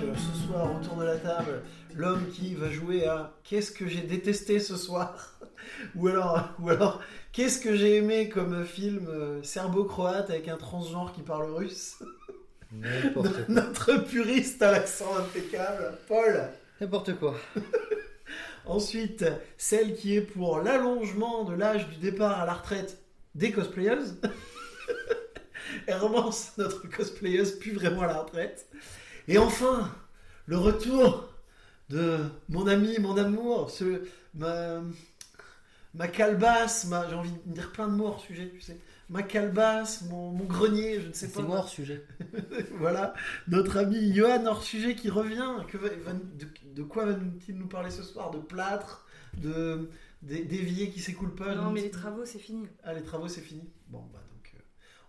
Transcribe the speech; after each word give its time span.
ce 0.00 0.46
soir 0.46 0.74
autour 0.80 0.96
de 0.96 1.04
la 1.04 1.16
table 1.16 1.62
l'homme 1.94 2.26
qui 2.32 2.54
va 2.54 2.70
jouer 2.70 3.04
à 3.04 3.34
Qu'est-ce 3.44 3.70
que 3.70 3.86
j'ai 3.86 4.00
détesté 4.00 4.58
ce 4.58 4.76
soir? 4.76 5.38
Ou 5.94 6.08
alors, 6.08 6.48
ou 6.58 6.70
alors 6.70 7.02
Qu'est-ce 7.32 7.60
que 7.60 7.76
j'ai 7.76 7.96
aimé 7.96 8.30
comme 8.30 8.64
film 8.64 9.06
euh, 9.08 9.42
serbo-croate 9.42 10.30
avec 10.30 10.48
un 10.48 10.56
transgenre 10.56 11.12
qui 11.12 11.20
parle 11.20 11.52
russe? 11.52 11.98
N'importe 12.72 13.32
quoi. 13.32 13.44
Notre 13.48 13.96
puriste 13.98 14.62
à 14.62 14.72
l'accent 14.72 15.14
impeccable, 15.16 15.92
Paul. 16.08 16.48
N'importe 16.80 17.18
quoi. 17.18 17.36
Ensuite, 18.66 19.26
celle 19.58 19.94
qui 19.94 20.16
est 20.16 20.22
pour 20.22 20.60
l'allongement 20.60 21.44
de 21.44 21.54
l'âge 21.54 21.88
du 21.88 21.96
départ 21.96 22.40
à 22.40 22.46
la 22.46 22.54
retraite 22.54 23.02
des 23.34 23.52
cosplayers. 23.52 24.14
Hermance, 25.86 26.52
notre 26.56 26.88
cosplayeuse, 26.88 27.58
plus 27.58 27.72
vraiment 27.72 28.02
à 28.02 28.06
la 28.06 28.18
retraite. 28.22 28.66
Et 29.28 29.38
enfin, 29.38 29.90
le 30.46 30.58
retour 30.58 31.28
de 31.88 32.18
mon 32.48 32.66
ami, 32.66 32.98
mon 32.98 33.16
amour, 33.16 33.70
ce, 33.70 34.02
ma, 34.34 34.80
ma 35.94 36.08
calebasse, 36.08 36.86
ma, 36.86 37.08
j'ai 37.08 37.14
envie 37.14 37.32
de 37.46 37.52
dire 37.52 37.72
plein 37.72 37.88
de 37.88 37.94
mots 37.94 38.06
hors 38.08 38.20
sujet, 38.20 38.48
tu 38.50 38.60
sais. 38.60 38.78
Ma 39.08 39.24
calebasse, 39.24 40.02
mon, 40.02 40.30
mon 40.30 40.44
grenier, 40.44 41.00
je 41.00 41.08
ne 41.08 41.12
sais 41.12 41.26
pas. 41.28 41.40
C'est 41.40 41.42
moi 41.42 41.56
hors 41.58 41.68
sujet. 41.68 42.06
voilà, 42.78 43.12
notre 43.48 43.76
ami 43.76 44.14
Johan 44.14 44.46
hors 44.46 44.62
sujet 44.62 44.94
qui 44.94 45.10
revient. 45.10 45.56
Que 45.68 45.78
va- 45.78 45.88
va- 45.88 46.12
de, 46.12 46.46
de 46.74 46.82
quoi 46.84 47.06
va-t-il 47.06 47.56
nous 47.56 47.66
parler 47.66 47.90
ce 47.90 48.04
soir? 48.04 48.30
De 48.30 48.38
plâtre 48.38 49.04
De 49.36 49.90
d'é- 50.22 50.44
d'évier 50.44 50.90
qui 50.90 51.00
s'écoule 51.00 51.34
pas 51.34 51.56
Non, 51.56 51.72
mais 51.72 51.80
les 51.80 51.90
travaux, 51.90 52.24
c'est 52.24 52.38
fini. 52.38 52.68
Ah, 52.84 52.94
les 52.94 53.02
travaux, 53.02 53.26
c'est 53.26 53.40
fini 53.40 53.68
Bon, 53.88 54.04
bah 54.12 54.20
donc, 54.32 54.52
euh, 54.54 54.60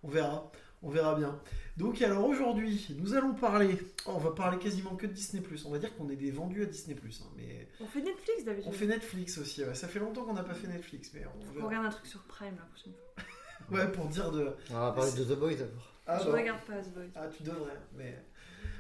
on 0.02 0.10
verra. 0.10 0.52
On 0.84 0.90
verra 0.90 1.16
bien. 1.16 1.40
Donc, 1.78 2.02
alors 2.02 2.26
aujourd'hui, 2.26 2.88
nous 3.00 3.14
allons 3.14 3.34
parler. 3.34 3.78
oh, 4.08 4.14
on 4.16 4.18
va 4.18 4.32
parler 4.32 4.58
quasiment 4.58 4.96
que 4.96 5.06
de 5.06 5.12
Disney. 5.14 5.44
On 5.66 5.72
va 5.72 5.78
dire 5.80 5.96
qu'on 5.96 6.10
est 6.10 6.16
des 6.16 6.32
vendus 6.32 6.64
à 6.64 6.66
Disney. 6.66 6.96
hein, 7.00 7.26
mais 7.38 7.68
On 7.80 7.86
fait 7.86 8.02
Netflix 8.02 8.44
d'habitude. 8.46 8.70
on 8.70 8.74
fait 8.74 8.88
Netflix 8.88 9.38
aussi. 9.38 9.64
ouais. 9.64 9.76
Ça 9.76 9.88
fait 9.88 10.00
longtemps 10.00 10.24
qu'on 10.24 10.34
n'a 10.34 10.44
pas 10.44 10.54
fait 10.56 10.68
Netflix. 10.68 11.12
Mais 11.14 11.24
on 11.26 11.54
verra. 11.54 11.68
regarde 11.68 11.86
un 11.86 11.90
truc 11.90 12.08
sur 12.08 12.22
Prime 12.24 12.56
la 12.58 12.66
prochaine 12.66 12.94
fois. 12.94 13.24
Ouais, 13.78 13.90
pour 13.90 14.06
dire 14.08 14.32
de. 14.32 14.50
On 14.72 14.74
va 14.74 14.92
parler 14.92 15.12
de 15.14 15.24
The 15.24 15.38
Boys 15.40 15.54
d'abord. 15.56 15.94
Ah, 16.06 16.20
je 16.20 16.26
bah, 16.30 16.38
regarde 16.40 16.60
pas 16.66 16.82
The 16.82 16.94
Boys. 16.94 17.04
Ah, 17.16 17.28
tu 17.28 17.44
devrais, 17.44 17.78
mais. 17.96 18.18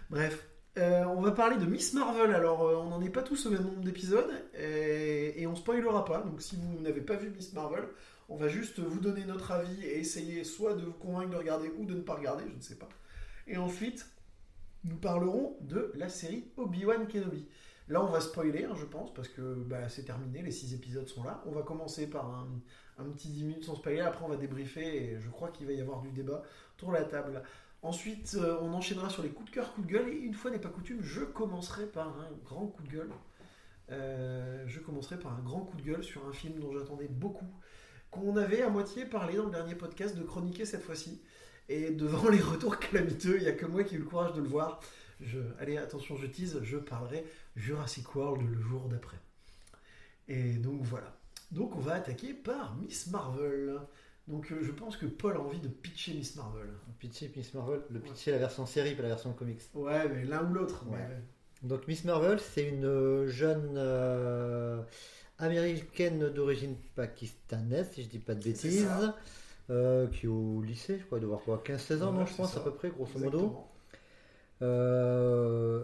Bref. 0.09 0.47
Euh, 0.77 1.03
on 1.05 1.21
va 1.21 1.31
parler 1.31 1.57
de 1.57 1.65
Miss 1.65 1.93
Marvel. 1.93 2.33
Alors, 2.33 2.63
euh, 2.67 2.75
on 2.77 2.89
n'en 2.89 3.01
est 3.01 3.09
pas 3.09 3.21
tous 3.23 3.45
au 3.45 3.51
même 3.51 3.61
nombre 3.63 3.81
d'épisodes 3.81 4.31
et, 4.57 5.41
et 5.41 5.47
on 5.47 5.55
spoilera 5.55 6.03
pas. 6.05 6.21
Donc, 6.21 6.41
si 6.41 6.55
vous 6.55 6.79
n'avez 6.81 7.01
pas 7.01 7.15
vu 7.15 7.29
Miss 7.29 7.53
Marvel, 7.53 7.83
on 8.31 8.37
va 8.37 8.47
juste 8.47 8.79
vous 8.79 9.01
donner 9.01 9.25
notre 9.25 9.51
avis 9.51 9.83
et 9.83 9.99
essayer 9.99 10.45
soit 10.45 10.73
de 10.73 10.85
vous 10.85 10.93
convaincre 10.93 11.31
de 11.31 11.35
regarder 11.35 11.69
ou 11.77 11.85
de 11.85 11.93
ne 11.93 12.01
pas 12.01 12.15
regarder, 12.15 12.45
je 12.49 12.55
ne 12.55 12.61
sais 12.61 12.75
pas. 12.75 12.87
Et 13.45 13.57
ensuite, 13.57 14.07
nous 14.85 14.95
parlerons 14.95 15.57
de 15.59 15.91
la 15.95 16.07
série 16.07 16.45
Obi-Wan 16.55 17.07
Kenobi. 17.07 17.45
Là, 17.89 18.01
on 18.01 18.09
va 18.09 18.21
spoiler, 18.21 18.63
hein, 18.63 18.73
je 18.79 18.85
pense, 18.85 19.13
parce 19.13 19.27
que 19.27 19.55
bah, 19.55 19.89
c'est 19.89 20.05
terminé, 20.05 20.41
les 20.41 20.51
six 20.51 20.73
épisodes 20.73 21.07
sont 21.09 21.25
là. 21.25 21.43
On 21.45 21.51
va 21.51 21.61
commencer 21.61 22.09
par 22.09 22.47
un, 22.97 23.03
petit 23.11 23.27
10 23.27 23.43
minutes 23.43 23.65
sans 23.65 23.75
spoiler, 23.75 23.99
après 23.99 24.23
on 24.23 24.29
va 24.29 24.37
débriefer 24.37 25.11
et 25.11 25.19
je 25.19 25.29
crois 25.29 25.49
qu'il 25.49 25.67
va 25.67 25.73
y 25.73 25.81
avoir 25.81 26.01
du 26.01 26.11
débat 26.11 26.41
autour 26.77 26.91
de 26.91 26.95
la 26.95 27.03
table. 27.03 27.43
Ensuite, 27.81 28.37
euh, 28.39 28.59
on 28.61 28.71
enchaînera 28.73 29.09
sur 29.09 29.23
les 29.23 29.29
coups 29.29 29.49
de 29.49 29.55
cœur, 29.55 29.73
coups 29.73 29.87
de 29.87 29.91
gueule, 29.91 30.07
et 30.07 30.17
une 30.17 30.35
fois 30.35 30.51
n'est 30.51 30.59
pas 30.59 30.69
coutume, 30.69 31.01
je 31.01 31.21
commencerai 31.21 31.87
par 31.87 32.07
un 32.07 32.29
grand 32.45 32.67
coup 32.67 32.83
de 32.83 32.89
gueule. 32.89 33.11
Euh, 33.89 34.63
je 34.67 34.79
commencerai 34.79 35.19
par 35.19 35.33
un 35.33 35.41
grand 35.41 35.61
coup 35.61 35.75
de 35.75 35.81
gueule 35.81 36.03
sur 36.03 36.25
un 36.25 36.31
film 36.31 36.59
dont 36.59 36.71
j'attendais 36.71 37.09
beaucoup, 37.09 37.51
qu'on 38.11 38.35
avait 38.37 38.61
à 38.61 38.69
moitié 38.69 39.05
parlé 39.05 39.37
dans 39.37 39.45
le 39.45 39.51
dernier 39.51 39.75
podcast 39.75 40.15
de 40.17 40.23
chroniquer 40.23 40.65
cette 40.65 40.83
fois-ci. 40.83 41.21
Et 41.69 41.91
devant 41.91 42.29
les 42.29 42.39
retours 42.41 42.77
calamiteux, 42.79 43.37
il 43.37 43.43
n'y 43.43 43.47
a 43.49 43.53
que 43.53 43.65
moi 43.65 43.83
qui 43.83 43.95
ai 43.95 43.97
eu 43.97 44.01
le 44.01 44.05
courage 44.05 44.33
de 44.33 44.41
le 44.41 44.47
voir. 44.47 44.79
Je, 45.21 45.39
allez, 45.59 45.77
attention, 45.77 46.15
je 46.17 46.25
tease, 46.27 46.59
je 46.63 46.77
parlerai 46.77 47.23
Jurassic 47.55 48.13
World 48.15 48.41
le 48.47 48.59
jour 48.61 48.87
d'après. 48.89 49.17
Et 50.27 50.53
donc 50.53 50.81
voilà. 50.83 51.17
Donc 51.51 51.75
on 51.75 51.79
va 51.79 51.93
attaquer 51.95 52.33
par 52.33 52.75
Miss 52.75 53.07
Marvel. 53.07 53.79
Donc 54.27 54.51
euh, 54.51 54.59
je 54.61 54.71
pense 54.71 54.97
que 54.97 55.05
Paul 55.05 55.35
a 55.35 55.39
envie 55.39 55.59
de 55.59 55.67
pitcher 55.67 56.13
Miss 56.13 56.35
Marvel. 56.35 56.67
Pitchy 56.99 57.29
Miss 57.35 57.53
Marvel. 57.53 57.81
Le 57.89 57.99
pitchy, 57.99 58.31
la 58.31 58.37
version 58.37 58.65
série, 58.65 58.95
pas 58.95 59.03
la 59.03 59.09
version 59.09 59.33
comics. 59.33 59.61
Ouais, 59.73 60.07
mais 60.09 60.23
l'un 60.25 60.43
ou 60.49 60.53
l'autre. 60.53 60.85
Ouais. 60.87 60.97
mais- 61.09 61.67
Donc 61.69 61.87
Miss 61.87 62.03
Marvel, 62.05 62.39
c'est 62.39 62.67
une 62.67 62.85
euh, 62.85 63.27
jeune 63.27 63.73
euh, 63.77 64.81
américaine 65.41 66.29
d'origine 66.29 66.75
pakistanaise, 66.95 67.89
si 67.93 68.03
je 68.03 68.07
dis 68.09 68.19
pas 68.19 68.35
de 68.35 68.43
bêtises, 68.43 68.87
euh, 69.69 70.07
qui 70.07 70.25
est 70.25 70.29
au 70.29 70.61
lycée, 70.61 70.97
je 70.99 71.05
crois, 71.05 71.19
doit 71.19 71.29
avoir 71.37 71.41
quoi, 71.41 71.63
15-16 71.65 72.03
ans, 72.03 72.11
non, 72.13 72.25
je 72.25 72.35
pense, 72.35 72.53
ça. 72.53 72.59
à 72.59 72.63
peu 72.63 72.71
près, 72.71 72.89
grosso 72.89 73.17
modo. 73.19 73.55
Euh, 74.61 75.83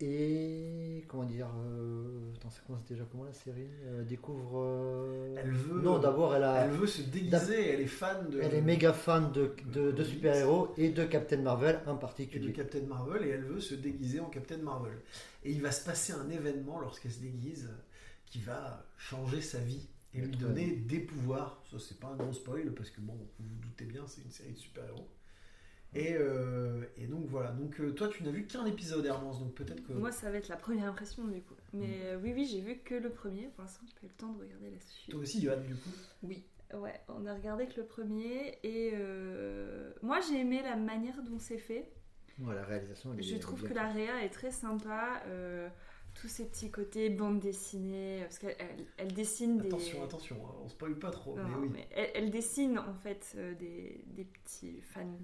et 0.00 1.04
comment 1.08 1.24
dire, 1.24 1.48
euh, 1.58 2.32
attends, 2.36 2.50
ça 2.50 2.60
commence 2.66 2.84
déjà 2.84 3.02
comment 3.10 3.24
la 3.24 3.32
série 3.32 3.66
Euh, 3.86 4.04
Découvre. 4.04 4.60
euh, 4.62 5.34
Elle 5.38 5.50
veut- 5.50 5.80
Non, 5.80 5.98
d'abord 5.98 6.34
elle 6.36 6.44
a. 6.44 6.64
Elle 6.64 6.70
veut 6.70 6.86
se 6.86 7.02
déguiser, 7.02 7.68
elle 7.72 7.80
est 7.80 7.86
fan 7.86 8.30
de. 8.30 8.40
Elle 8.40 8.54
est 8.54 8.60
méga 8.62 8.92
fan 8.92 9.32
de, 9.32 9.50
de, 9.72 9.90
de 9.90 9.90
Comics. 9.90 10.06
super-héros 10.06 10.68
et 10.78 10.90
de 10.90 11.04
Captain 11.04 11.38
Marvel 11.42 11.80
en 11.86 11.90
et 11.90 11.94
de 11.94 12.00
particulier. 12.00 12.52
Captain 12.52 12.82
Marvel 12.88 13.24
et 13.26 13.30
elle 13.30 13.42
veut 13.42 13.60
se 13.60 13.74
déguiser 13.74 14.20
en 14.20 14.26
Captain 14.30 14.58
Marvel. 14.58 14.96
Et 15.44 15.50
il 15.50 15.60
va 15.60 15.72
se 15.72 15.84
passer 15.84 16.12
un 16.12 16.30
événement 16.30 16.78
lorsqu'elle 16.78 17.12
se 17.12 17.20
déguise 17.20 17.68
qui 18.30 18.40
va 18.40 18.84
changer 18.96 19.40
sa 19.40 19.58
vie 19.58 19.88
et 20.14 20.20
lui 20.20 20.36
donner 20.36 20.76
des 20.76 21.00
pouvoirs. 21.00 21.62
Ça, 21.70 21.78
c'est 21.78 21.98
pas 22.00 22.08
un 22.08 22.16
gros 22.16 22.32
spoil 22.32 22.72
parce 22.74 22.90
que 22.90 23.00
bon, 23.00 23.14
vous 23.14 23.28
vous 23.48 23.56
doutez 23.60 23.84
bien, 23.84 24.06
c'est 24.06 24.22
une 24.22 24.30
série 24.30 24.52
de 24.52 24.58
super-héros. 24.58 25.08
Et, 25.94 26.12
euh, 26.14 26.84
et 26.98 27.06
donc 27.06 27.26
voilà. 27.28 27.50
Donc 27.52 27.80
euh, 27.80 27.92
toi, 27.92 28.08
tu 28.08 28.22
n'as 28.22 28.30
vu 28.30 28.46
qu'un 28.46 28.66
épisode, 28.66 29.06
Hermance, 29.06 29.38
donc 29.40 29.54
peut-être 29.54 29.82
que. 29.86 29.94
Moi, 29.94 30.12
ça 30.12 30.30
va 30.30 30.36
être 30.36 30.48
la 30.48 30.56
première 30.56 30.86
impression 30.90 31.24
du 31.26 31.40
coup. 31.40 31.54
Mais 31.72 32.00
euh, 32.04 32.18
oui, 32.22 32.32
oui, 32.34 32.46
j'ai 32.46 32.60
vu 32.60 32.78
que 32.78 32.94
le 32.94 33.10
premier. 33.10 33.48
Pour 33.54 33.62
l'instant, 33.62 33.80
j'ai 33.86 33.94
pas 33.94 34.06
eu 34.06 34.08
le 34.08 34.14
temps 34.14 34.32
de 34.32 34.40
regarder 34.40 34.70
la 34.70 34.80
suite. 34.80 35.10
Toi 35.10 35.20
aussi, 35.20 35.40
Johan, 35.40 35.60
du 35.66 35.74
coup. 35.74 35.90
Oui, 36.24 36.44
ouais, 36.74 37.00
on 37.08 37.24
a 37.24 37.32
regardé 37.34 37.66
que 37.68 37.80
le 37.80 37.86
premier. 37.86 38.58
Et 38.64 38.90
euh, 38.94 39.90
moi, 40.02 40.20
j'ai 40.20 40.40
aimé 40.40 40.60
la 40.62 40.76
manière 40.76 41.22
dont 41.22 41.38
c'est 41.38 41.56
fait. 41.58 41.90
Ouais, 42.38 42.54
la 42.54 42.64
réalisation, 42.64 43.14
elle 43.14 43.20
est- 43.20 43.22
Je 43.22 43.30
elle 43.30 43.36
est 43.36 43.40
trouve 43.40 43.60
bien 43.60 43.68
que 43.70 43.74
la 43.74 43.88
réa 43.88 44.24
est 44.24 44.30
très 44.30 44.50
sympa. 44.50 45.22
euh, 45.26 45.68
tous 46.14 46.28
ces 46.28 46.46
petits 46.46 46.70
côtés 46.70 47.10
bande 47.10 47.40
dessinée. 47.40 48.20
Parce 48.22 48.38
qu'elle 48.38 48.56
elle, 48.58 48.86
elle 48.96 49.12
dessine 49.12 49.58
des. 49.58 49.68
Attention, 49.68 50.04
attention, 50.04 50.36
hein, 50.46 50.54
on 50.64 50.68
spoil 50.68 50.98
pas 50.98 51.10
trop. 51.10 51.36
Non, 51.36 51.48
mais 51.48 51.56
oui. 51.56 51.70
mais 51.72 51.88
elle, 51.92 52.10
elle 52.14 52.30
dessine 52.30 52.78
en 52.78 52.94
fait 52.94 53.34
euh, 53.36 53.54
des, 53.54 54.04
des 54.06 54.24
petits 54.24 54.80
fans, 54.80 55.18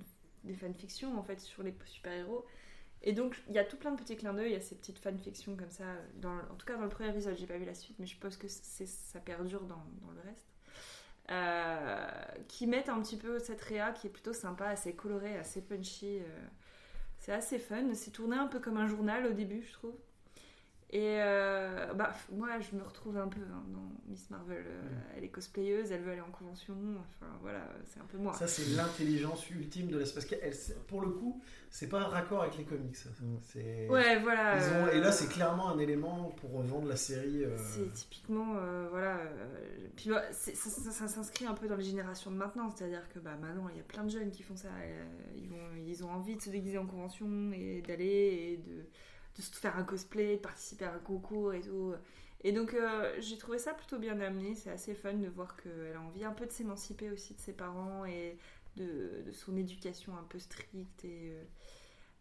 des 0.44 0.55
fanfictions 0.55 1.19
en 1.19 1.23
fait 1.23 1.41
sur 1.41 1.62
les 1.62 1.75
super-héros. 1.84 2.44
Et 3.06 3.12
donc 3.12 3.37
il 3.49 3.55
y 3.55 3.59
a 3.59 3.65
tout 3.65 3.77
plein 3.77 3.93
de 3.93 4.00
petits 4.00 4.17
clins 4.17 4.33
d'œil, 4.33 4.50
il 4.50 4.55
y 4.55 4.56
a 4.56 4.61
ces 4.61 4.77
petites 4.77 4.99
fanfictions 4.99 5.56
comme 5.56 5.71
ça. 5.71 5.84
Dans, 6.17 6.33
en 6.34 6.55
tout 6.56 6.67
cas 6.67 6.77
dans 6.77 6.84
le 6.84 6.89
premier 6.89 7.11
épisode, 7.11 7.37
j'ai 7.37 7.47
pas 7.47 7.59
vu 7.59 7.67
la 7.67 7.75
suite, 7.75 7.99
mais 7.99 8.06
je 8.06 8.12
suppose 8.12 8.37
que 8.39 8.49
ça 8.49 9.21
perdure 9.21 9.65
dans, 9.65 9.84
dans 10.03 10.11
le 10.12 10.21
reste. 10.23 10.49
Euh, 11.31 12.06
qui 12.49 12.67
mettent 12.67 12.91
un 12.91 13.00
petit 13.00 13.17
peu 13.17 13.39
cette 13.39 13.61
réa 13.62 13.93
qui 13.93 14.06
est 14.06 14.11
plutôt 14.11 14.34
sympa, 14.34 14.67
assez 14.67 14.94
colorée, 14.94 15.37
assez 15.37 15.62
punchy. 15.62 16.19
euh, 16.19 16.47
c'est 17.19 17.33
assez 17.33 17.59
fun. 17.59 17.94
C'est 17.94 18.11
tourné 18.11 18.37
un 18.37 18.47
peu 18.47 18.61
comme 18.61 18.77
un 18.77 18.87
journal 18.87 19.27
au 19.27 19.33
début, 19.33 19.62
je 19.62 19.73
trouve. 19.73 19.94
Et 20.96 21.17
euh, 21.20 21.93
bah, 21.94 22.14
moi, 22.31 22.50
je 22.61 22.76
me 22.76 22.82
retrouve 22.85 23.17
un 23.17 23.26
peu 23.26 23.41
hein, 23.41 23.64
dans 23.73 23.91
Miss 24.08 24.31
Marvel. 24.31 24.62
Euh, 24.64 24.82
Elle 25.17 25.25
est 25.25 25.29
cosplayeuse, 25.29 25.91
elle 25.91 26.02
veut 26.02 26.12
aller 26.12 26.20
en 26.20 26.31
convention. 26.31 26.76
Enfin, 27.00 27.26
voilà, 27.43 27.67
c'est 27.85 27.99
un 27.99 28.05
peu 28.05 28.17
moi. 28.17 28.32
Ça, 28.35 28.46
c'est 28.46 28.76
l'intelligence 28.76 29.50
ultime 29.50 29.88
de 29.88 30.05
c'est- 30.05 30.87
pour 30.87 31.00
le 31.00 31.08
coup, 31.11 31.43
c'est 31.69 31.88
pas 31.88 31.99
un 32.00 32.06
raccord 32.06 32.43
avec 32.43 32.56
les 32.58 32.62
comics. 32.64 32.96
Mm. 33.20 33.37
C'est. 33.43 33.88
Ouais, 33.88 34.20
voilà. 34.20 34.56
Ils 34.56 34.73
ont- 34.73 34.87
euh, 34.87 34.93
Et 34.93 35.00
là, 35.00 35.11
c'est 35.11 35.26
clairement 35.29 35.70
un 35.70 35.79
élément 35.81 36.31
pour 36.37 36.62
vendre 36.62 36.87
la 36.87 36.94
série. 36.96 37.43
euh, 37.44 37.56
C'est 37.58 37.93
typiquement, 37.93 38.55
euh, 38.58 38.87
voilà. 38.93 39.17
euh, 39.17 39.88
puis 39.96 40.11
bah, 40.11 40.23
ça, 40.31 40.52
ça- 40.55 40.91
ça 40.93 41.08
s'inscrit 41.08 41.46
un 41.46 41.55
peu 41.55 41.67
dans 41.67 41.75
les 41.76 41.82
générations 41.85 42.31
de 42.31 42.37
maintenant, 42.37 42.70
c'est-à-dire 42.70 43.08
que 43.12 43.19
bah, 43.19 43.35
maintenant 43.41 43.69
il 43.69 43.79
y 43.79 43.81
a 43.81 43.85
plein 43.85 44.05
de 44.05 44.11
jeunes 44.11 44.31
qui 44.31 44.44
font 44.44 44.55
ça. 44.55 44.69
euh, 44.69 45.05
ils, 45.37 45.49
vont, 45.49 45.56
ils 45.85 46.05
ont 46.05 46.11
envie 46.12 46.37
de 46.37 46.41
se 46.41 46.50
déguiser 46.50 46.79
en 46.79 46.87
convention 46.87 47.50
et 47.52 47.82
d'aller 47.82 48.52
et 48.52 48.56
de, 48.58 48.85
de 49.36 49.42
se 49.42 49.50
faire 49.52 49.76
un 49.76 49.84
cosplay, 49.84 50.36
de 50.36 50.40
participer 50.40 50.84
à 50.84 50.94
un 50.94 50.98
concours 50.98 51.52
et 51.54 51.60
tout. 51.60 51.94
Et 52.42 52.52
donc 52.52 52.75
euh, 52.75 53.14
j'ai 53.20 53.38
trouvé 53.38 53.58
ça 53.58 53.72
plutôt 53.72 53.98
bien 53.98 54.20
amené, 54.20 54.54
c'est 54.54 54.70
assez 54.70 54.94
fun 54.94 55.14
de 55.14 55.28
voir 55.28 55.56
qu'elle 55.56 55.96
a 55.96 56.00
envie 56.00 56.25
un 56.25 56.32
peu 56.32 56.44
de 56.46 56.52
s'émanciper 56.52 57.10
aussi 57.10 57.34
de 57.34 57.40
ses 57.40 57.54
parents 57.54 58.04
et 58.04 58.36
de, 58.76 59.22
de 59.25 59.32
son 59.32 59.56
éducation 59.56 60.14
un 60.16 60.25
peu 60.25 60.38
stricte 60.38 61.04
et, 61.04 61.31
euh, 61.31 61.42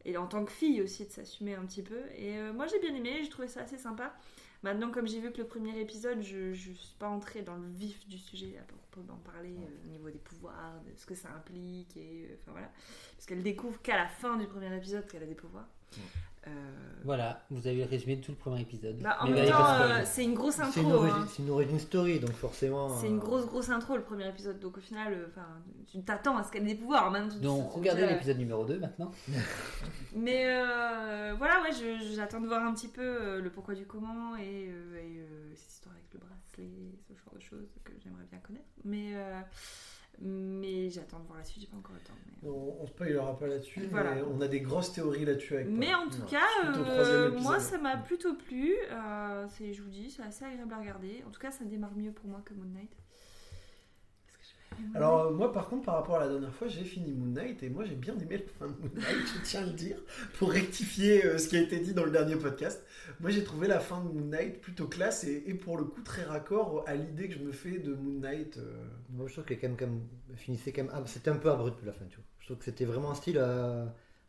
et 0.05 0.15
en 0.15 0.27
tant 0.27 0.45
que 0.45 0.51
fille 0.51 0.81
aussi 0.81 1.05
de 1.05 1.11
s'assumer 1.11 1.55
un 1.55 1.65
petit 1.65 1.83
peu. 1.83 1.99
Et 2.15 2.37
euh, 2.37 2.53
moi 2.53 2.67
j'ai 2.67 2.79
bien 2.79 2.95
aimé, 2.95 3.19
j'ai 3.21 3.29
trouvé 3.29 3.49
ça 3.49 3.61
assez 3.61 3.77
sympa. 3.77 4.15
Maintenant, 4.63 4.91
comme 4.91 5.07
j'ai 5.07 5.19
vu 5.19 5.29
que 5.33 5.39
le 5.39 5.45
premier 5.45 5.77
épisode, 5.81 6.21
je 6.21 6.51
ne 6.51 6.53
suis 6.53 6.95
pas 6.97 7.09
entrée 7.09 7.41
dans 7.41 7.57
le 7.57 7.67
vif 7.67 8.07
du 8.07 8.17
sujet 8.17 8.57
à 8.57 8.63
propos 8.63 9.01
d'en 9.01 9.17
parler 9.17 9.57
au 9.83 9.87
niveau 9.89 10.09
des 10.09 10.19
pouvoirs, 10.19 10.81
de 10.87 10.95
ce 10.95 11.05
que 11.05 11.15
ça 11.15 11.27
implique, 11.35 11.97
et 11.97 12.29
enfin 12.39 12.53
voilà. 12.53 12.71
Parce 13.17 13.25
qu'elle 13.25 13.43
découvre 13.43 13.81
qu'à 13.81 13.97
la 13.97 14.07
fin 14.07 14.37
du 14.37 14.47
premier 14.47 14.73
épisode 14.73 15.05
qu'elle 15.05 15.23
a 15.23 15.25
des 15.25 15.35
pouvoirs. 15.35 15.67
Euh, 16.45 16.49
Voilà, 17.05 17.41
vous 17.49 17.67
avez 17.67 17.85
résumé 17.85 18.19
tout 18.19 18.31
le 18.31 18.37
premier 18.37 18.59
épisode. 18.61 18.97
bah, 18.99 19.17
en 19.21 19.27
Mais 19.29 19.41
même 19.43 19.49
temps, 19.49 19.65
euh, 19.81 20.01
c'est 20.05 20.23
une 20.25 20.33
grosse 20.33 20.55
C'est 20.55 20.61
intro. 20.63 21.03
une, 21.05 21.09
hein. 21.09 21.25
c'est 21.29 21.41
une 21.41 21.49
origin 21.49 21.79
story, 21.79 22.19
donc 22.19 22.31
forcément. 22.33 22.89
C'est 22.97 23.05
euh, 23.07 23.11
une 23.11 23.19
grosse 23.19 23.45
grosse 23.45 23.69
intro 23.69 23.95
le 23.95 24.03
premier 24.03 24.27
épisode 24.27 24.59
donc 24.59 24.77
au 24.77 24.81
final 24.81 25.13
euh, 25.13 25.25
enfin 25.29 25.45
tu 25.87 26.01
t'attends 26.03 26.35
à 26.37 26.43
ce 26.43 26.51
qu'elle 26.51 26.63
ait 26.63 26.73
des 26.73 26.75
pouvoirs 26.75 27.09
maintenant 27.11 27.33
tu- 27.33 27.39
Donc 27.41 27.71
tu- 27.71 27.77
regardez 27.79 28.03
tu- 28.03 28.09
l'épisode 28.09 28.37
numéro 28.39 28.65
2 28.65 28.77
maintenant. 28.79 29.11
mais 30.15 30.45
euh, 30.47 31.33
voilà 31.37 31.61
ouais 31.61 31.71
je- 31.71 32.13
j'attends 32.15 32.41
de 32.41 32.47
voir 32.47 32.63
un 32.65 32.73
petit 32.73 32.87
peu 32.89 33.01
euh, 33.01 33.41
le 33.41 33.49
pourquoi 33.49 33.73
du 33.75 33.85
comment 33.85 34.35
et, 34.35 34.67
euh, 34.69 34.95
et, 34.97 35.19
euh, 35.19 35.53
cette 35.55 35.71
histoire 35.71 35.95
avec 35.95 36.05
le 36.13 36.19
bracelet 36.19 36.69
ce 37.07 37.13
genre 37.13 37.33
de 37.35 37.41
choses 37.41 37.69
que 37.83 37.91
j'aimerais 38.03 38.25
bien 38.29 38.39
connaître 38.39 38.65
mais 38.85 39.11
euh, 39.15 39.39
mais 40.21 40.89
j'attends 40.89 41.19
de 41.19 41.25
voir 41.27 41.39
la 41.39 41.43
suite 41.43 41.61
j'ai 41.61 41.67
pas 41.67 41.77
encore 41.77 41.95
le 41.95 42.01
temps 42.01 42.13
mais, 42.43 42.49
On, 42.49 42.81
on 42.81 42.87
spoilera 42.87 43.37
pas 43.37 43.47
là-dessus, 43.47 43.81
Voilà. 43.89 44.15
mais 44.15 44.21
on 44.23 44.39
a 44.41 44.47
des 44.47 44.61
grosses 44.61 44.93
théories 44.93 45.25
là-dessus 45.25 45.55
avec 45.55 45.67
mais 45.67 45.93
en 45.93 46.07
tout 46.09 46.21
Ouais. 46.21 46.29
cas 46.29 46.47
euh, 46.65 47.31
moi 47.39 47.59
ça 47.59 47.77
m'a 47.77 47.97
plutôt 47.97 48.35
plu. 48.35 48.73
Euh, 48.91 49.45
c'est 49.57 49.73
je 49.73 49.81
vous 49.81 49.89
dis 49.89 50.11
c'est 50.11 50.23
assez 50.23 50.45
agréable 50.45 50.73
à 50.73 50.79
regarder. 50.79 51.23
En 51.27 51.31
tout 51.31 51.39
cas 51.41 51.51
ça 51.51 51.63
démarre 51.65 51.95
mieux 51.95 52.11
pour 52.11 52.27
moi 52.29 52.41
que 52.45 52.53
Moon 52.53 52.65
Knight 52.65 52.91
Parce 54.25 54.37
que 54.37 54.43
j'ai 54.43 54.55
pas 54.55 54.61
aimé 54.61 54.62
Moon 54.62 54.62
Alors 54.95 55.31
moi 55.31 55.51
par 55.51 55.67
contre 55.69 55.85
par 55.85 55.95
rapport 55.95 56.15
à 56.17 56.21
la 56.21 56.29
dernière 56.29 56.53
fois 56.53 56.67
j'ai 56.67 56.83
fini 56.83 57.11
Moon 57.11 57.27
Knight 57.33 57.63
et 57.63 57.69
moi 57.69 57.83
j'ai 57.85 57.95
bien 57.95 58.17
aimé 58.19 58.37
la 58.37 58.67
fin 58.67 58.71
de 58.73 58.77
Moon 58.79 58.89
Knight, 58.95 59.27
je 59.35 59.41
tiens 59.43 59.61
à 59.63 59.65
le 59.65 59.71
dire, 59.73 59.97
pour 60.37 60.51
rectifier 60.51 61.25
euh, 61.25 61.37
ce 61.37 61.47
qui 61.47 61.57
a 61.57 61.61
été 61.61 61.79
dit 61.79 61.93
dans 61.93 62.05
le 62.05 62.11
dernier 62.11 62.35
podcast. 62.35 62.83
Moi 63.19 63.29
j'ai 63.31 63.43
trouvé 63.43 63.67
la 63.67 63.79
fin 63.79 64.01
de 64.03 64.09
Moon 64.09 64.25
Knight 64.25 64.61
plutôt 64.61 64.87
classe 64.87 65.23
et, 65.23 65.43
et 65.47 65.53
pour 65.53 65.77
le 65.77 65.85
coup 65.85 66.01
très 66.01 66.23
raccord 66.23 66.83
à 66.87 66.95
l'idée 66.95 67.27
que 67.27 67.33
je 67.35 67.39
me 67.39 67.51
fais 67.51 67.79
de 67.79 67.93
Moon 67.93 68.19
Knight. 68.19 68.57
euh, 68.57 68.85
Moi, 69.09 69.27
je 69.27 69.33
trouve 69.33 69.45
que 69.45 69.53
quand 69.53 69.67
même, 69.67 69.77
quand 69.77 69.87
même, 69.87 70.01
finissait 70.35 70.71
quand 70.71 70.83
même. 70.83 70.91
ah, 70.93 71.01
c'était 71.05 71.29
un 71.31 71.35
peu 71.37 71.49
abrupt 71.51 71.83
la 71.85 71.93
fin, 71.93 72.05
tu 72.09 72.15
vois. 72.17 72.25
Je 72.39 72.45
trouve 72.47 72.57
que 72.57 72.65
c'était 72.65 72.85
vraiment 72.85 73.11
un 73.11 73.15
style. 73.15 73.37
euh, 73.39 73.85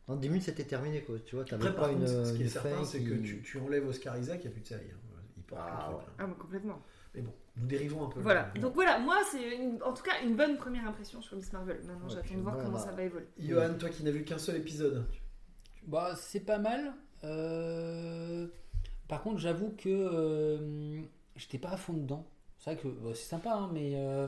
En 0.07 0.15
10 0.15 0.29
minutes, 0.29 0.43
c'était 0.43 0.63
terminé, 0.63 1.01
quoi. 1.01 1.17
Tu 1.25 1.35
vois, 1.35 1.45
t'avais 1.45 1.71
pas 1.71 1.89
contre 1.89 2.01
une. 2.01 2.07
ce 2.07 2.33
qui 2.33 2.43
est 2.43 2.47
certain 2.47 2.83
c'est 2.85 2.99
qui- 2.99 3.05
que 3.09 3.15
tu, 3.15 3.41
tu 3.41 3.59
enlèves 3.59 3.87
Oscar 3.87 4.17
Isaac, 4.17 4.39
il 4.43 4.47
n'y 4.47 4.47
a 4.47 4.51
plus 4.51 4.61
de 4.61 4.67
série. 4.67 4.85
hein. 4.93 5.19
Il 5.37 5.43
porte 5.43 5.61
Ah, 5.63 5.75
le 5.89 5.93
truc, 5.95 5.97
ouais. 6.07 6.13
Ah, 6.19 6.27
mais 6.27 6.33
complètement. 6.35 6.81
Mais 7.15 7.21
bon, 7.21 7.33
nous 7.57 7.67
dérivons 7.67 8.05
un 8.05 8.09
peu. 8.09 8.19
Voilà. 8.19 8.51
Donc 8.59 8.73
voilà, 8.75 8.99
moi 8.99 9.17
c'est 9.31 9.55
une- 9.57 9.81
en 9.83 9.93
tout 9.93 10.03
cas 10.03 10.21
une 10.23 10.35
bonne 10.35 10.57
première 10.57 10.87
impression 10.87 11.21
sur 11.21 11.35
Miss 11.37 11.51
Marvel. 11.53 11.77
Maintenant 11.85 12.07
Ouais, 12.07 12.13
j'attends 12.15 12.35
de 12.35 12.41
voir 12.41 12.57
comment 12.57 12.71
bah, 12.71 12.79
ça 12.79 12.91
va 12.91 13.03
évoluer. 13.03 13.27
Johan, 13.39 13.73
toi 13.79 13.89
qui 13.89 14.03
n'as 14.03 14.11
vu 14.11 14.23
qu'un 14.23 14.37
seul 14.37 14.57
épisode, 14.57 15.05
Bah, 15.87 16.13
c'est 16.15 16.39
pas 16.41 16.57
mal. 16.57 16.93
Euh, 17.23 18.47
Par 19.07 19.21
contre, 19.21 19.37
j'avoue 19.39 19.69
que 19.77 19.89
euh, 19.89 21.01
j'étais 21.35 21.59
pas 21.59 21.69
à 21.69 21.77
fond 21.77 21.93
dedans. 21.93 22.25
C'est 22.57 22.71
vrai 22.73 22.81
que 22.81 22.87
bah, 22.87 23.11
c'est 23.13 23.29
sympa, 23.29 23.51
hein, 23.53 23.69
mais 23.71 23.93
euh, 23.95 24.27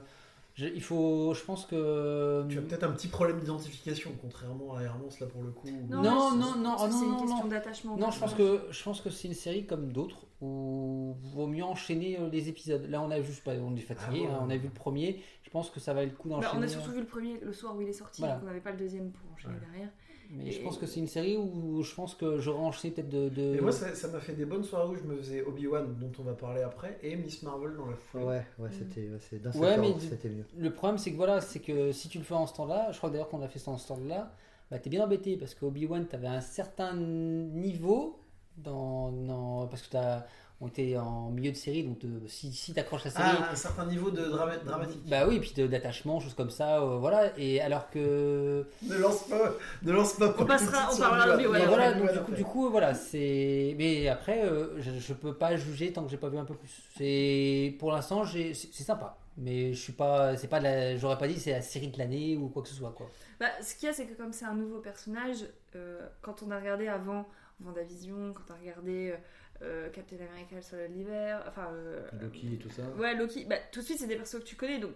il 0.60 0.82
faut, 0.82 1.34
je 1.34 1.44
pense 1.44 1.66
que. 1.66 2.46
tu 2.50 2.58
as 2.58 2.62
peut-être 2.62 2.84
un 2.84 2.92
petit 2.92 3.08
problème 3.08 3.40
d'identification, 3.40 4.12
contrairement 4.22 4.76
à 4.76 4.82
Hermance 4.82 5.20
là 5.20 5.28
pour 5.28 5.44
le 5.44 5.52
coup. 5.52 5.68
Non, 5.90 6.02
non, 6.02 6.36
non, 6.36 6.56
non, 6.58 6.76
oh, 6.80 6.88
non, 6.88 6.92
c'est 6.92 7.06
une 7.06 7.12
non, 7.12 7.18
question 7.20 7.44
non. 7.44 7.48
d'attachement. 7.48 7.98
Non, 7.98 8.12
je 8.12 8.20
pense 8.20 8.34
que 8.34 8.62
je 8.72 8.84
pense 8.84 9.02
que 9.02 9.10
c'est 9.10 9.28
une 9.28 9.34
série 9.34 9.66
comme 9.66 9.92
d'autres 9.92 10.26
où 10.42 11.16
vaut 11.34 11.48
mieux 11.48 11.64
enchaîner 11.64 12.20
euh, 12.20 12.30
les 12.30 12.50
épisodes. 12.50 12.86
Là, 12.90 13.02
on 13.02 13.10
a 13.12 13.22
juste 13.22 13.44
pas, 13.44 13.54
on 13.54 13.76
est 13.76 13.82
fatigué. 13.82 14.28
Ah 14.30 14.34
hein, 14.36 14.40
on 14.46 14.50
a 14.50 14.58
vu 14.58 14.68
le 14.68 14.74
premier. 14.74 15.22
Je 15.44 15.50
pense 15.50 15.70
que 15.70 15.80
ça 15.80 15.94
valait 15.94 16.08
le 16.08 16.14
coup 16.16 16.30
Bah, 16.30 16.36
d'enchaîner. 16.36 16.60
on 16.60 16.62
a 16.64 16.68
surtout 16.68 16.92
vu 16.92 17.00
le 17.00 17.06
premier 17.06 17.40
le 17.40 17.54
soir 17.54 17.76
où 17.76 17.82
il 17.82 17.88
est 17.90 17.94
sorti, 17.94 18.22
Voilà. 18.22 18.36
donc 18.36 18.44
on 18.44 18.48
n'avait 18.48 18.60
pas 18.62 18.72
le 18.72 18.78
deuxième 18.78 19.12
pour 19.12 19.32
enchaîner 19.32 19.54
Ouais. 19.56 19.60
derrière. 19.72 19.90
Mais 20.30 20.52
je 20.52 20.62
pense 20.62 20.78
que 20.78 20.86
c'est 20.86 21.00
une 21.00 21.08
série 21.08 21.38
où 21.38 21.82
je 21.84 21.96
pense 21.96 22.14
que 22.14 22.38
j'aurais 22.40 22.60
enchaîné 22.64 22.94
peut-être 22.94 23.10
de. 23.10 23.30
de- 23.30 23.56
Et 23.56 23.62
moi, 23.62 23.72
ça 23.72 23.96
ça 23.96 24.08
m'a 24.10 24.20
fait 24.20 24.34
des 24.34 24.46
bonnes 24.46 24.64
soirées 24.64 24.90
où 24.90 24.96
je 24.96 25.04
me 25.04 25.16
faisais 25.18 25.42
Obi-Wan, 25.44 25.96
dont 26.00 26.12
on 26.20 26.24
va 26.24 26.34
parler 26.34 26.62
après, 26.62 27.00
et 27.02 27.16
Miss 27.16 27.42
Marvel 27.44 27.76
dans 27.78 27.86
la 27.86 27.96
foulée. 27.96 28.24
Ouais, 28.26 28.46
ouais, 28.60 28.70
c'était. 28.72 29.10
ouais, 29.10 29.18
c'est- 29.20 29.40
D'un 29.40 29.52
seul 29.52 29.62
Ouais, 29.62 29.76
temps, 29.76 29.82
mais- 29.82 30.00
c'était 30.00 30.30
mieux. 30.30 30.46
Le 30.58 30.72
problème, 30.74 30.98
c'est 30.98 31.12
que 31.12 31.16
voilà, 31.18 31.40
c'est 31.42 31.60
que 31.60 31.92
si 31.92 32.10
tu 32.10 32.18
le 32.18 32.24
fais 32.24 32.34
en 32.34 32.46
ce 32.48 32.54
temps-là, 32.56 32.92
je 32.92 32.98
crois 32.98 33.10
d'ailleurs 33.10 33.30
qu'on 33.30 33.42
a 33.42 33.48
fait 33.48 33.60
ça 33.60 33.72
en 33.72 33.78
ce 33.78 33.88
temps-là, 33.88 34.34
bah, 34.70 34.80
t'es 34.80 34.90
bien 34.90 35.04
embêté 35.04 35.38
parce 35.38 35.56
qu'Obi-Wan, 35.56 36.06
t'avais 36.08 36.28
un 36.28 36.42
certain 36.42 36.94
niveau 36.94 38.20
dans, 38.58 39.12
dans- 39.12 39.68
parce 39.68 39.82
que 39.84 39.90
t'as, 39.92 40.26
on 40.60 40.68
était 40.68 40.98
en 40.98 41.30
milieu 41.30 41.52
de 41.52 41.56
série, 41.56 41.84
donc 41.84 42.00
de- 42.00 42.28
si, 42.28 42.52
si 42.52 42.74
t'accroches 42.74 43.06
la 43.06 43.12
série, 43.12 43.24
Ah, 43.40 43.50
un 43.52 43.56
certain 43.56 43.86
niveau 43.86 44.10
de 44.10 44.26
drama- 44.26 44.58
dramatique. 44.58 45.02
bah 45.08 45.28
oui, 45.28 45.36
et 45.36 45.40
puis 45.40 45.54
de- 45.56 45.68
d'attachement, 45.68 46.20
choses 46.20 46.34
comme 46.34 46.50
ça, 46.50 46.82
euh, 46.82 46.98
voilà. 46.98 47.32
Et 47.38 47.62
alors 47.62 47.90
que, 47.92 48.66
Ne 48.82 48.98
lance 48.98 49.24
pas, 49.28 49.54
ne 49.84 49.92
lance 49.92 50.14
pas. 50.14 50.30
Paul 50.30 50.48
passera- 50.48 50.90
de 50.92 50.96
on 50.96 50.98
parlera 51.00 51.28
d'Obi-Wan. 51.28 51.54
mais 51.54 51.60
Ouais, 51.62 51.68
voilà, 51.68 51.94
donc, 51.94 52.02
du 52.02 52.08
coup, 52.18 52.20
après. 52.22 52.36
du 52.36 52.44
coup, 52.44 52.70
voilà, 52.72 52.94
c'est. 52.96 53.76
Mais 53.78 54.08
après, 54.08 54.46
euh, 54.46 54.82
je, 54.82 54.92
je 55.00 55.14
peux 55.14 55.36
pas 55.36 55.56
juger 55.58 55.94
tant 55.94 56.04
que 56.04 56.10
j'ai 56.10 56.18
pas 56.18 56.30
vu 56.30 56.40
un 56.40 56.46
peu 56.46 56.56
plus. 56.56 56.72
C'est 56.98 57.76
pour 57.78 57.92
l'instant, 57.92 58.26
c'est 58.26 58.54
sympa, 58.56 59.16
mais 59.38 59.74
je 59.74 59.80
suis 59.80 59.94
pas, 59.94 60.36
c'est 60.38 60.48
pas, 60.48 60.58
de 60.58 60.64
la- 60.64 60.98
j'aurais 60.98 61.20
pas 61.20 61.28
dit 61.28 61.40
c'est 61.40 61.52
la 61.52 61.62
série 61.62 61.90
de 61.90 62.00
l'année 62.00 62.36
ou 62.36 62.48
quoi 62.50 62.64
que 62.64 62.70
ce 62.70 62.74
soit 62.76 62.94
quoi. 62.98 63.08
Bah, 63.40 63.46
ce 63.62 63.76
qu'il 63.76 63.86
y 63.86 63.90
a, 63.92 63.94
c'est 63.94 64.08
que 64.08 64.16
comme 64.16 64.34
c'est 64.34 64.46
un 64.46 64.56
nouveau 64.56 64.80
personnage, 64.80 65.46
euh, 65.76 66.00
quand 66.24 66.42
on 66.42 66.50
a 66.50 66.58
regardé 66.58 66.88
avant 66.88 67.28
Vendavision, 67.60 68.34
quand 68.34 68.44
on 68.52 68.54
a 68.56 68.58
regardé 68.60 69.14
euh, 69.62 69.90
Captain 69.90 70.18
America 70.18 70.56
le 70.56 70.62
soldat 70.62 70.88
de 70.88 70.94
l'hiver, 70.94 71.44
enfin. 71.48 71.68
euh, 71.74 72.02
Loki 72.22 72.54
et 72.54 72.58
tout 72.58 72.70
ça. 72.70 72.84
Ouais, 72.98 73.16
Loki, 73.16 73.46
bah, 73.46 73.56
tout 73.72 73.80
de 73.82 73.86
suite, 73.86 74.00
c'est 74.00 74.08
des 74.08 74.16
persos 74.16 74.40
que 74.40 74.44
tu 74.46 74.56
connais, 74.56 74.80
donc 74.80 74.92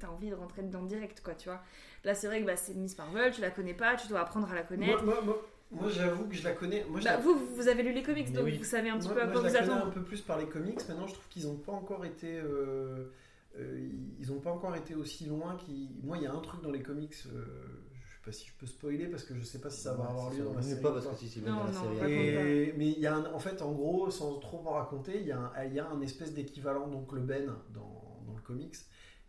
t'as 0.00 0.08
envie 0.08 0.30
de 0.30 0.34
rentrer 0.34 0.62
dedans 0.62 0.82
direct, 0.82 1.20
quoi, 1.22 1.34
tu 1.34 1.48
vois. 1.48 1.62
Là, 2.04 2.14
c'est 2.14 2.26
vrai 2.26 2.40
que 2.40 2.46
bah, 2.46 2.56
c'est 2.56 2.74
Miss 2.74 2.96
Marvel, 2.98 3.32
tu 3.32 3.40
la 3.40 3.50
connais 3.50 3.74
pas, 3.74 3.96
tu 3.96 4.08
dois 4.08 4.20
apprendre 4.20 4.50
à 4.50 4.54
la 4.54 4.62
connaître. 4.62 5.04
moi, 5.04 5.20
moi, 5.22 5.46
moi, 5.70 5.88
j'avoue 5.88 6.26
que 6.26 6.34
je 6.34 6.44
la 6.44 6.52
connais. 6.52 6.84
Moi, 6.88 7.00
je 7.00 7.04
Bah, 7.04 7.12
la- 7.12 7.16
vous, 7.20 7.34
vous 7.54 7.68
avez 7.68 7.82
lu 7.82 7.92
les 7.92 8.02
comics, 8.02 8.32
donc 8.32 8.44
oui. 8.44 8.58
vous 8.58 8.64
savez 8.64 8.90
un 8.90 8.98
petit 8.98 9.06
moi- 9.08 9.14
peu 9.16 9.22
à 9.22 9.24
moi, 9.26 9.32
quoi 9.34 9.42
je 9.42 9.48
vous 9.48 9.54
la 9.54 9.60
connais 9.60 9.72
un 9.72 9.76
attendre. 9.78 9.92
peu 9.94 10.02
plus 10.02 10.20
par 10.20 10.38
les 10.38 10.46
comics. 10.46 10.78
Maintenant, 10.88 11.06
je 11.06 11.14
trouve 11.14 11.28
qu'ils 11.28 11.46
n'ont 11.46 11.56
pas 11.56 11.72
encore 11.72 12.04
été. 12.04 12.38
euh, 12.38 13.10
euh, 13.58 13.88
ils 14.20 14.28
n'ont 14.28 14.40
pas 14.40 14.50
encore 14.50 14.74
été 14.76 14.94
aussi 14.94 15.26
loin. 15.26 15.56
Qu'ils... 15.56 15.90
Moi, 16.02 16.16
il 16.18 16.24
y 16.24 16.26
a 16.26 16.32
un 16.32 16.40
truc 16.40 16.60
dans 16.62 16.70
les 16.72 16.82
comics. 16.82 17.14
euh, 17.32 17.44
je 17.44 17.83
sais 18.24 18.30
pas 18.30 18.32
si 18.32 18.46
je 18.48 18.52
peux 18.58 18.66
spoiler 18.66 19.06
parce 19.06 19.24
que 19.24 19.34
je 19.34 19.42
sais 19.44 19.60
pas 19.60 19.70
si 19.70 19.80
ça 19.82 19.94
va 19.94 20.04
Ouais, 20.04 20.10
avoir 20.10 20.30
lieu 20.32 20.44
dans 20.44 20.54
la 20.54 20.62
série. 20.62 20.82
pas 20.82 20.92
parce 20.92 21.04
pas. 21.06 21.12
que 21.12 21.18
si 21.18 21.28
c'est 21.28 21.40
Non, 21.40 21.56
dans 21.56 21.64
la 21.64 21.72
série. 21.72 22.12
Et, 22.12 22.74
mais 22.76 22.88
il 22.90 22.98
y 22.98 23.06
a 23.06 23.14
un, 23.16 23.32
en 23.32 23.38
fait, 23.38 23.60
en 23.62 23.72
gros, 23.72 24.10
sans 24.10 24.38
trop 24.38 24.58
en 24.66 24.72
raconter, 24.72 25.20
il 25.20 25.26
y 25.26 25.32
a 25.32 25.38
un, 25.38 25.64
il 25.64 25.74
y 25.74 25.78
a 25.80 25.88
un 25.88 26.00
espèce 26.00 26.32
d'équivalent 26.34 26.86
d'Oncle 26.88 27.20
Ben 27.20 27.46
dans, 27.72 28.16
dans 28.26 28.34
le 28.34 28.42
comics. 28.42 28.76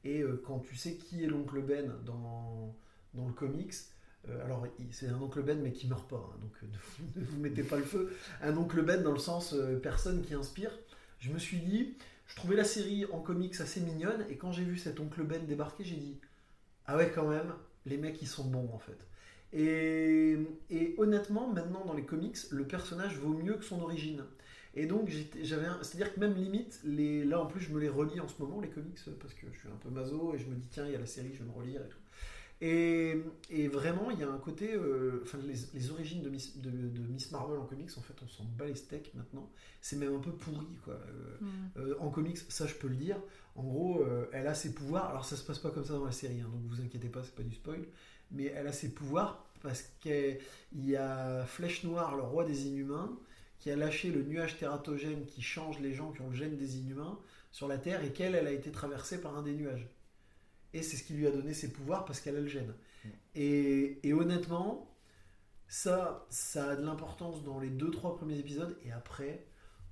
Et 0.03 0.21
euh, 0.21 0.42
quand 0.45 0.59
tu 0.59 0.75
sais 0.75 0.95
qui 0.97 1.24
est 1.24 1.27
l'Oncle 1.27 1.62
Ben 1.62 1.92
dans, 2.06 2.75
dans 3.13 3.27
le 3.27 3.33
comics, 3.33 3.74
euh, 4.30 4.44
alors 4.45 4.65
c'est 4.92 5.07
un 5.07 5.19
Oncle 5.21 5.41
Ben 5.44 5.59
mais 5.62 5.71
qui 5.71 5.88
meurt 5.88 6.07
pas, 6.09 6.18
hein, 6.33 6.38
donc 6.41 6.51
euh, 6.63 6.68
ne, 6.68 6.77
vous- 6.77 7.19
ne 7.19 7.25
vous 7.25 7.39
mettez 7.41 7.63
pas 7.63 7.77
le 7.77 7.83
feu. 7.83 8.15
Un 8.41 8.56
Oncle 8.57 8.81
Ben 8.83 9.01
dans 9.03 9.12
le 9.13 9.19
sens 9.19 9.53
euh, 9.53 9.80
personne 9.80 10.22
qui 10.24 10.34
inspire. 10.36 10.72
Je 11.19 11.31
me 11.31 11.39
suis 11.39 11.58
dit, 11.58 11.98
je 12.27 12.36
trouvais 12.36 12.55
la 12.55 12.63
série 12.63 13.05
en 13.12 13.19
comics 13.19 13.60
assez 13.60 13.81
mignonne, 13.81 14.25
et 14.29 14.38
quand 14.38 14.51
j'ai 14.51 14.63
vu 14.63 14.77
cet 14.77 15.00
Oncle 15.00 15.24
Ben 15.24 15.46
débarquer, 15.46 15.84
j'ai 15.84 15.96
dit, 15.96 16.19
ah 16.86 16.98
ouais 16.98 17.12
quand 17.13 17.27
même, 17.27 17.53
les 17.86 17.98
mecs 17.98 18.22
ils 18.22 18.27
sont 18.27 18.46
bons 18.46 18.70
en 18.74 18.80
fait. 18.80 18.98
Et, 19.54 20.38
honnêtement, 20.98 21.48
maintenant 21.48 21.86
dans 21.86 21.94
les 21.94 22.04
comics, 22.04 22.38
le 22.51 22.65
personnage 22.65 23.18
vaut 23.18 23.34
mieux 23.34 23.54
que 23.54 23.63
son 23.63 23.82
origine. 23.82 24.24
Et 24.77 24.86
donc 24.86 25.10
j'avais, 25.42 25.68
c'est-à-dire 25.82 26.13
que 26.13 26.20
même 26.20 26.36
limite, 26.36 26.82
là 26.84 27.39
en 27.39 27.46
plus 27.46 27.62
je 27.62 27.72
me 27.72 27.80
les 27.80 27.88
relis 27.88 28.20
en 28.20 28.27
ce 28.27 28.42
moment 28.42 28.60
les 28.60 28.68
comics 28.68 29.00
parce 29.22 29.34
que 29.34 29.48
je 29.54 29.60
suis 29.60 29.70
un 29.70 29.77
peu 29.77 29.89
maso 29.89 30.34
et 30.36 30.38
je 30.38 30.48
me 30.48 30.56
dis 30.56 30.68
tiens 30.68 30.86
il 30.86 30.92
y 30.92 30.96
a 30.96 31.00
la 31.00 31.06
série, 31.06 31.32
je 31.34 31.39
vais 31.39 31.50
me 31.50 31.56
relire 31.56 31.82
et 31.82 31.88
tout. 31.88 31.98
Et, 32.62 33.21
et 33.50 33.67
vraiment 33.67 34.12
il 34.12 34.19
y 34.19 34.24
a 34.24 34.29
un 34.29 34.38
côté, 34.38 34.74
euh, 34.74 35.19
enfin 35.24 35.38
les, 35.45 35.55
les 35.74 35.91
origines 35.91 36.21
de 36.21 36.29
Miss, 36.29 36.57
de, 36.57 36.69
de 36.69 37.00
Miss 37.12 37.31
Marvel 37.31 37.59
en 37.59 37.65
comics 37.65 37.91
en 37.97 38.01
fait 38.01 38.13
on 38.24 38.27
s'en 38.29 38.45
bat 38.45 38.65
les 38.65 38.75
steaks 38.75 39.13
maintenant. 39.13 39.51
C'est 39.81 39.97
même 39.97 40.15
un 40.15 40.19
peu 40.19 40.31
pourri 40.31 40.67
quoi. 40.85 40.93
Euh, 40.93 41.38
Hmm. 41.41 41.47
euh, 41.77 41.95
en 42.00 42.09
comics, 42.09 42.38
ça 42.50 42.65
je 42.65 42.75
peux 42.75 42.88
le 42.88 42.95
dire. 42.95 43.17
En 43.55 43.63
gros, 43.63 44.05
elle 44.33 44.47
a 44.47 44.53
ses 44.53 44.74
pouvoirs. 44.74 45.09
Alors 45.09 45.25
ça 45.25 45.35
se 45.35 45.43
passe 45.43 45.59
pas 45.59 45.69
comme 45.71 45.85
ça 45.85 45.93
dans 45.93 46.05
la 46.05 46.12
série, 46.12 46.41
hein, 46.41 46.50
donc 46.51 46.62
vous 46.67 46.81
inquiétez 46.81 47.07
pas, 47.09 47.24
c'est 47.24 47.35
pas 47.35 47.43
du 47.43 47.53
spoil. 47.55 47.85
Mais 48.31 48.45
elle 48.45 48.67
a 48.67 48.74
ses 48.74 48.89
pouvoirs 48.93 49.45
parce 49.62 49.83
qu'il 50.01 50.39
y 50.74 50.95
a 50.95 51.45
Flèche 51.45 51.83
Noire, 51.83 52.15
le 52.15 52.24
roi 52.24 52.43
des 52.45 52.67
Inhumains, 52.67 53.17
qui 53.59 53.71
a 53.71 53.75
lâché 53.75 54.12
le 54.12 54.24
nuage 54.24 54.57
tératogène 54.57 55.25
qui 55.25 55.41
change 55.41 55.79
les 55.79 55.93
gens 55.93 56.12
qui 56.12 56.21
ont 56.21 56.29
le 56.29 56.35
gène 56.35 56.57
des 56.57 56.77
Inhumains 56.77 57.17
sur 57.51 57.67
la 57.67 57.77
Terre 57.77 58.03
et 58.03 58.12
qu'elle, 58.12 58.35
elle 58.35 58.47
a 58.47 58.51
été 58.51 58.71
traversée 58.71 59.21
par 59.21 59.38
un 59.38 59.41
des 59.43 59.53
nuages. 59.53 59.88
Et 60.75 60.84
c'est 60.84 60.98
ce 60.98 61.03
qui 61.03 61.13
lui 61.13 61.25
a 61.25 61.32
donné 61.32 61.53
ses 61.53 61.72
pouvoirs 61.72 62.05
parce 62.05 62.20
qu'elle 62.22 62.36
a 62.36 62.41
le 62.41 62.48
gène. 62.48 62.74
Et, 63.34 64.00
et 64.08 64.13
honnêtement, 64.13 64.91
ça, 65.67 66.25
ça 66.29 66.70
a 66.72 66.75
de 66.75 66.84
l'importance 66.86 67.44
dans 67.44 67.60
les 67.60 67.70
deux 67.70 67.89
trois 67.91 68.15
premiers 68.15 68.38
épisodes 68.39 68.77
et 68.84 68.91
après, 68.91 69.46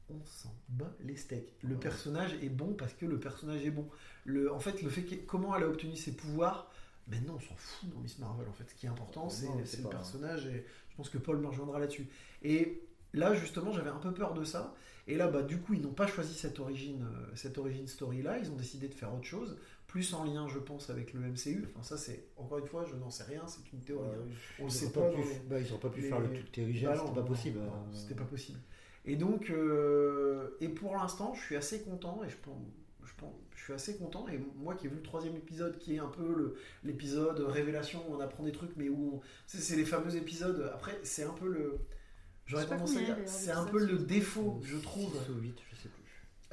on 0.09 0.23
s'en 0.25 0.53
bat 0.69 0.93
les 0.99 1.15
steaks. 1.15 1.53
Le 1.63 1.75
Ouais. 1.75 1.79
personnage 1.79 2.33
est 2.43 2.49
bon 2.49 2.73
parce 2.73 2.93
que 2.93 3.05
le 3.05 3.19
personnage 3.19 3.65
est 3.65 3.71
bon. 3.71 3.87
Le, 4.25 4.51
en 4.53 4.59
fait, 4.59 4.81
le 4.81 4.89
fait 4.89 5.03
que, 5.03 5.15
comment 5.15 5.55
elle 5.55 5.63
a 5.63 5.67
obtenu 5.67 5.95
ses 5.95 6.15
pouvoirs, 6.15 6.69
maintenant 7.07 7.35
on 7.35 7.39
s'en 7.39 7.55
fout 7.55 7.89
dans 7.89 7.99
Miss 7.99 8.19
Marvel. 8.19 8.47
En 8.47 8.53
fait, 8.53 8.69
ce 8.69 8.75
qui 8.75 8.85
est 8.85 8.89
important, 8.89 9.29
c'est 9.29 9.47
le 9.47 9.89
personnage 9.89 10.45
et 10.47 10.65
je 10.89 10.95
pense 10.95 11.09
que 11.09 11.17
Paul 11.17 11.37
me 11.37 11.47
rejoindra 11.47 11.79
là-dessus. 11.79 12.07
Et 12.43 12.83
là, 13.13 13.33
justement, 13.33 13.71
j'avais 13.71 13.89
un 13.89 13.97
peu 13.99 14.13
peur 14.13 14.33
de 14.33 14.43
ça. 14.43 14.75
Et 15.07 15.17
là, 15.17 15.27
bah, 15.27 15.41
du 15.41 15.59
coup, 15.59 15.73
ils 15.73 15.81
n'ont 15.81 15.93
pas 15.93 16.07
choisi 16.07 16.33
cette 16.33 16.59
origine, 16.59 17.03
euh, 17.03 17.35
cette 17.35 17.57
origine 17.57 17.87
story-là. 17.87 18.37
Ils 18.39 18.49
ont 18.51 18.55
décidé 18.55 18.87
de 18.87 18.93
faire 18.93 19.13
autre 19.13 19.25
chose, 19.25 19.57
plus 19.93 20.11
en 20.15 20.23
lien, 20.23 20.47
je 20.47 20.57
pense, 20.57 20.89
avec 20.89 21.13
le 21.13 21.19
MCU. 21.21 21.67
Enfin, 21.69 21.83
ça, 21.83 21.97
c'est 21.97 22.25
encore 22.35 22.57
une 22.57 22.65
fois, 22.65 22.83
je 22.83 22.95
n'en 22.95 23.11
sais 23.11 23.25
rien, 23.25 23.43
c'est 23.45 23.61
une 23.71 23.79
théorie. 23.79 24.07
hein. 24.09 24.25
On 24.59 24.65
Ils 24.65 24.71
sait 24.71 24.91
pas 24.91 25.01
pas 25.01 25.11
dans 25.11 25.21
pu, 25.21 25.27
les- 25.27 25.39
bah, 25.47 25.59
ils 25.59 25.69
auraient 25.71 25.79
pas 25.81 25.89
pu 25.89 26.01
les- 26.01 26.09
faire 26.09 26.19
le 26.19 26.33
truc 26.33 26.51
terrigène, 26.51 26.89
Bah 26.89 26.97
c'était 26.99 27.13
pas 27.13 27.21
possible. 27.27 27.59
euh, 27.59 27.69
C'était 27.93 28.15
pas 28.15 28.23
possible. 28.23 28.57
Et 29.05 29.15
donc, 29.15 29.51
euh, 29.51 30.57
et 30.61 30.69
pour 30.69 30.95
l'instant, 30.95 31.35
je 31.35 31.41
suis 31.43 31.55
assez 31.55 31.81
content 31.83 32.21
et 32.25 32.29
je 32.31 32.37
pense, 32.37 32.57
je 33.03 33.11
pense, 33.17 33.33
je 33.55 33.63
suis 33.65 33.73
assez 33.73 33.95
content. 33.97 34.27
Et 34.29 34.39
moi 34.55 34.73
qui 34.73 34.87
ai 34.87 34.89
vu 34.89 34.95
le 34.95 35.03
troisième 35.03 35.35
épisode, 35.35 35.77
qui 35.77 35.93
est 35.93 35.99
un 35.99 36.07
peu 36.07 36.55
l'épisode 36.83 37.39
révélation 37.41 38.01
où 38.09 38.15
on 38.15 38.19
apprend 38.19 38.43
des 38.43 38.51
trucs, 38.51 38.75
mais 38.77 38.89
où 38.89 39.21
c'est 39.45 39.59
c'est 39.59 39.75
les 39.75 39.85
fameux 39.85 40.15
épisodes. 40.15 40.71
Après, 40.73 40.99
c'est 41.03 41.23
un 41.23 41.33
peu 41.33 41.47
le 41.47 41.77
J'aurais 42.45 42.63
Je 42.63 42.67
sais 42.67 42.73
pas 42.73 42.79
tendance 42.79 42.97
à 42.97 43.01
dire, 43.03 43.17
c'est 43.25 43.51
un 43.51 43.63
peu 43.65 43.85
le 43.85 43.97
défaut, 43.99 44.59
je 44.63 44.75
trouve, 44.77 45.13
6 45.23 45.29
ou 45.31 45.35
8, 45.35 45.55
je 45.71 45.72
sais 45.72 45.72
plus. 45.72 45.72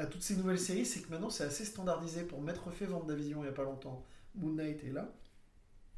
À 0.00 0.06
toutes 0.06 0.22
ces 0.22 0.36
nouvelles 0.36 0.58
séries, 0.58 0.84
c'est 0.86 1.00
que 1.00 1.10
maintenant 1.10 1.30
c'est 1.30 1.44
assez 1.44 1.64
standardisé. 1.64 2.22
Pour 2.22 2.40
m'être 2.42 2.70
fait 2.70 2.86
Vendavision 2.86 3.42
il 3.42 3.46
y 3.46 3.48
a 3.48 3.52
pas 3.52 3.64
longtemps, 3.64 4.04
Moon 4.34 4.50
Knight 4.52 4.82
est 4.84 4.92
là. 4.92 5.08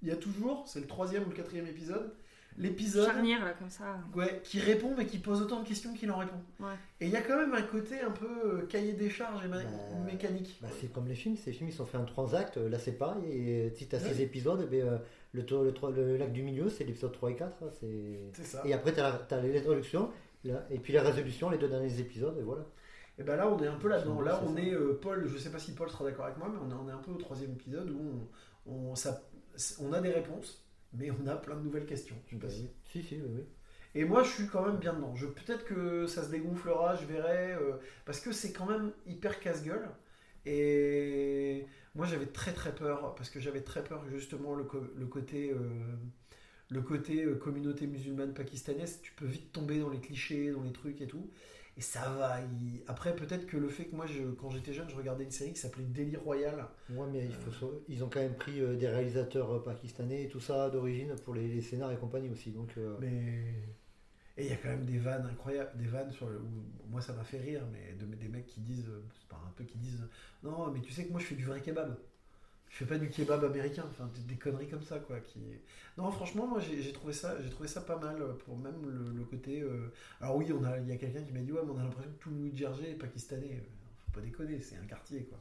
Il 0.03 0.09
y 0.09 0.11
a 0.11 0.17
toujours, 0.17 0.67
c'est 0.67 0.81
le 0.81 0.87
troisième 0.87 1.23
ou 1.25 1.31
le 1.31 1.35
quatrième 1.37 1.67
épisode, 1.67 2.13
l'épisode 2.59 3.07
Charnière, 3.07 3.45
là, 3.45 3.53
comme 3.53 3.71
ça. 3.71 3.99
ouais, 4.15 4.41
qui 4.45 4.59
répond 4.59 4.93
mais 4.97 5.07
qui 5.07 5.19
pose 5.19 5.41
autant 5.41 5.63
de 5.63 5.67
questions 5.69 5.95
qu'il 5.95 6.11
en 6.11 6.19
répond. 6.19 6.41
Ouais. 6.61 6.75
Et 7.01 7.07
il 7.07 7.13
y 7.13 7.17
a 7.17 7.23
quand 7.23 7.37
même 7.39 7.55
un 7.55 7.63
côté 7.63 8.01
un 8.01 8.11
peu 8.11 8.27
euh, 8.45 8.67
cahier 8.67 8.93
des 8.95 9.09
charges 9.09 9.45
et 9.45 9.49
ma- 9.49 9.63
Bah, 9.63 9.71
mécanique. 10.05 10.59
Bah, 10.61 10.69
c'est 10.81 10.93
comme 10.93 11.07
les 11.07 11.15
films, 11.15 11.37
ces 11.37 11.53
films 11.53 11.69
ils 11.71 11.75
sont 11.75 11.87
faits 11.87 12.01
en 12.01 12.05
trois 12.05 12.35
actes, 12.35 12.57
là 12.57 12.79
c'est 12.81 12.93
pareil, 12.99 13.25
et 13.31 13.71
si 13.77 13.87
tu 13.87 13.95
as 13.97 14.03
Ouais. 14.03 14.13
6 14.13 14.21
épisodes, 14.21 14.69
ben, 14.69 14.83
euh, 14.87 14.99
le, 15.33 15.43
le, 15.43 15.73
tro- 15.73 15.91
le 15.91 16.17
lac 16.17 16.33
du 16.33 16.43
milieu 16.43 16.69
c'est 16.69 16.85
l'épisode 16.85 17.13
3 17.13 17.31
et 17.31 17.37
4, 17.37 17.57
c'est... 17.81 18.19
C'est 18.35 18.45
ça. 18.45 18.63
Et 18.67 18.73
après 18.75 18.93
tu 18.93 19.01
as, 19.01 19.27
l'introduction, 19.41 20.11
là, 20.45 20.67
et 20.71 20.79
puis 20.81 20.93
la 20.93 21.03
résolution, 21.03 21.49
les 21.49 21.59
deux 21.59 21.69
derniers 21.69 22.01
épisodes, 22.01 22.37
et 22.39 22.43
voilà. 22.43 22.65
Et 23.23 23.25
ben 23.25 23.37
là, 23.37 23.49
on 23.49 23.63
est 23.63 23.69
un 23.69 23.77
peu 23.77 23.89
là-dedans. 23.89 24.21
Là, 24.21 24.43
on 24.45 24.57
est 24.57 24.75
euh, 24.75 24.99
Paul. 25.01 25.29
Je 25.29 25.39
sais 25.39 25.51
pas 25.51 25.59
si 25.61 25.75
Paul 25.75 25.89
sera 25.89 26.05
d'accord 26.05 26.25
avec 26.25 26.39
moi, 26.39 26.49
mais 26.53 26.59
on 26.61 26.71
est, 26.71 26.75
on 26.75 26.89
est 26.89 26.93
un 26.93 26.99
peu 26.99 27.13
au 27.13 27.17
troisième 27.17 27.53
épisode 27.53 27.89
où 27.91 28.01
on, 28.67 28.73
on, 28.73 28.95
ça- 28.97 29.23
on 29.81 29.93
a 29.93 30.01
des 30.01 30.11
réponses, 30.11 30.65
mais 30.93 31.11
on 31.13 31.27
a 31.29 31.37
plein 31.37 31.55
de 31.57 31.63
nouvelles 31.63 31.87
questions. 31.87 32.17
Je 32.27 32.35
sais 32.35 32.41
pas 32.41 32.47
Bah 32.49 32.53
si- 32.53 32.63
oui. 32.63 32.69
Si, 32.91 33.03
si, 33.03 33.15
oui, 33.17 33.29
oui. 33.37 33.45
Et 33.95 34.05
moi, 34.05 34.25
je 34.25 34.31
suis 34.31 34.47
quand 34.49 34.67
même 34.67 34.79
bien 34.79 34.95
dedans. 34.95 35.15
Peut-être 35.15 35.65
que 35.65 36.07
ça 36.07 36.25
se 36.25 36.31
dégonflera, 36.31 36.97
je 36.97 37.07
verrai, 37.07 37.53
euh, 37.55 37.75
parce 38.07 38.19
que 38.21 38.33
c'est 38.33 38.53
quand 38.53 38.67
même 38.67 38.93
hyper 39.07 39.39
casse-gueule. 39.39 39.89
Et 40.47 41.67
moi, 41.95 42.07
j'avais 42.07 42.27
très 42.27 42.53
très 42.53 42.75
peur, 42.75 43.15
parce 43.15 43.31
que 43.31 43.39
j'avais 43.41 43.61
très 43.63 43.85
peur 43.85 44.05
justement 44.11 44.55
le, 44.55 44.65
co- 44.65 44.83
le 44.97 45.07
côté. 45.07 45.53
euh, 45.53 45.59
le 46.71 46.81
côté 46.81 47.25
euh, 47.25 47.35
communauté 47.35 47.87
musulmane 47.87 48.33
pakistanaise, 48.33 49.01
tu 49.03 49.13
peux 49.13 49.27
vite 49.27 49.53
tomber 49.53 49.79
dans 49.79 49.91
les 49.91 50.01
clichés, 50.01 50.51
dans 50.53 50.63
les 50.63 50.73
trucs 50.73 51.01
et 51.03 51.07
tout. 51.07 51.31
Et 51.77 51.81
ça 51.81 52.11
va. 52.11 52.41
il- 52.43 52.83
Après, 52.87 53.17
peut-être 53.17 53.47
que 53.47 53.57
le 53.57 53.69
fait 53.69 53.87
que 53.87 53.97
moi, 53.97 54.07
je, 54.07 54.25
quand 54.33 54.51
j'étais 54.51 54.73
jeune, 54.75 54.89
je 54.91 54.95
regardais 54.97 55.25
une 55.25 55.31
série 55.31 55.53
qui 55.55 55.59
s'appelait 55.61 55.85
Daily 55.85 56.17
Royal. 56.17 56.67
Ouais, 56.91 57.07
mais 57.11 57.25
il 57.27 57.33
faut, 57.35 57.51
so- 57.51 57.83
ils 57.89 58.05
ont 58.05 58.09
quand 58.11 58.21
même 58.21 58.35
pris 58.35 58.61
euh, 58.61 58.77
des 58.77 58.89
réalisateurs 58.89 59.51
euh, 59.55 59.65
pakistanais 59.65 60.25
et 60.25 60.29
tout 60.29 60.41
ça 60.41 60.69
d'origine 60.71 61.15
pour 61.25 61.35
les, 61.35 61.49
les 61.49 61.63
scénars 61.63 61.91
et 61.93 61.97
compagnie 61.97 62.29
aussi. 62.31 62.51
Donc, 62.51 62.77
euh, 62.77 62.97
Mais. 63.01 63.55
Et 64.39 64.45
il 64.47 64.51
y 64.51 64.53
a 64.53 64.57
quand 64.57 64.69
même 64.71 64.85
des 64.87 64.99
vannes 64.99 65.27
incroyables, 65.31 65.71
des 65.79 65.87
vannes 65.87 66.11
sur 66.11 66.29
le. 66.29 66.39
où- 66.39 66.65
moi, 66.91 67.01
ça 67.01 67.13
m'a 67.15 67.25
fait 67.25 67.39
rire, 67.39 67.63
mais 67.73 67.95
de, 67.95 68.05
des 68.17 68.29
mecs 68.29 68.47
qui 68.47 68.61
disent. 68.61 68.89
euh, 68.89 69.03
C'est 69.19 69.29
pas 69.29 69.41
un 69.47 69.53
peu 69.53 69.65
qui 69.65 69.79
disent. 69.79 70.07
Non, 70.43 70.71
mais 70.71 70.81
tu 70.83 70.93
sais 70.93 71.07
que 71.07 71.11
moi, 71.11 71.21
je 71.21 71.27
fais 71.27 71.35
du 71.37 71.45
vrai 71.47 71.61
kebab. 71.63 71.97
Je 72.73 72.79
fais 72.79 72.87
pas 72.87 72.97
du 72.99 73.09
kebab 73.11 73.45
américain. 73.45 73.85
Enfin, 73.91 74.11
des, 74.15 74.23
des 74.23 74.37
conneries 74.37 74.69
comme 74.69 74.83
ça, 74.83 74.99
quoi. 74.99 75.21
Qui... 75.21 75.39
Non, 75.99 76.11
franchement, 76.11 76.47
moi, 76.47 76.59
j'ai 76.59 76.91
trouvé, 76.93 77.13
ça- 77.13 77.41
j'ai 77.43 77.51
trouvé 77.51 77.69
ça 77.69 77.83
pas 77.83 77.99
mal 77.99 78.17
pour 78.45 78.57
même 78.57 78.83
le, 78.85 79.13
le 79.17 79.25
côté. 79.25 79.61
euh, 79.61 79.93
Alors, 80.21 80.37
oui, 80.37 80.51
on 80.53 80.65
a- 80.65 80.79
il 80.79 80.89
y 80.89 80.93
a 80.93 80.97
quelqu'un 80.97 81.23
qui 81.23 81.33
m'a 81.33 81.41
dit 81.41 81.53
Ouais, 81.53 81.61
mais 81.65 81.71
on 81.71 81.79
a 81.79 81.83
l'impression 81.85 82.11
que 82.11 82.19
tout 82.19 82.31
le 82.31 82.37
New 82.37 82.57
Jersey 82.57 82.91
est 82.91 82.95
pakistanais. 82.95 83.61
Euh, 83.61 83.69
Faut 84.07 84.13
pas 84.13 84.21
déconner, 84.23 84.59
c'est 84.61 84.77
un 84.77 84.87
quartier, 84.87 85.25
quoi. 85.25 85.39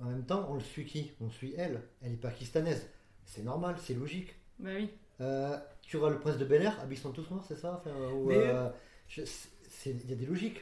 en 0.00 0.04
même 0.04 0.24
temps, 0.24 0.46
on 0.48 0.54
le 0.54 0.60
suit 0.60 0.84
qui? 0.86 1.10
On 1.20 1.28
suit 1.28 1.54
elle. 1.58 1.82
Elle 2.02 2.12
est 2.12 2.16
pakistanaise. 2.16 2.88
C'est 3.24 3.42
normal, 3.42 3.74
c'est 3.82 3.94
logique. 3.94 4.36
Bah 4.60 4.70
oui. 4.76 4.90
Euh, 5.20 5.58
tu 5.82 5.96
vois 5.96 6.10
le 6.10 6.20
prince 6.20 6.38
de 6.38 6.44
Bel 6.44 6.62
Air, 6.62 6.78
ah, 6.80 6.86
ils 6.88 6.96
sont 6.96 7.10
tous 7.10 7.28
morts, 7.30 7.44
c'est 7.48 7.56
ça? 7.56 7.74
Enfin, 7.74 7.90
ou, 8.12 8.28
Mais- 8.28 8.36
euh, 8.36 8.68
je- 9.08 9.24
c'est- 9.24 9.90
Il 9.90 10.08
y 10.08 10.12
a 10.12 10.16
des 10.16 10.26
logiques. 10.26 10.60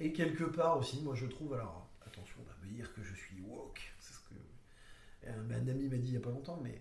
Et 0.00 0.12
quelque 0.12 0.42
part 0.44 0.76
aussi, 0.78 1.00
moi 1.02 1.14
je 1.14 1.26
trouve, 1.26 1.54
alors 1.54 1.88
attention, 2.04 2.34
on 2.40 2.48
va 2.48 2.56
me 2.66 2.72
dire 2.72 2.92
que 2.92 3.00
je 3.04 3.14
suis 3.14 3.40
woke, 3.42 3.80
c'est 4.00 4.12
ce 4.12 4.18
que 4.28 4.34
euh, 4.34 4.38
un 5.28 5.68
ami 5.68 5.88
m'a 5.88 5.96
dit 5.96 6.08
il 6.08 6.14
y 6.14 6.16
a 6.16 6.20
pas 6.20 6.30
longtemps, 6.30 6.60
mais, 6.62 6.80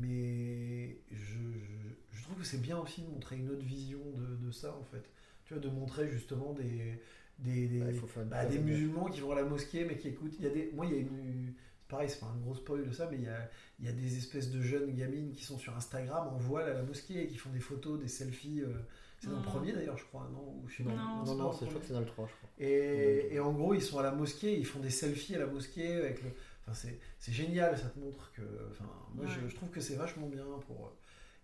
mais 0.00 0.98
je, 1.10 1.16
je- 1.16 2.16
je 2.18 2.22
trouve 2.22 2.36
que 2.38 2.44
c'est 2.44 2.60
bien 2.60 2.78
aussi 2.78 3.02
de 3.02 3.08
montrer 3.08 3.36
une 3.36 3.50
autre 3.50 3.64
vision 3.64 4.00
de, 4.16 4.36
de 4.46 4.50
ça 4.50 4.74
en 4.78 4.84
fait. 4.84 5.04
Tu 5.44 5.54
vois, 5.54 5.62
de 5.62 5.68
montrer 5.70 6.08
justement 6.08 6.52
des, 6.52 7.00
des, 7.38 7.68
des, 7.68 7.80
Bah, 7.80 8.24
bah, 8.30 8.44
des 8.46 8.58
musulmans 8.58 9.06
qui 9.06 9.20
vont 9.20 9.32
à 9.32 9.36
la 9.36 9.44
mosquée 9.44 9.84
mais 9.84 9.96
qui 9.96 10.08
écoutent. 10.08 10.34
Il 10.38 10.44
y 10.44 10.48
a 10.48 10.50
des, 10.50 10.70
moi 10.74 10.86
il 10.86 10.92
y 10.92 10.94
a 10.96 10.98
une. 11.00 11.54
Pareil, 11.88 12.10
c'est 12.10 12.20
pas 12.20 12.26
un 12.26 12.36
gros 12.36 12.54
spoil 12.54 12.86
de 12.86 12.92
ça, 12.92 13.08
mais 13.10 13.16
il 13.16 13.22
y 13.24 13.28
a, 13.28 13.48
il 13.80 13.86
y 13.86 13.88
a 13.88 13.92
des 13.92 14.18
espèces 14.18 14.50
de 14.50 14.60
jeunes 14.60 14.92
gamines 14.94 15.32
qui 15.32 15.42
sont 15.42 15.56
sur 15.58 15.74
Instagram 15.74 16.28
en 16.28 16.36
voile 16.36 16.68
à 16.68 16.74
la 16.74 16.82
mosquée 16.82 17.22
et 17.22 17.26
qui 17.28 17.38
font 17.38 17.48
des 17.50 17.60
photos, 17.60 17.98
des 17.98 18.08
selfies. 18.08 18.60
euh, 18.60 18.74
c'est 19.20 19.30
dans 19.30 19.36
le 19.36 19.42
Mm. 19.42 19.44
premier 19.44 19.72
d'ailleurs, 19.72 19.96
je 19.96 20.04
crois, 20.04 20.28
non? 20.32 20.60
Ou 20.62 20.68
je 20.68 20.76
sais 20.76 20.82
pas. 20.84 20.90
Non, 20.90 20.96
Non, 20.96 21.24
c'est 21.24 21.30
non, 21.32 21.36
pas 21.38 21.44
non, 21.44 21.50
le 21.50 21.56
c'est 21.58 21.64
je 21.64 21.70
premier. 21.70 21.70
crois 21.70 21.80
que 21.80 21.86
c'est 21.86 21.92
dans 21.94 22.00
le 22.00 22.06
3, 22.06 22.26
je 22.26 22.32
crois. 22.34 22.50
Et, 22.58 23.34
et 23.34 23.40
en 23.40 23.52
gros, 23.52 23.72
ils 23.74 23.82
sont 23.82 23.98
à 23.98 24.02
la 24.02 24.12
mosquée, 24.12 24.58
ils 24.58 24.66
font 24.66 24.80
des 24.80 24.90
selfies 24.90 25.34
à 25.34 25.38
la 25.38 25.46
mosquée 25.46 25.94
avec 25.94 26.22
le. 26.22 26.30
Enfin, 26.70 26.88
c'est, 27.18 27.32
génial, 27.32 27.76
ça 27.78 27.88
te 27.88 27.98
montre 27.98 28.30
que. 28.32 28.42
Enfin, 28.70 28.84
moi, 29.14 29.26
je, 29.26 29.40
Ouais. 29.40 29.48
je 29.48 29.54
trouve 29.56 29.70
que 29.70 29.80
c'est 29.80 29.94
vachement 29.96 30.28
bien 30.28 30.44
pour. 30.66 30.92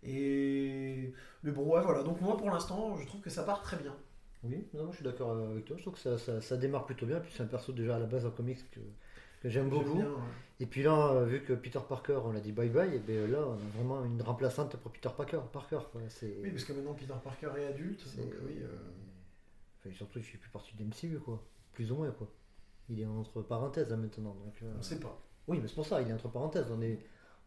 Et. 0.03 1.13
Mais 1.43 1.51
bon, 1.51 1.63
ouais, 1.75 1.83
voilà. 1.83 2.03
Donc, 2.03 2.21
moi, 2.21 2.37
pour 2.37 2.51
l'instant, 2.51 2.97
je 2.97 3.07
trouve 3.07 3.21
que 3.21 3.31
ça 3.31 3.43
part 3.43 3.63
très 3.63 3.77
bien. 3.79 3.95
Oui, 4.43 4.67
non, 4.75 4.91
je 4.91 4.97
suis 4.97 5.05
d'accord 5.05 5.37
avec 5.37 5.65
toi. 5.65 5.77
Je 5.77 5.83
trouve 5.83 5.95
que 5.95 6.01
ça, 6.01 6.19
ça, 6.19 6.41
ça 6.43 6.57
démarre 6.57 6.85
plutôt 6.85 7.07
bien. 7.07 7.21
Puis 7.21 7.33
c'est 7.35 7.43
un 7.43 7.47
perso 7.47 7.73
déjà 7.73 7.97
à 7.97 7.99
la 7.99 8.07
base 8.07 8.27
en 8.27 8.31
comics 8.31 8.71
que, 8.71 8.81
que 9.41 9.49
j'aime 9.49 9.71
beaucoup. 9.71 9.95
bien, 9.95 10.11
ouais. 10.11 10.19
Et 10.61 10.67
puis 10.67 10.83
là, 10.83 11.13
euh, 11.13 11.25
vu 11.25 11.43
que 11.43 11.55
Peter 11.55 11.81
Parker, 11.89 12.21
on 12.25 12.37
a 12.37 12.41
dit 12.41 12.53
bye 12.53 12.69
bye, 12.69 12.95
et 12.95 12.99
bien 12.99 13.27
là, 13.27 13.39
on 13.47 13.55
a 13.55 13.71
vraiment 13.77 14.05
une 14.05 14.21
remplaçante 14.21 14.77
pour 14.77 14.91
Peter 14.93 15.09
Parker. 15.17 15.41
Parker 15.53 15.79
quoi. 15.91 16.03
Oui, 16.23 16.51
parce 16.51 16.65
que 16.65 16.73
maintenant, 16.75 16.93
Peter 16.95 17.15
Parker 17.25 17.51
est 17.59 17.67
adulte. 17.67 18.03
c'est- 18.05 18.19
Donc, 18.21 18.35
oui. 18.47 18.59
euh, 18.61 18.69
enfin, 19.81 19.95
surtout, 19.97 20.21
je 20.21 20.27
suis 20.27 20.39
plus 20.39 20.51
partie 20.51 20.75
de 20.77 20.85
MCU, 20.85 21.19
quoi. 21.19 21.43
Plus 21.73 21.91
ou 21.91 21.97
moins, 21.97 22.11
quoi. 22.11 22.29
Il 22.91 23.01
est 23.01 23.07
entre 23.07 23.43
parenthèses 23.43 23.91
maintenant. 23.93 24.35
Donc, 24.45 24.55
euh, 24.63 24.73
on 24.79 24.83
sait 24.83 25.01
pas. 25.01 25.19
Oui, 25.49 25.59
mais 25.61 25.69
c'est 25.69 25.75
pour 25.75 25.87
ça, 25.87 26.01
il 26.03 26.09
est 26.09 26.13
entre 26.13 26.29
parenthèses. 26.29 26.67
On 26.71 26.81
est, 26.83 26.99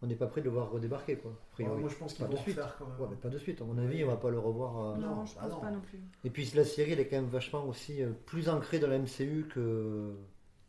on 0.02 0.08
n'est 0.08 0.16
pas 0.16 0.28
prêt 0.28 0.42
de 0.42 0.46
le 0.46 0.52
voir 0.52 0.70
redébarquer, 0.72 1.18
quoi. 1.18 1.32
a 1.32 1.34
Ouais, 1.34 1.40
priori. 1.54 1.80
moi, 1.82 1.90
je 1.90 1.96
pense 1.96 2.14
Pas 2.16 2.26
vont 2.26 2.34
de 2.34 2.38
suite. 2.38 2.60
quand 2.78 2.86
même. 2.88 3.00
Ouais, 3.00 3.08
mais 3.10 3.16
pas 3.18 3.30
de 3.30 3.38
suite. 3.38 3.62
À 3.62 3.66
mon 3.66 3.78
avis, 3.78 4.04
on 4.04 4.08
va 4.08 4.18
pas 4.18 4.30
le 4.30 4.40
revoir. 4.40 4.78
euh, 4.80 4.98
non, 4.98 5.16
non, 5.18 5.26
je 5.26 5.36
bah 5.36 5.42
pense 5.44 5.52
non. 5.54 5.60
pas 5.60 5.72
non 5.72 5.82
plus. 5.82 6.00
Et 6.24 6.30
puis 6.30 6.50
la 6.56 6.64
série, 6.64 6.92
elle 6.94 7.00
est 7.00 7.08
quand 7.08 7.16
même 7.18 7.30
vachement 7.30 7.66
aussi 7.68 8.02
euh, 8.04 8.12
plus 8.26 8.50
ancrée 8.50 8.80
dans 8.80 8.88
la 8.88 9.00
MCU 9.00 9.46
que, 9.54 10.14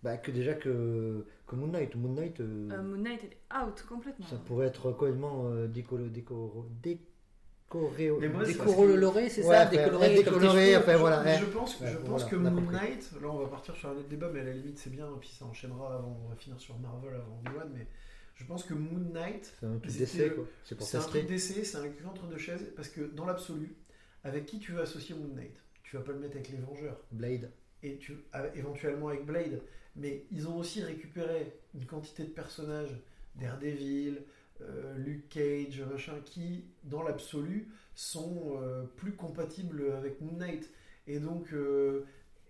bah, 0.02 0.16
que 0.16 0.30
déjà 0.30 0.54
que, 0.54 1.26
que 1.46 1.56
Moon 1.56 1.68
Knight. 1.68 1.94
Moon 1.96 2.12
Knight, 2.14 2.40
euh, 2.40 2.68
Euh, 2.72 2.82
Moon 2.82 2.98
Knight, 3.02 3.20
elle 3.24 3.32
est 3.32 3.64
out 3.66 3.84
complètement. 3.88 4.26
ça 4.26 4.36
pourrait 4.36 4.66
être 4.66 4.92
complètement 4.92 5.46
euh, 5.46 5.66
décolo, 5.66 6.08
décoro, 6.08 6.66
décoré, 7.70 8.10
Mais 8.20 8.28
moi, 8.28 8.44
Décoloré, 8.44 9.28
c'est 9.28 9.42
Ouais, 9.44 9.54
ça 9.56 9.62
enfin, 9.66 9.70
Décoloré, 9.70 10.08
ouais, 10.08 10.14
comme 10.24 10.24
tes 10.24 10.30
décoloré, 10.30 10.66
cheveux. 10.72 10.76
enfin, 10.78 10.96
voilà. 10.96 11.20
Hein. 11.20 11.38
je 11.40 11.44
pense, 11.46 11.80
Ouais, 11.80 11.88
je 11.88 11.92
voilà, 11.98 12.08
pense 12.10 12.24
que 12.24 12.36
on 12.36 12.44
a 12.46 12.50
Moon. 12.50 12.70
Knight, 12.70 13.10
là 13.20 13.28
on 13.28 13.38
va 13.38 13.46
partir 13.48 13.76
sur 13.76 13.88
un 13.90 13.92
autre 13.92 14.08
débat, 14.08 14.30
mais 14.32 14.40
à 14.40 14.44
la 14.44 14.52
limite 14.52 14.78
c'est 14.78 14.90
bien, 14.90 15.06
et 15.06 15.18
puis 15.20 15.28
ça 15.28 15.44
enchaînera 15.44 15.94
avant, 15.96 16.18
on 16.24 16.28
va 16.30 16.36
finir 16.36 16.58
sur 16.60 16.78
Marvel 16.78 17.14
avant 17.14 17.40
Obi-Wan, 17.44 17.70
mais 17.74 17.86
je 18.34 18.44
pense 18.44 18.64
que 18.64 18.74
Moon 18.74 19.10
Knight, 19.12 19.52
C'est 19.60 19.66
un 19.66 19.78
truc 19.78 19.92
d'essai. 19.96 20.32
C'est 20.64 20.74
pour 20.76 20.86
c'est 20.86 20.96
un 20.96 21.00
truc 21.00 21.26
d'essai, 21.26 21.64
c'est 21.64 21.76
un 21.78 21.88
cul 21.88 22.06
entre 22.06 22.26
deux 22.26 22.38
chaises, 22.38 22.72
parce 22.76 22.88
que 22.88 23.02
dans 23.02 23.26
l'absolu, 23.26 23.74
avec 24.24 24.46
qui 24.46 24.58
tu 24.58 24.72
veux 24.72 24.80
associer 24.80 25.14
Moon 25.14 25.34
Knight? 25.34 25.62
Tu 25.82 25.96
vas 25.96 26.02
pas 26.02 26.12
le 26.12 26.18
mettre 26.18 26.36
avec 26.36 26.50
les 26.50 26.58
Vengeurs, 26.58 27.00
Blade. 27.12 27.50
et 27.82 27.96
tu, 27.98 28.16
ah, 28.32 28.42
éventuellement 28.54 29.08
avec 29.08 29.24
Blade, 29.26 29.60
mais 29.96 30.24
ils 30.30 30.46
ont 30.48 30.56
aussi 30.56 30.82
récupéré 30.82 31.52
une 31.74 31.86
quantité 31.86 32.24
de 32.24 32.30
personnages, 32.30 32.96
Daredevil, 33.36 34.22
euh, 34.60 34.96
Luke 34.98 35.28
Cage, 35.28 35.80
machin, 35.82 36.14
qui, 36.24 36.64
dans 36.84 37.02
l'absolu, 37.02 37.68
sont 37.94 38.58
euh, 38.62 38.84
plus 38.96 39.12
compatibles 39.12 39.92
avec 39.92 40.20
Moon 40.20 40.36
Knight. 40.36 40.70
Et 41.06 41.20
donc, 41.20 41.52
euh, 41.52 42.04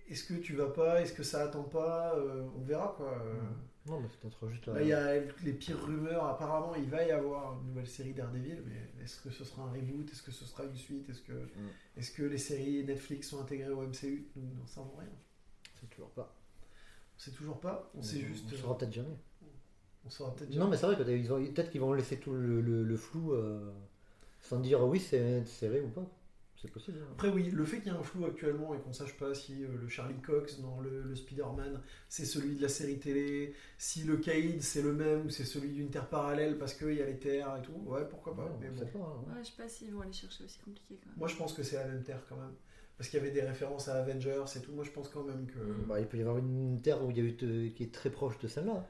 est-ce 0.09 0.25
que 0.25 0.35
tu 0.35 0.55
vas 0.55 0.69
pas, 0.69 1.01
est-ce 1.01 1.13
que 1.13 1.23
ça 1.23 1.43
attend 1.43 1.65
pas 1.65 2.17
On 2.57 2.63
verra 2.63 2.95
quoi. 2.97 3.23
Non, 3.87 4.01
mais 4.01 4.09
c'est 4.11 4.21
peut-être 4.21 4.49
juste. 4.49 4.67
Là, 4.67 4.83
il 4.83 4.89
y 4.89 4.93
a 4.93 5.15
les 5.45 5.53
pires 5.53 5.83
rumeurs. 5.83 6.25
Apparemment, 6.27 6.75
il 6.75 6.91
va 6.91 7.05
y 7.05 7.11
avoir 7.11 7.59
une 7.59 7.69
nouvelle 7.69 7.87
série 7.87 8.13
Daredevil, 8.13 8.63
mais 8.67 9.05
est-ce 9.05 9.21
que 9.21 9.31
ce 9.31 9.45
sera 9.45 9.63
un 9.63 9.73
reboot? 9.73 10.11
Est-ce 10.11 10.23
que 10.23 10.33
ce 10.33 10.45
sera 10.45 10.65
une 10.65 10.77
suite? 10.77 11.09
Est-ce 11.09 11.23
que, 11.23 11.49
est-ce 11.97 12.11
que 12.11 12.23
les 12.23 12.39
séries 12.39 12.85
Netflix 12.85 13.29
sont 13.29 13.41
intégrées 13.41 13.71
au 13.71 13.83
MCU 13.83 14.29
Nous 14.37 14.55
n'en 14.59 14.67
savons 14.67 14.95
rien. 14.99 15.09
C'est 15.81 15.89
toujours 15.89 16.11
pas. 16.11 16.35
On 17.17 17.21
sait 17.21 17.31
toujours 17.33 17.61
pas. 17.61 17.91
On 17.95 18.03
sait 18.03 18.21
juste. 18.21 18.45
On 18.53 18.57
saura 18.57 18.79
peut-être 18.79 18.93
jamais. 18.93 19.17
On 20.09 20.11
saura 20.11 20.35
peut-être. 20.35 20.55
Non, 20.57 20.69
mais 20.69 20.77
c'est 20.77 20.87
vrai 20.87 20.97
que 20.97 21.03
peut-être 21.03 21.71
qu'ils 21.71 21.81
vont 21.81 21.93
laisser 21.93 22.19
tout 22.19 22.33
le, 22.33 22.61
le- 22.61 22.83
le 22.83 22.97
flou 22.97 23.33
euh, 23.33 23.71
sans 24.41 24.61
dire 24.61 24.83
oui, 24.87 24.99
c'est 25.01 25.45
serré 25.45 25.81
ou 25.81 25.89
pas. 25.89 26.05
C'est 26.61 26.73
possible. 26.73 26.99
hein. 27.01 27.09
Après, 27.13 27.29
oui, 27.29 27.51
le 27.53 27.65
fait 27.65 27.79
qu'il 27.79 27.93
y 27.93 27.95
ait 27.95 27.99
un 27.99 28.03
flou 28.03 28.25
actuellement 28.25 28.75
et 28.75 28.79
qu'on 28.79 28.93
sache 28.93 29.17
pas 29.17 29.33
si 29.33 29.63
euh, 29.63 29.69
le 29.81 29.89
Charlie 29.89 30.19
Cox 30.21 30.59
dans 30.59 30.81
le, 30.81 31.03
le 31.03 31.15
Spider-Man 31.15 31.81
c'est 32.09 32.25
celui 32.25 32.57
de 32.57 32.63
la 32.63 32.69
série 32.69 32.99
télé, 32.99 33.55
si 33.79 34.03
le 34.03 34.17
Caïd 34.17 34.61
c'est 34.61 34.83
le 34.83 34.93
même 34.93 35.27
ou 35.27 35.31
c'est 35.31 35.45
celui 35.45 35.71
d'une 35.71 35.89
terre 35.91 36.09
parallèle 36.09 36.59
parce 36.59 36.75
qu'il 36.75 36.95
y 36.95 37.01
a 37.03 37.07
les 37.07 37.17
terres 37.19 37.57
et 37.59 37.63
tout, 37.63 37.81
ouais, 37.87 38.05
pourquoi 38.11 38.35
pas. 38.35 38.43
Ouais, 38.43 38.51
mais 38.61 38.71
on 38.71 38.99
bon. 38.99 38.99
pas, 38.99 38.99
hein. 38.99 39.35
Ouais, 39.37 39.45
je 39.45 39.51
sais 39.51 39.57
pas 39.57 39.69
s'ils 39.69 39.93
vont 39.93 40.01
aller 40.01 40.13
chercher 40.13 40.43
aussi 40.45 40.59
compliqué 40.59 40.99
quand 41.01 41.11
même. 41.11 41.19
Moi, 41.19 41.29
je 41.29 41.37
pense 41.37 41.53
que 41.53 41.63
c'est 41.63 41.77
la 41.77 41.87
même 41.87 42.03
terre 42.03 42.23
quand 42.29 42.37
même. 42.37 42.55
Parce 42.97 43.09
qu'il 43.11 43.21
y 43.21 43.23
avait 43.23 43.31
des 43.31 43.43
références 43.43 43.87
à 43.87 43.95
Avengers 43.95 44.43
et 44.57 44.61
tout. 44.61 44.73
Moi, 44.73 44.83
je 44.83 44.91
pense 44.91 45.09
quand 45.09 45.23
même 45.23 45.47
que. 45.47 45.61
Bah, 45.87 46.01
il 46.01 46.07
peut 46.09 46.17
y 46.19 46.23
avoir 46.23 46.39
une 46.39 46.81
terre 46.83 47.05
où 47.05 47.13
il 47.13 47.17
y 47.19 47.21
a 47.21 47.23
eu 47.23 47.33
de- 47.33 47.69
qui 47.69 47.85
est 47.85 47.95
très 47.95 48.11
proche 48.11 48.37
de 48.41 48.49
celle-là. 48.49 48.85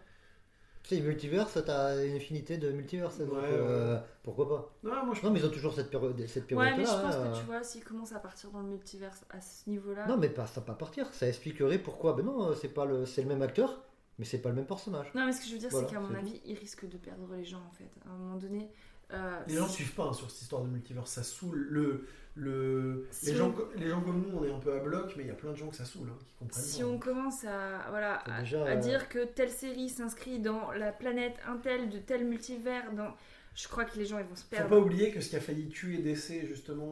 Tu 0.88 0.96
sais, 0.96 1.00
multiverse, 1.02 1.58
t'as 1.66 2.02
une 2.06 2.16
infinité 2.16 2.56
de 2.56 2.70
multiverse. 2.70 3.18
donc, 3.18 3.30
Ouais, 3.32 3.40
euh, 3.44 3.98
Pourquoi 4.22 4.48
pas? 4.48 4.74
Non, 4.82 5.04
moi, 5.04 5.14
je 5.14 5.22
Non, 5.26 5.30
mais 5.30 5.38
ils 5.40 5.44
ont 5.46 5.50
toujours 5.50 5.74
cette 5.74 5.90
période, 5.90 6.16
cette 6.26 6.44
Ouais, 6.44 6.56
période 6.56 6.78
mais 6.78 6.84
je 6.86 6.90
là. 6.90 7.02
pense 7.02 7.16
que 7.16 7.38
tu 7.40 7.44
vois, 7.46 7.62
s'ils 7.62 7.84
commencent 7.84 8.12
à 8.14 8.20
partir 8.20 8.50
dans 8.50 8.60
le 8.62 8.68
multiverse 8.68 9.22
à 9.28 9.40
ce 9.42 9.68
niveau-là. 9.68 10.06
Non, 10.06 10.16
mais 10.16 10.30
pas, 10.30 10.46
ça 10.46 10.60
va 10.60 10.66
pas 10.66 10.74
partir. 10.74 11.06
Ça 11.12 11.28
expliquerait 11.28 11.78
pourquoi. 11.78 12.14
Ben 12.14 12.24
non, 12.24 12.54
c'est 12.54 12.68
pas 12.72 12.86
le, 12.86 13.04
c'est 13.04 13.20
le 13.22 13.28
même 13.28 13.42
acteur, 13.42 13.82
mais 14.18 14.24
c'est 14.24 14.38
pas 14.38 14.48
le 14.48 14.54
même 14.54 14.66
personnage. 14.66 15.12
Non, 15.14 15.26
mais 15.26 15.32
ce 15.32 15.40
que 15.42 15.46
je 15.48 15.52
veux 15.52 15.58
dire, 15.58 15.68
Voilà, 15.70 15.86
c'est 15.86 15.94
qu'à 15.94 16.00
mon 16.00 16.08
c'est 16.10 16.16
avis, 16.16 16.40
ils 16.46 16.56
risquent 16.58 16.88
de 16.88 16.96
perdre 16.96 17.28
les 17.34 17.44
gens 17.44 17.62
en 17.68 17.72
fait. 17.72 17.90
À 18.06 18.10
un 18.14 18.16
moment 18.16 18.36
donné, 18.36 18.70
Euh, 19.10 19.40
Les 19.46 19.56
gens 19.56 19.66
suivent 19.68 19.94
pas 19.94 20.04
hein, 20.04 20.12
sur 20.12 20.30
cette 20.30 20.42
histoire 20.42 20.62
de 20.62 20.68
multivers, 20.68 21.06
ça 21.06 21.22
saoule. 21.22 21.66
Le, 21.70 22.06
le... 22.38 23.06
Si 23.10 23.26
les, 23.26 23.32
on- 23.40 23.50
gens, 23.50 23.54
les 23.76 23.88
gens 23.88 24.00
comme 24.00 24.22
nous, 24.22 24.38
on 24.38 24.44
est 24.44 24.50
un 24.52 24.58
peu 24.58 24.72
à 24.72 24.78
bloc, 24.80 25.14
mais 25.16 25.24
il 25.24 25.26
y 25.28 25.30
a 25.30 25.34
plein 25.34 25.50
de 25.52 25.56
gens 25.56 25.68
que 25.68 25.76
ça 25.76 25.84
saoule, 25.84 26.08
hein, 26.10 26.18
qui 26.26 26.34
comprennent 26.38 26.62
Si 26.64 26.80
pas. 26.80 26.86
on 26.86 26.98
commence 26.98 27.44
à, 27.44 27.86
voilà, 27.90 28.18
à, 28.30 28.40
déjà, 28.40 28.64
à 28.64 28.68
euh, 28.70 28.76
dire 28.76 29.08
que 29.08 29.24
telle 29.24 29.50
série 29.50 29.88
s'inscrit 29.88 30.38
dans 30.38 30.70
la 30.72 30.92
planète 30.92 31.34
Intel 31.48 31.88
de 31.90 31.98
tel 31.98 32.24
multivers, 32.24 32.92
dans... 32.96 33.12
je 33.54 33.66
crois 33.68 33.84
que 33.84 33.98
les 33.98 34.06
gens 34.06 34.18
ils 34.18 34.24
vont 34.26 34.36
se 34.36 34.42
Faut 34.42 34.50
perdre. 34.50 34.68
pas 34.70 34.78
oublier 34.78 35.10
que 35.10 35.20
ce 35.20 35.30
qui 35.30 35.36
a 35.36 35.40
failli 35.40 35.68
tuer 35.68 35.98
DC 35.98 36.46
justement 36.46 36.84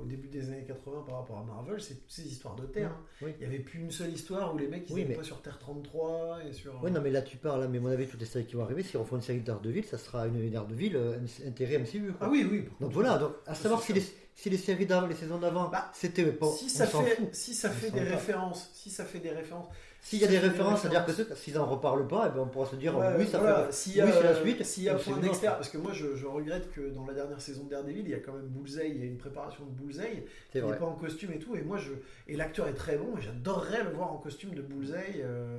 au 0.00 0.04
début 0.04 0.26
des 0.28 0.48
années 0.48 0.64
80 0.66 1.04
par 1.06 1.20
rapport 1.20 1.38
à 1.38 1.44
Marvel, 1.44 1.80
c'est 1.80 1.96
ces 2.08 2.26
histoires 2.26 2.56
de 2.56 2.66
Terre. 2.66 2.90
hein. 2.90 3.04
Oui. 3.22 3.32
Il 3.38 3.44
y 3.44 3.46
avait 3.46 3.60
plus 3.60 3.78
une 3.78 3.90
seule 3.92 4.10
histoire 4.12 4.52
où 4.54 4.58
les 4.58 4.66
mecs 4.66 4.88
ils 4.90 4.94
Oui, 4.94 5.04
mais- 5.08 5.14
pas 5.14 5.22
sur 5.22 5.40
Terre 5.42 5.58
33 5.58 6.40
et 6.48 6.52
sur. 6.52 6.74
Oui, 6.82 6.90
non, 6.90 7.00
mais 7.00 7.10
là 7.10 7.22
tu 7.22 7.36
parles, 7.36 7.60
là, 7.60 7.68
mais 7.68 7.78
à 7.78 7.80
mon 7.80 7.88
avis, 7.88 8.06
toutes 8.08 8.20
les 8.20 8.26
séries 8.26 8.46
qui 8.46 8.56
vont 8.56 8.64
arriver, 8.64 8.82
si 8.82 8.96
on 8.96 9.02
refont 9.02 9.16
une 9.16 9.22
série 9.22 9.40
d'Ardeville, 9.40 9.84
ça 9.84 9.96
sera 9.98 10.26
une 10.26 10.50
Daredevil 10.50 10.96
euh, 10.96 11.18
intérêt 11.46 11.78
MCU. 11.78 12.12
quoi. 12.12 12.26
Ah 12.26 12.28
oui, 12.30 12.46
oui. 12.50 12.64
Donc 12.80 12.90
voilà, 12.92 13.16
donc, 13.18 13.32
à 13.46 13.54
savoir 13.54 13.80
si 13.82 13.92
les, 13.92 14.02
si 14.40 14.50
les 14.50 14.56
séries 14.56 14.86
d'avant, 14.86 15.06
les 15.08 15.16
saisons 15.16 15.38
d'avant, 15.38 15.68
Bah, 15.68 15.90
c'était. 15.92 16.24
Bon, 16.26 16.50
si 16.50 16.70
ça 16.70 16.86
fait, 16.86 17.16
fout. 17.16 17.28
si 17.32 17.54
ça 17.54 17.68
On 17.68 17.72
fait 17.72 17.90
des 17.90 18.00
références, 18.00 18.70
si 18.72 18.88
ça 18.88 19.04
fait 19.04 19.18
des 19.18 19.30
références. 19.30 19.66
S'il 20.00 20.20
y 20.20 20.24
a 20.24 20.28
des 20.28 20.38
références, 20.38 20.82
c'est-à-dire 20.82 21.04
que 21.04 21.34
s'ils 21.34 21.58
en 21.58 21.66
reparlent 21.66 22.06
pas, 22.06 22.28
eh 22.28 22.34
ben, 22.34 22.42
on 22.42 22.46
pourra 22.46 22.66
se 22.66 22.76
dire 22.76 22.96
Ouais, 22.96 23.08
oui, 23.18 23.26
ça 23.26 23.38
voilà, 23.38 23.68
fait. 23.72 24.00
a, 24.00 24.06
oui, 24.06 24.12
c'est 24.14 24.22
la 24.22 24.34
suite, 24.36 24.64
S'il 24.64 24.84
y 24.84 24.88
a 24.88 24.94
point 24.94 25.18
autre. 25.18 25.40
parce 25.40 25.68
que 25.68 25.76
moi 25.78 25.92
je, 25.92 26.14
je 26.14 26.24
regrette 26.24 26.70
que 26.70 26.88
dans 26.90 27.04
la 27.04 27.14
dernière 27.14 27.40
saison 27.40 27.64
de 27.64 27.70
Daredevil, 27.70 28.02
il 28.04 28.10
y 28.10 28.14
a 28.14 28.20
quand 28.20 28.32
même 28.32 28.46
Bullseye, 28.46 28.92
il 28.94 28.98
y 29.00 29.02
a 29.02 29.06
une 29.06 29.18
préparation 29.18 29.64
de 29.66 29.70
Bullseye, 29.72 30.24
il 30.54 30.64
n'est 30.64 30.76
pas 30.76 30.84
en 30.86 30.94
costume 30.94 31.32
et 31.32 31.40
tout, 31.40 31.56
et 31.56 31.62
moi 31.62 31.78
je. 31.78 31.90
Et 32.28 32.36
l'acteur 32.36 32.68
est 32.68 32.74
très 32.74 32.96
bon, 32.96 33.18
et 33.18 33.20
j'adorerais 33.22 33.82
le 33.82 33.90
voir 33.90 34.12
en 34.12 34.18
costume 34.18 34.54
de 34.54 34.62
Bullseye. 34.62 35.20
euh, 35.24 35.58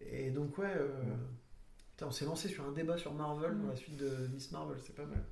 et 0.00 0.30
donc, 0.30 0.56
ouais. 0.56 0.64
euh, 0.76 0.88
putain, 1.92 2.06
on 2.06 2.10
s'est 2.10 2.24
lancé 2.24 2.48
sur 2.48 2.64
un 2.64 2.72
débat 2.72 2.96
sur 2.96 3.12
Marvel 3.12 3.52
Mm. 3.52 3.62
dans 3.64 3.68
la 3.68 3.76
suite 3.76 3.98
de 3.98 4.28
Miss 4.32 4.50
Marvel, 4.50 4.78
c'est 4.84 4.96
pas 4.96 5.04
mal. 5.04 5.22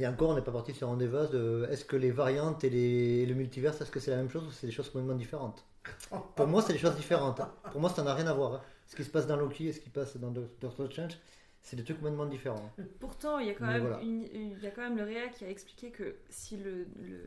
Et 0.00 0.06
encore, 0.06 0.30
on 0.30 0.34
n'est 0.34 0.40
pas 0.40 0.50
parti 0.50 0.72
sur 0.72 0.88
un 0.88 0.96
débat 0.96 1.26
de 1.26 1.68
est-ce 1.70 1.84
que 1.84 1.94
les 1.94 2.10
variantes 2.10 2.64
et, 2.64 2.70
les, 2.70 3.18
et 3.22 3.26
le 3.26 3.34
multivers, 3.34 3.74
est-ce 3.80 3.90
que 3.90 4.00
c'est 4.00 4.10
la 4.10 4.16
même 4.16 4.30
chose 4.30 4.46
ou 4.46 4.50
c'est 4.50 4.66
des 4.66 4.72
choses 4.72 4.88
complètement 4.88 5.14
différentes 5.14 5.62
Pour 6.36 6.46
moi, 6.46 6.62
c'est 6.62 6.72
des 6.72 6.78
choses 6.78 6.96
différentes. 6.96 7.38
hein. 7.40 7.52
Pour 7.70 7.82
moi, 7.82 7.90
ça 7.90 8.02
n'a 8.02 8.14
rien 8.14 8.26
à 8.26 8.32
voir. 8.32 8.54
hein. 8.54 8.62
Ce 8.86 8.96
qui 8.96 9.04
se 9.04 9.10
passe 9.10 9.26
dans 9.26 9.36
Loki 9.36 9.68
et 9.68 9.72
ce 9.74 9.80
qui 9.80 9.90
passe 9.90 10.16
dans 10.16 10.30
Doctor 10.30 10.72
Strange, 10.72 11.18
c'est 11.62 11.76
des 11.76 11.84
trucs 11.84 11.98
complètement 11.98 12.24
différents. 12.24 12.72
Pourtant, 12.98 13.38
il 13.40 13.48
y, 13.48 13.50
a 13.50 13.54
quand 13.54 13.66
Mais 13.66 13.74
même 13.74 13.82
voilà. 13.88 14.00
une- 14.00 14.22
il 14.22 14.58
y 14.58 14.66
a 14.66 14.70
quand 14.70 14.80
même 14.80 14.96
le 14.96 15.04
réa 15.04 15.28
qui 15.28 15.44
a 15.44 15.50
expliqué 15.50 15.90
que 15.90 16.16
si 16.30 16.56
le, 16.56 16.86
le, 16.96 17.22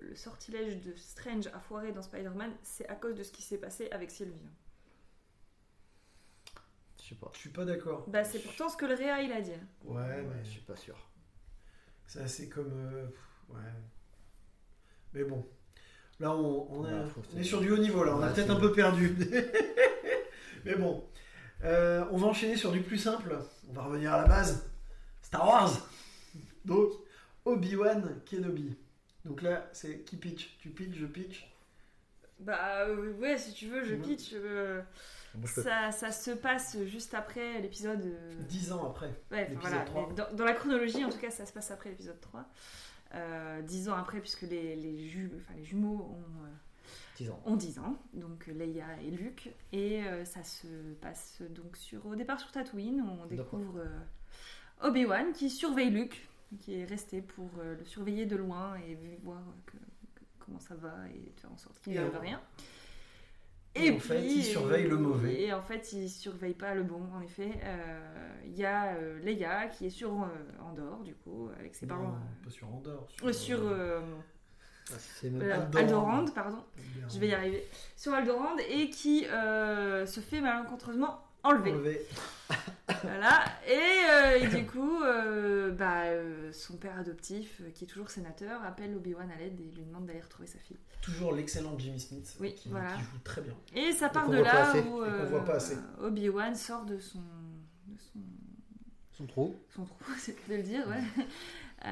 le 0.00 0.14
sortilège 0.14 0.80
de 0.80 0.94
Strange 0.96 1.48
a 1.48 1.60
foiré 1.60 1.92
dans 1.92 2.00
Spider-Man, 2.00 2.52
c'est 2.62 2.88
à 2.88 2.94
cause 2.94 3.14
de 3.16 3.22
ce 3.22 3.32
qui 3.32 3.42
s'est 3.42 3.58
passé 3.58 3.88
avec 3.90 4.10
Sylvie. 4.10 4.48
Je 7.02 7.10
sais 7.10 7.14
pas. 7.16 7.30
Je 7.34 7.38
suis 7.40 7.50
pas 7.50 7.66
d'accord. 7.66 8.08
Bah, 8.08 8.24
c'est 8.24 8.38
pourtant 8.38 8.70
ce 8.70 8.78
que 8.78 8.86
le 8.86 8.94
réa 8.94 9.20
il 9.20 9.30
a 9.32 9.42
dit. 9.42 9.50
Ouais, 9.84 10.22
mais 10.22 10.42
Je 10.42 10.48
suis 10.50 10.62
pas 10.62 10.76
sûr. 10.76 10.96
C'est 12.06 12.20
assez 12.20 12.48
comme. 12.48 12.72
euh, 12.74 13.06
ouais. 13.50 13.60
Mais 15.12 15.24
bon. 15.24 15.46
Là, 16.20 16.34
on, 16.34 16.82
Ouais, 16.82 16.88
que 16.90 17.20
on 17.34 17.38
est 17.38 17.42
c'est- 17.42 17.48
sur 17.48 17.60
du 17.60 17.70
haut 17.72 17.78
niveau, 17.78 18.04
là. 18.04 18.16
On 18.16 18.22
a 18.22 18.28
peut-être 18.28 18.46
c'est- 18.46 18.52
un 18.52 18.60
peu 18.60 18.72
perdu. 18.72 19.16
Mais 20.64 20.76
bon. 20.76 21.04
Euh, 21.64 22.04
on 22.10 22.16
va 22.18 22.26
enchaîner 22.28 22.56
sur 22.56 22.70
du 22.72 22.80
plus 22.80 22.98
simple. 22.98 23.36
On 23.68 23.72
va 23.72 23.82
revenir 23.82 24.12
à 24.12 24.18
la 24.22 24.28
base. 24.28 24.70
Star 25.22 25.46
Wars. 25.46 25.88
Donc, 26.64 26.90
Obi-Wan 27.44 28.20
Kenobi. 28.30 28.76
Donc 29.24 29.42
là, 29.42 29.68
c'est 29.72 30.00
qui 30.00 30.16
pitch? 30.16 30.56
Tu 30.60 30.70
pitch, 30.70 30.94
je 30.96 31.06
pitch? 31.06 31.50
Bah, 32.40 32.80
euh, 32.86 33.12
ouais, 33.14 33.38
si 33.38 33.52
tu 33.54 33.68
veux, 33.68 33.84
je 33.84 33.94
pitch. 33.94 34.30
euh, 34.34 34.82
ça, 35.62 35.92
ça 35.92 36.10
se 36.12 36.30
passe 36.32 36.76
juste 36.84 37.14
après 37.14 37.60
l'épisode. 37.60 38.04
euh, 38.04 38.32
Dix 38.48 38.72
ans 38.72 38.88
après. 38.90 39.08
Ouais, 39.30 39.42
enfin, 39.42 39.50
L'épisode 39.50 39.60
voilà. 39.60 39.84
3. 39.84 40.08
les- 40.08 40.14
Dans, 40.14 40.32
dans 40.34 40.44
la 40.44 40.52
chronologie, 40.54 41.04
en 41.04 41.10
tout 41.10 41.18
cas, 41.18 41.30
ça 41.30 41.46
se 41.46 41.52
passe 41.52 41.70
après 41.70 41.90
l'épisode 41.90 42.20
3. 42.20 42.44
Euh, 43.14 43.62
dix 43.62 43.88
ans 43.88 43.94
après, 43.94 44.20
puisque 44.20 44.42
les, 44.42 44.74
les, 44.76 45.06
ju- 45.08 45.30
enfin, 45.36 45.54
les 45.56 45.64
jumeaux 45.64 46.10
ont, 46.10 46.44
euh, 46.44 46.48
10 47.16 47.30
ans. 47.30 47.40
ont 47.46 47.54
10 47.56 47.78
ans, 47.78 47.96
donc 48.12 48.46
Leia 48.48 49.00
et 49.06 49.10
Luke. 49.10 49.50
Et 49.72 50.02
euh, 50.04 50.24
ça 50.24 50.42
se 50.42 50.66
passe 51.00 51.40
donc 51.50 51.76
sur, 51.76 52.04
au 52.06 52.16
départ 52.16 52.40
sur 52.40 52.50
Tatooine. 52.50 53.02
On 53.02 53.26
découvre 53.26 53.78
euh, 53.78 54.88
Obi-Wan 54.88 55.32
qui 55.32 55.48
surveille 55.50 55.90
Luke, 55.90 56.28
qui 56.60 56.74
est 56.74 56.84
resté 56.84 57.22
pour 57.22 57.48
euh, 57.60 57.76
le 57.76 57.84
surveiller 57.84 58.26
de 58.26 58.36
loin 58.36 58.74
et 58.88 58.96
voir 59.22 59.42
que- 59.66 59.72
que- 59.76 60.24
comment 60.40 60.58
ça 60.60 60.74
va 60.74 60.94
et 61.14 61.32
faire 61.40 61.52
en 61.52 61.56
sorte 61.56 61.78
qu'il 61.80 61.94
ne 61.94 62.18
rien. 62.18 62.40
Et 63.74 63.90
en 63.90 63.98
fait, 63.98 64.22
il 64.22 64.44
surveille 64.44 64.86
le 64.86 64.96
mauvais. 64.96 65.42
Et 65.42 65.52
en 65.52 65.62
fait, 65.62 65.92
il 65.92 66.08
surveille 66.08 66.54
pas 66.54 66.74
le 66.74 66.82
bon, 66.82 67.02
en 67.14 67.20
effet. 67.20 67.50
Euh, 67.64 68.38
Il 68.46 68.56
y 68.56 68.64
a 68.64 68.94
euh, 68.94 69.18
Leia 69.20 69.66
qui 69.68 69.86
est 69.86 69.90
sur 69.90 70.10
euh, 70.22 70.26
Andorre, 70.62 71.02
du 71.02 71.14
coup, 71.14 71.48
avec 71.58 71.74
ses 71.74 71.86
Non, 71.86 71.94
parents. 71.96 72.18
pas 72.44 72.50
sur 72.50 72.68
Andorre. 72.72 73.08
euh, 73.24 73.32
sur 73.32 73.58
euh, 73.62 74.00
euh, 75.24 75.54
Aldorand. 75.54 75.78
Aldorand, 75.78 76.24
pardon. 76.34 76.58
Je 77.08 77.18
vais 77.18 77.28
y 77.28 77.34
arriver. 77.34 77.64
Sur 77.96 78.14
Aldorand 78.14 78.56
et 78.70 78.90
qui 78.90 79.26
euh, 79.26 80.06
se 80.06 80.20
fait 80.20 80.40
malencontreusement 80.40 81.20
enlever. 81.44 81.72
Enlevé. 81.72 82.00
voilà. 83.02 83.44
Et, 83.66 84.10
euh, 84.10 84.38
et 84.44 84.48
du 84.48 84.66
coup, 84.66 85.02
euh, 85.02 85.70
bah, 85.70 86.04
euh, 86.04 86.50
son 86.52 86.76
père 86.76 86.98
adoptif, 86.98 87.62
qui 87.74 87.84
est 87.84 87.86
toujours 87.86 88.10
sénateur, 88.10 88.62
appelle 88.64 88.94
Obi-Wan 88.96 89.30
à 89.30 89.36
l'aide 89.38 89.58
et 89.60 89.70
lui 89.76 89.84
demande 89.84 90.06
d'aller 90.06 90.20
retrouver 90.20 90.48
sa 90.48 90.58
fille. 90.58 90.76
Toujours 91.02 91.32
l'excellent 91.32 91.78
Jimmy 91.78 92.00
Smith. 92.00 92.36
Oui, 92.40 92.54
qui, 92.54 92.68
voilà. 92.70 92.92
qui 92.94 93.00
joue 93.02 93.18
très 93.24 93.42
bien. 93.42 93.54
Et 93.74 93.92
ça 93.92 94.08
part 94.08 94.28
de 94.28 94.42
pas 94.42 94.72
là 94.72 94.74
où 94.82 95.02
euh, 95.02 95.40
pas. 95.44 95.58
Obi-Wan 96.00 96.54
sort 96.54 96.84
de 96.84 96.98
son, 96.98 97.20
de 97.86 97.96
son, 97.98 98.20
Son 99.12 99.26
trou. 99.26 99.54
son 99.74 99.84
trou, 99.84 99.98
c'est 100.18 100.36
de 100.48 100.54
le 100.56 100.62
dire, 100.62 100.86
ouais, 100.88 101.24
euh, 101.86 101.90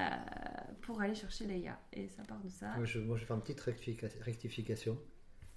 pour 0.83 1.01
aller 1.01 1.15
chercher 1.15 1.47
Leia. 1.47 1.79
Et 1.93 2.09
ça 2.09 2.23
part 2.27 2.41
de 2.41 2.49
ça. 2.49 2.69
Moi, 2.77 2.85
je, 2.85 2.99
moi, 3.01 3.17
je 3.17 3.23
vais 3.23 3.27
faire 3.27 3.37
une 3.37 3.43
petite 3.43 3.61
rectifica- 3.61 4.23
rectification. 4.23 4.99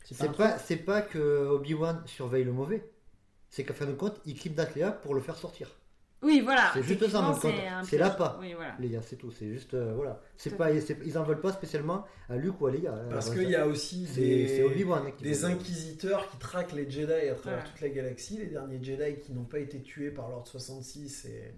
C'est 0.04 0.32
pas, 0.36 0.60
c'est 0.60 0.78
pas 0.78 1.02
que 1.02 1.48
Obi-Wan 1.48 2.04
surveille 2.06 2.44
le 2.44 2.52
mauvais. 2.54 2.88
C'est 3.56 3.64
qu'à 3.64 3.74
fin 3.74 3.86
de 3.86 3.94
compte, 3.94 4.20
il 4.26 4.34
kidnappe 4.34 4.76
Léa 4.76 4.92
pour 4.92 5.16
le 5.16 5.22
faire 5.22 5.38
sortir. 5.38 5.74
Oui, 6.22 6.42
voilà. 6.44 6.72
C'est 6.74 6.84
juste 6.84 7.08
ça, 7.08 7.22
mon 7.22 7.34
C'est 7.86 7.98
l'appât. 7.98 8.38
Oui, 8.42 8.52
voilà. 8.54 8.76
Léa, 8.82 9.02
c'est 9.02 9.16
tout. 9.16 9.32
C'est 9.32 9.48
juste, 9.50 9.76
euh, 9.76 9.94
voilà. 9.96 10.20
C'est 10.36 10.58
pas, 10.58 10.78
c'est- 10.82 10.98
ils 11.06 11.18
en 11.18 11.24
veulent 11.24 11.40
pas 11.40 11.54
spécialement 11.54 12.04
à 12.28 12.36
Luke 12.36 12.60
ou 12.60 12.68
à 12.68 12.72
Léa. 12.72 12.92
Parce 13.10 13.28
Alors, 13.28 13.40
qu'il 13.40 13.50
y 13.50 13.56
a 13.56 13.66
aussi 13.66 14.08
des, 14.14 14.46
qui 15.16 15.24
des 15.24 15.46
inquisiteurs 15.46 16.30
qui 16.30 16.36
traquent 16.38 16.74
les 16.74 16.90
Jedi 16.90 17.14
à 17.14 17.36
travers 17.36 17.60
Ouais. 17.60 17.70
toute 17.72 17.80
la 17.80 17.88
galaxie, 17.88 18.40
les 18.40 18.48
derniers 18.48 18.84
Jedi 18.84 19.22
qui 19.22 19.32
n'ont 19.32 19.46
pas 19.46 19.60
été 19.60 19.80
tués 19.82 20.12
par 20.12 20.28
l'Ordre 20.28 20.48
66 20.48 21.24
et, 21.26 21.54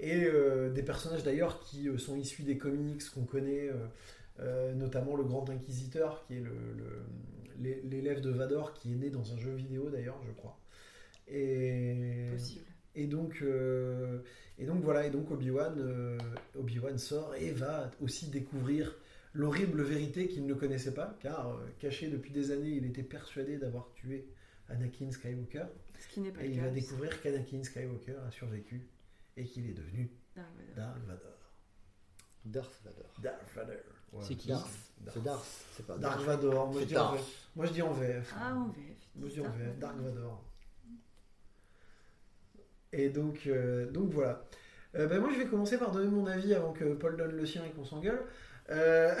et 0.00 0.24
euh, 0.24 0.70
des 0.70 0.82
personnages 0.82 1.22
d'ailleurs 1.22 1.60
qui 1.60 1.88
euh, 1.88 1.98
sont 1.98 2.16
issus 2.16 2.42
des 2.42 2.58
comics 2.58 3.08
qu'on 3.14 3.24
connaît, 3.26 3.68
euh, 3.68 3.74
euh, 4.40 4.74
notamment 4.74 5.14
le 5.14 5.22
Grand 5.22 5.48
Inquisiteur 5.50 6.24
qui 6.26 6.38
est 6.38 6.40
le- 6.40 6.50
le- 6.76 7.04
l'é- 7.60 7.80
l'élève 7.84 8.22
de 8.22 8.30
Vador 8.30 8.72
qui 8.72 8.92
est 8.92 8.96
né 8.96 9.10
dans 9.10 9.32
un 9.32 9.38
jeu 9.38 9.52
vidéo 9.54 9.88
d'ailleurs, 9.88 10.18
je 10.26 10.32
crois. 10.32 10.58
Et, 11.30 12.28
Possible. 12.32 12.64
et 12.94 13.06
donc, 13.06 13.38
euh, 13.42 14.20
et 14.58 14.64
donc 14.66 14.82
voilà, 14.82 15.06
et 15.06 15.10
donc 15.10 15.30
Obi-Wan 15.30 15.74
euh, 15.78 16.18
Obi-Wan 16.58 16.98
sort 16.98 17.34
et 17.34 17.50
va 17.50 17.90
aussi 18.00 18.28
découvrir 18.30 18.96
l'horrible 19.34 19.82
vérité 19.82 20.26
qu'il 20.28 20.46
ne 20.46 20.54
connaissait 20.54 20.94
pas, 20.94 21.16
car 21.20 21.48
euh, 21.48 21.66
caché 21.78 22.08
depuis 22.08 22.30
des 22.32 22.50
années, 22.50 22.70
il 22.70 22.86
était 22.86 23.02
persuadé 23.02 23.58
d'avoir 23.58 23.92
tué 23.94 24.26
Anakin 24.68 25.10
Skywalker, 25.10 25.66
Ce 25.98 26.08
qui 26.08 26.20
n'est 26.20 26.30
pas 26.32 26.42
et 26.42 26.48
le 26.48 26.54
il 26.54 26.56
cas. 26.56 26.64
va 26.64 26.70
découvrir 26.70 27.22
qu'Anakin 27.22 27.62
Skywalker 27.62 28.16
a 28.26 28.30
survécu 28.30 28.88
et 29.36 29.44
qu'il 29.44 29.68
est 29.68 29.74
devenu 29.74 30.10
Dark 30.76 30.98
Vador. 31.06 31.22
Dark 32.44 32.70
Vador. 32.84 33.14
Darth 33.22 33.52
Vader. 33.54 33.72
Vador. 33.72 33.92
Ouais. 34.12 34.24
C'est 34.26 34.34
qui 34.34 34.48
Darth. 34.48 34.70
Darth. 35.00 35.14
C'est 35.14 35.22
Darth. 35.22 35.64
C'est 35.76 35.86
pas 35.86 35.98
Darth. 35.98 36.22
Vador. 36.22 36.72
Moi 36.72 36.80
je, 36.80 36.86
dis 36.86 36.96
en 36.96 37.04
Darth. 37.12 37.18
VF. 37.18 37.48
Moi 37.56 37.66
je 37.66 37.72
dis 37.72 37.82
en 37.82 37.92
VF. 37.92 38.34
Ah, 38.36 38.54
en 38.56 38.68
VF. 38.68 39.08
Moi 39.16 39.28
je 39.28 39.34
dis 39.34 39.40
en 39.40 39.50
VF. 39.50 39.78
Dark 39.78 39.96
Vador. 39.98 40.44
Et 42.92 43.08
donc, 43.10 43.46
euh, 43.46 43.90
donc 43.90 44.10
voilà. 44.10 44.44
Euh, 44.96 45.06
ben, 45.06 45.20
moi 45.20 45.30
je 45.32 45.38
vais 45.38 45.46
commencer 45.46 45.78
par 45.78 45.92
donner 45.92 46.08
mon 46.10 46.26
avis 46.26 46.54
avant 46.54 46.72
que 46.72 46.94
Paul 46.94 47.16
donne 47.16 47.32
le 47.36 47.46
sien 47.46 47.64
et 47.64 47.70
qu'on 47.70 47.84
s'engueule. 47.84 48.22
Euh, 48.70 49.14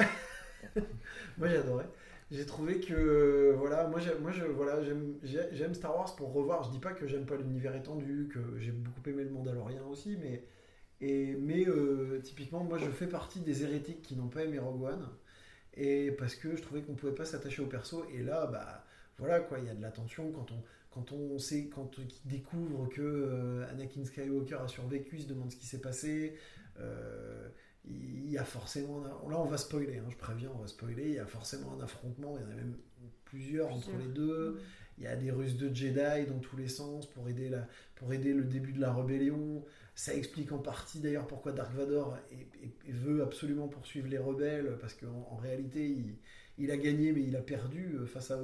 moi 1.38 1.48
adoré. 1.48 1.84
J'ai 2.30 2.44
trouvé 2.46 2.80
que 2.80 3.54
voilà, 3.56 3.86
moi 3.88 4.00
moi 4.20 4.32
voilà, 4.54 4.82
j'aime 4.82 5.14
j'ai- 5.22 5.48
j'aime 5.52 5.74
Star 5.74 5.96
Wars 5.96 6.14
pour 6.16 6.32
revoir. 6.32 6.62
Je 6.64 6.70
dis 6.70 6.78
pas 6.78 6.92
que 6.92 7.06
j'aime 7.06 7.26
pas 7.26 7.36
l'univers 7.36 7.74
étendu, 7.76 8.28
que 8.32 8.40
j'ai 8.58 8.72
beaucoup 8.72 9.00
aimé 9.08 9.24
le 9.24 9.30
Mandalorian 9.30 9.88
aussi, 9.88 10.16
mais 10.20 10.44
et 11.00 11.34
mais 11.36 11.66
typiquement 12.22 12.64
moi 12.64 12.78
je 12.78 12.90
fais 12.90 13.06
partie 13.08 13.40
des 13.40 13.62
hérétiques 13.64 14.02
qui 14.02 14.16
n'ont 14.16 14.28
pas 14.28 14.44
aimé 14.44 14.58
Rogue 14.58 14.82
One 14.84 15.08
et 15.74 16.12
parce 16.12 16.34
que 16.34 16.56
je 16.56 16.62
trouvais 16.62 16.82
qu'on 16.82 16.94
pouvait 16.94 17.14
pas 17.14 17.24
s'attacher 17.24 17.62
au 17.62 17.66
perso 17.66 18.04
et 18.12 18.22
là 18.22 18.46
bah 18.46 18.84
voilà 19.18 19.40
quoi, 19.40 19.58
il 19.58 19.66
y 19.66 19.70
a 19.70 19.74
de 19.74 19.82
la 19.82 19.90
tension 19.90 20.30
quand 20.32 20.50
on 20.52 20.62
quand 21.06 21.12
on 21.12 21.38
sait 21.38 21.68
quand 21.68 21.90
il 21.98 22.08
découvre 22.30 22.88
que 22.88 23.02
euh, 23.02 23.66
Anakin 23.70 24.04
Skywalker 24.04 24.56
a 24.56 24.68
survécu, 24.68 25.16
il 25.16 25.22
se 25.22 25.28
demande 25.28 25.50
ce 25.52 25.56
qui 25.56 25.66
s'est 25.66 25.80
passé. 25.80 26.34
euh, 26.80 27.48
il 27.84 28.30
y 28.30 28.36
a 28.38 28.44
forcément 28.44 29.04
un- 29.04 29.30
là 29.30 29.40
on 29.40 29.46
va 29.46 29.56
spoiler, 29.56 29.98
hein, 29.98 30.06
je 30.10 30.16
préviens, 30.16 30.50
on 30.54 30.58
va 30.58 30.66
spoiler. 30.66 31.04
Il 31.08 31.14
y 31.14 31.18
a 31.18 31.26
forcément 31.26 31.72
un 31.78 31.82
affrontement, 31.82 32.36
il 32.38 32.42
y 32.42 32.46
en 32.46 32.50
a 32.50 32.54
même 32.54 32.76
plusieurs 33.24 33.72
entre 33.72 33.90
les 33.98 34.08
deux. 34.08 34.60
il 34.98 35.04
y 35.04 35.06
a 35.06 35.14
des 35.16 35.30
russes 35.30 35.56
de 35.56 35.72
Jedi 35.72 36.26
dans 36.26 36.40
tous 36.40 36.56
les 36.56 36.66
sens 36.68 37.08
pour 37.08 37.28
aider, 37.28 37.48
la, 37.48 37.68
pour 37.94 38.12
aider 38.12 38.32
le 38.34 38.42
début 38.44 38.72
de 38.72 38.80
la 38.80 38.92
rébellion. 38.92 39.64
Ça 39.94 40.12
explique 40.14 40.50
en 40.52 40.58
partie 40.58 40.98
d'ailleurs 41.00 41.26
pourquoi 41.28 41.52
Dark 41.52 41.72
Vador 41.72 42.16
est- 42.32 42.88
est- 42.88 42.92
veut 42.92 43.22
absolument 43.22 43.68
poursuivre 43.68 44.08
les 44.08 44.18
rebelles, 44.18 44.76
parce 44.80 44.94
qu'en 44.94 45.28
en 45.30 45.36
réalité, 45.36 45.88
il, 45.88 46.16
il 46.58 46.70
a 46.72 46.76
gagné, 46.76 47.12
mais 47.12 47.22
il 47.22 47.36
a 47.36 47.40
perdu 47.42 47.94
euh, 47.96 48.06
face 48.06 48.30
à 48.32 48.38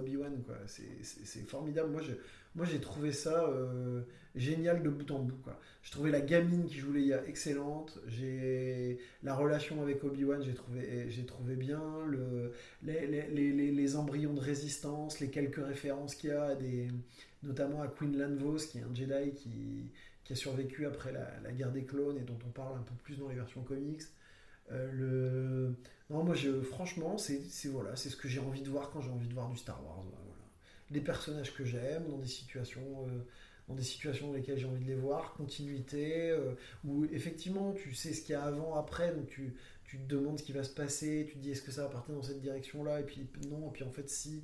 quoi. 0.46 0.56
C'est- 0.66 1.02
C'est 1.02 1.26
c'est 1.26 1.42
formidable. 1.42 1.90
Moi, 1.90 2.02
je, 2.02 2.12
moi, 2.54 2.64
j'ai 2.64 2.80
trouvé 2.80 3.10
ça 3.10 3.48
euh, 3.48 4.02
génial 4.36 4.82
de 4.82 4.88
bout 4.88 5.10
en 5.10 5.18
bout. 5.18 5.36
Quoi. 5.42 5.58
Je 5.82 5.90
trouvais 5.90 6.10
la 6.10 6.20
gamine 6.20 6.66
qui 6.66 6.76
joue 6.76 6.92
Leia 6.92 7.26
excellente. 7.26 7.98
J'ai 8.06 8.98
la 9.24 9.34
relation 9.34 9.82
avec 9.82 10.04
Obi-Wan, 10.04 10.40
j'ai 10.42 10.54
trouvé, 10.54 11.10
j'ai 11.10 11.26
trouvé 11.26 11.56
bien. 11.56 11.82
Le, 12.06 12.52
les, 12.82 13.96
embryons 13.96 14.34
de 14.34 14.40
résistance, 14.40 15.20
les 15.20 15.30
quelques 15.30 15.64
références 15.64 16.14
qu'il 16.14 16.30
y 16.30 16.32
a, 16.32 16.56
notamment 17.42 17.82
à 17.82 17.88
Queen 17.88 18.16
Lanvos, 18.16 18.58
qui 18.70 18.78
est 18.78 18.82
un 18.82 18.94
Jedi 18.94 19.32
qui, 19.34 20.32
a 20.32 20.36
survécu 20.36 20.86
après 20.86 21.12
la, 21.12 21.52
guerre 21.52 21.72
des 21.72 21.84
clones 21.84 22.18
et 22.18 22.22
dont 22.22 22.38
on 22.46 22.50
parle 22.50 22.78
un 22.78 22.82
peu 22.82 22.94
plus 23.02 23.18
dans 23.18 23.28
les 23.28 23.34
versions 23.34 23.62
comics. 23.62 24.02
Euh. 24.72 25.70
Non, 26.08 26.22
moi, 26.22 26.36
franchement, 26.70 27.18
c'est 27.18 27.68
voilà, 27.68 27.96
c'est 27.96 28.10
ce 28.10 28.16
que 28.16 28.28
j'ai 28.28 28.40
envie 28.40 28.62
de 28.62 28.70
voir 28.70 28.90
quand 28.90 29.00
j'ai 29.00 29.10
envie 29.10 29.28
de 29.28 29.34
voir 29.34 29.50
du 29.50 29.56
Star 29.56 29.84
Wars. 29.84 30.04
Les 30.94 31.00
personnages 31.00 31.52
que 31.54 31.64
j'aime, 31.64 32.09
dans 32.09 32.18
des 32.18 32.26
situations, 32.28 33.07
euh, 33.09 33.18
dans 33.68 33.74
des 33.74 33.83
situations 33.83 34.28
dans 34.28 34.35
lesquelles 34.35 34.59
j'ai 34.59 34.66
envie 34.66 34.83
de 34.85 34.88
les 34.88 34.94
voir, 34.94 35.35
continuité, 35.35 36.30
euh, 36.30 36.52
où 36.85 37.04
effectivement, 37.07 37.72
tu 37.72 37.92
sais 37.94 38.12
ce 38.14 38.22
qu'il 38.22 38.33
y 38.33 38.37
a 38.37 38.42
avant, 38.44 38.74
après, 38.76 39.12
donc 39.12 39.26
tu, 39.26 39.54
tu 39.85 39.98
te 39.98 40.04
demandes 40.07 40.38
ce 40.38 40.44
qui 40.44 40.52
va 40.52 40.62
se 40.64 40.72
passer, 40.74 41.26
tu 41.28 41.35
te 41.35 41.38
dis 41.40 41.50
est-ce 41.50 41.62
que 41.62 41.70
ça 41.72 41.83
va 41.83 41.88
partir 41.88 42.14
dans 42.14 42.22
cette 42.22 42.40
direction-là, 42.40 43.00
et 43.00 43.04
puis 43.04 43.26
non, 43.50 43.68
et 43.68 43.72
puis 43.72 43.85
en 43.85 43.90
fait, 43.90 44.09
si. 44.09 44.42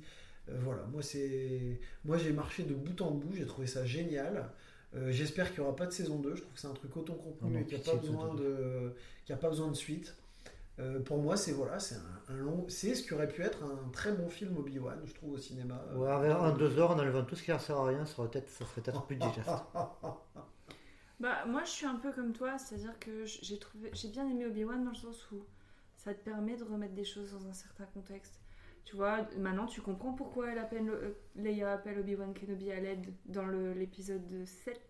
Euh, 0.49 0.57
voilà, 0.63 0.83
moi, 0.91 1.01
c'est, 1.03 1.79
moi, 2.03 2.17
j'ai 2.17 2.33
marché 2.33 2.63
de 2.63 2.73
bout 2.73 2.99
en 3.01 3.11
bout, 3.11 3.33
j'ai 3.35 3.45
trouvé 3.45 3.67
ça 3.67 3.85
génial. 3.85 4.49
Euh, 4.95 5.11
J'espère 5.11 5.49
qu'il 5.53 5.61
n'y 5.61 5.67
aura 5.67 5.75
pas 5.75 5.85
de 5.85 5.91
saison 5.91 6.19
2. 6.19 6.35
Je 6.35 6.41
trouve 6.41 6.53
que 6.53 6.59
c'est 6.59 6.67
un 6.67 6.73
truc 6.73 6.97
autocontenu 6.97 7.37
Ah 7.41 7.45
non, 7.53 7.59
et 7.59 7.63
qu'il 7.63 7.77
n'y 7.77 7.83
a, 7.83 7.85
pas 7.85 7.91
besoin 8.01 8.33
de- 8.35 8.93
y 9.29 9.31
a 9.31 9.37
pas 9.37 9.49
besoin 9.49 9.69
de 9.69 9.75
suite. 9.75 10.15
Euh, 10.79 10.99
pour 11.01 11.17
moi, 11.21 11.35
c'est 11.37 11.51
voilà, 11.51 11.79
c'est 11.79 11.95
un, 11.95 12.33
un 12.33 12.37
long, 12.37 12.65
c'est 12.69 12.95
ce 12.95 13.03
qui 13.03 13.13
aurait 13.13 13.27
pu 13.27 13.41
être 13.43 13.61
un 13.63 13.89
très 13.89 14.13
bon 14.13 14.29
film 14.29 14.57
Obi-Wan, 14.57 14.99
je 15.05 15.13
trouve 15.13 15.33
au 15.33 15.37
cinéma. 15.37 15.83
Ouais, 15.95 16.31
en 16.31 16.55
deux 16.55 16.79
heures, 16.79 16.91
en 16.91 16.99
enlevant 16.99 17.23
tout 17.23 17.35
ce 17.35 17.43
qui 17.43 17.51
ne 17.51 17.57
sert 17.57 17.77
à 17.77 17.85
rien, 17.87 18.05
ça, 18.05 18.19
aurait 18.19 18.31
peut-être- 18.31 18.49
ça 18.49 18.65
serait 18.65 18.81
peut-être 18.81 19.05
plus 19.05 19.15
digeste. 19.17 19.49
Bah, 21.19 21.45
moi, 21.45 21.63
je 21.65 21.69
suis 21.69 21.85
un 21.85 21.95
peu 21.97 22.11
comme 22.13 22.33
toi, 22.33 22.57
c'est-à-dire 22.57 22.97
que 22.99 23.25
j'ai 23.25 23.59
trouvé, 23.59 23.91
j'ai 23.93 24.07
bien 24.09 24.27
aimé 24.27 24.45
Obi-Wan 24.47 24.83
dans 24.83 24.89
le 24.91 24.95
sens 24.95 25.29
où 25.31 25.43
ça 25.97 26.13
te 26.15 26.23
permet 26.23 26.55
de 26.57 26.63
remettre 26.63 26.93
des 26.95 27.05
choses 27.05 27.31
dans 27.33 27.45
un 27.47 27.53
certain 27.53 27.85
contexte. 27.93 28.39
Tu 28.85 28.95
vois, 28.95 29.19
maintenant 29.37 29.67
tu 29.67 29.81
comprends 29.81 30.13
pourquoi 30.13 30.51
elle 30.51 30.57
appelle, 30.57 30.89
euh, 30.89 31.11
Leia 31.35 31.73
appelle 31.73 31.99
Obi-Wan 31.99 32.33
Kenobi 32.33 32.71
à 32.71 32.79
l'aide 32.79 33.13
dans 33.25 33.45
le- 33.45 33.73
l'épisode 33.73 34.45
7. 34.45 34.81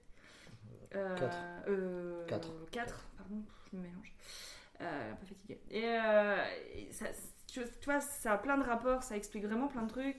Euh, 0.95 1.15
Quatre. 1.17 1.37
euh, 1.67 2.25
Quatre. 2.27 2.49
4, 2.71 3.05
pardon, 3.17 3.41
je 3.69 3.77
me 3.77 3.81
mélange. 3.83 4.15
Euh, 4.81 5.11
un 5.11 5.15
peu 5.15 5.25
fatiguée. 5.27 5.61
Et, 5.69 5.83
euh, 5.85 6.43
et 6.75 6.91
ça, 6.91 7.05
tu, 7.47 7.61
tu 7.79 7.85
vois, 7.85 8.01
ça 8.01 8.33
a 8.33 8.37
plein 8.37 8.57
de 8.57 8.63
rapports, 8.63 9.03
ça 9.03 9.15
explique 9.15 9.45
vraiment 9.45 9.67
plein 9.67 9.83
de 9.83 9.89
trucs. 9.89 10.17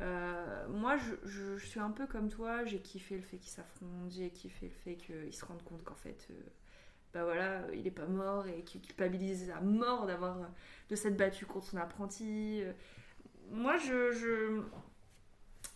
Euh, 0.00 0.66
moi, 0.68 0.96
je, 0.96 1.28
je- 1.28 1.56
je 1.56 1.66
suis 1.66 1.80
un 1.80 1.90
peu 1.90 2.06
comme 2.06 2.28
toi, 2.28 2.64
j'ai 2.64 2.80
kiffé 2.80 3.16
le 3.16 3.22
fait 3.22 3.36
qu'ils 3.38 3.50
s'affrontent, 3.52 4.10
j'ai 4.10 4.30
kiffé 4.30 4.66
le 4.66 4.72
fait 4.72 4.96
qu'ils 4.96 5.34
se 5.34 5.44
rendent 5.44 5.62
compte 5.64 5.84
qu'en 5.84 5.94
fait, 5.94 6.26
euh, 6.30 6.34
bah 7.14 7.24
voilà, 7.24 7.60
il 7.74 7.86
est 7.86 7.90
pas 7.90 8.06
mort 8.06 8.46
et 8.48 8.62
qu'il 8.64 8.80
culpabilise 8.80 9.50
à 9.50 9.60
mort 9.60 10.06
d'avoir 10.06 10.36
de 10.90 10.96
s'être 10.96 11.16
battu 11.16 11.46
contre 11.46 11.66
son 11.66 11.76
apprenti. 11.76 12.62
Moi, 13.50 13.76
je, 13.78 14.12
je- 14.12 14.62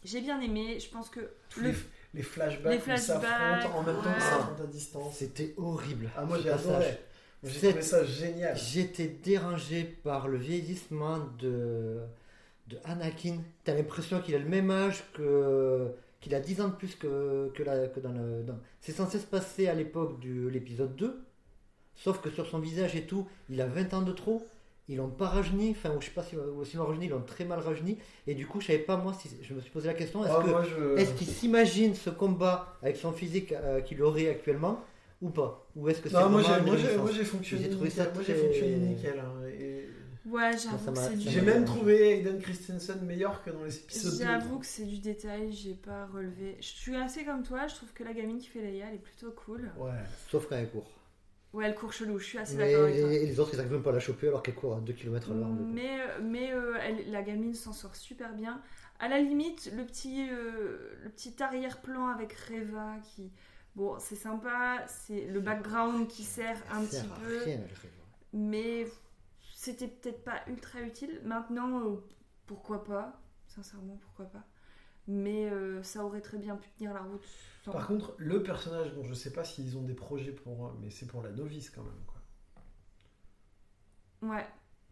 j'ai 0.05 0.20
bien 0.20 0.40
aimé. 0.40 0.79
Je 0.81 0.88
pense 0.90 1.09
que 1.11 1.20
Tous 1.51 1.61
le, 1.61 1.70
les, 1.70 1.77
les 2.14 2.22
flashbacks, 2.22 2.87
les 2.87 2.92
ils 2.94 2.99
s'affrontent 3.01 3.27
flashbacks, 3.29 3.75
en 3.75 3.83
même 3.83 3.96
temps 3.96 4.09
ouais. 4.09 4.12
qu'ils 4.14 4.22
s'affrontent 4.22 4.62
à 4.62 4.66
distance. 4.66 5.16
C'était 5.16 5.55
horrible. 5.57 6.11
Ah, 6.16 6.25
moi 6.25 6.38
j'ai 6.38 6.51
passage. 6.51 6.66
adoré. 6.66 6.99
J'ai 7.46 7.68
trouvé 7.68 7.82
ça 7.82 8.04
génial. 8.04 8.56
J'étais 8.56 9.06
dérangé 9.06 9.85
par 9.85 10.28
le 10.28 10.37
vieillissement 10.38 11.18
de, 11.38 11.98
de 12.68 12.76
Anakin. 12.85 13.38
T'as 13.64 13.74
l'impression 13.74 14.20
qu'il 14.20 14.35
a 14.35 14.38
le 14.38 14.48
même 14.48 14.70
âge 14.70 15.04
que 15.14 15.88
qu'il 16.20 16.35
a 16.35 16.40
10 16.40 16.61
ans 16.62 16.68
de 16.68 16.74
plus 16.74 16.94
que, 16.96 17.50
que, 17.54 17.62
la- 17.62 17.87
que 17.88 18.00
dans 18.00 18.12
le. 18.12 18.42
dans- 18.42 18.59
C'est 18.80 18.92
censé 18.92 19.18
se 19.18 19.26
passer 19.26 19.68
à 19.68 19.74
l'époque 19.74 20.18
de 20.20 20.48
l'épisode 20.48 20.96
2. 20.96 21.22
Sauf 21.94 22.20
que 22.20 22.30
sur 22.30 22.46
son 22.46 22.59
visage 22.59 22.94
et 22.96 23.02
tout, 23.06 23.26
il 23.48 23.61
a 23.61 23.66
20 23.66 23.94
ans 23.94 24.02
de 24.02 24.12
trop. 24.12 24.44
Ils 24.88 24.96
l'ont 24.98 25.09
pas 25.09 25.26
rajeuni, 25.28 25.70
enfin, 25.72 25.90
ou 25.96 26.00
je 26.00 26.06
sais 26.06 26.12
pas 26.12 26.22
si 26.22 26.37
ou 26.37 26.64
s'ils 26.64 26.78
l'ont 26.78 26.87
rajeuni, 26.87 27.06
ils 27.06 27.11
l'ont 27.11 27.20
très 27.22 27.44
mal 27.44 27.59
rajeuni. 27.59 27.98
Et 28.28 28.35
du 28.35 28.46
coup, 28.46 28.61
je 28.61 28.68
savais 28.68 28.78
pas, 28.78 28.96
moi, 28.96 29.12
si 29.14 29.28
je 29.42 29.52
me 29.52 29.61
suis 29.61 29.70
posé 29.70 29.88
la 29.88 29.94
question 29.94 30.24
est-ce 30.24 30.32
Ah, 30.32 30.62
je- 30.64 31.12
qu'il 31.18 31.26
s'imagine 31.26 31.94
ce 31.94 32.09
combat 32.11 32.76
avec 32.82 32.96
son 32.96 33.12
physique 33.12 33.52
euh, 33.52 33.80
qu'il 33.80 34.00
aurait 34.02 34.28
actuellement 34.28 34.80
ou 35.22 35.31
pas 35.31 35.66
Ou 35.76 35.88
est-ce 35.88 36.00
que 36.02 36.09
c'est 36.09 36.14
Non, 36.14 36.29
moi 36.29 36.42
j'ai, 36.42 37.24
fonctionné 37.24 37.64
J'ai 37.64 37.70
trouvé 37.70 37.90
ça 37.90 38.05
nickel. 38.07 38.14
Moi, 38.14 38.22
j'ai 38.26 38.35
très- 38.35 38.42
fonctionné 38.46 38.76
nickel. 38.76 39.18
hein, 39.20 39.46
et 39.48 39.88
ouais, 40.29 40.50
j'avoue 40.59 40.92
que 40.92 40.98
c'est 40.98 41.16
du. 41.16 41.29
J'ai 41.31 41.40
même 41.40 41.64
trouvé 41.64 42.18
Aiden 42.20 42.38
Christensen 42.40 43.00
meilleur 43.05 43.42
que 43.42 43.50
dans 43.50 43.64
les 43.64 43.76
épisodes 43.76 44.18
J'avoue 44.20 44.59
que 44.59 44.66
c'est 44.66 44.85
du 44.85 44.98
détail, 44.98 45.52
j'ai 45.52 45.74
pas 45.74 46.07
relevé. 46.07 46.57
Je 46.61 46.66
suis 46.66 46.96
assez 46.96 47.24
comme 47.24 47.42
toi, 47.42 47.66
je 47.66 47.74
trouve 47.76 47.92
que 47.92 48.05
la 48.05 48.12
gamine 48.12 48.38
qui 48.38 48.48
fait 48.48 48.61
Leia, 48.61 48.87
elle 48.88 48.94
est 48.96 48.98
plutôt 48.98 49.31
cool. 49.33 49.70
Ouais. 49.79 49.90
Sauf 50.31 50.46
quand 50.48 50.57
elle 50.57 50.68
court. 50.70 50.90
Ouais, 51.52 51.64
elle 51.66 51.74
court 51.74 51.92
chelou, 51.92 52.18
je 52.18 52.24
suis 52.26 52.38
assez 52.38 52.57
d'accord 52.59 52.83
avec 52.85 53.00
toi. 53.00 53.11
et 53.12 53.24
les 53.24 53.40
autres, 53.40 53.50
ils 53.55 53.57
n'arrivent 53.57 53.72
même 53.72 53.83
pas 53.83 53.88
à 53.90 53.94
la 53.94 54.00
choper 54.00 54.29
alors 54.29 54.42
qu'elle 54.42 54.55
court 54.57 54.74
à 54.76 54.81
2 54.81 54.92
km 54.92 55.31
à 55.31 55.35
l'heure. 55.35 55.48
Mais, 55.48 55.96
mais 56.22 56.52
euh, 56.52 56.74
elle- 56.83 57.11
la 57.11 57.22
gamine 57.22 57.55
s'en 57.55 57.72
sort 57.72 57.96
super 57.96 58.35
bien. 58.35 58.61
À 58.98 59.09
la 59.09 59.20
limite, 59.20 59.70
le 59.74 59.85
petit, 59.85 60.29
euh, 60.31 60.76
le 61.02 61.09
petit 61.09 61.35
arrière-plan 61.42 62.09
avec 62.09 62.35
Reva 62.35 62.96
qui. 63.14 63.31
Bon, 63.76 63.98
c'est 64.00 64.16
sympa, 64.16 64.84
c'est 64.88 65.26
le 65.26 65.38
background 65.40 66.08
qui 66.08 66.24
sert 66.24 66.60
un 66.72 66.82
petit 66.84 66.96
sert 66.96 67.14
peu, 67.20 67.42
rien, 67.44 67.60
mais 68.32 68.86
c'était 69.54 69.86
peut-être 69.88 70.24
pas 70.24 70.40
ultra 70.48 70.80
utile. 70.80 71.20
Maintenant, 71.24 71.80
euh, 71.84 71.96
pourquoi 72.46 72.82
pas 72.84 73.20
Sincèrement, 73.46 73.96
pourquoi 74.00 74.24
pas 74.26 74.44
Mais 75.06 75.48
euh, 75.50 75.82
ça 75.82 76.04
aurait 76.04 76.22
très 76.22 76.38
bien 76.38 76.56
pu 76.56 76.68
tenir 76.70 76.94
la 76.94 77.02
route. 77.02 77.22
sans- 77.64 77.72
Par 77.72 77.86
contre, 77.86 78.14
le 78.18 78.42
personnage 78.42 78.94
dont 78.94 79.04
je 79.04 79.12
sais 79.14 79.32
pas 79.32 79.44
s'ils 79.44 79.76
ont 79.76 79.82
des 79.82 79.94
projets 79.94 80.32
pour, 80.32 80.72
mais 80.80 80.88
c'est 80.90 81.06
pour 81.06 81.22
la 81.22 81.30
novice 81.30 81.68
quand 81.70 81.82
même. 81.84 82.02
Quoi. 82.06 82.22
Ouais, 84.30 84.46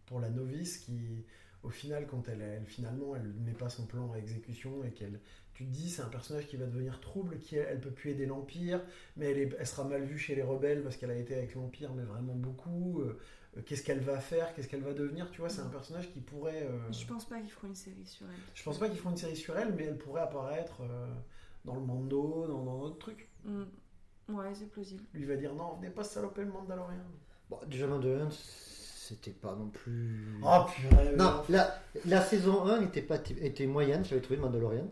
Pour 0.06 0.20
la 0.20 0.28
novice 0.28 0.76
qui, 0.78 1.24
au 1.64 1.70
final, 1.70 2.07
quand 2.07 2.29
elle, 2.29 2.40
elle 2.42 2.66
finalement, 2.66 3.16
elle 3.16 3.33
met 3.44 3.53
pas 3.53 3.68
son 3.68 3.87
plan 3.87 4.12
à 4.12 4.18
exécution 4.18 4.85
et 4.85 4.90
qu'elle, 4.92 5.20
tu 5.55 5.64
te 5.64 5.70
dis, 5.70 5.88
c'est 5.90 6.03
un 6.03 6.09
personnage 6.09 6.46
qui 6.46 6.57
va 6.57 6.66
devenir 6.66 7.00
trouble, 7.00 7.38
qui 7.38 7.57
elle, 7.57 7.66
elle 7.70 7.81
peut 7.81 7.90
plus 7.90 8.11
aider 8.11 8.27
l'empire, 8.27 8.81
mais 9.16 9.31
elle, 9.31 9.38
est- 9.38 9.57
elle 9.59 9.66
sera 9.66 9.85
mal 9.85 10.03
vue 10.05 10.18
chez 10.18 10.35
les 10.35 10.42
rebelles 10.42 10.83
parce 10.83 10.96
qu'elle 10.96 11.11
a 11.11 11.16
été 11.16 11.35
avec 11.35 11.55
l'empire, 11.55 11.92
mais 11.94 12.03
vraiment 12.05 12.35
beaucoup. 12.35 13.00
Euh, 13.00 13.18
euh, 13.57 13.62
qu'est-ce 13.64 13.83
qu'elle 13.85 14.00
va 14.00 14.20
faire 14.20 14.53
Qu'est-ce 14.55 14.68
qu'elle 14.68 14.83
va 14.83 14.92
devenir 14.92 15.31
Tu 15.31 15.40
vois, 15.40 15.48
c'est 15.48 15.61
un 15.62 15.68
personnage 15.68 16.12
qui 16.12 16.20
pourrait. 16.20 16.66
euh, 16.66 16.92
je 16.92 17.07
pense 17.07 17.24
pas 17.29 17.40
qu'ils 17.40 17.50
feront 17.50 17.68
une 17.68 17.74
série 17.74 18.05
sur 18.07 18.27
elle. 18.27 18.40
Je 18.55 18.62
pense 18.62 18.79
pas 18.79 18.88
qu'ils 18.88 18.98
feront 18.98 19.11
une 19.11 19.16
série 19.16 19.37
sur 19.37 19.57
elle, 19.59 19.72
mais 19.74 19.85
elle 19.85 19.98
pourrait 19.98 20.22
apparaître 20.22 20.81
euh, 20.83 21.07
dans 21.64 21.74
le 21.77 21.81
Mando, 21.83 22.46
dans, 22.46 22.62
dans 22.64 22.79
d'autres 22.81 22.98
trucs. 22.98 23.29
Mm. 23.44 23.62
Ouais, 24.31 24.55
c'est 24.55 24.66
plausible. 24.70 25.05
Lui 25.14 25.24
va 25.27 25.37
dire 25.37 25.55
non, 25.55 25.74
venez 25.77 25.90
pas 25.90 26.03
saloper 26.05 26.42
le 26.42 26.50
Mandalorien. 26.50 27.05
Bon, 27.50 27.59
déjà, 27.68 27.87
Mandalorian, 27.87 28.29
c'était 29.08 29.30
pas 29.32 29.54
non 29.54 29.68
plus. 29.68 30.38
Oh 30.44 30.64
purée. 30.74 31.14
non, 31.16 31.42
la, 31.48 31.80
la 32.06 32.20
saison 32.22 32.64
1 32.66 32.82
était, 32.82 33.02
pas, 33.02 33.18
était 33.40 33.66
moyenne, 33.66 34.04
j'avais 34.04 34.20
trouvé 34.20 34.38
Mandalorian. 34.38 34.88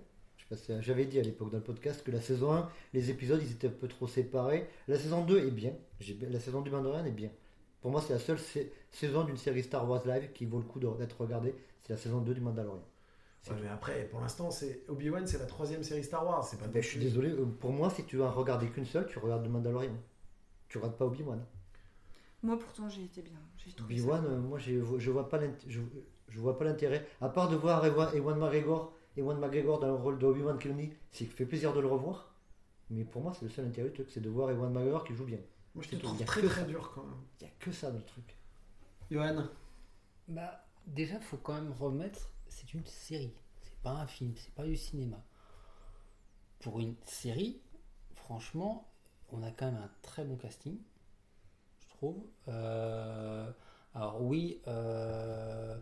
J'avais 0.81 1.07
dit 1.07 1.19
à 1.19 1.23
l'époque 1.23 1.51
dans 1.51 1.57
le 1.57 1.63
podcast 1.65 2.03
que 2.05 2.11
la 2.11 2.21
saison 2.21 2.53
1, 2.53 2.69
les 2.93 3.09
épisodes, 3.11 3.41
ils 3.43 3.53
étaient 3.53 3.69
un 3.69 3.71
peu 3.71 3.89
trop 3.89 4.07
séparés. 4.07 4.69
La 4.87 4.99
saison 4.99 5.25
2 5.25 5.47
est 5.47 5.51
bien. 5.51 5.73
La 6.31 6.41
saison 6.41 6.61
du 6.61 6.71
Mandalorian 6.71 7.07
est 7.07 7.11
bien. 7.11 7.31
Pour 7.81 7.91
moi, 7.91 8.03
c'est 8.07 8.13
la 8.13 8.19
seule 8.19 8.39
sa- 8.39 8.61
saison 8.91 9.25
d'une 9.25 9.39
série 9.39 9.63
Star 9.63 9.89
Wars 9.89 10.07
Live 10.07 10.31
qui 10.35 10.45
vaut 10.45 10.59
le 10.59 10.65
coup 10.65 10.79
d'être 10.79 11.19
regardée. 11.21 11.55
C'est 11.81 11.95
la 11.95 11.99
saison 11.99 12.21
2 12.21 12.35
du 12.35 12.41
Mandalorian. 12.43 12.85
Ouais, 13.49 13.57
mais 13.63 13.69
après, 13.69 14.05
pour 14.11 14.21
l'instant, 14.21 14.51
c'est 14.51 14.83
Obi-Wan, 14.89 15.27
c'est 15.27 15.39
la 15.39 15.47
troisième 15.47 15.83
série 15.83 16.05
Star 16.05 16.25
Wars. 16.27 16.45
C'est 16.45 16.59
pas. 16.61 16.67
Ben, 16.69 16.83
je 16.83 16.87
suis 16.89 17.01
désolé, 17.01 17.31
euh, 17.31 17.47
pour 17.47 17.73
moi, 17.73 17.89
si 17.91 18.05
tu 18.05 18.21
en 18.23 18.31
regarder 18.31 18.69
qu'une 18.69 18.85
seule, 18.85 19.07
tu 19.07 19.19
regardes 19.19 19.43
le 19.45 19.49
Mandalorian. 19.51 19.97
Tu 20.69 20.77
regardes 20.79 20.97
pas 20.99 21.07
Obi-Wan. 21.07 21.43
Moi, 22.43 22.59
pourtant, 22.59 22.89
j'ai 22.89 23.05
été 23.05 23.23
bien. 23.23 23.39
Obi-Wan, 23.81 24.25
euh, 24.27 24.39
moi, 24.41 24.59
je 24.59 25.11
vois 25.11 25.29
pas 25.29 25.41
je, 25.67 25.81
je 26.29 26.41
vois 26.41 26.59
pas 26.59 26.65
l'intérêt. 26.65 27.07
À 27.21 27.29
part 27.29 27.49
de 27.49 27.57
voir 27.57 27.85
Ewan, 27.87 28.09
Ewan 28.15 28.39
McGregor, 28.39 28.93
Ewan 29.17 29.39
McGregor 29.39 29.79
dans 29.79 29.87
le 29.89 29.95
rôle 29.95 30.19
de 30.19 30.27
Obi-Wan 30.27 30.59
Kenobi, 30.59 30.93
c'est 31.13 31.27
fait 31.27 31.47
plaisir 31.47 31.73
de 31.73 31.81
le 31.81 31.87
revoir. 31.87 32.35
Mais 32.91 33.05
pour 33.05 33.23
moi, 33.23 33.33
c'est 33.33 33.45
le 33.45 33.51
seul 33.51 33.67
intérêt 33.67 33.89
du 33.89 33.95
truc, 33.95 34.11
c'est 34.11 34.21
de 34.21 34.29
voir 34.29 34.51
Ewan 34.51 34.73
McGregor 34.73 35.05
qui 35.05 35.15
joue 35.15 35.25
bien. 35.25 35.39
Moi, 35.75 35.85
je 35.85 35.91
C'est 35.91 35.97
te 35.97 36.01
tout. 36.03 36.07
trouve 36.09 36.25
très 36.25 36.43
très 36.43 36.61
ça. 36.63 36.67
dur 36.67 36.91
quand 36.95 37.05
même. 37.05 37.15
Il 37.41 37.45
y 37.45 37.47
a 37.47 37.53
que 37.61 37.71
ça 37.73 37.91
dans 37.91 37.99
le 37.99 38.05
truc. 38.05 38.37
Johan. 39.11 39.45
Bah, 40.29 40.65
déjà, 40.87 41.21
faut 41.21 41.37
quand 41.39 41.55
même 41.55 41.73
remettre, 41.73 42.31
c'est 42.49 42.75
une 42.75 42.85
série, 42.87 43.33
c'est 43.63 43.79
pas 43.83 43.93
un 43.93 44.07
film, 44.07 44.35
c'est 44.37 44.53
pas 44.55 44.65
du 44.65 44.77
cinéma. 44.77 45.23
Pour 46.61 46.81
une 46.81 46.95
série, 47.05 47.61
franchement, 48.15 48.91
on 49.31 49.43
a 49.43 49.51
quand 49.51 49.67
même 49.67 49.81
un 49.83 49.91
très 50.03 50.25
bon 50.25 50.37
casting, 50.37 50.79
Euh, 52.49 53.51
alors 53.95 54.23
oui, 54.23 54.61
euh, 54.67 55.77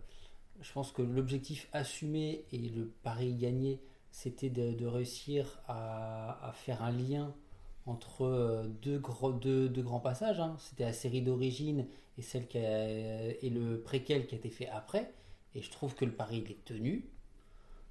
je 0.61 0.73
pense 0.73 0.93
que 0.93 1.03
l'objectif 1.03 1.69
assumé 1.73 2.45
et 2.53 2.59
le 2.59 2.87
pari 3.03 3.35
gagné, 3.35 3.81
c'était 4.11 4.51
de, 4.51 4.87
réussir 4.87 5.61
à, 5.69 6.53
faire 6.55 6.83
un 6.83 6.91
lien 6.91 7.35
entre 7.87 8.23
euh, 8.25 8.65
deux, 8.83 8.99
grands 8.99 10.01
passages. 10.01 10.41
hein. 10.41 10.57
C'était 10.59 10.85
la 10.85 10.93
série 10.93 11.23
d'origine 11.23 11.87
et 12.19 13.51
le 13.51 13.81
préquel 13.81 14.27
qui 14.27 14.35
a 14.35 14.39
été 14.39 14.51
fait 14.51 14.69
après. 14.69 15.15
Et 15.55 15.63
je 15.63 15.71
trouve 15.71 15.95
que 15.95 16.05
le 16.05 16.13
pari 16.13 16.45
est 16.49 16.65
tenu. 16.65 17.09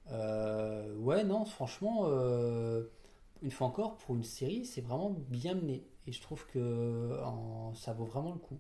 Ouais, 0.08 1.24
non, 1.24 1.46
franchement, 1.46 2.08
une 3.42 3.52
fois 3.52 3.68
encore, 3.68 3.98
pour 3.98 4.15
une 4.15 4.24
série, 4.24 4.65
c'est 4.65 4.82
vraiment 4.82 5.10
bien 5.30 5.56
mené. 5.56 5.84
Et 6.10 6.12
je 6.12 6.22
trouve 6.24 6.48
que 6.48 7.19
en- 7.24 7.76
ça 7.76 7.93
vaut 7.93 8.06
vraiment 8.06 8.32
le 8.34 8.39
coup. 8.39 8.58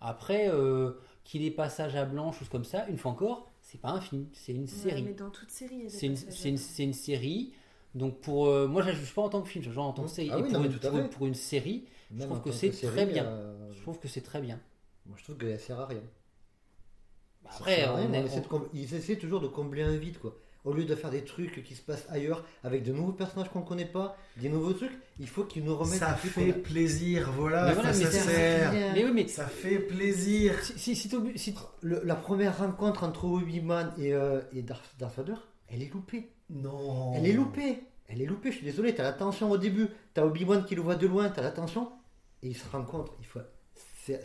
Après, 0.00 0.48
euh, 0.50 0.94
qu'il 1.22 1.44
ait 1.44 1.50
passage 1.52 1.94
à 1.94 2.04
blanc, 2.04 2.32
choses 2.32 2.48
comme 2.48 2.64
ça, 2.64 2.88
une 2.88 2.98
fois 2.98 3.12
encore, 3.12 3.48
c'est 3.62 3.80
pas 3.80 3.90
un 3.90 4.00
film, 4.00 4.26
c'est 4.32 4.50
une 4.52 4.62
Ouais, 4.62 4.66
série. 4.66 5.02
mais 5.04 5.14
dans 5.14 5.30
toute 5.30 5.50
série, 5.50 5.88
C'est 5.88 6.06
une, 6.06 6.92
série. 6.92 7.52
Donc 7.94 8.20
pour 8.20 8.48
euh, 8.48 8.66
moi, 8.66 8.82
je 8.82 8.88
la 8.88 8.94
juge 8.94 9.14
pas 9.14 9.22
en 9.22 9.28
tant 9.28 9.42
que 9.42 9.48
film, 9.48 9.62
je 9.62 9.68
la 9.68 9.74
juge 9.74 9.78
en 9.78 9.92
tant 9.92 10.02
que 10.02 10.08
Mmh. 10.08 10.12
série. 10.12 10.30
Ah 10.32 10.38
Et 10.38 10.42
oui, 10.42 10.50
pour, 10.50 10.52
non, 10.60 10.68
mais 10.68 10.74
une, 11.02 11.08
pour- 11.10 11.26
une 11.26 11.34
série, 11.34 11.84
Même 12.10 12.26
trouve 12.28 12.40
que 12.42 12.50
c'est 12.50 12.70
très 12.70 13.06
bien. 13.06 13.26
euh, 13.26 13.72
je 13.72 13.80
trouve 13.82 13.98
que 14.00 14.08
c'est 14.08 14.22
très 14.22 14.40
bien. 14.40 14.58
Moi, 15.06 15.16
je 15.18 15.22
trouve 15.24 15.36
qu'elle 15.36 15.60
sert 15.60 15.78
à 15.78 15.86
rien. 15.86 16.02
Ça 17.44 17.56
Après, 17.58 17.76
sert 17.76 17.92
à 17.92 17.96
rien, 17.96 18.08
on 18.08 18.12
est- 18.12 18.22
on 18.22 18.26
essaie 18.26 18.40
de 18.40 18.46
com- 18.46 18.68
ils 18.72 18.94
essaient 18.94 19.16
toujours 19.18 19.40
de 19.40 19.48
combler 19.48 19.82
un 19.82 19.96
vide, 19.96 20.18
quoi. 20.18 20.36
Au 20.64 20.74
lieu 20.74 20.84
de 20.84 20.94
faire 20.94 21.08
des 21.10 21.24
trucs 21.24 21.62
qui 21.64 21.74
se 21.74 21.80
passent 21.80 22.06
ailleurs, 22.10 22.44
avec 22.64 22.82
de 22.82 22.92
nouveaux 22.92 23.12
personnages 23.12 23.48
qu'on 23.48 23.62
connaît 23.62 23.86
pas, 23.86 24.16
des 24.36 24.50
nouveaux 24.50 24.74
trucs, 24.74 24.92
il 25.18 25.26
faut 25.26 25.44
qu'ils 25.44 25.64
nous 25.64 25.74
remettent 25.76 25.98
Ça 26.00 26.14
fait 26.14 26.52
plaisir, 26.52 27.32
voilà, 27.34 27.68
Mais 27.68 27.72
voilà, 27.74 27.92
ça 27.94 27.98
mais 27.98 28.04
ça 28.10 28.20
sert. 28.20 28.70
rien. 28.70 28.92
Mais 28.92 29.04
oui, 29.04 29.10
mais 29.14 29.26
Ça 29.28 29.46
fait 29.46 29.78
plaisir. 29.78 30.54
si, 30.62 30.78
si, 30.78 30.96
si 30.96 31.08
t'es 31.08 31.16
obli- 31.16 31.36
si- 31.38 31.54
Le- 31.80 32.02
la 32.04 32.14
première 32.14 32.58
rencontre 32.58 33.04
entre 33.04 33.24
Obi-Wan 33.24 33.92
et, 33.96 34.12
euh, 34.12 34.40
et 34.52 34.60
Darth, 34.62 34.94
Darth 34.98 35.16
Vader, 35.16 35.34
elle 35.68 35.82
est 35.82 35.90
loupée. 35.92 36.28
Non. 36.50 37.14
Elle 37.16 37.26
est 37.26 37.32
loupée. 37.32 37.78
Elle 38.08 38.20
est 38.20 38.26
loupée, 38.26 38.50
je 38.50 38.56
suis 38.56 38.66
désolé. 38.66 38.94
T'as 38.94 39.04
la 39.04 39.12
tension 39.12 39.50
au 39.50 39.56
début, 39.56 39.88
t'as 40.12 40.24
Obi-Wan 40.26 40.64
qui 40.66 40.74
le 40.74 40.82
voit 40.82 40.96
de 40.96 41.06
loin, 41.06 41.30
t'as 41.30 41.42
la 41.42 41.52
tension, 41.52 41.90
et 42.42 42.48
ils 42.48 42.56
se 42.56 42.68
rencontrent. 42.70 43.14
Il 43.20 43.24
faut... 43.26 43.40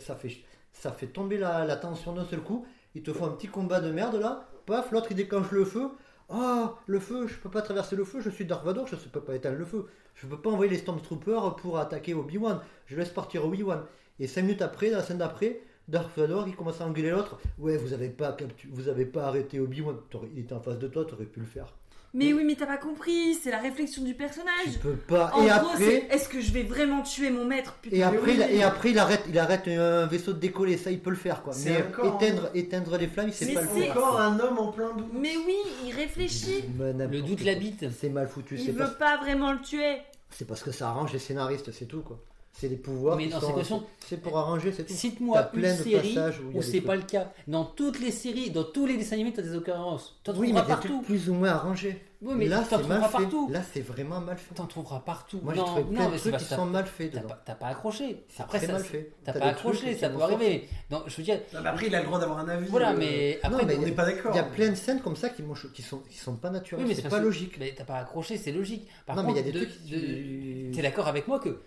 ça, 0.00 0.14
fait... 0.16 0.30
ça 0.72 0.92
fait 0.92 1.06
tomber 1.06 1.38
la, 1.38 1.64
la 1.64 1.76
tension 1.76 2.12
d'un 2.12 2.24
seul 2.26 2.40
coup. 2.40 2.66
Ils 2.94 3.02
te 3.02 3.12
font 3.12 3.26
un 3.26 3.30
petit 3.30 3.48
combat 3.48 3.80
de 3.80 3.90
merde 3.90 4.16
là. 4.16 4.48
Paf, 4.66 4.90
l'autre 4.90 5.06
il 5.10 5.16
déclenche 5.16 5.50
le 5.50 5.64
feu. 5.64 5.88
Ah, 6.28 6.74
le 6.86 6.98
feu, 6.98 7.26
je 7.28 7.36
peux 7.36 7.50
pas 7.50 7.62
traverser 7.62 7.94
le 7.94 8.04
feu, 8.04 8.20
je 8.20 8.30
suis 8.30 8.44
Darth 8.44 8.64
Vader, 8.64 8.82
je 8.86 8.96
ne 8.96 9.00
peux 9.00 9.20
pas 9.20 9.34
éteindre 9.34 9.58
le 9.58 9.64
feu. 9.64 9.86
Je 10.14 10.26
peux 10.26 10.40
pas 10.40 10.50
envoyer 10.50 10.70
les 10.70 10.78
Stormtroopers 10.78 11.56
pour 11.56 11.78
attaquer 11.78 12.14
Obi-Wan. 12.14 12.60
Je 12.86 12.96
laisse 12.96 13.10
partir 13.10 13.44
Obi-Wan. 13.44 13.84
Et 14.18 14.26
cinq 14.26 14.42
minutes 14.42 14.62
après, 14.62 14.90
dans 14.90 14.96
la 14.96 15.02
scène 15.04 15.18
d'après, 15.18 15.60
Darth 15.88 16.10
Vader 16.16 16.42
il 16.48 16.56
commence 16.56 16.80
à 16.80 16.86
engueuler 16.86 17.10
l'autre. 17.10 17.38
Ouais, 17.58 17.76
vous 17.76 17.92
avez 17.92 18.08
pas 18.08 18.36
vous 18.70 18.88
avez 18.88 19.06
pas 19.06 19.26
arrêté 19.26 19.60
Obi-Wan. 19.60 19.96
Il 20.32 20.40
était 20.40 20.54
en 20.54 20.60
face 20.60 20.78
de 20.78 20.88
toi, 20.88 21.04
tu 21.04 21.14
aurais 21.14 21.26
pu 21.26 21.40
le 21.40 21.46
faire. 21.46 21.72
Mais 22.16 22.32
oui, 22.32 22.44
mais 22.44 22.54
t'as 22.54 22.66
pas 22.66 22.78
compris, 22.78 23.34
c'est 23.34 23.50
la 23.50 23.58
réflexion 23.60 24.02
du 24.02 24.14
personnage. 24.14 24.72
Tu 24.72 24.78
peux 24.78 24.94
pas. 24.94 25.30
En 25.34 25.42
et 25.42 25.48
gros, 25.48 25.52
après, 25.70 25.78
c'est 25.84 26.06
est-ce 26.10 26.28
que 26.28 26.40
je 26.40 26.50
vais 26.52 26.62
vraiment 26.62 27.02
tuer 27.02 27.30
mon 27.30 27.44
maître 27.44 27.74
putain, 27.82 27.96
Et 27.96 28.02
après, 28.02 28.18
oui, 28.32 28.40
il, 28.50 28.56
et 28.56 28.62
après 28.62 28.90
il 28.90 28.98
arrête, 28.98 29.22
il 29.28 29.38
arrête 29.38 29.68
un 29.68 30.06
vaisseau 30.06 30.32
de 30.32 30.38
décoller, 30.38 30.76
ça 30.78 30.90
il 30.90 31.00
peut 31.00 31.10
le 31.10 31.16
faire 31.16 31.42
quoi. 31.42 31.52
C'est 31.52 31.70
Mais 31.70 31.82
encore 31.82 32.20
éteindre, 32.22 32.50
éteindre 32.54 32.96
les 32.96 33.06
flammes, 33.06 33.28
il 33.28 33.34
sait 33.34 33.46
Mais 33.46 33.54
pas 33.54 33.62
le 33.62 33.68
c'est- 33.74 33.80
faire. 33.82 33.96
Encore 33.98 34.20
un 34.20 34.40
homme 34.40 34.58
en 34.58 34.72
plein 34.72 34.92
doute. 34.96 35.06
Mais 35.12 35.36
oui, 35.36 35.56
il 35.86 35.92
réfléchit. 35.94 36.64
Le 36.78 37.20
doute 37.20 37.44
l'habite. 37.44 37.84
C'est 37.98 38.08
mal 38.08 38.28
foutu, 38.28 38.56
Il 38.58 38.72
veut 38.72 38.78
pas- 38.84 38.88
pas 38.88 39.16
vraiment 39.18 39.52
le 39.52 39.60
tuer. 39.60 39.98
c'est 40.30 40.46
parce 40.46 40.62
que 40.62 40.72
ça 40.72 40.88
arrange 40.88 41.12
les 41.12 41.18
scénaristes, 41.18 41.70
c'est 41.72 41.86
tout 41.86 42.00
quoi. 42.00 42.18
C'est 42.58 42.68
les 42.68 42.76
pouvoirs. 42.76 43.18
Mais 43.18 43.24
qui 43.26 43.32
dans 43.32 43.62
sont- 43.62 43.84
c'est 44.08 44.16
pour 44.16 44.38
arranger, 44.38 44.72
c'est 44.72 44.84
tout. 44.84 44.88
T'as 44.88 44.98
Cite-moi 44.98 45.42
plein 45.42 45.72
une 45.72 45.78
de 45.78 45.82
série 45.82 46.14
passages 46.14 46.40
où 46.40 46.52
des 46.58 46.62
c'est 46.62 46.80
pas 46.80 46.96
le 46.96 47.02
cas. 47.02 47.30
Dans 47.46 47.66
toutes 47.66 48.00
les 48.00 48.10
séries, 48.10 48.48
dans 48.50 48.64
tous 48.64 48.86
les 48.86 48.96
dessins 48.96 49.16
animés, 49.16 49.34
tu 49.34 49.40
as 49.40 49.42
des 49.42 49.54
occurrences. 49.54 50.18
Tu 50.24 50.30
en 50.30 50.34
Oui, 50.38 50.54
mais 50.54 50.62
des 50.62 50.66
partout. 50.68 51.02
plus 51.02 51.28
ou 51.28 51.34
moins 51.34 51.50
arrangés. 51.50 52.02
Oui, 52.26 52.34
mais 52.36 52.46
là, 52.46 52.64
c'est 52.68 52.72
mal 52.76 52.80
trouveras 52.82 53.08
fait. 53.08 53.12
partout. 53.22 53.48
Là, 53.50 53.60
c'est 53.72 53.80
vraiment 53.80 54.20
mal 54.20 54.36
fait. 54.36 54.54
Tu 54.54 54.60
en 54.60 54.66
trouveras 54.66 55.00
partout. 55.00 55.40
Moi, 55.42 55.54
j'ai 55.54 55.60
non, 55.60 55.66
trouvé 55.66 55.82
plein 55.84 56.00
non, 56.00 56.06
de 56.06 56.10
mais 56.12 56.18
c'est 56.18 56.30
trucs 56.30 56.42
qui 56.42 56.54
sont 56.54 56.66
mal 56.66 56.86
faits 56.86 57.18
T'as 57.44 57.54
pas, 57.54 57.66
accroché. 57.68 58.24
C'est 58.28 58.42
Après, 58.42 58.58
très 58.58 58.66
ça, 58.66 58.72
mal 58.74 58.82
fait. 58.82 59.12
T'as 59.24 59.32
pas 59.32 59.46
accroché, 59.46 59.94
ça 59.94 60.08
peut 60.10 60.20
arriver. 60.20 60.68
Non, 60.90 61.02
je 61.06 61.16
veux 61.16 61.22
dire, 61.22 61.40
Non, 61.54 61.60
mais 61.62 61.68
après, 61.68 61.86
il 61.86 61.94
a 61.94 62.00
le 62.00 62.06
droit 62.06 62.18
d'avoir 62.18 62.38
un 62.38 62.48
avis. 62.48 62.66
voilà, 62.68 62.92
euh, 62.92 62.96
mais 62.98 63.38
Non, 63.44 63.50
après, 63.50 63.64
mais 63.66 63.72
on 63.74 63.76
il 63.76 63.80
y 63.80 63.84
a- 63.84 63.88
n'est 63.88 63.94
pas 63.94 64.04
d'accord. 64.04 64.32
Il 64.34 64.36
y 64.36 64.40
a 64.40 64.44
plein 64.44 64.70
de 64.70 64.74
scènes 64.74 65.00
comme 65.00 65.16
ça 65.16 65.28
qui, 65.30 65.42
qui, 65.72 65.82
sont, 65.82 65.98
qui 66.00 66.16
sont 66.18 66.36
pas 66.36 66.50
naturelles. 66.50 66.84
Oui, 66.84 66.88
mais 66.94 67.00
c'est 67.00 67.08
pas 67.08 67.20
logique. 67.20 67.56
mais 67.58 67.72
t'as 67.76 67.84
pas 67.84 67.96
accroché, 67.98 68.36
c'est 68.36 68.52
logique. 68.52 68.86
Par 69.06 69.16
non, 69.16 69.22
mais 69.22 69.28
contre, 69.34 69.40
il 69.40 69.46
y 69.46 69.48
a 69.48 69.52
des 69.52 69.58
de- 69.60 69.64
trucs. 69.64 69.82
de- 69.86 69.96
qui- 70.70 70.70
T'es 70.74 70.82
d'accord 70.82 71.06
avec 71.08 71.28
moi 71.28 71.38
que 71.40 71.60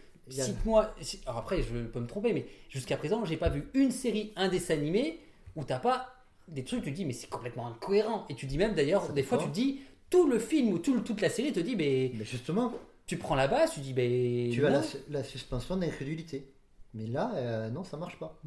si- 1.02 1.22
Alors 1.26 1.39
après, 1.39 1.62
je 1.62 1.74
peux 1.86 2.00
me 2.00 2.08
tromper, 2.08 2.34
mais 2.34 2.45
jusqu'à 2.69 2.98
présent, 2.98 3.24
j'ai 3.26 3.38
pas 3.38 3.50
vu 3.50 3.67
une 3.74 3.91
série, 3.91 4.34
un 4.36 4.48
dessin 4.48 4.74
animé 4.76 5.19
où 5.56 5.63
t'as 5.63 5.80
pas 5.80 6.13
des 6.48 6.63
trucs. 6.63 6.84
Tu 6.84 6.91
te 6.91 6.95
dis, 6.95 7.06
mais 7.06 7.13
c'est 7.13 7.30
complètement 7.30 7.67
incohérent. 7.67 8.26
Et 8.30 8.36
tu 8.36 8.45
dis 8.45 8.58
même 8.58 8.74
d'ailleurs, 8.76 9.10
des 9.10 9.24
fois, 9.24 9.38
tu 9.38 9.45
te 9.45 9.50
dis 9.52 9.82
tout 10.10 10.28
le 10.28 10.39
film 10.39 10.74
ou 10.74 10.80
tout, 10.80 10.93
le- 10.95 11.04
toute 11.04 11.22
la 11.22 11.30
série 11.30 11.52
te 11.54 11.60
dit, 11.60 11.76
mais 11.76 12.12
Mais 12.15 12.26
justement, 12.26 12.74
tu 13.06 13.17
prends 13.17 13.36
la 13.36 13.48
base, 13.48 13.74
tu 13.74 13.80
dis, 13.82 13.93
mais 13.93 14.50
tu 14.52 14.65
as 14.65 14.82
la, 15.10 15.24
suspension 15.24 15.78
d'incrédulité. 15.78 16.52
Mais 16.93 17.06
là, 17.08 17.32
euh, 17.36 17.69
non, 17.69 17.84
ça 17.84 17.98
marche 17.98 18.17
pas. 18.17 18.39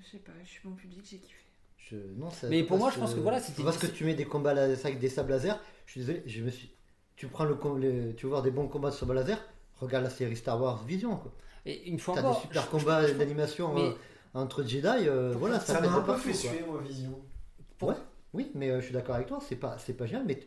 Je 0.00 0.04
sais 0.10 0.18
pas, 0.18 0.32
je 0.44 0.48
suis 0.48 0.60
bon 0.64 0.74
public, 0.74 1.00
j'ai 1.08 1.18
kiffé. 1.18 1.38
Je, 1.78 1.96
non, 2.16 2.30
ça- 2.30 2.48
Mais 2.48 2.62
pour 2.62 2.78
moi, 2.78 2.90
je 2.90 2.98
pense 2.98 3.14
que 3.14 3.20
voilà, 3.20 3.40
c'était- 3.40 3.62
Parce 3.62 3.78
que 3.78 3.86
tu 3.86 4.04
mets 4.04 4.14
des 4.14 4.24
combats 4.24 4.54
laser, 4.54 4.86
avec 4.86 4.98
des 4.98 5.08
sables 5.08 5.30
laser. 5.30 5.60
Je 5.86 5.92
suis 5.92 6.00
désolé, 6.00 6.22
je 6.26 6.42
me 6.42 6.50
suis. 6.50 6.70
Tu 7.16 7.26
prends 7.28 7.44
le, 7.44 7.56
tu 8.16 8.24
veux 8.26 8.30
voir 8.30 8.42
des 8.42 8.50
bons 8.50 8.66
combats 8.68 8.90
de 8.90 8.94
sables 8.94 9.14
laser. 9.14 9.38
Regarde 9.80 10.04
la 10.04 10.10
série 10.10 10.36
Star 10.36 10.60
Wars 10.60 10.82
Vision. 10.84 11.16
quoi. 11.16 11.32
Et 11.66 11.88
une 11.88 11.98
fois 11.98 12.14
T'as 12.14 12.22
des 12.32 12.40
super 12.40 12.62
je- 12.62 12.68
combats 12.68 13.12
d'animation 13.12 13.74
mais- 13.74 13.82
euh, 13.82 13.92
entre 14.34 14.62
Jedi. 14.64 14.86
euh, 14.86 15.34
voilà, 15.38 15.60
ça, 15.60 15.80
m'a 15.80 15.88
un 15.92 16.00
peu 16.00 16.16
fait 16.16 16.32
suer, 16.32 16.64
moi, 16.66 16.80
Vision. 16.82 17.20
pour- 17.78 17.88
Ouais. 17.90 17.94
Oui, 18.34 18.50
mais 18.54 18.70
euh, 18.70 18.80
je 18.80 18.86
suis 18.86 18.94
d'accord 18.94 19.14
avec 19.14 19.28
toi. 19.28 19.38
C'est 19.40 19.56
pas, 19.56 19.78
c'est 19.78 19.94
pas 19.94 20.06
génial. 20.06 20.26
Mais 20.26 20.40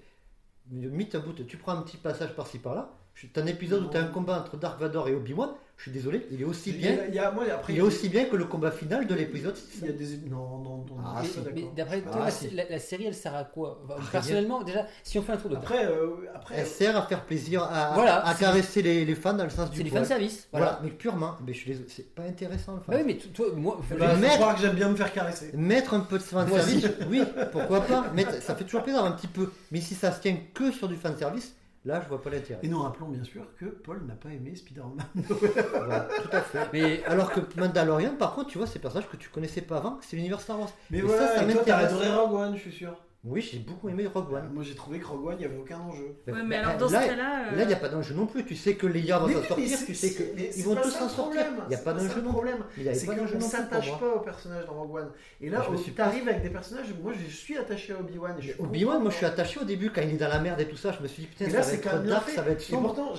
mis 0.69 1.09
un 1.13 1.19
bout, 1.19 1.33
tu 1.33 1.57
prends 1.57 1.71
un 1.71 1.81
petit 1.81 1.97
passage 1.97 2.35
par-ci 2.35 2.59
par-là. 2.59 2.91
T'as 3.33 3.41
un 3.41 3.47
épisode 3.47 3.83
où 3.83 3.87
t'as 3.87 4.01
un 4.03 4.07
combat 4.07 4.39
entre 4.39 4.57
Dark 4.57 4.79
Vador 4.79 5.07
et 5.07 5.15
Obi-Wan. 5.15 5.49
Je 5.77 5.83
suis 5.83 5.91
désolé, 5.91 6.25
il 6.31 6.41
est 6.41 6.43
aussi 6.43 6.71
bien. 6.71 6.97
il 7.07 7.13
y 7.13 7.19
a- 7.19 7.29
moi, 7.29 7.43
après, 7.53 7.71
Il 7.73 7.77
est 7.77 7.81
aussi 7.83 8.09
bien 8.09 8.25
que 8.25 8.35
le 8.35 8.45
combat 8.45 8.71
final 8.71 9.05
de 9.05 9.13
l'épisode 9.13 9.55
6. 9.55 9.79
Il 9.83 9.85
y 9.85 9.89
a 9.89 9.91
des. 9.93 10.17
Non, 10.27 10.57
non, 10.57 10.77
non. 10.89 10.97
Ah, 11.05 11.21
si. 11.23 11.39
d'après 11.75 12.01
Ah, 12.07 12.11
toi, 12.11 12.25
la, 12.25 12.31
si. 12.31 12.49
la- 12.49 12.67
la 12.67 12.79
série, 12.79 13.05
elle 13.05 13.13
sert 13.13 13.35
à 13.35 13.43
quoi? 13.43 13.79
Enfin, 13.85 13.93
rien. 14.01 14.09
Personnellement, 14.11 14.63
déjà, 14.63 14.87
si 15.03 15.19
on 15.19 15.21
fait 15.21 15.33
un 15.33 15.37
tour 15.37 15.51
de 15.51 15.55
Après, 15.55 15.85
euh, 15.85 16.09
après 16.33 16.55
Elle 16.57 16.65
sert 16.65 16.97
à 16.97 17.03
faire 17.03 17.23
plaisir, 17.25 17.61
à, 17.61 17.91
Voilà, 17.93 18.25
à 18.25 18.33
c'est- 18.33 18.39
caresser 18.39 18.81
les, 18.81 19.05
les 19.05 19.13
fans 19.13 19.33
dans 19.35 19.43
le 19.43 19.51
sens 19.51 19.69
c'est 19.71 19.77
du 19.77 19.83
du 19.83 19.89
poil. 19.91 20.01
fan 20.01 20.07
service. 20.17 20.47
Voilà. 20.51 20.65
Voilà. 20.65 20.79
mais 20.83 20.89
purement. 20.89 21.35
Mais 21.45 21.53
je 21.53 21.57
suis 21.59 21.69
désolé, 21.69 21.87
c'est 21.95 22.15
pas 22.15 22.23
intéressant 22.23 22.73
le 22.73 22.79
fan. 22.79 22.95
Bah 22.95 22.95
oui, 22.97 23.03
mais 23.05 23.31
toi, 23.31 23.45
moi, 23.55 23.79
Eh 23.79 23.93
je- 23.93 24.19
mettre- 24.19 24.33
croire 24.33 24.55
que 24.55 24.61
j'aime 24.61 24.75
bien 24.75 24.89
me 24.89 24.95
faire 24.95 25.13
caresser. 25.13 25.51
Mettre 25.53 25.93
un 25.93 25.99
peu 25.99 26.17
de 26.17 26.23
fan 26.23 26.49
service, 26.49 26.87
oui, 27.07 27.21
pourquoi 27.51 27.81
pas. 27.81 28.05
Mettre- 28.15 28.41
ça 28.41 28.55
fait 28.55 28.63
toujours 28.63 28.81
plaisir 28.81 29.03
un 29.05 29.11
petit 29.11 29.27
peu. 29.27 29.51
Mais 29.71 29.79
si 29.81 29.93
ça 29.93 30.11
se 30.11 30.21
tient 30.21 30.35
que 30.55 30.71
sur 30.71 30.87
du 30.87 30.95
fan 30.95 31.15
service, 31.15 31.53
là 31.85 32.01
je 32.01 32.07
vois 32.09 32.21
pas 32.21 32.29
l'intérêt. 32.29 32.59
Et 32.63 32.67
nous 32.67 32.81
rappelons 32.81 33.09
bien 33.09 33.23
sûr 33.23 33.43
que 33.59 33.65
Paul 33.65 34.03
n'a 34.05 34.15
pas 34.15 34.29
aimé 34.29 34.55
Spider-Man. 34.55 35.05
Voilà, 35.71 36.07
tout 36.21 36.29
à 36.31 36.41
fait. 36.41 36.69
mais 36.73 37.03
Alors 37.05 37.31
que 37.31 37.39
Mandalorian, 37.59 38.15
par 38.15 38.33
contre, 38.35 38.49
tu 38.49 38.57
vois, 38.57 38.67
ces 38.67 38.79
personnages 38.79 39.09
que 39.09 39.17
tu 39.17 39.29
connaissais 39.29 39.61
pas 39.61 39.77
avant, 39.77 39.97
c'est 40.01 40.15
l'univers 40.15 40.41
Star 40.41 40.59
Wars. 40.59 40.69
Mais 40.89 40.99
Et 40.99 41.01
voilà, 41.01 41.27
ça, 41.27 41.35
ça 41.37 41.43
et 41.43 41.53
toi 41.53 41.61
t'as 41.65 41.77
adoré 41.77 42.13
Rogue 42.13 42.33
One, 42.33 42.55
je 42.55 42.61
suis 42.61 42.71
sûr. 42.71 42.95
Oui, 43.23 43.41
j'ai 43.41 43.59
beaucoup 43.59 43.89
aimé 43.89 44.07
Rogue 44.07 44.31
One. 44.31 44.49
Moi 44.53 44.63
j'ai 44.63 44.75
trouvé 44.75 44.99
que 44.99 45.05
Rogue 45.05 45.25
One, 45.25 45.35
il 45.37 45.39
n'y 45.39 45.45
avait 45.45 45.57
aucun 45.57 45.79
enjeu. 45.79 46.15
Ouais, 46.27 46.33
mais 46.45 46.61
bah, 46.61 46.67
alors 46.67 46.77
dans 46.79 46.89
là, 46.89 47.01
ce 47.01 47.07
cas-là. 47.07 47.51
Là, 47.55 47.61
il 47.63 47.67
n'y 47.67 47.73
a 47.73 47.77
pas 47.77 47.89
d'enjeu 47.89 48.13
non 48.13 48.25
plus. 48.25 48.45
Tu 48.45 48.55
sais 48.55 48.75
que 48.75 48.87
les 48.87 49.01
gars 49.01 49.17
vont 49.17 49.27
s'en 49.33 49.43
sortir, 49.43 49.77
tu 49.85 49.95
sais 49.95 50.13
qu'ils 50.13 50.63
vont 50.63 50.75
tous 50.75 50.91
s'en 50.91 51.09
sortir. 51.09 51.41
Il 51.65 51.69
n'y 51.69 51.75
a 51.75 51.79
pas 51.79 51.93
d'enjeu 51.93 52.07
non 52.21 52.29
plus. 52.29 52.31
problème. 52.31 52.57
Il 52.77 52.83
n'y 52.83 52.89
avait 52.89 52.97
C'est 52.97 53.05
qu'on 53.07 53.15
non 53.15 53.25
plus 53.25 53.37
pour 53.39 53.49
s'attache 53.49 53.99
pas 53.99 54.15
aux 54.15 54.19
personnages 54.19 54.65
dans 54.65 54.73
Rogue 54.73 54.95
One. 54.95 55.09
Et 55.41 55.49
là, 55.49 55.61
pas- 55.61 55.73
t'arrives 55.95 56.27
avec 56.29 56.41
des 56.43 56.49
personnages, 56.49 56.87
moi 57.01 57.11
je 57.13 57.33
suis 57.33 57.57
attaché 57.57 57.93
à 57.93 57.99
Obi-Wan. 57.99 58.35
Obi-Wan, 58.59 59.01
moi 59.01 59.11
je 59.11 59.17
suis 59.17 59.25
attaché 59.25 59.59
au 59.59 59.63
début 59.65 59.89
quand 59.89 60.01
il 60.01 60.11
est 60.11 60.17
dans 60.17 60.29
la 60.29 60.39
merde 60.39 60.61
et 60.61 60.67
tout 60.67 60.77
ça. 60.77 60.91
Je 60.93 61.01
me 61.03 61.07
suis 61.07 61.23
dit, 61.23 61.27
putain, 61.27 61.45
ça 61.45 61.51
là 61.51 61.57
va 61.57 61.63
c'est 61.63 61.75
être 61.77 62.03
dark, 62.03 62.29
ça 62.29 62.41
va 62.43 62.51
être 62.51 62.61
Et 62.61 62.63
sombre. 62.63 63.15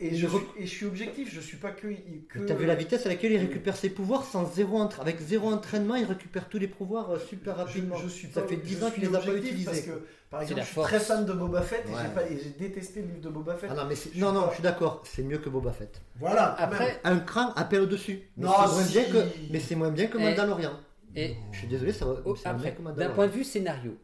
je 0.00 0.66
suis- 0.66 0.86
objectif, 0.86 1.32
je 1.32 1.40
suis 1.40 1.56
pas 1.56 1.70
que. 1.70 1.86
T'as 2.46 2.54
vu 2.54 2.66
la 2.66 2.74
vitesse 2.74 3.06
à 3.06 3.08
laquelle 3.08 3.32
il 3.32 3.38
récupère 3.38 3.76
ses 3.76 3.88
pouvoirs 3.90 4.24
sans 4.24 4.44
zéro 4.52 4.82
avec 5.00 5.20
zéro 5.20 5.48
entraînement, 5.50 5.94
il 5.94 6.04
récupère 6.04 6.48
tous 6.48 6.58
les 6.58 6.68
pouvoirs 6.68 7.10
euh, 7.12 7.18
super 7.18 7.56
rapidement. 7.56 7.96
Ça 8.32 8.42
fait 8.42 8.56
10 8.56 8.78
je 8.80 8.84
ans 8.84 8.90
qu'il 8.90 9.04
les 9.04 9.14
a 9.14 9.20
pas 9.20 9.35
Parce 9.64 9.80
que, 9.80 10.06
par 10.30 10.42
exemple, 10.42 10.60
je 10.60 10.66
suis 10.66 10.74
force. 10.74 10.88
très 10.88 11.00
fan 11.00 11.24
de 11.26 11.32
Boba 11.32 11.62
Fett 11.62 11.84
et 11.86 11.90
Ouais. 11.92 11.98
j'ai 12.02 12.08
pas- 12.14 12.28
et 12.30 12.38
j'ai 12.42 12.50
détesté 12.50 13.00
le 13.02 13.08
livre 13.08 13.20
de 13.20 13.28
Boba 13.28 13.54
Fett. 13.56 13.70
Ah 13.72 13.74
non, 13.76 13.84
mais 13.86 13.94
Je 13.94 14.08
non, 14.08 14.10
suis 14.12 14.20
non, 14.20 14.32
pas- 14.42 14.48
je 14.48 14.54
suis 14.54 14.62
d'accord, 14.62 15.02
c'est 15.04 15.22
mieux 15.22 15.38
que 15.38 15.48
Boba 15.48 15.72
Fett. 15.72 16.00
Voilà. 16.18 16.56
même. 16.58 16.68
après, 16.68 17.00
Un 17.04 17.18
cran 17.20 17.52
appelle 17.54 17.80
au-dessus. 17.82 18.22
Mais 18.36 18.46
Non, 18.46 18.52
c'est 18.66 18.72
moins 18.74 18.82
si. 18.84 18.92
bien 18.92 19.04
que, 19.04 19.26
mais 19.50 19.60
c'est 19.60 19.74
moins 19.76 19.90
bien 19.90 20.06
que 20.08 20.18
Mandalorian. 20.18 20.72
et 21.14 21.34
Je 21.52 21.58
suis 21.58 21.66
désolé, 21.68 21.92
ça 21.92 22.04
va. 22.06 22.16
oh, 22.24 22.34
après 22.44 22.76
d'un 22.96 23.10
point 23.10 23.26
de 23.26 23.32
vue 23.32 23.44
scénario, 23.44 23.96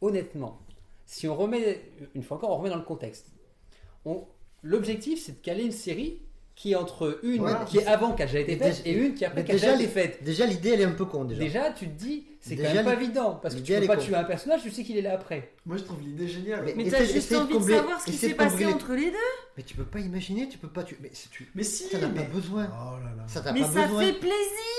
honnêtement, 0.00 0.60
si 1.06 1.26
on 1.28 1.34
remet, 1.36 1.82
une 2.14 2.22
fois 2.22 2.36
encore, 2.36 2.50
on 2.50 2.56
remet 2.58 2.70
dans 2.70 2.76
le 2.76 2.82
contexte, 2.82 3.26
on- 4.04 4.26
l'objectif 4.62 5.22
c'est 5.24 5.32
de 5.32 5.44
caler 5.44 5.64
une 5.64 5.72
série 5.72 6.22
qui 6.60 6.72
est 6.72 6.76
entre 6.76 7.18
une 7.22 7.38
Voilà. 7.40 7.64
qui 7.64 7.78
est 7.78 7.86
avant 7.86 8.12
qui 8.12 8.22
a 8.22 8.26
déjà 8.26 8.40
été 8.40 8.54
Mais 8.56 8.70
faite 8.70 8.82
et 8.84 8.92
une 8.92 9.14
qui 9.14 9.24
après 9.24 9.40
mais 9.50 9.58
qui 9.58 9.64
a 9.66 9.74
été 9.74 9.86
faite. 9.88 10.22
Déjà, 10.22 10.44
l'idée 10.44 10.68
elle 10.74 10.82
est 10.82 10.84
un 10.84 10.90
peu 10.90 11.06
con 11.06 11.24
déjà. 11.24 11.40
Déjà, 11.40 11.70
tu 11.70 11.86
te 11.88 11.98
dis, 11.98 12.26
c'est 12.38 12.54
quand 12.54 12.74
même 12.74 12.84
pas 12.84 12.92
évident 12.92 13.38
parce 13.42 13.54
que 13.54 13.60
tu 13.60 13.72
peux 13.72 13.86
pas 13.86 13.96
tuer 13.96 14.14
un 14.14 14.24
personnage, 14.24 14.60
tu 14.62 14.70
sais 14.70 14.82
qu'il 14.84 14.98
est 14.98 15.02
là 15.02 15.14
après. 15.14 15.52
Moi 15.64 15.78
je 15.78 15.84
trouve 15.84 16.02
l'idée 16.02 16.28
géniale. 16.28 16.64
Mais- 16.66 16.74
Mais, 16.76 16.84
Mais 16.84 16.90
t'as 16.90 17.04
juste 17.04 17.32
de 17.32 17.36
envie 17.38 17.58
de 17.58 17.62
savoir 17.62 17.98
ce 17.98 18.04
qui 18.04 18.12
s'est 18.12 18.34
passé 18.34 18.50
combler 18.50 18.66
entre 18.66 18.92
les 18.92 19.10
deux. 19.10 19.16
Mais 19.56 19.62
tu 19.62 19.74
peux 19.74 19.84
pas 19.84 20.00
imaginer, 20.00 20.50
tu 20.50 20.58
peux 20.58 20.68
pas. 20.68 20.82
Tu... 20.82 20.98
Mais 21.02 21.08
si 21.14 21.30
tu. 21.30 21.50
si. 21.62 21.84
Ça 21.84 21.98
n'a 21.98 22.08
mais... 22.08 22.24
pas 22.24 22.30
besoin. 22.30 22.68
Oh 22.70 22.96
là 23.02 23.10
là. 23.16 23.24
Ça 23.26 23.40
Mais 23.54 23.60
pas 23.60 23.66
ça 23.70 23.86
besoin. 23.86 24.02
fait 24.02 24.12
plaisir 24.12 24.36
Ça 24.36 24.36
fait 24.36 24.69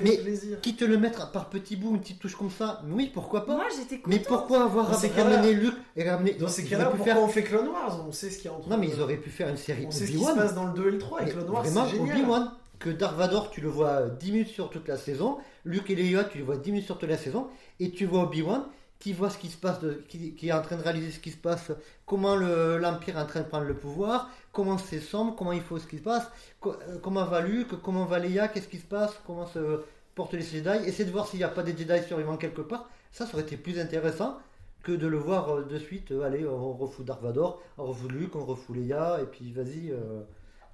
Mais- 0.00 0.16
plaisir. 0.18 0.60
Qui 0.60 0.74
te 0.76 0.84
le 0.84 0.98
mettre 0.98 1.30
par 1.32 1.48
petits 1.50 1.76
bouts, 1.76 1.94
une 1.94 2.00
petite 2.00 2.18
touche 2.18 2.34
comme 2.36 2.50
ça 2.50 2.82
Oui, 2.88 3.10
pourquoi 3.12 3.46
pas 3.46 3.54
Moi 3.56 3.64
j'étais 3.76 3.96
contente. 3.98 4.06
Mais 4.08 4.18
pourquoi 4.20 4.64
avoir 4.64 4.90
Dans 4.90 4.94
ces 4.96 5.06
avec 5.06 5.16
cas-là- 5.16 5.38
amené 5.38 5.54
Luke 5.54 5.74
et 5.96 6.08
ramené 6.08 6.32
Dans 6.34 6.48
ces 6.48 6.62
ils 6.62 6.68
cas-là, 6.70 6.84
auraient 6.84 6.92
pu 6.92 6.96
pourquoi 6.98 7.14
faire 7.14 7.22
on 7.22 7.28
fait 7.28 7.42
Clone 7.42 7.68
Wars? 7.68 8.04
On 8.06 8.12
sait 8.12 8.30
ce 8.30 8.36
qu'il 8.38 8.46
y 8.50 8.54
a 8.54 8.56
entre 8.56 8.68
Non 8.68 8.78
mais 8.78 8.88
ils 8.88 9.00
auraient 9.00 9.16
pu 9.16 9.30
faire 9.30 9.48
une 9.48 9.56
série 9.56 9.84
On 9.86 9.90
sait 9.90 10.06
ce 10.06 10.10
qui 10.10 10.18
se 10.18 10.18
Obi-Wan. 10.18 10.36
passe 10.36 10.54
dans 10.54 10.66
le 10.66 10.72
2 10.74 10.88
et 10.88 10.90
le 10.92 10.98
3 10.98 11.22
et 11.22 11.24
Mais 11.26 11.30
Clone 11.32 11.50
Wars, 11.50 11.62
Vraiment, 11.62 11.86
c'est 11.86 11.96
génial. 11.96 12.16
Obi-Wan, 12.18 12.50
que 12.78 12.90
Dark 12.90 13.16
Vador, 13.16 13.50
tu 13.50 13.60
le 13.60 13.68
vois 13.68 14.02
10 14.08 14.32
minutes 14.32 14.48
sur 14.48 14.68
toute 14.70 14.88
la 14.88 14.96
saison. 14.96 15.38
Luke 15.64 15.88
et 15.90 15.94
Leia, 15.94 16.24
tu 16.24 16.38
le 16.38 16.44
vois 16.44 16.56
10 16.56 16.72
minutes 16.72 16.86
sur 16.86 16.98
toute 16.98 17.08
la 17.08 17.16
saison. 17.18 17.46
Et 17.80 17.90
tu 17.92 18.06
vois 18.06 18.24
Obi-Wan 18.24 18.64
qui 19.02 19.12
voit 19.12 19.30
ce 19.30 19.38
qui 19.38 19.48
se 19.48 19.56
passe, 19.56 19.80
de- 19.80 20.00
qui, 20.08 20.34
est 20.48 20.52
en 20.52 20.62
train 20.62 20.76
de 20.76 20.82
réaliser 20.82 21.10
ce 21.10 21.18
qui 21.18 21.32
se 21.32 21.36
passe, 21.36 21.72
comment 22.06 22.36
le- 22.36 22.78
l'Empire 22.78 23.16
est 23.18 23.20
en 23.20 23.26
train 23.26 23.40
de 23.40 23.46
prendre 23.48 23.64
le 23.66 23.74
pouvoir, 23.74 24.30
comment 24.52 24.78
c'est 24.78 25.00
sombre, 25.00 25.34
comment 25.36 25.50
il 25.52 25.60
faut 25.60 25.78
ce 25.80 25.88
qui 25.88 25.98
se 25.98 26.02
passe, 26.02 26.26
euh, 26.66 26.72
comment 27.02 27.24
va 27.24 27.40
Luke, 27.40 27.80
comment 27.82 28.04
va 28.04 28.20
Leia, 28.20 28.46
qu'est-ce 28.48 28.68
qui 28.68 28.78
se 28.78 28.86
passe, 28.86 29.12
comment 29.26 29.46
se 29.46 29.82
portent 30.14 30.34
les 30.34 30.42
Jedi. 30.42 30.68
Essayer 30.86 31.04
de 31.04 31.10
voir 31.10 31.26
s'il 31.26 31.38
n'y 31.40 31.44
a 31.44 31.48
pas 31.48 31.64
des 31.64 31.76
Jedi 31.76 32.00
survivants 32.06 32.36
quelque 32.36 32.62
part. 32.62 32.88
Ça, 33.10 33.26
ça 33.26 33.34
aurait 33.34 33.42
été 33.42 33.56
plus 33.56 33.80
intéressant 33.80 34.38
que 34.84 34.92
de 34.92 35.06
le 35.08 35.18
voir 35.18 35.48
euh, 35.50 35.64
de 35.64 35.78
suite. 35.80 36.12
euh, 36.12 36.22
allez, 36.22 36.46
on 36.46 36.72
refout 36.72 37.04
Dark 37.04 37.22
Vador, 37.22 37.60
on 37.78 37.86
refout 37.86 38.08
Luke, 38.12 38.36
on 38.36 38.44
refout 38.44 38.74
Leia, 38.76 39.18
et 39.20 39.26
puis 39.26 39.50
vas-y, 39.52 39.92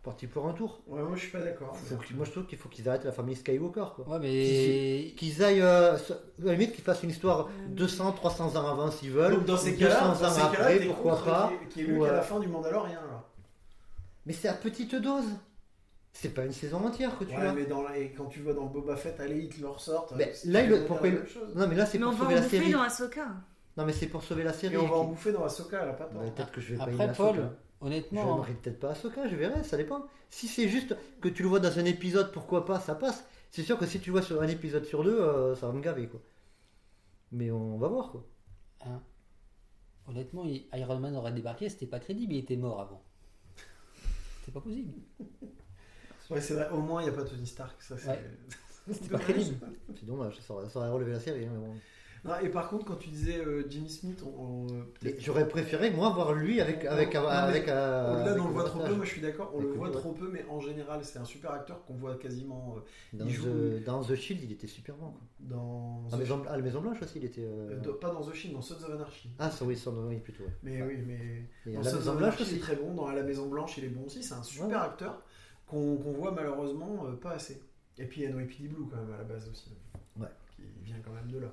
parti 0.02 0.26
pour 0.26 0.46
un 0.48 0.52
tour. 0.52 0.80
Ouais, 0.86 1.02
moi 1.02 1.12
je 1.14 1.20
suis 1.22 1.30
pas 1.30 1.40
d'accord. 1.40 1.76
Moi 2.14 2.24
je 2.26 2.30
trouve 2.30 2.46
qu'il 2.46 2.58
faut 2.58 2.68
qu'ils 2.68 2.88
arrêtent 2.88 3.04
la 3.04 3.12
famille 3.12 3.36
Skywalker 3.36 3.84
quoi. 3.96 4.08
Ouais, 4.08 4.18
mais. 4.20 5.12
Qu'ils 5.16 5.42
aillent, 5.42 5.60
euh, 5.60 5.94
à 5.96 5.98
la 6.38 6.52
limite 6.52 6.72
qu'ils 6.74 6.84
fassent 6.84 7.02
une 7.02 7.10
histoire 7.10 7.46
Euh, 7.48 7.68
200, 7.70 8.12
300 8.12 8.56
ans 8.56 8.66
avant 8.68 8.90
s'ils 8.90 9.10
veulent. 9.10 9.34
Donc 9.34 9.44
dans 9.44 9.56
ces 9.56 9.72
200 9.72 9.80
cas-là, 9.88 10.04
ans 10.06 10.08
dans 10.08 10.14
ces 10.30 10.40
cas-là, 10.40 10.46
après, 10.46 10.78
t'es 10.78 10.86
pourquoi 10.86 11.12
contre 11.12 11.24
pas. 11.24 11.52
y 11.76 11.80
ait 11.80 11.84
Luke 11.84 11.98
ou, 12.00 12.04
à 12.04 12.08
euh, 12.08 12.12
la 12.12 12.22
fin 12.22 12.40
du 12.40 12.48
Mandalorian 12.48 12.94
là. 13.00 13.24
Mais 14.26 14.32
c'est 14.32 14.48
à 14.48 14.54
petite 14.54 14.94
dose. 14.94 15.24
C'est 16.12 16.30
pas 16.34 16.44
une 16.44 16.52
saison 16.52 16.78
entière 16.84 17.16
que 17.18 17.24
tu 17.24 17.36
Ouais, 17.36 17.46
as. 17.46 17.52
mais 17.52 17.64
dans 17.66 17.82
la- 17.82 17.96
et 17.96 18.10
quand 18.12 18.24
tu 18.26 18.40
vois 18.40 18.52
dans 18.54 18.64
Boba 18.66 18.96
Fett, 18.96 19.20
allez, 19.20 19.38
ils 19.40 19.48
te 19.50 19.60
le 19.60 19.68
ressortent. 19.68 20.14
Mais 20.16 20.32
là, 20.46 20.62
il- 20.64 20.84
pourquoi 20.86 21.06
il-. 21.08 21.22
Non 21.54 21.68
mais 21.68 21.76
là 21.76 21.86
c'est 21.86 21.98
Mais 21.98 22.04
on 22.06 22.10
pour 22.10 22.18
va 22.18 22.24
sauver 22.24 22.34
en 22.34 22.36
la 22.38 22.42
bouffer 22.42 22.58
série. 22.58 22.72
dans 22.72 22.82
Ahsoka. 22.82 23.26
Non 23.76 23.84
mais 23.84 23.92
c'est 23.92 24.06
pour 24.06 24.22
sauver 24.24 24.42
la 24.42 24.52
série. 24.52 24.74
Et 24.74 24.78
on 24.78 24.88
va 24.88 24.96
en 24.96 25.02
qui- 25.04 25.10
bouffer 25.10 25.32
dans 25.32 25.44
Ahsoka, 25.44 25.80
elle 25.82 25.90
a 25.90 25.92
pas 25.92 26.06
Peut-être 26.06 26.50
que 26.50 26.60
je 26.60 26.72
vais 26.72 26.76
pas 26.78 26.84
Après, 26.84 27.12
Paul, 27.12 27.50
Ahsoka. 27.80 28.08
Je 28.12 28.20
honnêtement. 28.20 28.24
n'aimerais 28.34 28.54
peut-être 28.54 28.80
pas 28.80 28.90
Ahsoka, 28.90 29.28
je 29.28 29.36
verrai, 29.36 29.62
ça 29.64 29.76
dépend. 29.76 30.06
Si 30.30 30.48
c'est 30.48 30.68
juste 30.68 30.96
que 31.20 31.28
tu 31.28 31.42
le 31.42 31.48
vois 31.48 31.60
dans 31.60 31.78
un 31.78 31.84
épisode, 31.84 32.32
pourquoi 32.32 32.64
pas, 32.64 32.80
ça 32.80 32.94
passe. 32.94 33.24
C'est 33.50 33.62
sûr 33.62 33.78
que 33.78 33.86
si 33.86 34.00
tu 34.00 34.10
le 34.10 34.12
vois 34.12 34.22
sur 34.22 34.40
un 34.42 34.48
épisode 34.48 34.84
sur 34.84 35.04
deux, 35.04 35.20
euh, 35.20 35.54
ça 35.56 35.66
va 35.68 35.72
me 35.72 35.80
gaver 35.80 36.08
quoi. 36.08 36.20
Mais 37.32 37.50
on 37.50 37.78
va 37.78 37.88
voir 37.88 38.10
quoi. 38.10 38.26
hein, 38.84 39.02
honnêtement, 40.08 40.44
Iron 40.46 40.98
Man 41.00 41.16
aurait 41.16 41.32
débarqué, 41.32 41.68
c'était 41.68 41.86
pas 41.86 42.00
crédible, 42.00 42.32
il 42.34 42.38
était 42.40 42.56
mort 42.56 42.80
avant. 42.80 43.02
C'est 44.44 44.52
pas 44.52 44.60
possible. 44.60 44.92
Ouais, 46.30 46.42
c'est 46.42 46.52
vrai, 46.52 46.68
au 46.70 46.80
moins 46.82 47.00
il 47.00 47.04
n'y 47.04 47.10
a 47.10 47.14
pas 47.14 47.24
Tony 47.24 47.46
Stark. 47.46 47.80
Ça, 47.82 47.96
c'est... 47.96 48.08
Ouais. 48.08 48.22
c'est 48.92 49.08
pas 49.08 49.18
crédible. 49.18 49.66
C'est 49.94 50.04
dommage, 50.04 50.38
ça 50.40 50.52
aurait, 50.52 50.68
ça 50.68 50.78
aurait 50.78 50.90
relevé 50.90 51.12
la 51.12 51.20
série. 51.20 51.46
hein, 51.46 51.50
mais 51.54 51.58
bon. 51.66 51.80
Et 52.42 52.48
par 52.48 52.68
contre, 52.68 52.84
quand 52.84 52.96
tu 52.96 53.08
disais 53.10 53.38
euh, 53.38 53.64
Jimmy 53.68 53.88
Smith, 53.88 54.22
on, 54.26 54.42
on, 54.42 54.66
euh. 54.74 55.12
J'aurais 55.18 55.48
préféré, 55.48 55.90
moi, 55.90 56.10
voir 56.10 56.32
lui 56.34 56.60
avec. 56.60 56.84
avec, 56.84 57.14
Non, 57.14 57.22
mais 57.22 57.28
avec, 57.28 57.68
euh, 57.68 58.24
avec 58.24 58.40
on 58.42 58.46
le 58.48 58.52
voit 58.52 58.64
trop 58.64 58.80
peu, 58.80 58.94
moi 58.94 59.04
je 59.04 59.10
suis 59.10 59.20
d'accord, 59.20 59.50
on 59.54 59.58
Avec 59.58 59.70
le 59.70 59.76
voit 59.76 59.90
trop 59.90 60.12
peu, 60.12 60.28
mais 60.32 60.44
en 60.48 60.60
général, 60.60 61.04
c'est 61.04 61.18
un 61.18 61.24
super 61.24 61.52
acteur 61.52 61.84
qu'on 61.84 61.94
voit 61.94 62.16
quasiment 62.16 62.76
euh, 62.76 62.80
Dans, 63.16 63.26
il 63.26 63.32
joue- 63.32 63.44
The, 63.46 63.84
dans 63.84 64.02
The 64.02 64.14
Shield, 64.14 64.42
il 64.42 64.52
était 64.52 64.66
super 64.66 64.94
bon. 64.96 65.10
quoi. 65.12 65.20
dans. 65.40 66.02
Ah, 66.12 66.16
Maison, 66.16 66.42
ah, 66.48 66.56
la 66.56 66.62
Maison 66.62 66.80
Blanche 66.80 67.02
aussi, 67.02 67.18
il 67.18 67.24
était. 67.24 67.44
euh, 67.44 67.80
euh, 67.86 67.92
pas 68.00 68.10
dans 68.10 68.22
The 68.22 68.34
Shield, 68.34 68.54
dans 68.54 68.62
Sons 68.62 68.74
of 68.84 68.90
Anarchy. 68.90 69.30
Ah, 69.38 69.50
ça, 69.50 69.64
oui, 69.64 69.76
ça, 69.76 69.90
oui, 69.90 70.18
plutôt. 70.18 70.44
ouais. 70.44 70.50
Mais 70.62 70.82
oui, 70.82 70.98
mais. 71.06 71.44
Et 71.66 71.74
Dans 71.74 71.80
la 71.82 71.90
Sons 71.90 71.96
Maison 71.98 72.10
of 72.12 72.18
Blanche 72.18 72.34
Anarchy, 72.34 72.52
il 72.52 72.56
est 72.58 72.60
très 72.60 72.76
bon. 72.76 72.94
Dans 72.94 73.10
La 73.10 73.22
Maison 73.22 73.46
Blanche, 73.48 73.78
il 73.78 73.84
est 73.84 73.88
bon 73.88 74.04
aussi. 74.06 74.22
C'est 74.22 74.34
un 74.34 74.42
super 74.42 74.68
Ouais. 74.68 74.74
acteur 74.86 75.22
qu'on 75.66 75.94
voit 75.96 76.32
malheureusement 76.32 77.06
euh, 77.06 77.12
pas 77.12 77.30
assez. 77.32 77.62
Et 77.98 78.04
puis 78.06 78.22
il 78.22 78.24
y 78.24 78.26
a 78.26 78.30
NYPD 78.30 78.68
Blue 78.68 78.86
quand 78.90 78.96
même 78.96 79.12
à 79.14 79.18
la 79.18 79.24
base 79.24 79.48
aussi. 79.48 79.70
Ouais. 80.18 80.26
Qui 80.56 80.62
vient 80.84 80.96
quand 81.04 81.12
même 81.12 81.30
de 81.30 81.38
là. 81.38 81.52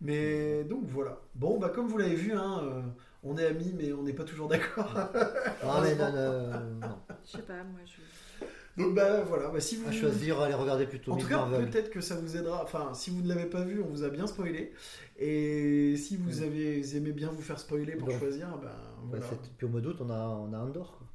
Mais 0.00 0.64
donc 0.64 0.84
voilà. 0.86 1.18
Bon, 1.34 1.58
bah 1.58 1.70
comme 1.74 1.86
vous 1.88 1.98
l'avez 1.98 2.14
vu, 2.14 2.32
hein, 2.32 2.60
euh, 2.64 2.82
on 3.22 3.36
est 3.38 3.46
amis, 3.46 3.74
mais 3.76 3.92
on 3.92 4.02
n'est 4.02 4.12
pas 4.12 4.24
toujours 4.24 4.48
d'accord. 4.48 4.92
Ah, 5.62 5.80
mais 5.82 5.94
non, 5.96 6.12
non, 6.12 6.60
non. 6.80 6.98
Je 7.24 7.30
sais 7.32 7.42
pas, 7.42 7.64
moi 7.64 7.80
je. 7.86 8.44
donc 8.82 8.94
bah 8.94 9.22
voilà. 9.22 9.48
Bah, 9.48 9.58
si 9.60 9.76
vous 9.76 9.88
À 9.88 9.92
choisir, 9.92 10.40
allez 10.40 10.54
regarder 10.54 10.86
plutôt 10.86 11.12
En 11.12 11.16
tout 11.16 11.26
cas, 11.26 11.38
Marvel. 11.38 11.68
peut-être 11.70 11.90
que 11.90 12.00
ça 12.00 12.14
vous 12.14 12.36
aidera. 12.36 12.62
Enfin, 12.62 12.92
si 12.94 13.10
vous 13.10 13.22
ne 13.22 13.28
l'avez 13.28 13.46
pas 13.46 13.62
vu, 13.62 13.80
on 13.82 13.88
vous 13.88 14.04
a 14.04 14.10
bien 14.10 14.26
spoilé. 14.26 14.72
Et 15.18 15.96
si 15.96 16.16
vous 16.16 16.40
Mm. 16.40 16.44
avez 16.44 16.96
aimez 16.96 17.12
bien 17.12 17.30
vous 17.30 17.42
faire 17.42 17.58
spoiler 17.58 17.96
pour 17.96 18.08
Donc, 18.08 18.18
choisir, 18.18 18.48
ben 18.58 18.68
Ouais, 18.68 19.18
voilà. 19.18 19.26
c'est- 19.28 19.50
Puis 19.56 19.66
au 19.66 19.70
mois 19.70 19.80
d'août, 19.80 19.96
on 20.00 20.10
a, 20.10 20.18
on 20.28 20.52
a 20.52 20.58
Andorre. 20.58 20.92
quoi. 20.98 21.06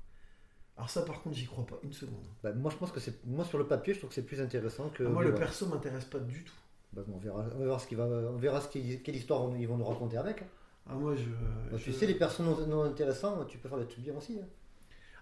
Alors 0.78 0.89
ça, 0.89 1.04
par 1.04 1.22
contre, 1.22 1.36
j'y 1.36 1.46
crois 1.46 1.65
pas 1.67 1.80
une 1.84 1.94
seconde. 1.94 2.26
Bah, 2.44 2.52
moi, 2.54 2.72
je 2.72 2.78
pense 2.78 2.91
que 2.91 3.00
c'est. 3.00 3.24
Moi, 3.26 3.46
sur 3.46 3.60
le 3.60 3.67
papier, 3.67 3.94
je 3.94 4.00
trouve 4.00 4.10
que 4.10 4.15
c'est 4.15 4.26
plus 4.26 4.41
intéressant 4.41 4.89
que. 4.89 5.04
Ah, 5.04 5.10
moi, 5.10 5.22
le 5.22 5.30
Obi-Wan. 5.30 5.46
perso 5.48 5.67
m'intéresse 5.67 6.06
pas 6.06 6.20
du 6.20 6.44
tout. 6.44 6.54
Bah, 6.93 7.01
on 7.13 7.17
verra, 7.17 7.45
on 7.58 7.63
verra 7.63 7.80
ce 7.80 7.88
qui 7.88 7.95
va, 7.95 8.06
on 8.06 8.38
verra 8.38 8.60
ce 8.62 8.67
qui, 8.67 9.01
quelle 9.01 9.15
histoire 9.15 9.43
on- 9.43 9.56
ils 9.56 9.67
vont 9.67 9.77
nous 9.77 9.86
raconter 9.86 10.17
avec. 10.17 10.43
Ah 10.89 10.93
moi, 10.95 11.15
je. 11.15 11.23
Bah, 11.71 11.77
je- 11.77 11.84
Tu 11.86 11.93
sais, 11.93 12.06
les 12.06 12.15
personnes 12.15 12.47
non, 12.47 12.67
non 12.67 12.84
intéressants, 12.84 13.45
tu 13.45 13.58
peux 13.58 13.69
faire 13.69 13.77
des 13.77 13.86
trucs 13.88 14.04
bien 14.04 14.15
aussi. 14.15 14.39
hein. 14.41 14.45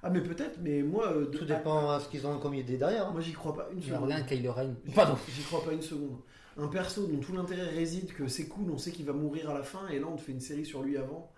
Ah 0.02 0.10
mais 0.10 0.22
peut-être, 0.22 0.58
mais 0.62 0.82
moi, 0.82 1.08
euh, 1.12 1.30
de- 1.30 1.38
Tout 1.38 1.46
dépend 1.46 1.90
à 1.92 2.00
ce 2.00 2.08
qu'ils 2.08 2.26
ont 2.26 2.40
comme 2.40 2.54
idée 2.54 2.78
derrière. 2.78 3.08
hein. 3.08 3.12
Moi, 3.12 3.22
j'y 3.22 3.34
crois 3.34 3.54
pas 3.54 3.68
une 3.74 3.82
seconde. 3.82 4.10
Kylo 4.28 4.54
Ren. 4.54 4.74
J'y- 4.86 4.94
Pardon. 4.94 5.18
J'y 5.28 5.44
crois 5.44 5.64
pas 5.64 5.74
une 5.74 5.82
seconde. 5.82 6.18
Un 6.58 6.68
perso 6.70 7.06
dont 7.06 7.20
tout 7.20 7.34
l'intérêt 7.34 7.70
réside 7.70 8.14
que 8.14 8.28
c'est 8.28 8.48
cool, 8.48 8.72
on 8.72 8.78
sait 8.78 8.92
qu'il 8.92 9.06
va 9.06 9.14
mourir 9.14 9.50
à 9.50 9.54
la 9.54 9.64
fin, 9.64 9.88
et 9.90 10.00
là 10.00 10.08
on 10.12 10.16
te 10.16 10.22
fait 10.22 10.32
une 10.32 10.40
série 10.40 10.66
sur 10.66 10.82
lui 10.84 10.98
avant. 10.98 11.32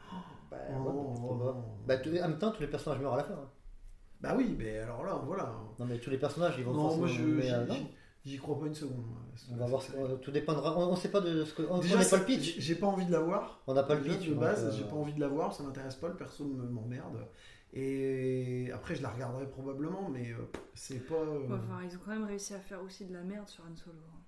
Bah, 0.50 0.58
Oh, 0.70 0.74
ouais, 0.74 0.91
oh, 1.30 1.36
non. 1.36 1.63
Bah, 1.88 1.98
tu- 1.98 2.10
en 2.22 2.28
même 2.28 2.38
temps, 2.38 2.52
tous 2.52 2.62
les 2.62 2.67
personnages 2.67 3.00
meurent 3.02 3.13
à 3.13 3.17
la 3.17 3.24
fin. 3.24 3.34
hein. 3.34 3.50
Bah 4.22 4.36
oui, 4.38 4.56
mais 4.58 4.78
alors 4.78 5.04
là, 5.04 5.20
voilà. 5.26 5.52
Non, 5.80 5.86
mais 5.86 5.98
tous 5.98 6.12
les 6.12 6.17
personnages, 6.20 6.54
ils 6.60 6.63
vont 6.63 6.74
Non, 6.74 6.96
moi 6.98 7.08
je 7.08 7.22
mais, 7.24 7.41
j'y- 7.41 7.52
euh, 7.52 7.65
non. 7.65 7.76
J'y- 8.26 8.38
crois 8.38 8.60
pas 8.60 8.68
une 8.68 8.74
seconde. 8.76 9.06
moi. 9.06 9.18
On 9.52 9.56
va 9.58 9.66
voir. 9.68 9.84
Tout 10.22 10.32
dépendra. 10.32 10.78
On, 10.78 10.92
on 10.92 10.96
sait 10.96 11.10
pas 11.12 11.22
de 11.22 11.44
ce 11.46 11.54
que. 11.54 11.64
On 11.64 11.82
ça- 11.82 12.18
pas 12.18 12.18
le 12.18 12.26
pitch. 12.26 12.60
J'ai 12.60 12.76
pas 12.76 12.88
envie 12.88 13.06
de 13.06 13.12
la 13.12 13.20
voir. 13.20 13.62
On 13.68 13.74
n'a 13.74 13.84
pas 13.84 13.96
le 13.96 14.02
pitch. 14.04 14.28
de 14.30 14.34
base, 14.36 14.66
euh, 14.66 14.72
j'ai 14.78 14.84
pas 14.84 14.96
envie 14.96 15.14
de 15.14 15.20
la 15.20 15.28
voir, 15.28 15.54
ça 15.54 15.64
m'intéresse 15.64 15.96
pas, 15.96 16.08
le 16.10 16.16
perso 16.16 16.46
me- 16.46 16.68
m'emmerde. 16.68 17.28
Et 17.74 18.70
après, 18.74 18.96
je 18.96 19.02
la 19.02 19.10
regarderai 19.10 19.48
probablement, 19.50 20.10
mais 20.10 20.32
euh, 20.34 20.38
c'est 20.74 21.00
pas. 21.08 21.16
euh, 21.16 21.48
ils 21.84 21.96
ont 21.96 22.00
quand 22.04 22.12
même 22.12 22.26
réussi 22.26 22.54
à 22.54 22.60
faire 22.60 22.82
aussi 22.84 23.06
de 23.06 23.14
la 23.14 23.24
merde 23.24 23.48
sur 23.48 23.64
Han 23.64 23.76
Solo. 23.76 23.98
hein. 24.14 24.20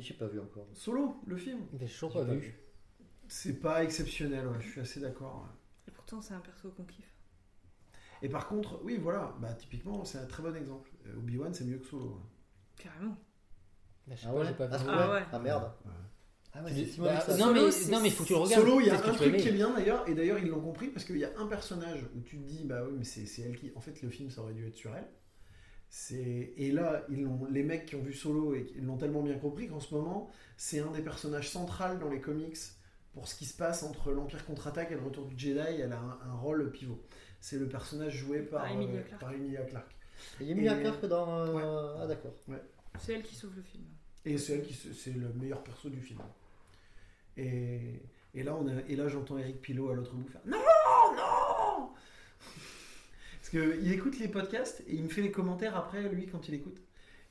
J'ai 0.00 0.14
pas 0.14 0.26
vu 0.26 0.38
encore. 0.40 0.66
Solo, 0.74 1.16
le 1.26 1.36
film? 1.36 1.60
J'ai 1.80 1.86
toujours 1.86 2.12
pas 2.12 2.24
vu. 2.24 2.38
vu. 2.38 2.60
C'est 3.26 3.54
pas 3.60 3.82
exceptionnel, 3.84 4.46
ouais, 4.46 4.56
je 4.60 4.68
suis 4.70 4.80
assez 4.80 5.00
d'accord. 5.00 5.46
Et 5.86 5.90
pourtant, 5.90 6.20
c'est 6.20 6.34
un 6.34 6.40
perso 6.40 6.70
qu'on 6.70 6.84
kiffe. 6.84 7.12
Et 8.22 8.28
par 8.28 8.48
contre, 8.48 8.80
oui, 8.84 8.96
voilà, 8.96 9.34
bah 9.40 9.52
typiquement, 9.54 10.04
c'est 10.04 10.18
un 10.18 10.26
très 10.26 10.42
bon 10.42 10.54
exemple. 10.56 10.90
Obi-Wan, 11.16 11.52
c'est 11.54 11.64
mieux 11.64 11.78
que 11.78 11.86
Solo. 11.86 12.20
Carrément. 12.78 13.16
Bah, 14.06 14.14
je 14.16 14.20
sais 14.22 14.26
Ah 14.28 14.32
pas, 14.32 14.38
ouais 14.38 14.46
j'ai 14.46 14.54
pas 14.54 14.66
vu. 14.66 14.74
Ah, 14.74 14.84
Ah 14.88 15.12
ouais. 15.12 15.22
Ah 15.32 15.38
merde. 15.38 15.72
Ouais. 15.84 15.92
Ah 16.54 16.62
ouais, 16.64 16.70
c'est 16.72 17.00
bah, 17.00 17.20
ça. 17.20 17.36
non, 17.36 17.46
Solo, 17.46 17.52
mais, 17.54 17.90
non, 17.92 18.00
mais 18.00 18.08
il 18.08 18.12
faut 18.12 18.22
que 18.22 18.28
tu 18.28 18.32
le 18.32 18.38
regardes. 18.38 18.62
Solo, 18.64 18.80
il 18.80 18.86
y 18.86 18.90
a 18.90 18.94
un 18.94 19.12
truc 19.12 19.36
qui 19.36 19.48
est 19.48 19.52
bien 19.52 19.70
d'ailleurs, 19.74 20.08
et 20.08 20.14
d'ailleurs 20.14 20.38
ils 20.38 20.48
l'ont 20.48 20.60
compris 20.62 20.88
parce 20.88 21.04
qu'il 21.04 21.18
y 21.18 21.24
a 21.24 21.30
un 21.38 21.46
personnage 21.46 22.00
où 22.16 22.20
tu 22.22 22.38
te 22.38 22.42
dis, 22.48 22.64
bah 22.64 22.82
oui, 22.86 22.94
mais 22.98 23.04
c'est 23.04 23.26
c'est 23.26 23.42
elle 23.42 23.56
qui. 23.58 23.70
En 23.76 23.80
fait, 23.80 24.00
le 24.02 24.08
film 24.08 24.30
ça 24.30 24.40
aurait 24.40 24.54
dû 24.54 24.66
être 24.66 24.74
sur 24.76 24.94
elle. 24.96 25.06
C'est 25.90 26.52
et 26.56 26.70
là, 26.72 27.04
ils 27.08 27.22
l'ont- 27.22 27.46
les 27.50 27.62
mecs 27.62 27.86
qui 27.86 27.96
ont 27.96 28.02
vu 28.02 28.12
Solo 28.12 28.54
et 28.54 28.66
ils 28.76 28.84
l'ont 28.84 28.96
tellement 28.98 29.22
bien 29.22 29.38
compris 29.38 29.68
qu'en 29.68 29.80
ce 29.80 29.94
moment, 29.94 30.30
c'est 30.56 30.80
un 30.80 30.90
des 30.90 31.02
personnages 31.02 31.48
centrales 31.50 31.98
dans 31.98 32.08
les 32.10 32.20
comics 32.20 32.56
pour 33.12 33.26
ce 33.28 33.34
qui 33.34 33.46
se 33.46 33.56
passe 33.56 33.82
entre 33.82 34.10
l'Empire 34.12 34.44
contre-attaque 34.44 34.90
et 34.90 34.94
le 34.94 35.02
Retour 35.02 35.26
du 35.26 35.38
Jedi. 35.38 35.58
Elle 35.80 35.92
a 35.92 35.98
un, 35.98 36.18
un 36.30 36.34
rôle 36.34 36.70
pivot. 36.72 37.02
C'est 37.40 37.58
le 37.58 37.68
personnage 37.68 38.16
joué 38.16 38.40
par, 38.42 38.62
Par 38.62 38.72
Emilia 38.72 39.00
euh, 39.00 39.02
Clarke. 39.02 39.20
par 39.20 39.32
Emilia 39.32 39.62
Clarke. 39.62 39.94
Il 40.40 40.46
y 40.46 40.50
a 40.50 40.52
Emilia 40.52 40.76
Et- 40.78 40.80
Clarke 40.82 41.06
dans. 41.06 41.40
euh, 41.58 41.96
Ah 42.02 42.06
d'accord. 42.06 42.34
C'est 42.98 43.12
elle 43.14 43.22
qui 43.22 43.34
sauve 43.34 43.54
le 43.56 43.62
film. 43.62 43.84
Et 44.24 44.36
c'est 44.38 44.54
elle 44.54 44.62
qui 44.62 44.74
c'est 44.74 45.12
le 45.12 45.28
meilleur 45.34 45.62
perso 45.62 45.88
du 45.88 46.00
film. 46.00 46.20
Et, 47.36 48.02
et 48.34 48.42
là, 48.42 48.54
on 48.54 48.66
a, 48.66 48.72
et 48.88 48.96
là, 48.96 49.08
j'entends 49.08 49.38
Eric 49.38 49.60
Pilot 49.60 49.90
à 49.90 49.94
l'autre 49.94 50.14
bout 50.14 50.28
faire 50.28 50.40
non, 50.44 50.56
non. 51.16 51.90
Parce 53.40 53.50
que 53.50 53.78
il 53.80 53.92
écoute 53.92 54.18
les 54.18 54.28
podcasts 54.28 54.80
et 54.86 54.94
il 54.94 55.04
me 55.04 55.08
fait 55.08 55.22
les 55.22 55.30
commentaires 55.30 55.76
après 55.76 56.02
lui 56.08 56.26
quand 56.26 56.48
il 56.48 56.54
écoute. 56.54 56.78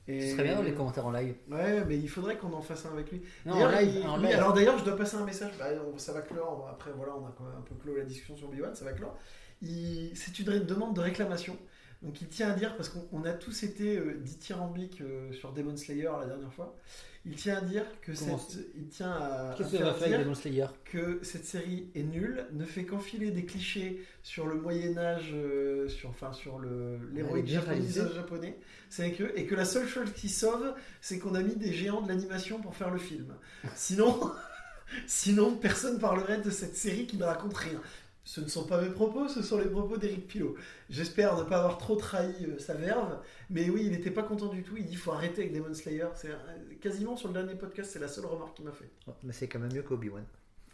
Et 0.08 0.22
Ce 0.22 0.32
serait 0.32 0.44
bien 0.44 0.64
les 0.64 0.74
commentaires 0.74 1.06
en 1.06 1.12
live. 1.12 1.36
Ouais, 1.50 1.84
mais 1.86 1.98
il 2.00 2.08
faudrait 2.10 2.38
qu'on 2.38 2.54
en 2.54 2.62
fasse 2.62 2.86
un 2.86 2.94
avec 2.94 3.12
lui. 3.12 3.22
Non, 3.46 3.56
en 3.62 3.68
live. 3.70 3.96
il- 4.02 4.08
en 4.08 4.18
oui, 4.18 4.28
live. 4.28 4.36
alors 4.38 4.54
d'ailleurs, 4.54 4.78
je 4.80 4.86
dois 4.86 4.96
passer 4.96 5.18
un 5.18 5.26
message. 5.26 5.52
Bah, 5.60 5.66
on- 5.94 5.98
ça 5.98 6.14
va 6.14 6.22
clore. 6.22 6.70
Après, 6.72 6.92
voilà, 6.96 7.14
on 7.18 7.26
a 7.28 7.36
quand 7.38 7.44
même 7.44 7.58
un 7.58 7.62
peu 7.62 7.76
clos 7.76 7.96
la 7.98 8.06
discussion 8.06 8.38
sur 8.38 8.48
Obi-Wan. 8.48 8.74
Ça 8.74 8.86
va 8.86 8.94
clore. 8.94 9.18
Il- 9.62 10.12
C'est 10.16 10.40
une 10.40 10.60
demande 10.60 10.96
de 10.96 11.02
réclamation. 11.02 11.58
Donc, 12.04 12.22
il 12.22 12.28
tient 12.28 12.52
à 12.52 12.54
dire, 12.54 12.76
parce 12.78 12.90
qu'on 12.90 13.08
on 13.12 13.24
a 13.26 13.34
tous 13.34 13.64
été 13.64 13.98
euh, 13.98 14.20
dithyrambiques 14.22 15.02
euh, 15.02 15.32
sur 15.34 15.52
Demon 15.52 15.76
Slayer 15.76 16.12
la 16.20 16.28
dernière 16.28 16.54
fois. 16.54 16.78
Il 17.26 17.36
tient 17.36 17.58
à 17.58 17.62
dire 17.62 17.84
que 18.02 18.12
Comment 18.18 18.38
cette, 18.38 18.68
il 18.76 18.88
tient 18.88 19.12
à, 19.12 19.52
à 19.52 19.56
Qu'est-ce 19.58 19.72
que 19.72 19.78
ça 19.78 19.84
faire 19.84 19.86
va 19.88 19.94
faire 19.94 20.04
avec 20.04 20.18
dire 20.18 20.24
Demon 20.24 20.36
Slayer? 20.36 20.66
que 20.86 21.20
cette 21.24 21.46
série 21.46 21.90
est 21.96 22.04
nulle, 22.04 22.46
ne 22.54 22.64
fait 22.64 22.86
qu'enfiler 22.86 23.32
des 23.32 23.46
clichés 23.46 24.06
sur 24.24 24.46
le 24.48 24.56
Moyen 24.56 24.98
Âge, 24.98 25.32
euh, 25.34 25.90
sur, 25.90 26.10
enfin 26.10 26.32
sur 26.32 26.60
le 26.60 27.00
l'héroïque 27.14 27.48
japonais, 27.48 27.82
japonais, 28.16 28.60
c'est 28.90 29.12
que 29.12 29.36
et 29.36 29.46
que 29.46 29.56
la 29.56 29.66
seule 29.66 29.88
chose 29.88 30.14
qui 30.14 30.30
sauve, 30.30 30.74
c'est 31.02 31.20
qu'on 31.20 31.36
a 31.36 31.42
mis 31.42 31.56
des 31.56 31.74
géants 31.74 32.02
de 32.02 32.08
l'animation 32.08 32.62
pour 32.62 32.76
faire 32.76 32.92
le 32.92 33.00
film. 33.00 33.34
Sinon, 33.76 34.32
sinon 35.08 35.56
personne 35.56 36.00
parlerait 36.00 36.40
de 36.40 36.50
cette 36.50 36.78
série 36.78 37.08
qui 37.08 37.18
ne 37.18 37.26
raconte 37.26 37.58
rien. 37.58 37.82
Ce 38.28 38.42
ne 38.42 38.48
sont 38.48 38.66
pas 38.66 38.82
mes 38.82 38.90
propos, 38.90 39.30
ce 39.30 39.42
sont 39.42 39.58
les 39.58 39.70
propos 39.70 39.96
d'Eric 39.96 40.28
Pilot. 40.28 40.56
J'espère 40.90 41.38
ne 41.38 41.44
pas 41.44 41.60
avoir 41.60 41.78
trop 41.78 41.96
trahi 41.96 42.36
euh, 42.46 42.60
sa 42.60 42.74
verve, 42.74 43.20
mais 43.50 43.70
oui, 43.70 43.84
il 43.86 43.92
n'était 43.92 44.12
pas 44.12 44.24
content 44.24 44.48
du 44.48 44.64
tout. 44.64 44.76
Il 44.76 44.86
dit 44.86 44.98
faut 44.98 45.14
arrêter 45.14 45.44
avec 45.44 45.54
Demon 45.54 45.74
Slayer. 45.74 46.08
C'est 46.14 46.32
euh, 46.32 46.36
quasiment 46.82 47.16
sur 47.16 47.30
le 47.30 47.36
dernier 47.36 47.56
podcast, 47.56 47.90
c'est 47.94 48.00
la 48.00 48.10
seule 48.10 48.26
remarque 48.26 48.56
qu'il 48.56 48.66
m'a 48.66 48.74
fait. 48.74 48.90
Oh, 49.08 49.14
Mais 49.24 49.32
c'est 49.32 49.48
quand 49.48 49.60
même 49.60 49.72
mieux 49.72 49.82
qu'Obi-Wan. 49.82 50.26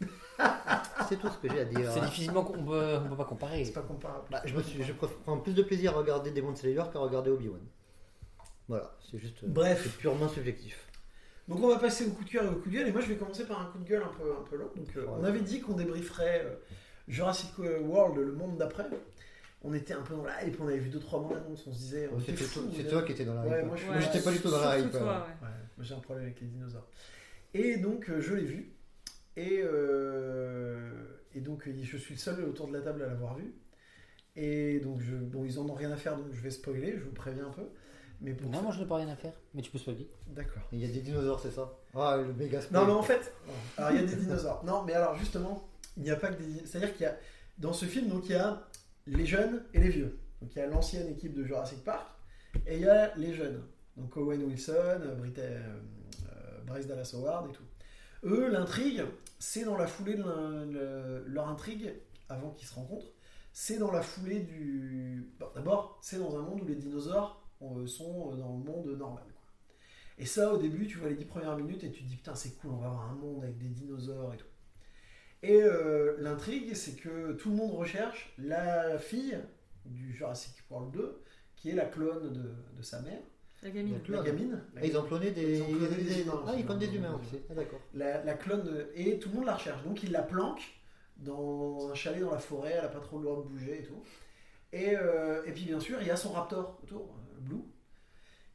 c'est 1.08 1.16
tout 1.20 1.28
ce 1.28 1.38
que 1.46 1.48
j'ai 1.54 1.60
à 1.60 1.64
dire. 1.64 1.88
C'est 1.92 2.00
hein. 2.00 2.06
difficilement 2.06 2.42
qu'on 2.42 2.64
peut, 2.64 2.96
on 3.04 3.08
peut 3.10 3.16
pas 3.16 3.24
comparer. 3.24 3.64
C'est 3.64 3.72
pas 3.72 3.82
comparable. 3.82 4.24
Bah, 4.32 4.42
je, 4.44 4.52
me 4.56 4.60
suis- 4.60 4.82
je 4.82 4.92
prends 4.92 5.38
plus 5.38 5.54
de 5.54 5.62
plaisir 5.62 5.92
à 5.94 5.98
regarder 5.98 6.32
Demon 6.32 6.56
Slayer 6.56 6.82
qu'à 6.92 6.98
regarder 6.98 7.30
Obi-Wan. 7.30 7.60
Voilà, 8.66 8.96
c'est 9.08 9.18
juste. 9.18 9.44
euh, 9.44 9.48
Bref. 9.48 9.80
C'est 9.84 9.96
purement 9.96 10.28
subjectif. 10.28 10.88
Donc 11.46 11.62
on 11.62 11.68
va 11.68 11.78
passer 11.78 12.06
au 12.06 12.10
coup 12.10 12.24
de 12.24 12.30
cœur 12.30 12.44
et 12.44 12.48
au 12.48 12.54
coup 12.56 12.68
de 12.68 12.74
gueule. 12.74 12.88
Et 12.88 12.92
moi 12.92 13.00
je 13.00 13.06
vais 13.06 13.16
commencer 13.16 13.46
par 13.46 13.60
un 13.60 13.66
coup 13.66 13.78
de 13.78 13.84
gueule 13.88 14.02
un 14.02 14.12
peu, 14.18 14.32
un 14.32 14.42
peu 14.42 14.56
long. 14.56 14.70
Donc 14.74 14.88
euh, 14.96 15.06
on 15.08 15.22
avait 15.22 15.40
dit 15.42 15.60
qu'on 15.60 15.74
débrieferait 15.74 16.42
euh, 16.46 16.54
Jurassic 17.08 17.50
World, 17.58 18.16
le 18.18 18.32
monde 18.32 18.56
d'après. 18.58 18.86
On 19.62 19.72
était 19.72 19.94
un 19.94 20.02
peu 20.02 20.14
dans 20.14 20.24
la 20.24 20.44
hype, 20.44 20.60
on 20.60 20.68
avait 20.68 20.78
vu 20.78 20.90
2-3 20.90 21.22
bandes 21.22 21.36
annonces, 21.36 21.66
on 21.66 21.72
se 21.72 21.78
disait. 21.78 22.08
on 22.12 22.20
C'est 22.20 22.88
toi 22.88 23.02
qui 23.02 23.12
étais 23.12 23.24
dans 23.24 23.34
la 23.34 23.46
Ouais, 23.46 23.60
hype. 23.60 23.66
moi, 23.66 23.76
je- 23.76 23.86
Moi, 23.86 23.98
j'étais 24.00 24.20
pas 24.20 24.30
du 24.32 24.38
tout 24.40 24.50
dans 24.50 24.60
la 24.60 24.78
hype. 24.78 24.90
toi, 24.90 25.00
euh. 25.00 25.04
ouais. 25.06 25.10
Ouais, 25.10 25.54
moi, 25.76 25.80
j'ai 25.86 25.94
un 25.94 26.00
problème 26.00 26.24
avec 26.26 26.40
les 26.40 26.46
dinosaures. 26.48 26.86
Et 27.54 27.76
donc, 27.78 28.10
euh, 28.10 28.20
je 28.20 28.34
l'ai 28.34 28.44
vu. 28.44 28.72
Et, 29.36 29.60
euh, 29.62 30.90
et 31.34 31.40
donc, 31.40 31.66
euh, 31.66 31.72
je 31.82 31.96
suis 31.96 32.14
le 32.14 32.20
seul 32.20 32.44
autour 32.44 32.68
de 32.68 32.74
la 32.74 32.80
table 32.82 33.02
à 33.02 33.06
l'avoir 33.06 33.36
vu. 33.36 33.54
Et 34.36 34.80
donc, 34.80 35.00
je, 35.00 35.14
bon, 35.16 35.44
ils 35.44 35.58
en 35.58 35.68
ont 35.68 35.74
rien 35.74 35.90
à 35.92 35.96
faire, 35.96 36.16
donc 36.16 36.26
je 36.32 36.40
vais 36.40 36.50
spoiler, 36.50 36.94
je 36.98 37.04
vous 37.04 37.12
préviens 37.12 37.46
un 37.46 37.50
peu. 37.52 37.62
Mais 38.20 38.32
pour 38.32 38.50
Non, 38.50 38.62
moi 38.62 38.72
je 38.72 38.80
n'ai 38.80 38.86
pas 38.86 38.96
rien 38.96 39.08
à 39.08 39.16
faire, 39.16 39.32
mais 39.54 39.60
tu 39.62 39.70
peux 39.70 39.78
dire. 39.92 40.06
D'accord. 40.28 40.62
Il 40.72 40.78
y 40.78 40.84
a 40.84 40.88
des 40.92 41.00
dinosaures, 41.00 41.40
c'est 41.40 41.50
ça? 41.50 41.72
Ah, 41.94 42.16
le 42.16 42.32
méga 42.32 42.58
Non, 42.58 42.62
spoil. 42.64 42.86
mais 42.86 42.92
en 42.92 43.02
fait, 43.02 43.32
alors 43.76 43.90
il 43.90 44.00
y 44.00 44.02
a 44.02 44.06
des 44.06 44.16
dinosaures. 44.16 44.64
Non, 44.64 44.82
mais 44.84 44.92
alors 44.94 45.16
justement, 45.16 45.68
il 45.96 46.02
n'y 46.02 46.10
a 46.10 46.16
pas 46.16 46.28
que 46.28 46.42
des. 46.42 46.46
di- 46.46 46.62
C'est-à-dire 46.66 46.92
qu'il 46.94 47.02
y 47.02 47.06
a 47.08 47.16
dans 47.58 47.72
ce 47.72 47.84
film, 47.86 48.08
donc 48.08 48.24
il 48.26 48.32
y 48.32 48.34
a 48.36 48.66
les 49.06 49.26
jeunes 49.26 49.62
et 49.74 49.80
les 49.80 49.90
vieux. 49.90 50.18
Donc 50.40 50.54
il 50.54 50.58
y 50.58 50.62
a 50.62 50.66
l'ancienne 50.66 51.08
équipe 51.08 51.34
de 51.34 51.44
Jurassic 51.44 51.82
Park 51.84 52.06
et 52.66 52.76
il 52.76 52.82
y 52.82 52.88
a 52.88 53.14
les 53.16 53.34
jeunes. 53.34 53.62
Donc 53.96 54.16
Owen 54.16 54.42
Wilson, 54.44 54.72
euh, 54.74 55.16
euh, 55.38 55.38
euh, 55.38 56.60
Bryce 56.66 56.86
Dallas 56.86 57.12
Howard 57.14 57.48
et 57.50 57.52
tout. 57.52 57.62
Eux, 58.24 58.48
l'intrigue, 58.50 59.02
c'est 59.38 59.64
dans 59.64 59.76
la 59.76 59.86
foulée 59.86 60.14
de 60.16 61.24
leur 61.26 61.48
intrigue 61.48 61.92
avant 62.28 62.50
qu'ils 62.50 62.66
se 62.66 62.74
rencontrent. 62.74 63.12
C'est 63.52 63.78
dans 63.78 63.92
la 63.92 64.02
foulée 64.02 64.40
du. 64.40 65.30
D'abord, 65.54 65.98
c'est 66.02 66.18
dans 66.18 66.36
un 66.36 66.42
monde 66.42 66.62
où 66.62 66.66
les 66.66 66.74
dinosaures 66.74 67.40
sont 67.86 68.34
dans 68.36 68.56
le 68.56 68.64
monde 68.64 68.88
normal. 68.98 69.24
Et 70.18 70.26
ça, 70.26 70.52
au 70.52 70.58
début, 70.58 70.86
tu 70.86 70.98
vois 70.98 71.08
les 71.08 71.14
10 71.16 71.24
premières 71.24 71.56
minutes 71.56 71.82
et 71.84 71.90
tu 71.90 72.02
te 72.02 72.08
dis 72.08 72.16
putain, 72.16 72.34
c'est 72.34 72.56
cool, 72.58 72.70
on 72.72 72.76
va 72.76 72.86
avoir 72.86 73.10
un 73.10 73.14
monde 73.14 73.42
avec 73.44 73.58
des 73.58 73.68
dinosaures 73.68 74.32
et 74.34 74.36
tout. 74.36 74.46
Et 75.46 75.62
euh, 75.62 76.16
l'intrigue, 76.18 76.74
c'est 76.74 76.96
que 76.96 77.32
tout 77.32 77.50
le 77.50 77.56
monde 77.56 77.72
recherche 77.72 78.32
la 78.38 78.98
fille 78.98 79.38
du 79.84 80.12
Jurassic 80.14 80.54
World 80.70 80.92
2, 80.92 81.20
qui 81.56 81.70
est 81.70 81.74
la 81.74 81.84
clone 81.84 82.32
de, 82.32 82.76
de 82.78 82.82
sa 82.82 83.00
mère, 83.02 83.20
La 83.62 83.70
gamine. 83.70 83.94
Donc, 83.98 84.08
la 84.08 84.22
gamine. 84.22 84.60
Ah, 84.76 84.80
ils 84.84 84.96
ont 84.96 85.02
cloné 85.02 85.30
des. 85.32 85.58
Ils 85.58 85.62
ont 85.62 85.66
cloné 85.78 85.96
des 86.02 86.20
humains, 86.22 86.44
Ah, 86.46 86.52
ils 86.56 86.64
clonent 86.64 86.78
des 86.78 86.86
aussi. 86.88 86.96
humains 86.96 87.20
aussi. 87.20 87.36
Ah, 87.50 87.54
d'accord. 87.54 87.80
La, 87.92 88.24
la 88.24 88.34
clone 88.34 88.64
de- 88.64 88.88
et 88.94 89.18
tout 89.18 89.28
le 89.28 89.34
monde 89.36 89.44
la 89.46 89.54
recherche. 89.56 89.82
Donc 89.84 90.02
il 90.02 90.12
la 90.12 90.22
planque 90.22 90.62
dans 91.18 91.90
un 91.90 91.94
chalet 91.94 92.20
dans 92.22 92.32
la 92.32 92.38
forêt, 92.38 92.72
elle 92.76 92.82
n'a 92.82 92.88
pas 92.88 93.00
trop 93.00 93.18
le 93.18 93.24
droit 93.24 93.36
de 93.44 93.48
bouger 93.48 93.80
et 93.80 93.82
tout. 93.84 94.02
Et, 94.72 94.96
euh, 94.96 95.42
et 95.44 95.52
puis 95.52 95.64
bien 95.64 95.78
sûr, 95.80 95.98
il 96.00 96.06
y 96.06 96.10
a 96.10 96.16
son 96.16 96.32
raptor 96.32 96.80
autour, 96.82 97.02
euh, 97.02 97.40
Blue. 97.40 97.62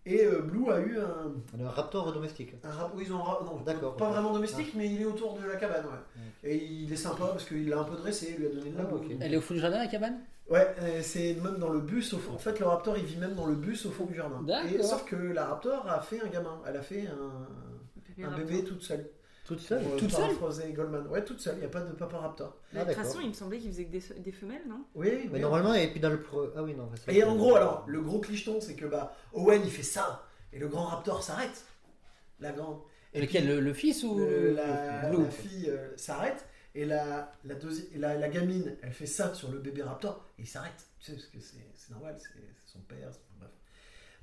Et 0.06 0.26
euh, 0.26 0.41
Blue 0.41 0.72
a 0.72 0.80
eu 0.80 0.97
un, 0.97 1.64
un 1.64 1.70
raptor 1.70 2.12
domestique. 2.14 2.54
Un 2.64 2.72
rap- 2.72 2.91
oui, 2.95 3.04
ils 3.06 3.14
ont 3.14 3.18
non, 3.18 3.62
D'accord, 3.66 3.95
pas 3.97 4.10
vraiment 4.10 4.34
domestique, 4.34 4.74
mais 4.76 4.88
il 4.89 5.02
est 5.02 5.06
autour 5.06 5.38
de 5.38 5.45
la 5.45 5.56
cabane, 5.58 5.86
ouais. 5.86 6.22
Et 6.50 6.56
il 6.56 6.91
est 6.91 6.95
sympa 6.95 7.28
parce 7.28 7.45
qu'il 7.45 7.68
l'a 7.70 7.80
un 7.80 7.84
peu 7.84 7.95
dressé, 7.95 8.34
il 8.36 8.41
lui 8.41 8.47
a 8.47 8.50
donné 8.56 8.72
de 8.72 8.78
la 8.78 8.84
Ah, 8.84 8.88
bouffe. 8.88 9.02
ok. 9.06 9.12
Elle 9.20 9.34
est 9.34 9.38
au 9.38 9.41
fond 9.41 9.54
du 9.54 9.60
jardin, 9.60 9.78
la 9.78 9.88
cabane? 9.88 10.20
Ouais, 10.50 10.74
euh, 10.82 11.02
c'est 11.04 11.36
même 11.43 11.58
dans 11.58 11.70
le 11.70 11.80
bus. 11.80 12.14
Au 12.14 12.18
fond. 12.18 12.34
En 12.34 12.38
fait, 12.39 12.60
le 12.60 12.66
raptor, 12.66 12.97
il 12.97 13.04
vit 13.06 13.18
même 13.18 13.36
dans 13.36 13.45
le 13.45 13.54
bus 13.56 13.86
au 13.86 13.91
fond 13.91 14.06
du 14.06 14.16
jardin. 14.16 14.41
D'accord. 14.41 14.72
Et, 14.72 14.82
sauf 14.84 15.06
que 15.06 15.16
la 15.16 15.45
raptor 15.45 15.88
a 15.88 16.00
fait 16.02 16.22
un 16.24 16.28
gamin. 16.28 16.60
Elle 16.66 16.78
a 16.78 16.82
fait 16.82 17.06
un, 17.08 18.26
un 18.26 18.38
bébé 18.38 18.64
toute 18.64 18.82
seule. 18.82 19.06
Toute 19.50 19.60
seule 19.60 19.84
Pour, 19.84 19.93
euh, 19.93 19.97
Toute 19.97 20.12
seule 20.12 20.22
paraphraser 20.22 20.72
Goldman. 20.74 21.08
Ouais, 21.08 21.26
toute 21.26 21.39
seule. 21.41 21.56
Il 21.56 21.60
n'y 21.60 21.66
a 21.66 21.70
pas 21.70 21.82
de 21.82 21.91
papa 21.93 22.18
raptor. 22.20 22.56
Mais 22.74 22.80
Ah, 22.80 22.84
de 22.86 22.89
toute 22.89 22.97
d'accord. 22.97 23.12
façon, 23.12 23.22
il 23.24 23.30
me 23.30 23.34
semblait 23.34 23.58
qu'il 23.60 23.72
faisait 23.72 23.86
que 23.86 23.91
des, 23.91 24.20
des 24.20 24.32
femelles, 24.32 24.62
non? 24.68 24.86
Oui, 24.95 25.10
Mais 25.26 25.30
oui. 25.34 25.39
normalement, 25.39 25.74
et 25.74 25.88
puis 25.89 26.00
dans 26.00 26.10
le. 26.12 26.22
pro- 26.22 26.50
Ah 26.56 26.64
oui, 26.64 26.74
non. 26.76 26.89
c'est- 26.95 27.14
Et 27.14 27.24
en 27.24 27.36
gros, 27.36 27.56
alors, 27.56 27.84
le 27.88 28.00
gros 28.02 28.20
clicheton, 28.20 28.62
c'est 28.62 28.76
que 28.76 28.86
bah, 28.86 29.14
Owen, 29.34 29.62
il 29.66 29.72
fait 29.72 29.84
ça. 29.84 30.26
Et 30.54 30.60
le 30.60 30.68
grand 30.68 30.86
raptor 30.86 31.24
s'arrête. 31.24 31.66
La 32.39 32.52
grande. 32.52 32.80
Et 33.14 33.22
lequel 33.22 33.47
le, 33.47 33.60
le 33.60 33.74
fils 33.74 34.04
ou 34.04 34.18
Le- 34.20 34.26
le- 34.50 34.54
la, 34.54 35.10
la 35.12 35.32
fille 35.32 35.68
euh, 35.70 35.89
s'arrête 35.97 36.45
et 36.76 36.86
la, 36.86 37.32
la, 37.43 37.56
deuxi- 37.56 37.89
la, 37.97 38.16
la 38.16 38.30
gamine 38.30 38.78
elle 38.84 38.93
fait 38.93 39.08
ça 39.08 39.34
sur 39.34 39.52
le 39.52 39.58
bébé 39.58 39.82
raptor 39.82 40.24
et 40.38 40.43
il 40.43 40.47
s'arrête 40.47 40.86
tu 41.00 41.08
sais 41.08 41.14
parce 41.14 41.26
que 41.26 41.39
c'est 41.39 41.58
c'est 41.74 41.89
normal 41.91 42.16
c'est 42.20 42.30
c'est 42.39 42.72
son 42.72 42.80
père 42.82 43.10
c'est- 43.12 43.20
bref 43.39 43.50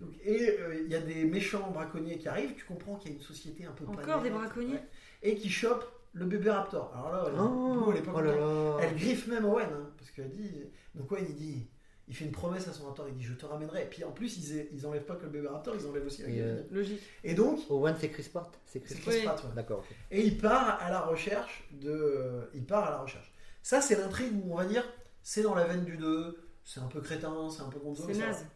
Donc, 0.00 0.10
et 0.24 0.50
euh, 0.60 0.80
il 0.84 0.88
y 0.88 0.94
a 0.94 1.00
des 1.00 1.24
méchants 1.24 1.68
braconniers 1.72 2.16
qui 2.18 2.28
arrivent 2.28 2.54
tu 2.54 2.64
comprends 2.64 2.94
qu'il 2.94 3.10
y 3.10 3.14
a 3.14 3.16
une 3.16 3.22
société 3.24 3.64
un 3.66 3.72
peu 3.72 3.84
Encore 3.86 4.22
des 4.22 4.30
braconniers? 4.30 4.74
Ouais, 4.74 4.84
et 5.28 5.34
qui 5.36 5.48
chopent 5.50 5.86
le 6.12 6.24
bébé 6.26 6.50
raptor 6.50 6.92
alors 6.96 7.30
là 7.30 7.42
Oh, 7.42 7.90
elle 7.92 7.98
est 7.98 8.02
pas 8.02 8.12
oh 8.14 8.20
là 8.20 8.32
contente. 8.32 8.80
là. 8.80 8.86
elle 8.88 8.96
griffe 8.96 9.26
même 9.26 9.44
Owen 9.44 9.66
hein, 9.70 9.90
parce 9.98 10.10
qu'elle 10.10 10.30
dit 10.30 10.50
donc 10.94 11.10
Owen 11.12 11.26
il 11.28 11.34
dit 11.36 11.66
il 12.08 12.14
fait 12.14 12.24
une 12.24 12.30
promesse 12.32 12.68
à 12.68 12.72
son 12.72 12.84
raptor 12.86 13.06
il 13.08 13.14
dit 13.16 13.24
je 13.24 13.34
te 13.34 13.44
ramènerai 13.44 13.82
et 13.82 13.86
puis 13.86 14.04
en 14.04 14.12
plus 14.12 14.36
ils, 14.38 14.66
ils 14.72 14.86
enlèvent 14.86 15.04
pas 15.04 15.16
que 15.16 15.24
le 15.24 15.30
bébé 15.30 15.48
raptor 15.48 15.74
ils 15.78 15.86
enlèvent 15.86 16.06
aussi 16.06 16.22
la 16.22 16.28
Et, 16.28 16.32
gamine 16.36 16.44
euh, 16.46 16.62
Logique. 16.70 17.00
et 17.24 17.34
donc 17.34 17.60
Owen, 17.68 17.96
c'est 17.98 18.08
Chris 18.10 18.28
Pratt 18.32 18.48
C'est 18.64 18.80
Chris. 18.80 18.94
Chris 18.94 19.10
Oui. 19.18 19.22
Pratt, 19.24 19.42
ouais. 19.44 19.50
D'accord. 19.56 19.84
Et 20.10 20.24
il 20.24 20.38
part 20.38 20.80
à 20.80 20.90
la 20.90 21.00
recherche 21.00 21.68
de. 21.72 22.48
Il 22.54 22.64
part 22.64 22.84
à 22.86 22.90
la 22.90 22.98
recherche. 22.98 23.32
Ça, 23.62 23.80
c'est 23.80 23.96
l'intrigue 23.96 24.32
où 24.44 24.52
on 24.52 24.56
va 24.56 24.64
dire 24.64 24.84
c'est 25.24 25.42
dans 25.42 25.56
la 25.56 25.64
veine 25.64 25.84
du 25.84 25.96
2, 25.96 26.38
c'est 26.64 26.78
un 26.78 26.86
peu 26.86 27.00
crétin, 27.00 27.48
c'est 27.50 27.62
un 27.62 27.68
peu 27.68 27.80
gonzo. 27.80 28.04
C'est 28.06 28.16
naze. 28.18 28.46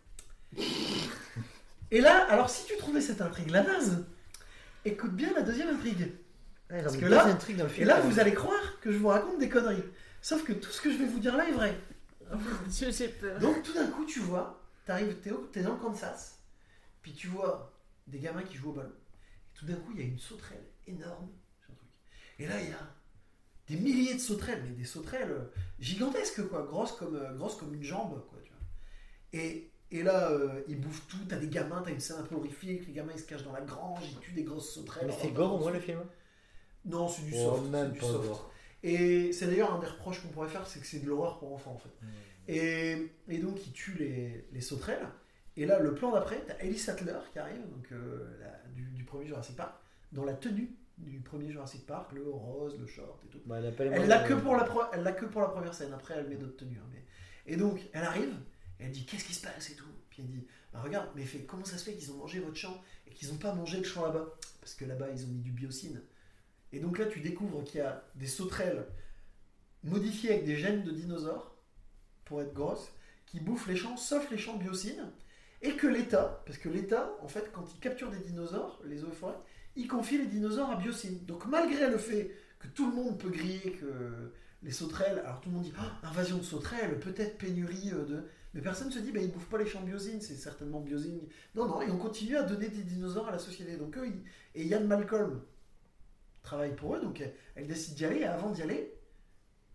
Et 1.90 2.00
là, 2.00 2.24
alors 2.30 2.48
si 2.48 2.64
tu 2.66 2.76
trouvais 2.76 3.00
cette 3.00 3.20
intrigue 3.20 3.50
la 3.50 3.64
naze, 3.64 4.04
écoute 4.84 5.12
bien 5.14 5.32
la 5.34 5.42
deuxième 5.42 5.68
intrigue. 5.74 6.12
Parce 6.70 6.96
que 6.96 7.04
là- 7.06 7.24
dans 7.24 7.64
le 7.66 7.80
Et 7.80 7.84
là, 7.84 8.00
vous 8.00 8.18
allez 8.20 8.34
croire 8.34 8.80
que 8.80 8.92
je 8.92 8.98
vous 8.98 9.08
raconte 9.08 9.38
des 9.38 9.48
conneries. 9.48 9.82
Sauf 10.22 10.44
que 10.44 10.52
tout 10.52 10.70
ce 10.70 10.80
que 10.80 10.92
je 10.92 10.98
vais 10.98 11.06
vous 11.06 11.18
dire 11.18 11.36
là 11.36 11.48
est 11.48 11.52
vrai. 11.52 11.76
Je- 12.70 12.90
J'ai 12.90 13.08
peur. 13.08 13.38
Donc 13.40 13.62
tout 13.62 13.72
d'un 13.72 13.86
coup, 13.88 14.04
tu 14.04 14.20
vois, 14.20 14.60
t'arrives, 14.84 15.16
t'es, 15.20 15.30
t'es 15.52 15.62
dans 15.62 15.72
le 15.74 15.80
Kansas, 15.80 16.38
puis 17.02 17.12
tu 17.12 17.26
vois 17.26 17.72
des 18.06 18.18
gamins 18.20 18.42
qui 18.42 18.56
jouent 18.56 18.70
au 18.70 18.74
ballon. 18.74 18.88
Et 18.90 19.58
tout 19.58 19.66
d'un 19.66 19.74
coup, 19.76 19.92
il 19.94 20.00
y 20.00 20.02
a 20.04 20.06
une 20.06 20.18
sauterelle 20.18 20.64
énorme 20.86 21.28
le 21.68 21.74
truc. 21.74 21.88
Et 22.38 22.46
là, 22.46 22.60
il 22.60 22.68
y 22.68 22.72
a 22.72 22.94
des 23.68 23.76
milliers 23.76 24.14
de 24.14 24.20
sauterelles, 24.20 24.62
mais 24.64 24.70
des 24.70 24.84
sauterelles 24.84 25.30
euh, 25.30 25.50
gigantesques, 25.80 26.46
quoi, 26.48 26.62
grosses 26.62 26.92
comme, 26.92 27.16
euh, 27.16 27.32
grosses 27.34 27.56
comme 27.56 27.74
une 27.74 27.82
jambe, 27.84 28.24
quoi, 28.28 28.38
tu 28.44 28.50
vois. 28.50 28.60
Et, 29.32 29.70
et 29.90 30.02
là, 30.02 30.30
euh, 30.30 30.60
ils 30.68 30.80
bouffent 30.80 31.06
tout. 31.08 31.18
T'as 31.28 31.36
des 31.36 31.48
gamins, 31.48 31.82
t'as 31.84 31.90
une 31.90 32.00
scène 32.00 32.18
un 32.18 32.22
peu 32.24 32.34
horrifique. 32.36 32.86
Les 32.86 32.92
gamins, 32.92 33.12
ils 33.14 33.20
se 33.20 33.26
cachent 33.26 33.44
dans 33.44 33.52
la 33.52 33.60
grange, 33.62 34.02
ils 34.10 34.18
tuent 34.20 34.32
des 34.34 34.44
grosses 34.44 34.72
sauterelles. 34.72 35.06
Mais 35.08 35.12
c'est 35.12 35.22
Alors, 35.28 35.34
gore 35.34 35.54
au 35.54 35.58
moins 35.58 35.72
le 35.72 35.80
film 35.80 36.00
Non, 36.84 37.08
c'est 37.08 37.22
du 37.22 37.32
soft. 37.32 37.62
même 37.64 37.72
c'est 37.86 37.92
du 37.92 38.00
soft. 38.12 38.28
Et 38.82 39.32
c'est 39.32 39.46
d'ailleurs 39.46 39.74
un 39.74 39.78
des 39.78 39.86
reproches 39.86 40.22
qu'on 40.22 40.28
pourrait 40.28 40.48
faire, 40.48 40.66
c'est 40.66 40.80
que 40.80 40.86
c'est 40.86 41.00
de 41.00 41.06
l'horreur 41.06 41.38
pour 41.38 41.52
enfants 41.52 41.72
en 41.72 41.78
fait. 41.78 41.90
Et, 42.48 43.12
et 43.28 43.38
donc 43.38 43.66
il 43.66 43.72
tue 43.72 43.94
les, 43.98 44.48
les 44.52 44.60
sauterelles. 44.60 45.06
Et 45.56 45.66
là, 45.66 45.78
le 45.78 45.94
plan 45.94 46.12
d'après, 46.12 46.42
t'as 46.46 46.56
Ellie 46.60 46.78
Sattler 46.78 47.18
qui 47.32 47.38
arrive, 47.38 47.60
donc 47.70 47.92
euh, 47.92 48.38
la- 48.40 48.68
du, 48.72 48.82
du 48.92 49.04
premier 49.04 49.26
Jurassic 49.26 49.56
Park, 49.56 49.74
dans 50.12 50.24
la 50.24 50.32
tenue 50.32 50.74
du 50.96 51.18
premier 51.20 51.50
Jurassic 51.50 51.86
Park, 51.86 52.12
le 52.12 52.28
rose, 52.28 52.78
le 52.78 52.86
short 52.86 53.22
et 53.24 53.28
tout. 53.28 53.40
Bah, 53.90 53.96
elle 53.96 54.08
l'a 54.08 54.18
que 54.28 54.34
pour 54.42 54.56
la 54.56 54.64
pro- 54.64 54.82
elle 54.92 55.02
l'a 55.02 55.12
que 55.12 55.24
pour 55.26 55.40
la 55.40 55.48
première 55.48 55.74
scène. 55.74 55.92
Après, 55.92 56.14
elle 56.14 56.28
met 56.28 56.36
d'autres 56.36 56.56
tenues. 56.58 56.78
hein, 56.78 56.88
mais... 56.92 57.04
Et 57.46 57.56
donc, 57.56 57.80
elle 57.92 58.02
arrive. 58.04 58.34
Et 58.78 58.84
elle 58.84 58.90
dit 58.90 59.04
qu'est-ce 59.06 59.24
qui 59.24 59.34
se 59.34 59.42
passe 59.42 59.70
et 59.70 59.74
tout. 59.76 59.84
Puis 60.10 60.22
elle 60.22 60.28
dit 60.28 60.46
bah 60.72 60.80
regarde, 60.82 61.08
mais 61.14 61.24
fait 61.24 61.40
comment 61.40 61.64
ça 61.64 61.76
se 61.78 61.84
fait 61.84 61.94
qu'ils 61.94 62.10
ont 62.12 62.16
mangé 62.16 62.38
votre 62.40 62.56
champ 62.56 62.80
et 63.06 63.10
qu'ils 63.10 63.28
n'ont 63.30 63.38
pas 63.38 63.52
mangé 63.54 63.78
le 63.78 63.84
champ 63.84 64.04
là-bas? 64.06 64.26
Parce 64.60 64.74
que 64.74 64.84
là-bas, 64.84 65.08
ils 65.10 65.24
ont 65.24 65.28
mis 65.28 65.40
du 65.40 65.52
biocine. 65.52 66.00
Et 66.72 66.80
donc 66.80 66.98
là, 66.98 67.06
tu 67.06 67.20
découvres 67.20 67.64
qu'il 67.64 67.78
y 67.78 67.82
a 67.82 68.04
des 68.14 68.26
sauterelles 68.26 68.86
modifiées 69.82 70.30
avec 70.30 70.44
des 70.44 70.56
gènes 70.56 70.84
de 70.84 70.90
dinosaures 70.90 71.54
pour 72.24 72.42
être 72.42 72.52
grosses 72.52 72.92
qui 73.26 73.40
bouffent 73.40 73.68
les 73.68 73.76
champs, 73.76 73.96
sauf 73.96 74.30
les 74.30 74.38
champs 74.38 74.56
biocine. 74.56 75.10
Et 75.62 75.72
que 75.72 75.86
l'État, 75.86 76.42
parce 76.46 76.58
que 76.58 76.68
l'État, 76.68 77.12
en 77.20 77.28
fait, 77.28 77.50
quand 77.52 77.66
il 77.74 77.80
capture 77.80 78.10
des 78.10 78.18
dinosaures, 78.18 78.80
les 78.84 79.04
eaux 79.04 79.10
et 79.10 79.14
forêts, 79.14 79.38
il 79.76 79.88
confie 79.88 80.18
les 80.18 80.26
dinosaures 80.26 80.70
à 80.70 80.76
biocine. 80.76 81.18
Donc 81.26 81.46
malgré 81.46 81.90
le 81.90 81.98
fait 81.98 82.34
que 82.58 82.68
tout 82.68 82.88
le 82.90 82.96
monde 82.96 83.18
peut 83.18 83.28
griller 83.28 83.72
que 83.72 84.32
les 84.62 84.70
sauterelles, 84.70 85.20
alors 85.20 85.40
tout 85.40 85.48
le 85.48 85.56
monde 85.56 85.64
dit 85.64 85.72
Ah, 85.78 85.98
invasion 86.08 86.38
de 86.38 86.42
sauterelles, 86.42 86.98
peut-être 86.98 87.38
pénurie 87.38 87.90
euh, 87.92 88.04
de. 88.04 88.24
Mais 88.52 88.60
personne 88.60 88.88
ne 88.88 88.92
se 88.92 88.98
dit 88.98 89.12
bah, 89.12 89.20
ils 89.20 89.30
bouffent 89.30 89.48
pas 89.48 89.58
les 89.58 89.66
champs 89.66 89.80
biosine, 89.80 90.20
c'est 90.20 90.34
certainement 90.34 90.80
biosine. 90.80 91.20
Non, 91.54 91.66
non, 91.66 91.82
et 91.82 91.90
on 91.90 91.98
continue 91.98 92.36
à 92.36 92.42
donner 92.42 92.68
des 92.68 92.82
dinosaures 92.82 93.28
à 93.28 93.32
la 93.32 93.38
société. 93.38 93.76
Donc 93.76 93.96
eux, 93.96 94.12
et 94.54 94.66
Yann 94.66 94.86
Malcolm 94.86 95.40
travaille 96.42 96.74
pour 96.74 96.96
eux, 96.96 97.00
donc 97.00 97.20
elle, 97.20 97.34
elle 97.54 97.66
décide 97.66 97.94
d'y 97.94 98.04
aller, 98.04 98.20
et 98.20 98.24
avant 98.24 98.50
d'y 98.50 98.62
aller, 98.62 98.94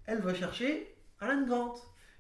elle 0.06 0.22
va 0.22 0.34
chercher 0.34 0.96
Alan 1.20 1.46
Grant, 1.46 1.76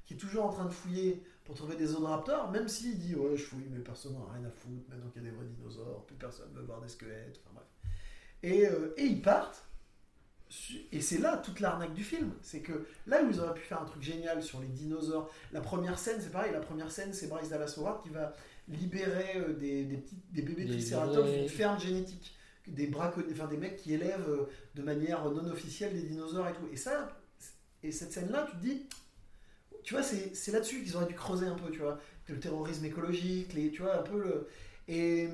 qui 0.05 0.13
est 0.13 0.17
toujours 0.17 0.45
en 0.45 0.51
train 0.51 0.65
de 0.65 0.73
fouiller 0.73 1.23
pour 1.43 1.55
trouver 1.55 1.75
des 1.75 1.93
ooraptors, 1.93 2.49
même 2.51 2.67
s'il 2.67 2.97
dit 2.97 3.15
ouais 3.15 3.37
je 3.37 3.43
fouille 3.43 3.67
mais 3.69 3.79
personne 3.79 4.13
n'en 4.13 4.27
a 4.27 4.33
rien 4.33 4.45
à 4.45 4.51
foutre, 4.51 4.89
maintenant 4.89 5.09
qu'il 5.09 5.23
y 5.23 5.27
a 5.27 5.29
des 5.29 5.35
vrais 5.35 5.45
dinosaures, 5.45 6.05
plus 6.05 6.15
personne 6.15 6.51
veut 6.53 6.63
voir 6.63 6.81
des 6.81 6.87
squelettes, 6.87 7.39
enfin 7.43 7.55
bref. 7.55 7.67
Et, 8.43 8.67
euh, 8.67 8.93
et 8.97 9.03
ils 9.03 9.21
partent, 9.21 9.63
Et 10.91 11.01
c'est 11.01 11.17
là 11.17 11.37
toute 11.37 11.59
l'arnaque 11.59 11.93
du 11.93 12.03
film. 12.03 12.31
C'est 12.41 12.61
que 12.61 12.87
là 13.07 13.23
où 13.23 13.29
ils 13.29 13.39
auraient 13.39 13.55
pu 13.55 13.63
faire 13.63 13.81
un 13.81 13.85
truc 13.85 14.01
génial 14.01 14.43
sur 14.43 14.61
les 14.61 14.67
dinosaures, 14.67 15.29
la 15.51 15.61
première 15.61 15.97
scène, 15.97 16.19
c'est 16.21 16.31
pareil, 16.31 16.51
la 16.51 16.59
première 16.59 16.91
scène, 16.91 17.13
c'est 17.13 17.27
Bryce 17.27 17.49
Dallas 17.49 17.73
Howard 17.77 18.03
qui 18.03 18.09
va 18.09 18.33
libérer 18.67 19.37
euh, 19.37 19.53
des, 19.53 19.83
des, 19.85 19.97
petits, 19.97 20.17
des 20.31 20.41
bébés 20.41 20.65
tricératops 20.67 21.29
d'une 21.29 21.49
ferme 21.49 21.79
génétique. 21.79 22.34
Des, 22.68 22.88
braconniers, 22.88 23.34
enfin, 23.34 23.47
des 23.47 23.57
mecs 23.57 23.78
qui 23.78 23.93
élèvent 23.93 24.28
euh, 24.30 24.49
de 24.76 24.82
manière 24.82 25.30
non 25.30 25.45
officielle 25.51 25.93
des 25.93 26.01
dinosaures 26.03 26.47
et 26.47 26.53
tout. 26.53 26.68
Et 26.74 26.78
ça, 26.78 27.09
et 27.84 27.91
cette 27.91 28.11
scène-là, 28.13 28.47
tu 28.49 28.57
te 28.57 28.61
dis, 28.63 28.88
tu 29.84 29.93
vois, 29.93 30.03
c'est 30.03 30.36
c'est 30.36 30.51
là-dessus 30.51 30.82
qu'ils 30.84 30.95
auraient 30.97 31.05
dû 31.07 31.16
creuser 31.16 31.47
un 31.47 31.55
peu, 31.55 31.72
tu 31.72 31.80
vois, 31.80 31.99
le 32.30 32.39
terrorisme 32.39 32.86
écologique, 32.86 33.53
les, 33.53 33.72
tu 33.72 33.82
vois, 33.84 33.99
un 33.99 34.03
peu 34.03 34.20
le. 34.20 34.47
Et, 34.88 35.30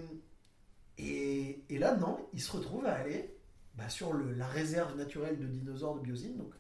et, 0.98 1.64
et 1.70 1.78
là, 1.80 1.96
non, 1.96 2.18
ils 2.34 2.42
se 2.42 2.52
retrouvent 2.52 2.86
à 2.86 2.94
aller 2.94 3.34
bah, 3.76 3.90
sur 3.90 4.14
le- 4.14 4.34
la 4.34 4.48
réserve 4.48 4.96
naturelle 4.98 5.38
de 5.40 5.46
dinosaures 5.46 5.96
de 5.96 6.02
Biosine. 6.02 6.38
Donc, 6.38 6.54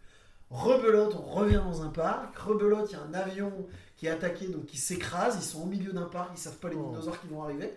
rebelote, 0.49 1.15
on 1.15 1.21
revient 1.23 1.61
dans 1.63 1.81
un 1.83 1.89
parc. 1.89 2.37
Rebelote, 2.37 2.89
il 2.91 2.93
y 2.93 2.95
a 2.97 3.01
un 3.03 3.13
avion 3.13 3.67
qui 3.97 4.07
est 4.07 4.09
attaqué, 4.09 4.47
donc 4.47 4.65
qui 4.65 4.77
s'écrase. 4.77 5.37
Ils 5.37 5.43
sont 5.45 5.63
au 5.63 5.67
milieu 5.67 5.93
d'un 5.93 6.05
parc, 6.07 6.31
ils 6.35 6.39
savent 6.39 6.57
pas 6.59 6.69
les 6.69 6.77
Oh. 6.77 6.85
dinosaures 6.89 7.19
qui 7.21 7.27
vont 7.27 7.43
arriver. 7.43 7.71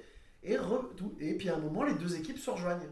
Et, 0.44 0.56
re- 0.56 0.86
et 1.20 1.34
puis 1.34 1.48
à 1.48 1.56
un 1.56 1.58
moment, 1.58 1.84
les 1.84 1.94
deux 1.94 2.16
équipes 2.16 2.38
se 2.38 2.50
rejoignent. 2.50 2.88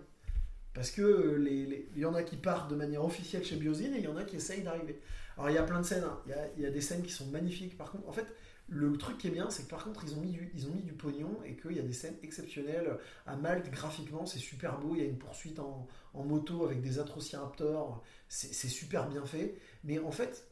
Parce 0.74 0.90
que 0.90 1.02
euh, 1.02 1.36
les- 1.36 1.88
y 1.96 2.04
en 2.04 2.14
a 2.14 2.22
qui 2.22 2.36
partent 2.36 2.70
de 2.70 2.76
manière 2.76 3.04
officielle 3.04 3.44
chez 3.44 3.56
Biosine 3.56 3.94
et 3.94 3.98
il 3.98 4.04
y 4.04 4.08
en 4.08 4.16
a 4.16 4.24
qui 4.24 4.36
essayent 4.36 4.62
d'arriver. 4.62 5.00
Alors 5.36 5.50
il 5.50 5.54
y 5.54 5.58
a 5.58 5.62
plein 5.62 5.80
de 5.80 5.86
scènes, 5.86 6.04
hein. 6.04 6.18
il, 6.56 6.62
y 6.62 6.66
a, 6.66 6.70
des 6.70 6.80
scènes 6.80 7.02
qui 7.02 7.12
sont 7.12 7.26
magnifiques. 7.26 7.76
Par 7.76 7.90
contre, 7.90 8.08
en 8.08 8.12
fait, 8.12 8.26
le 8.68 8.96
truc 8.96 9.18
qui 9.18 9.28
est 9.28 9.30
bien, 9.30 9.50
c'est 9.50 9.64
que 9.64 9.70
par 9.70 9.84
contre, 9.84 10.04
ils 10.04 10.14
ont 10.14 10.20
mis 10.20 10.30
du, 10.30 10.50
ils 10.54 10.66
ont 10.66 10.70
mis 10.72 10.82
du 10.82 10.92
pognon 10.92 11.38
et 11.44 11.56
qu'il 11.56 11.72
y 11.72 11.78
a 11.78 11.82
des 11.82 11.92
scènes 11.92 12.16
exceptionnelles. 12.22 12.98
À 13.26 13.36
Malte, 13.36 13.70
graphiquement, 13.70 14.24
c'est 14.24 14.38
super 14.38 14.78
beau. 14.78 14.94
Il 14.94 15.02
y 15.02 15.04
a 15.04 15.08
une 15.08 15.18
poursuite 15.18 15.58
en, 15.58 15.86
moto 16.14 16.64
avec 16.64 16.80
des 16.80 16.98
atrociraptors. 16.98 18.02
C'est 18.28 18.54
c'est 18.54 18.68
super 18.68 19.08
bien 19.08 19.26
fait. 19.26 19.58
Mais 19.84 19.98
en 19.98 20.12
fait, 20.12 20.46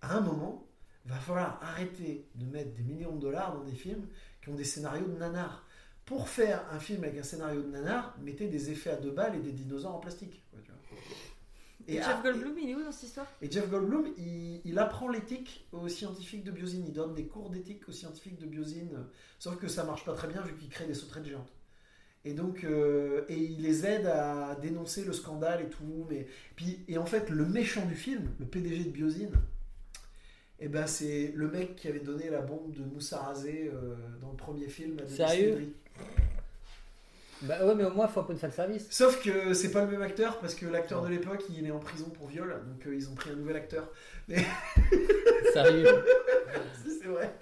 à 0.00 0.16
un 0.16 0.20
moment, 0.20 0.68
va 1.06 1.16
falloir 1.16 1.58
arrêter 1.62 2.28
de 2.34 2.46
mettre 2.46 2.72
des 2.74 2.82
millions 2.82 3.16
de 3.16 3.20
dollars 3.20 3.54
dans 3.54 3.64
des 3.64 3.74
films 3.74 4.06
qui 4.42 4.50
ont 4.50 4.54
des 4.54 4.64
scénarios 4.64 5.06
de 5.06 5.16
nanar. 5.16 5.66
Pour 6.10 6.28
faire 6.28 6.64
un 6.72 6.80
film 6.80 7.04
avec 7.04 7.18
un 7.18 7.22
scénario 7.22 7.62
de 7.62 7.68
nanar, 7.68 8.16
mettez 8.20 8.48
des 8.48 8.72
effets 8.72 8.90
à 8.90 8.96
deux 8.96 9.12
balles 9.12 9.36
et 9.36 9.38
des 9.38 9.52
dinosaures 9.52 9.94
en 9.94 10.00
plastique. 10.00 10.42
quoi, 10.50 10.58
tu 10.60 10.72
vois. 10.72 10.80
Et 11.86 12.00
ah, 12.00 12.02
Jeff 12.02 12.22
Goldblum, 12.24 12.58
il 12.58 12.70
est 12.70 12.74
où 12.74 12.82
dans 12.82 12.90
cette 12.90 13.10
histoire? 13.10 13.28
et 13.40 13.48
Jeff 13.48 13.70
Goldblum, 13.70 14.08
il, 14.18 14.60
il 14.64 14.76
apprend 14.80 15.08
l'éthique 15.08 15.68
aux 15.70 15.86
scientifiques 15.88 16.42
de 16.42 16.50
Biosine. 16.50 16.84
Il 16.88 16.92
donne 16.92 17.14
des 17.14 17.26
cours 17.26 17.48
d'éthique 17.48 17.88
aux 17.88 17.92
scientifiques 17.92 18.40
de 18.40 18.46
Biosine. 18.46 19.06
Sauf 19.38 19.56
que 19.56 19.68
ça 19.68 19.84
marche 19.84 20.04
pas 20.04 20.12
très 20.12 20.26
bien 20.26 20.42
vu 20.42 20.56
qu'il 20.56 20.68
crée 20.68 20.88
des 20.88 20.94
sauterelles 20.94 21.26
géantes. 21.26 21.52
Et 22.24 22.34
donc, 22.34 22.64
euh, 22.64 23.24
et 23.28 23.36
il 23.36 23.62
les 23.62 23.86
aide 23.86 24.06
à 24.06 24.56
dénoncer 24.60 25.04
le 25.04 25.12
scandale 25.12 25.62
et 25.62 25.68
tout. 25.68 26.06
Mais 26.10 26.26
puis, 26.56 26.80
et 26.88 26.98
en 26.98 27.06
fait, 27.06 27.30
le 27.30 27.46
méchant 27.46 27.86
du 27.86 27.94
film, 27.94 28.32
le 28.40 28.46
PDG 28.46 28.82
de 28.82 28.90
Biosine, 28.90 29.30
eh 30.58 30.66
ben 30.66 30.88
c'est 30.88 31.32
le 31.36 31.48
mec 31.48 31.76
qui 31.76 31.86
avait 31.86 32.00
donné 32.00 32.30
la 32.30 32.40
bombe 32.40 32.72
de 32.72 32.82
Moussa 32.82 33.20
Razé 33.20 33.70
euh, 33.72 33.94
dans 34.20 34.30
le 34.30 34.36
premier 34.36 34.68
film. 34.68 34.98
à 34.98 35.02
Denis 35.02 35.16
Sérieux? 35.16 35.52
Cédric. 35.52 35.74
Bah 37.42 37.64
ouais, 37.64 37.74
mais 37.74 37.84
au 37.84 37.90
moins, 37.90 38.06
il 38.06 38.12
faut 38.12 38.20
un 38.20 38.24
peu 38.24 38.34
de 38.34 38.38
fan 38.38 38.52
service. 38.52 38.86
Sauf 38.90 39.22
que 39.22 39.54
c'est 39.54 39.70
pas 39.70 39.84
le 39.84 39.90
même 39.90 40.02
acteur 40.02 40.38
parce 40.40 40.54
que 40.54 40.66
l'acteur 40.66 41.02
de 41.02 41.08
l'époque 41.08 41.42
il 41.48 41.66
est 41.66 41.70
en 41.70 41.78
prison 41.78 42.10
pour 42.10 42.28
viol, 42.28 42.48
donc 42.66 42.86
euh, 42.86 42.94
ils 42.94 43.08
ont 43.08 43.14
pris 43.14 43.30
un 43.30 43.34
nouvel 43.36 43.56
acteur. 43.56 43.88
Sérieux. 45.52 46.04
c'est 46.84 47.08
vrai. 47.08 47.34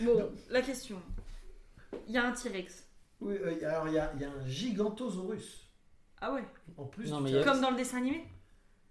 Bon, 0.00 0.30
la 0.48 0.62
question. 0.62 0.96
Il 2.08 2.14
y 2.14 2.18
a 2.18 2.24
un 2.24 2.32
T-Rex. 2.32 2.84
Oui, 3.20 3.36
euh, 3.42 3.68
alors 3.68 3.88
il 3.88 3.94
y 3.94 3.98
a, 3.98 4.12
il 4.16 4.22
y 4.22 4.24
a 4.24 4.30
un 4.30 4.46
Gigantosaurus. 4.48 5.68
Ah 6.20 6.32
ouais 6.32 6.44
En 6.78 6.84
plus, 6.84 7.10
Non, 7.10 7.18
du 7.18 7.24
mais 7.24 7.30
il 7.30 7.32
y 7.34 7.38
a- 7.38 7.42
T-Rex. 7.42 7.52
Comme 7.52 7.60
dans 7.60 7.70
le 7.70 7.76
dessin 7.76 7.98
animé 7.98 8.24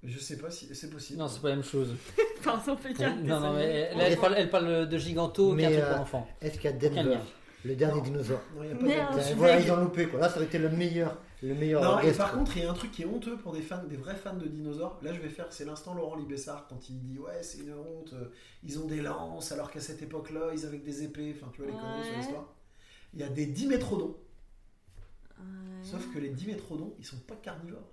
je 0.06 0.20
sais 0.20 0.38
pas 0.38 0.52
si 0.52 0.76
c'est 0.76 0.90
possible. 0.90 1.18
Non, 1.18 1.30
c'est 1.30 1.42
pas 1.42 1.48
la 1.48 1.56
même 1.56 1.64
chose. 1.64 1.96
Par 2.44 2.60
exemple, 2.60 2.82
il 2.90 3.00
y 3.00 3.04
a 3.06 3.10
un 3.10 3.16
non, 3.16 3.40
non, 3.40 3.54
mais 3.54 3.90
elle 3.98 4.18
parle, 4.18 4.36
elle 4.38 4.50
parle 4.50 4.90
de 4.90 4.98
Giganto, 4.98 5.54
Mais, 5.54 5.64
truc 5.64 5.80
pour 5.80 5.96
euh, 5.96 6.00
enfants. 6.00 6.28
Est-ce 6.42 6.60
qu'il 6.60 6.70
y 6.70 6.74
a 6.74 6.76
Aucun 6.76 6.90
Denver, 6.90 7.16
lien. 7.16 7.22
Le 7.66 7.76
dernier 7.76 7.98
Non. 7.98 8.04
dinosaure 8.04 8.42
Non, 8.56 8.64
il 8.64 8.70
y 8.70 8.72
a 8.74 8.76
pas 8.76 8.84
Merde. 8.86 9.16
de- 9.30 9.36
Voilà, 9.36 9.60
ils 9.60 9.72
ont 9.72 9.78
loupé 9.78 10.08
quoi. 10.08 10.20
Là, 10.20 10.30
ça 10.30 10.36
aurait 10.38 10.46
été 10.46 10.58
le 10.60 10.70
meilleur, 10.70 11.18
le 11.42 11.54
meilleur. 11.56 11.82
Non, 11.84 12.00
et 12.00 12.12
par 12.12 12.30
quoi. 12.32 12.40
contre, 12.40 12.58
il 12.58 12.64
y 12.64 12.66
a 12.66 12.72
un 12.72 12.74
truc 12.74 12.92
qui 12.92 13.04
est 13.04 13.06
honteux 13.06 13.38
pour 13.38 13.54
des 13.54 13.62
fans, 13.62 13.84
des 13.84 13.96
vrais 13.98 14.16
fans 14.16 14.36
de 14.36 14.48
dinosaures. 14.48 15.00
Là, 15.02 15.14
je 15.14 15.20
vais 15.22 15.30
faire, 15.30 15.48
c'est 15.52 15.66
l'instant 15.66 15.94
Laurent 15.94 16.16
Libessard 16.16 16.68
quand 16.68 16.90
il 16.90 17.00
dit 17.00 17.20
ouais, 17.20 17.42
c'est 17.42 17.60
une 17.60 17.74
honte. 17.74 18.14
euh, 18.14 18.26
Ils 18.64 18.80
ont 18.80 18.86
des 18.86 19.02
lances 19.02 19.52
alors 19.52 19.72
qu'à 19.72 19.80
cette 19.82 20.02
époque-là, 20.02 20.52
ils 20.54 20.66
avaient 20.66 20.78
des 20.80 21.04
épées. 21.04 21.34
Enfin, 21.38 21.52
tu 21.54 21.62
vois 21.62 21.72
les 21.72 21.78
conneries 21.78 22.04
sur 22.04 22.12
Ouais. 22.12 22.18
l'histoire. 22.18 22.46
Il 23.14 23.20
y 23.20 23.24
a 23.24 23.30
des 23.30 23.46
dimétrodons. 23.46 24.16
Ouais. 25.40 25.46
Sauf 25.84 26.12
que 26.14 26.20
les 26.20 26.30
dimétrodons, 26.30 26.94
ils 27.00 27.06
sont 27.06 27.20
pas 27.20 27.36
carnivores. 27.36 27.90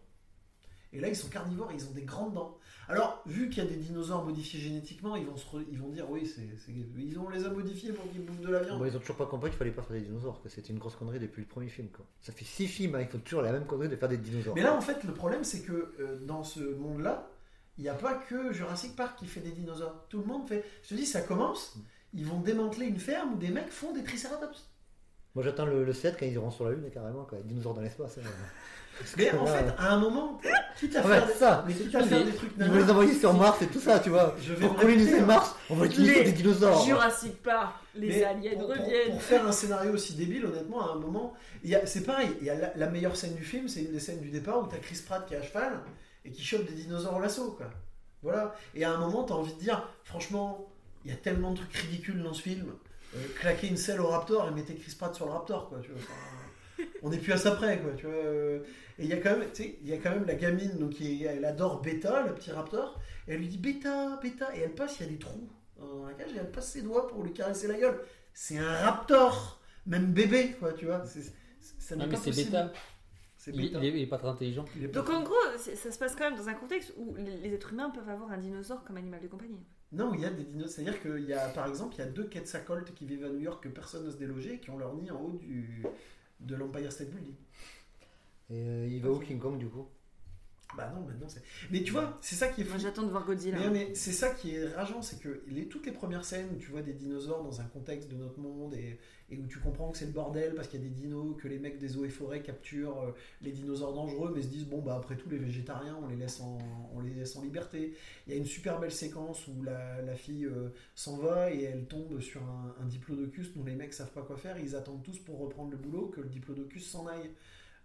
Et 0.92 1.00
là, 1.00 1.08
ils 1.08 1.16
sont 1.16 1.28
carnivores 1.28 1.70
et 1.70 1.74
ils 1.74 1.86
ont 1.86 1.92
des 1.92 2.02
grandes 2.02 2.34
dents. 2.34 2.56
Alors, 2.90 3.22
vu 3.26 3.48
qu'il 3.48 3.62
y 3.62 3.66
a 3.66 3.70
des 3.70 3.76
dinosaures 3.76 4.24
modifiés 4.24 4.60
génétiquement, 4.60 5.16
ils 5.16 5.24
vont, 5.26 5.36
se 5.36 5.46
re- 5.46 5.64
ils 5.70 5.78
vont 5.78 5.88
dire 5.88 6.10
oui, 6.10 6.26
c'est, 6.26 6.42
c'est- 6.58 6.72
ils 6.72 7.18
ont, 7.18 7.26
on 7.26 7.28
les 7.30 7.44
a 7.44 7.50
modifiés 7.50 7.92
pour 7.92 8.10
qu'ils 8.10 8.24
bouffent 8.24 8.40
de 8.40 8.50
la 8.50 8.60
viande. 8.60 8.78
Bon, 8.78 8.84
ils 8.84 8.96
ont 8.96 9.00
toujours 9.00 9.16
pas 9.16 9.26
compris 9.26 9.50
qu'il 9.50 9.58
fallait 9.58 9.70
pas 9.70 9.82
faire 9.82 9.96
des 9.96 10.02
dinosaures, 10.02 10.42
que 10.42 10.48
c'était 10.48 10.72
une 10.72 10.78
grosse 10.78 10.96
connerie 10.96 11.18
depuis 11.20 11.40
le 11.42 11.46
premier 11.48 11.68
film. 11.68 11.88
Quoi. 11.88 12.04
Ça 12.20 12.32
fait 12.32 12.44
six 12.44 12.66
films, 12.66 12.94
hein, 12.96 13.00
il 13.02 13.08
faut 13.08 13.18
toujours 13.18 13.42
la 13.42 13.52
même 13.52 13.64
connerie 13.66 13.88
de 13.88 13.96
faire 13.96 14.08
des 14.08 14.18
dinosaures. 14.18 14.54
Mais 14.54 14.62
là, 14.62 14.74
en 14.74 14.80
fait, 14.80 15.04
le 15.04 15.12
problème, 15.14 15.44
c'est 15.44 15.60
que 15.62 15.94
euh, 16.00 16.18
dans 16.26 16.42
ce 16.44 16.60
monde-là, 16.60 17.28
il 17.78 17.82
n'y 17.84 17.88
a 17.88 17.94
pas 17.94 18.14
que 18.14 18.52
Jurassic 18.52 18.94
Park 18.96 19.18
qui 19.18 19.26
fait 19.26 19.40
des 19.40 19.52
dinosaures. 19.52 20.04
Tout 20.08 20.18
le 20.18 20.24
monde 20.26 20.46
fait. 20.48 20.64
Je 20.82 20.88
te 20.90 20.94
dis, 20.94 21.06
ça 21.06 21.22
commence. 21.22 21.76
Ils 22.12 22.26
vont 22.26 22.40
démanteler 22.40 22.86
une 22.86 22.98
ferme 22.98 23.34
où 23.34 23.36
des 23.36 23.48
mecs 23.50 23.70
font 23.70 23.92
des 23.94 24.02
triceratops. 24.02 24.66
Moi 25.36 25.44
j'attends 25.44 25.64
le, 25.64 25.84
le 25.84 25.92
7 25.92 26.16
quand 26.18 26.26
ils 26.26 26.32
iront 26.32 26.50
sur 26.50 26.64
la 26.64 26.72
Lune, 26.72 26.90
carrément, 26.92 27.24
quoi. 27.24 27.38
dinosaures 27.44 27.74
dans 27.74 27.82
l'espace. 27.82 28.18
hein. 28.18 28.22
Mais 29.16 29.30
en 29.32 29.44
là, 29.44 29.52
fait, 29.58 29.74
à 29.78 29.92
un 29.94 29.98
moment, 30.00 30.40
quitte 30.80 30.96
à 30.96 31.02
ouais, 31.06 31.08
faire, 31.18 31.26
des, 31.26 31.32
ça. 31.34 31.64
mais 31.68 31.74
quitte 31.74 31.94
à 31.94 32.02
faire 32.02 32.24
des 32.24 32.32
trucs 32.32 32.50
ils 32.56 32.62
vont 32.64 32.68
nanas, 32.72 32.84
les 32.84 32.90
envoyer 32.90 33.14
sur 33.14 33.32
Mars 33.34 33.62
et 33.62 33.66
tout 33.68 33.78
ça, 33.80 34.00
tu 34.00 34.10
vois. 34.10 34.34
je 34.42 34.52
vais 34.54 34.66
Pour 34.66 34.76
coloniser 34.76 35.18
hein. 35.20 35.26
Mars, 35.26 35.54
on 35.68 35.74
va 35.76 35.86
utiliser 35.86 36.14
Les 36.14 36.24
des 36.24 36.32
dinosaures. 36.32 36.84
Jurassic 36.84 37.42
Park, 37.42 37.74
les 37.94 38.08
Mais 38.08 38.24
aliens 38.24 38.50
pour, 38.52 38.60
pour- 38.66 38.70
reviennent. 38.70 39.10
pour 39.10 39.22
faire 39.22 39.46
un 39.46 39.52
scénario 39.52 39.92
aussi 39.92 40.14
débile, 40.14 40.46
honnêtement, 40.46 40.90
à 40.90 40.94
un 40.94 40.98
moment, 40.98 41.34
c'est 41.84 42.04
pareil. 42.04 42.30
Il 42.40 42.46
y 42.46 42.50
a 42.50 42.54
la, 42.56 42.72
la 42.74 42.86
meilleure 42.88 43.14
scène 43.16 43.34
du 43.34 43.44
film, 43.44 43.68
c'est 43.68 43.82
une 43.82 43.92
des 43.92 44.00
scènes 44.00 44.20
du 44.20 44.30
départ 44.30 44.60
où 44.62 44.66
tu 44.68 44.74
as 44.74 44.78
Chris 44.78 45.00
Pratt 45.06 45.26
qui 45.26 45.34
est 45.34 45.36
à 45.38 45.42
cheval 45.42 45.80
et 46.24 46.30
qui 46.30 46.42
chope 46.42 46.66
des 46.66 46.74
dinosaures 46.74 47.16
au 47.16 47.20
lasso. 47.20 47.52
Quoi. 47.52 47.66
Voilà. 48.22 48.54
Et 48.74 48.84
à 48.84 48.92
un 48.92 48.98
moment, 48.98 49.24
tu 49.24 49.32
as 49.32 49.36
envie 49.36 49.54
de 49.54 49.58
dire, 49.60 49.86
franchement, 50.04 50.66
il 51.04 51.10
y 51.10 51.14
a 51.14 51.16
tellement 51.16 51.52
de 51.52 51.56
trucs 51.58 51.74
ridicules 51.74 52.22
dans 52.22 52.34
ce 52.34 52.42
film. 52.42 52.66
Euh, 53.16 53.18
claquer 53.40 53.66
une 53.68 53.76
selle 53.76 54.00
au 54.00 54.06
Raptor 54.08 54.46
et 54.48 54.50
mettez 54.52 54.74
Chris 54.74 54.94
Pratt 54.96 55.14
sur 55.14 55.26
le 55.26 55.32
Raptor. 55.32 55.68
Quoi, 55.68 55.78
tu 55.82 55.90
vois. 55.90 55.98
Enfin, 56.00 56.84
on 57.02 57.08
n'est 57.10 57.18
plus 57.18 57.32
à 57.32 57.36
ça 57.38 57.50
près. 57.52 57.78
Quoi, 57.80 57.90
tu 57.96 58.06
vois. 58.06 58.14
Et 59.00 59.04
il 59.04 59.08
y, 59.08 59.12
a 59.14 59.16
quand 59.16 59.36
même, 59.36 59.48
tu 59.52 59.62
sais, 59.62 59.78
il 59.82 59.88
y 59.88 59.92
a 59.92 59.96
quand 59.96 60.10
même 60.10 60.26
la 60.26 60.34
gamine, 60.34 60.76
donc, 60.78 60.90
qui, 60.90 61.24
elle 61.24 61.44
adore 61.44 61.80
Beta, 61.80 62.22
le 62.26 62.34
petit 62.34 62.52
Raptor. 62.52 63.00
Et 63.26 63.32
elle 63.32 63.40
lui 63.40 63.48
dit 63.48 63.58
Beta, 63.58 64.20
Beta. 64.22 64.54
Et 64.54 64.60
elle 64.60 64.74
passe, 64.74 65.00
il 65.00 65.06
y 65.06 65.08
a 65.08 65.12
des 65.12 65.18
trous 65.18 65.48
dans 65.78 66.04
la 66.06 66.12
cage 66.12 66.30
et 66.34 66.36
elle 66.38 66.50
passe 66.50 66.72
ses 66.72 66.82
doigts 66.82 67.08
pour 67.08 67.22
lui 67.24 67.32
caresser 67.32 67.66
la 67.66 67.78
gueule. 67.78 67.98
C'est 68.34 68.58
un 68.58 68.70
raptor, 68.70 69.60
même 69.86 70.12
bébé, 70.12 70.54
quoi, 70.60 70.74
tu 70.74 70.84
vois. 70.84 71.04
c'est- 71.06 71.22
c'est- 71.22 71.80
ça 71.80 71.96
n'est 71.96 72.04
Non, 72.04 72.10
mais 72.10 72.16
c'est 72.16 72.44
bêta. 72.44 72.70
C'est 73.38 73.50
Il, 73.52 73.62
bêta. 73.62 73.78
il 73.78 73.86
est, 73.86 73.88
il 73.96 74.02
est 74.02 74.06
pas 74.06 74.18
très 74.18 74.28
intelligent. 74.28 74.66
Il 74.76 74.84
est 74.84 74.88
pas- 74.88 75.00
Donc 75.00 75.08
en 75.08 75.22
gros, 75.22 75.34
ça 75.56 75.90
se 75.90 75.98
passe 75.98 76.14
quand 76.14 76.28
même 76.28 76.36
dans 76.38 76.48
un 76.50 76.54
contexte 76.54 76.92
où 76.98 77.14
les 77.16 77.38
les 77.38 77.54
êtres 77.54 77.72
humains 77.72 77.88
peuvent 77.88 78.08
avoir 78.10 78.30
un 78.30 78.36
dinosaure 78.36 78.84
comme 78.84 78.98
animal 78.98 79.20
de 79.22 79.28
compagnie. 79.28 79.64
Non, 79.92 80.12
il 80.12 80.20
y 80.20 80.24
a 80.26 80.30
des 80.30 80.44
dinosaures. 80.44 80.68
C'est-à-dire 80.70 81.00
qu'il 81.00 81.24
y 81.24 81.32
a, 81.32 81.48
par 81.48 81.66
exemple, 81.66 81.94
il 81.96 82.00
y 82.00 82.02
a 82.02 82.06
deux 82.06 82.24
Quetzalcoatl 82.28 82.92
qui 82.92 83.06
vivent 83.06 83.24
à 83.24 83.30
New 83.30 83.40
York 83.40 83.64
que 83.64 83.70
personne 83.70 84.04
n'ose 84.04 84.18
déloger 84.18 84.54
et 84.56 84.58
qui 84.60 84.68
ont 84.68 84.76
leur 84.76 84.94
nid 84.94 85.10
en 85.10 85.18
haut 85.22 85.38
du, 85.38 85.82
de 86.40 86.54
l'Empire 86.54 86.92
State 86.92 87.08
Building. 87.08 87.34
Et 88.50 88.60
euh, 88.62 88.86
il 88.90 89.00
va 89.00 89.10
où 89.10 89.18
King 89.20 89.38
Kong 89.38 89.58
du 89.58 89.68
coup 89.68 89.86
Bah 90.76 90.92
non, 90.94 91.06
maintenant 91.06 91.28
c'est. 91.28 91.42
Mais 91.70 91.82
tu 91.82 91.92
vois, 91.92 92.18
c'est 92.20 92.34
ça 92.34 92.48
qui 92.48 92.62
est 92.62 92.64
fou. 92.64 92.70
Moi 92.70 92.78
j'attends 92.78 93.04
de 93.04 93.10
voir 93.10 93.24
Godzilla. 93.24 93.58
Mais, 93.58 93.70
mais 93.70 93.94
c'est 93.94 94.12
ça 94.12 94.30
qui 94.30 94.54
est 94.56 94.66
rageant, 94.74 95.02
c'est 95.02 95.20
que 95.20 95.42
les, 95.48 95.66
toutes 95.68 95.86
les 95.86 95.92
premières 95.92 96.24
scènes 96.24 96.48
où 96.54 96.58
tu 96.58 96.70
vois 96.70 96.82
des 96.82 96.92
dinosaures 96.92 97.42
dans 97.44 97.60
un 97.60 97.64
contexte 97.64 98.10
de 98.10 98.16
notre 98.16 98.38
monde 98.40 98.74
et, 98.74 98.98
et 99.30 99.38
où 99.38 99.46
tu 99.46 99.60
comprends 99.60 99.90
que 99.90 99.98
c'est 99.98 100.06
le 100.06 100.12
bordel 100.12 100.54
parce 100.54 100.66
qu'il 100.66 100.80
y 100.80 100.84
a 100.84 100.88
des 100.88 100.94
dinos, 100.94 101.36
que 101.40 101.46
les 101.46 101.60
mecs 101.60 101.78
des 101.78 101.96
eaux 101.96 102.04
et 102.04 102.08
forêts 102.08 102.42
capturent 102.42 103.00
euh, 103.00 103.12
les 103.42 103.52
dinosaures 103.52 103.94
dangereux, 103.94 104.32
mais 104.34 104.42
se 104.42 104.48
disent 104.48 104.66
bon 104.66 104.80
bah 104.82 104.96
après 104.96 105.16
tout 105.16 105.28
les 105.28 105.38
végétariens 105.38 105.96
on 106.02 106.08
les 106.08 106.16
laisse 106.16 106.40
en, 106.40 106.58
on 106.92 107.00
les 107.00 107.14
laisse 107.14 107.36
en 107.36 107.42
liberté. 107.42 107.94
Il 108.26 108.32
y 108.32 108.36
a 108.36 108.38
une 108.38 108.46
super 108.46 108.80
belle 108.80 108.90
séquence 108.90 109.46
où 109.46 109.62
la, 109.62 110.02
la 110.02 110.16
fille 110.16 110.46
euh, 110.46 110.70
s'en 110.96 111.18
va 111.18 111.52
et 111.52 111.62
elle 111.62 111.86
tombe 111.86 112.20
sur 112.20 112.42
un, 112.42 112.74
un 112.80 112.86
diplodocus 112.86 113.54
dont 113.54 113.64
les 113.64 113.76
mecs 113.76 113.94
savent 113.94 114.12
pas 114.12 114.22
quoi 114.22 114.36
faire, 114.36 114.58
ils 114.58 114.74
attendent 114.74 115.04
tous 115.04 115.18
pour 115.20 115.38
reprendre 115.38 115.70
le 115.70 115.76
boulot 115.76 116.08
que 116.08 116.20
le 116.20 116.28
diplodocus 116.28 116.90
s'en 116.90 117.06
aille. 117.06 117.30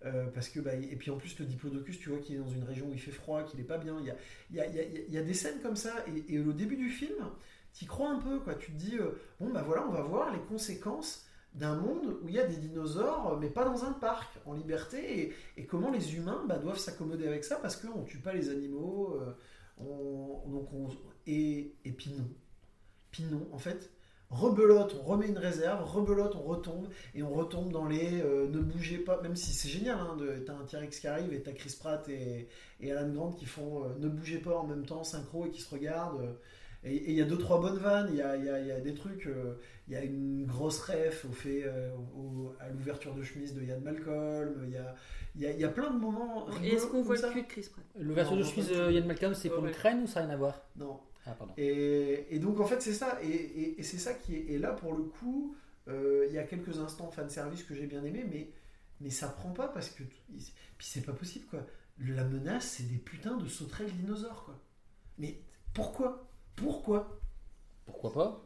Euh, 0.06 0.28
parce 0.28 0.50
que 0.50 0.60
bah, 0.60 0.76
et 0.76 0.96
puis 0.98 1.10
en 1.10 1.18
plus 1.18 1.40
le 1.40 1.46
diplodocus 1.46 1.98
tu 2.00 2.10
vois 2.10 2.20
qu'il 2.20 2.36
est 2.36 2.40
dans 2.40 2.50
une 2.50 2.66
région 2.66 2.88
où 2.90 2.94
il 2.94 3.00
fait 3.00 3.12
froid 3.12 3.44
qu'il 3.44 3.60
est 3.62 3.64
pas 3.64 3.78
bien 3.78 3.98
il 4.02 4.06
y 4.06 4.12
a, 4.60 4.68
y 4.68 4.78
a, 4.80 4.84
y 5.10 5.18
a- 5.18 5.24
des 5.24 5.34
scènes 5.34 5.62
comme 5.62 5.78
ça 5.78 5.94
et, 6.08 6.36
et 6.36 6.40
au 6.40 6.52
début 6.52 6.76
du 6.76 6.90
film 6.90 7.16
t'y 7.74 7.86
crois 7.86 8.10
un 8.10 8.20
peu 8.20 8.40
quoi. 8.40 8.56
Tu 8.56 8.72
te 8.74 8.78
dis 8.78 8.98
euh, 8.98 9.12
bon 9.40 9.50
bah 9.52 9.64
voilà 9.66 9.88
on 9.88 9.92
va 9.92 10.02
voir 10.02 10.34
les 10.34 10.40
conséquences 10.42 11.26
d'un 11.54 11.76
monde 11.76 12.18
où 12.22 12.28
il 12.28 12.36
y 12.36 12.40
a 12.40 12.46
des 12.46 12.58
dinosaures 12.58 13.40
mais 13.40 13.50
pas 13.50 13.64
dans 13.64 13.86
un 13.86 13.94
parc 13.94 14.38
en 14.46 14.54
liberté 14.54 15.34
et, 15.58 15.66
comment 15.66 15.90
les 15.92 16.16
humains 16.16 16.44
bah, 16.48 16.58
doivent 16.58 16.78
s'accommoder 16.78 17.26
avec 17.28 17.46
ça 17.46 17.56
parce 17.56 17.78
qu'on 17.78 18.04
tue 18.04 18.20
pas 18.20 18.34
les 18.34 18.50
animaux 18.50 19.18
euh, 19.22 19.34
on, 19.78 20.42
et, 21.26 21.74
et 21.86 21.92
puis 21.92 22.12
non. 22.12 22.28
Puis 23.12 23.24
non 23.24 23.48
en 23.54 23.58
fait 23.58 23.92
rebelote, 24.32 24.96
on 25.02 25.04
remet 25.04 25.28
une 25.28 25.38
réserve, 25.38 25.84
rebelote, 25.84 26.36
on 26.36 26.42
retombe, 26.44 26.88
et 27.14 27.24
on 27.24 27.34
retombe 27.34 27.72
dans 27.72 27.86
les 27.88 28.22
euh, 28.22 28.48
ne 28.50 28.60
bougez 28.60 28.98
pas, 28.98 29.22
même 29.22 29.36
si 29.36 29.52
c'est 29.54 29.70
génial, 29.70 29.98
hein, 30.00 30.18
t'as 30.46 30.54
un 30.54 30.66
T-Rex 30.66 31.00
qui 31.00 31.08
arrive 31.08 31.34
et 31.34 31.42
t'as 31.42 31.52
Chris 31.54 31.76
Pratt 31.80 32.08
et, 32.10 32.48
et 32.82 32.92
Alan 32.92 33.10
Grant 33.10 33.32
qui 33.32 33.46
font 33.46 33.84
euh, 33.86 33.88
ne 34.00 34.08
bougez 34.10 34.40
pas 34.40 34.58
en 34.58 34.66
même 34.68 34.86
temps, 34.86 35.04
synchro, 35.04 35.46
et 35.46 35.52
qui 35.52 35.62
se 35.62 35.74
regardent. 35.74 36.22
euh, 36.22 36.34
et 36.88 37.10
il 37.12 37.16
y 37.18 37.22
a 37.22 37.26
deux, 37.26 37.38
trois 37.40 37.60
bonnes 37.60 37.78
vannes, 37.80 38.10
il 38.12 38.18
y 38.18 38.22
a, 38.22 38.36
il 38.38 38.46
y 38.46 38.50
a- 38.50 38.60
y 38.60 38.72
a 38.72 38.80
des 38.80 38.94
trucs, 38.94 39.26
euh, 39.26 39.56
il 39.88 39.94
y 39.94 39.98
a 39.98 40.04
une 40.04 40.46
grosse 40.46 40.82
ref 40.82 41.26
au 41.28 41.32
fait, 41.34 41.64
euh, 41.66 41.90
au- 42.16 42.54
à 42.60 42.70
l'ouverture 42.70 43.16
de 43.16 43.24
chemise 43.24 43.56
de 43.56 43.64
Yann 43.64 43.82
Malcolm, 43.82 44.54
il 44.66 44.72
y 44.74 44.78
a, 44.78 44.94
il 45.36 45.42
y 45.42 45.48
a, 45.48 45.52
y 45.52 45.64
a 45.64 45.70
plein 45.70 45.90
de 45.90 45.98
moments. 45.98 46.46
Et 46.64 46.74
est-ce 46.76 46.86
qu'on 46.86 47.02
voit 47.02 47.16
le 47.16 47.22
ça. 47.22 47.30
cul 47.32 47.42
de 47.42 47.48
Chris 47.48 47.68
Pratt? 47.72 47.84
L'ouverture 48.00 48.38
de 48.38 48.44
chemise 48.44 48.70
de. 48.70 48.92
Yann 48.92 49.08
Malcolm, 49.08 49.34
c'est 49.34 49.50
pour 49.50 49.64
ouais. 49.64 49.70
l'Ukraine 49.70 50.04
ou 50.04 50.08
ça 50.08 50.20
n'a 50.20 50.28
rien 50.28 50.36
à 50.36 50.38
voir? 50.38 50.62
Non. 50.78 51.00
Ah, 51.26 51.32
pardon. 51.32 51.54
Et, 51.58 52.28
et 52.36 52.40
donc 52.40 52.60
en 52.60 52.66
fait 52.66 52.82
c'est 52.82 52.94
ça, 52.94 53.20
et, 53.24 53.28
et- 53.28 53.80
et 53.80 53.84
c'est 53.84 53.98
ça 53.98 54.14
qui 54.14 54.36
est. 54.36 54.46
Et 54.52 54.58
là 54.60 54.72
pour 54.74 54.94
le 54.96 55.04
coup, 55.04 55.56
euh, 55.88 56.26
il 56.30 56.34
y 56.34 56.38
a 56.38 56.44
quelques 56.44 56.80
instants 56.80 57.10
fan 57.12 57.30
service 57.30 57.64
que 57.64 57.74
j'ai 57.76 57.88
bien 57.88 58.04
aimé, 58.04 58.26
mais, 58.30 58.52
mais 59.02 59.10
ça 59.10 59.28
prend 59.30 59.52
pas 59.52 59.68
parce 59.68 59.90
que. 59.90 60.04
Puis 60.04 60.88
c'est 60.88 61.02
pas 61.06 61.14
possible 61.14 61.46
quoi. 61.48 61.66
La 62.00 62.24
menace 62.26 62.66
c'est 62.78 62.84
des 62.90 62.98
putains 62.98 63.38
de 63.38 63.48
sauterelles 63.48 63.92
dinosaures 63.92 64.44
quoi. 64.46 64.60
Mais 65.18 65.40
pourquoi? 65.74 66.28
Pourquoi? 66.56 67.20
Pourquoi 67.86 68.14
pas? 68.14 68.46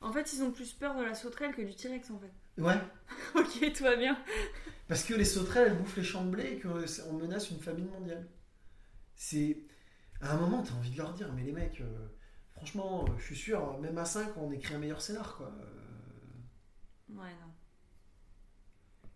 En 0.00 0.12
fait, 0.12 0.32
ils 0.34 0.42
ont 0.42 0.50
plus 0.52 0.72
peur 0.72 0.96
de 0.96 1.02
la 1.02 1.14
sauterelle 1.14 1.54
que 1.54 1.62
du 1.62 1.74
T-Rex 1.74 2.10
en 2.10 2.18
fait. 2.18 2.62
Ouais, 2.62 2.78
ok, 3.34 3.72
tout 3.72 3.82
va 3.84 3.96
bien. 3.96 4.16
parce 4.88 5.02
que 5.04 5.14
les 5.14 5.24
sauterelles 5.24 5.68
elles 5.72 5.78
bouffent 5.78 5.96
les 5.96 6.04
champs 6.04 6.24
de 6.24 6.30
blé 6.30 6.44
et 6.52 6.60
qu'on 6.60 7.12
menace 7.14 7.50
une 7.50 7.58
famine 7.60 7.86
mondiale. 7.88 8.26
C'est. 9.16 9.56
À 10.20 10.34
un 10.34 10.38
moment 10.38 10.62
t'as 10.62 10.72
envie 10.74 10.90
de 10.90 10.96
leur 10.96 11.12
dire, 11.12 11.32
mais 11.34 11.42
les 11.44 11.52
mecs, 11.52 11.80
euh, 11.80 12.08
franchement, 12.56 13.04
euh, 13.04 13.12
je 13.18 13.24
suis 13.24 13.36
sûr, 13.36 13.78
même 13.80 13.98
à 13.98 14.04
5 14.04 14.36
on 14.36 14.50
écrit 14.52 14.74
un 14.74 14.78
meilleur 14.78 15.00
scénar 15.02 15.36
quoi. 15.36 15.52
Euh, 15.60 15.84
Ouais, 17.10 17.30
non. 17.40 17.52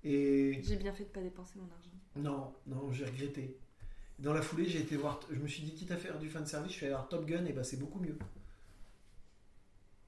Et. 0.05 0.61
J'ai 0.63 0.77
bien 0.77 0.93
fait 0.93 1.05
de 1.05 1.09
pas 1.09 1.21
dépenser 1.23 1.59
mon 1.59 1.71
argent. 1.75 1.91
Non, 2.17 2.55
non, 2.67 2.93
j'ai 2.93 3.05
regretté. 3.07 3.59
Dans 4.19 4.33
la 4.33 4.43
foulée, 4.43 4.67
j'ai 4.69 4.81
été 4.81 4.97
voir. 4.97 5.21
Je 5.31 5.39
me 5.39 5.49
suis 5.49 5.63
dit, 5.63 5.75
quitte 5.75 5.91
à 5.91 5.97
faire 5.97 6.19
du 6.19 6.29
fanservice, 6.29 6.73
je 6.73 6.77
suis 6.77 6.87
allé 6.87 6.95
voir 6.95 7.09
Top 7.09 7.27
Gun, 7.27 7.45
et 7.47 7.53
bah 7.53 7.65
c'est 7.65 7.77
beaucoup 7.79 8.01
mieux. 8.01 8.19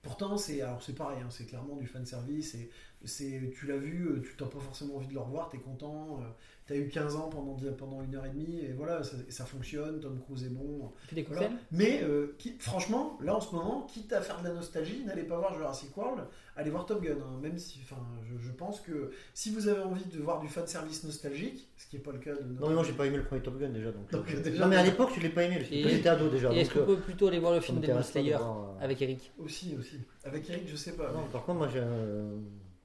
Pourtant, 0.03 0.36
c'est 0.38 0.62
alors 0.62 0.82
c'est 0.82 0.95
pareil, 0.95 1.20
hein, 1.20 1.30
c'est 1.30 1.47
clairement 1.47 1.76
du 1.76 1.86
fanservice. 1.86 2.55
Et 2.55 2.70
c'est, 3.05 3.53
tu 3.55 3.66
l'as 3.66 3.76
vu, 3.78 4.07
euh, 4.09 4.22
tu 4.22 4.42
n'as 4.42 4.48
pas 4.48 4.59
forcément 4.61 4.96
envie 4.96 5.09
de 5.09 5.14
le 5.14 5.20
revoir, 5.20 5.48
t'es 5.48 5.59
content. 5.59 6.20
tu 6.66 6.72
as 6.74 6.76
eu 6.76 6.88
15 6.88 7.16
ans 7.16 7.28
pendant, 7.28 7.57
pendant 7.76 8.03
une 8.03 8.14
heure 8.14 8.26
et 8.26 8.30
demie, 8.30 8.61
et 8.61 8.72
voilà, 8.72 9.03
ça, 9.03 9.16
et 9.26 9.32
ça 9.32 9.44
fonctionne. 9.44 9.98
Tom 10.01 10.20
Cruise 10.20 10.44
est 10.44 10.51
bon. 10.51 10.92
Des 11.12 11.22
Voilà. 11.22 11.51
Mais 11.72 12.03
euh, 12.05 12.34
qui- 12.38 12.55
franchement, 12.61 13.18
là 13.22 13.34
en 13.36 13.40
ce 13.40 13.55
moment, 13.55 13.86
quitte 13.92 14.12
à 14.12 14.20
faire 14.20 14.40
de 14.40 14.46
la 14.48 14.55
nostalgie, 14.55 15.03
n'allez 15.05 15.24
pas 15.24 15.36
voir 15.38 15.53
Jurassic 15.55 15.96
World, 15.96 16.24
allez 16.57 16.70
voir 16.70 16.86
Top 16.86 17.03
Gun. 17.03 17.16
hein. 17.20 17.38
Même 17.42 17.59
si, 17.59 17.80
enfin, 17.82 18.01
je, 18.22 18.38
je 18.46 18.53
pense 18.53 18.80
que 18.80 19.11
si 19.34 19.51
vous 19.51 19.66
avez 19.66 19.82
envie 19.82 20.05
de 20.05 20.18
voir 20.20 20.38
du 20.40 20.48
fanservice 20.48 21.03
nostalgique, 21.03 21.68
ce 21.76 21.88
qui 21.88 21.96
n'est 21.96 22.03
pas 22.03 22.12
le 22.12 22.18
cas 22.18 22.34
de. 22.34 22.61
Non, 22.61 22.68
mais 22.68 22.74
moi 22.74 22.84
j'ai 22.84 22.92
pas 22.92 23.07
aimé 23.07 23.16
le 23.16 23.24
premier 23.24 23.42
Top 23.42 23.59
Gun 23.59 23.70
déjà. 23.70 23.90
Donc, 23.90 24.11
Donc, 24.12 24.30
euh, 24.32 24.40
déjà, 24.42 24.62
non, 24.64 24.68
mais 24.68 24.76
à 24.76 24.84
l'époque 24.84 25.11
tu 25.12 25.20
l'ai 25.20 25.30
pas 25.30 25.42
aimé 25.44 25.66
J'étais 25.68 26.09
ado 26.09 26.28
déjà. 26.28 26.53
Est-ce 26.53 26.72
donc, 26.74 26.84
qu'on 26.86 26.92
euh, 26.92 26.96
peut 26.96 27.03
plutôt 27.03 27.26
aller 27.28 27.38
voir 27.40 27.55
le 27.55 27.61
film 27.61 27.78
Demon 27.78 27.88
m'intéresse 27.94 28.11
pas 28.12 28.18
de 28.20 28.24
Slayer 28.24 28.36
voir, 28.36 28.76
euh, 28.80 28.84
avec 28.84 29.03
Eric? 29.03 29.32
Aussi, 29.38 29.74
aussi. 29.76 29.96
Avec 30.22 30.48
Eric, 30.51 30.68
je 30.68 30.76
sais 30.76 30.92
pas. 30.92 31.11
Non, 31.12 31.22
mais- 31.24 31.32
par 31.32 31.44
contre, 31.44 31.59
moi, 31.59 31.68
j'ai 31.72 31.80
un- 31.80 32.38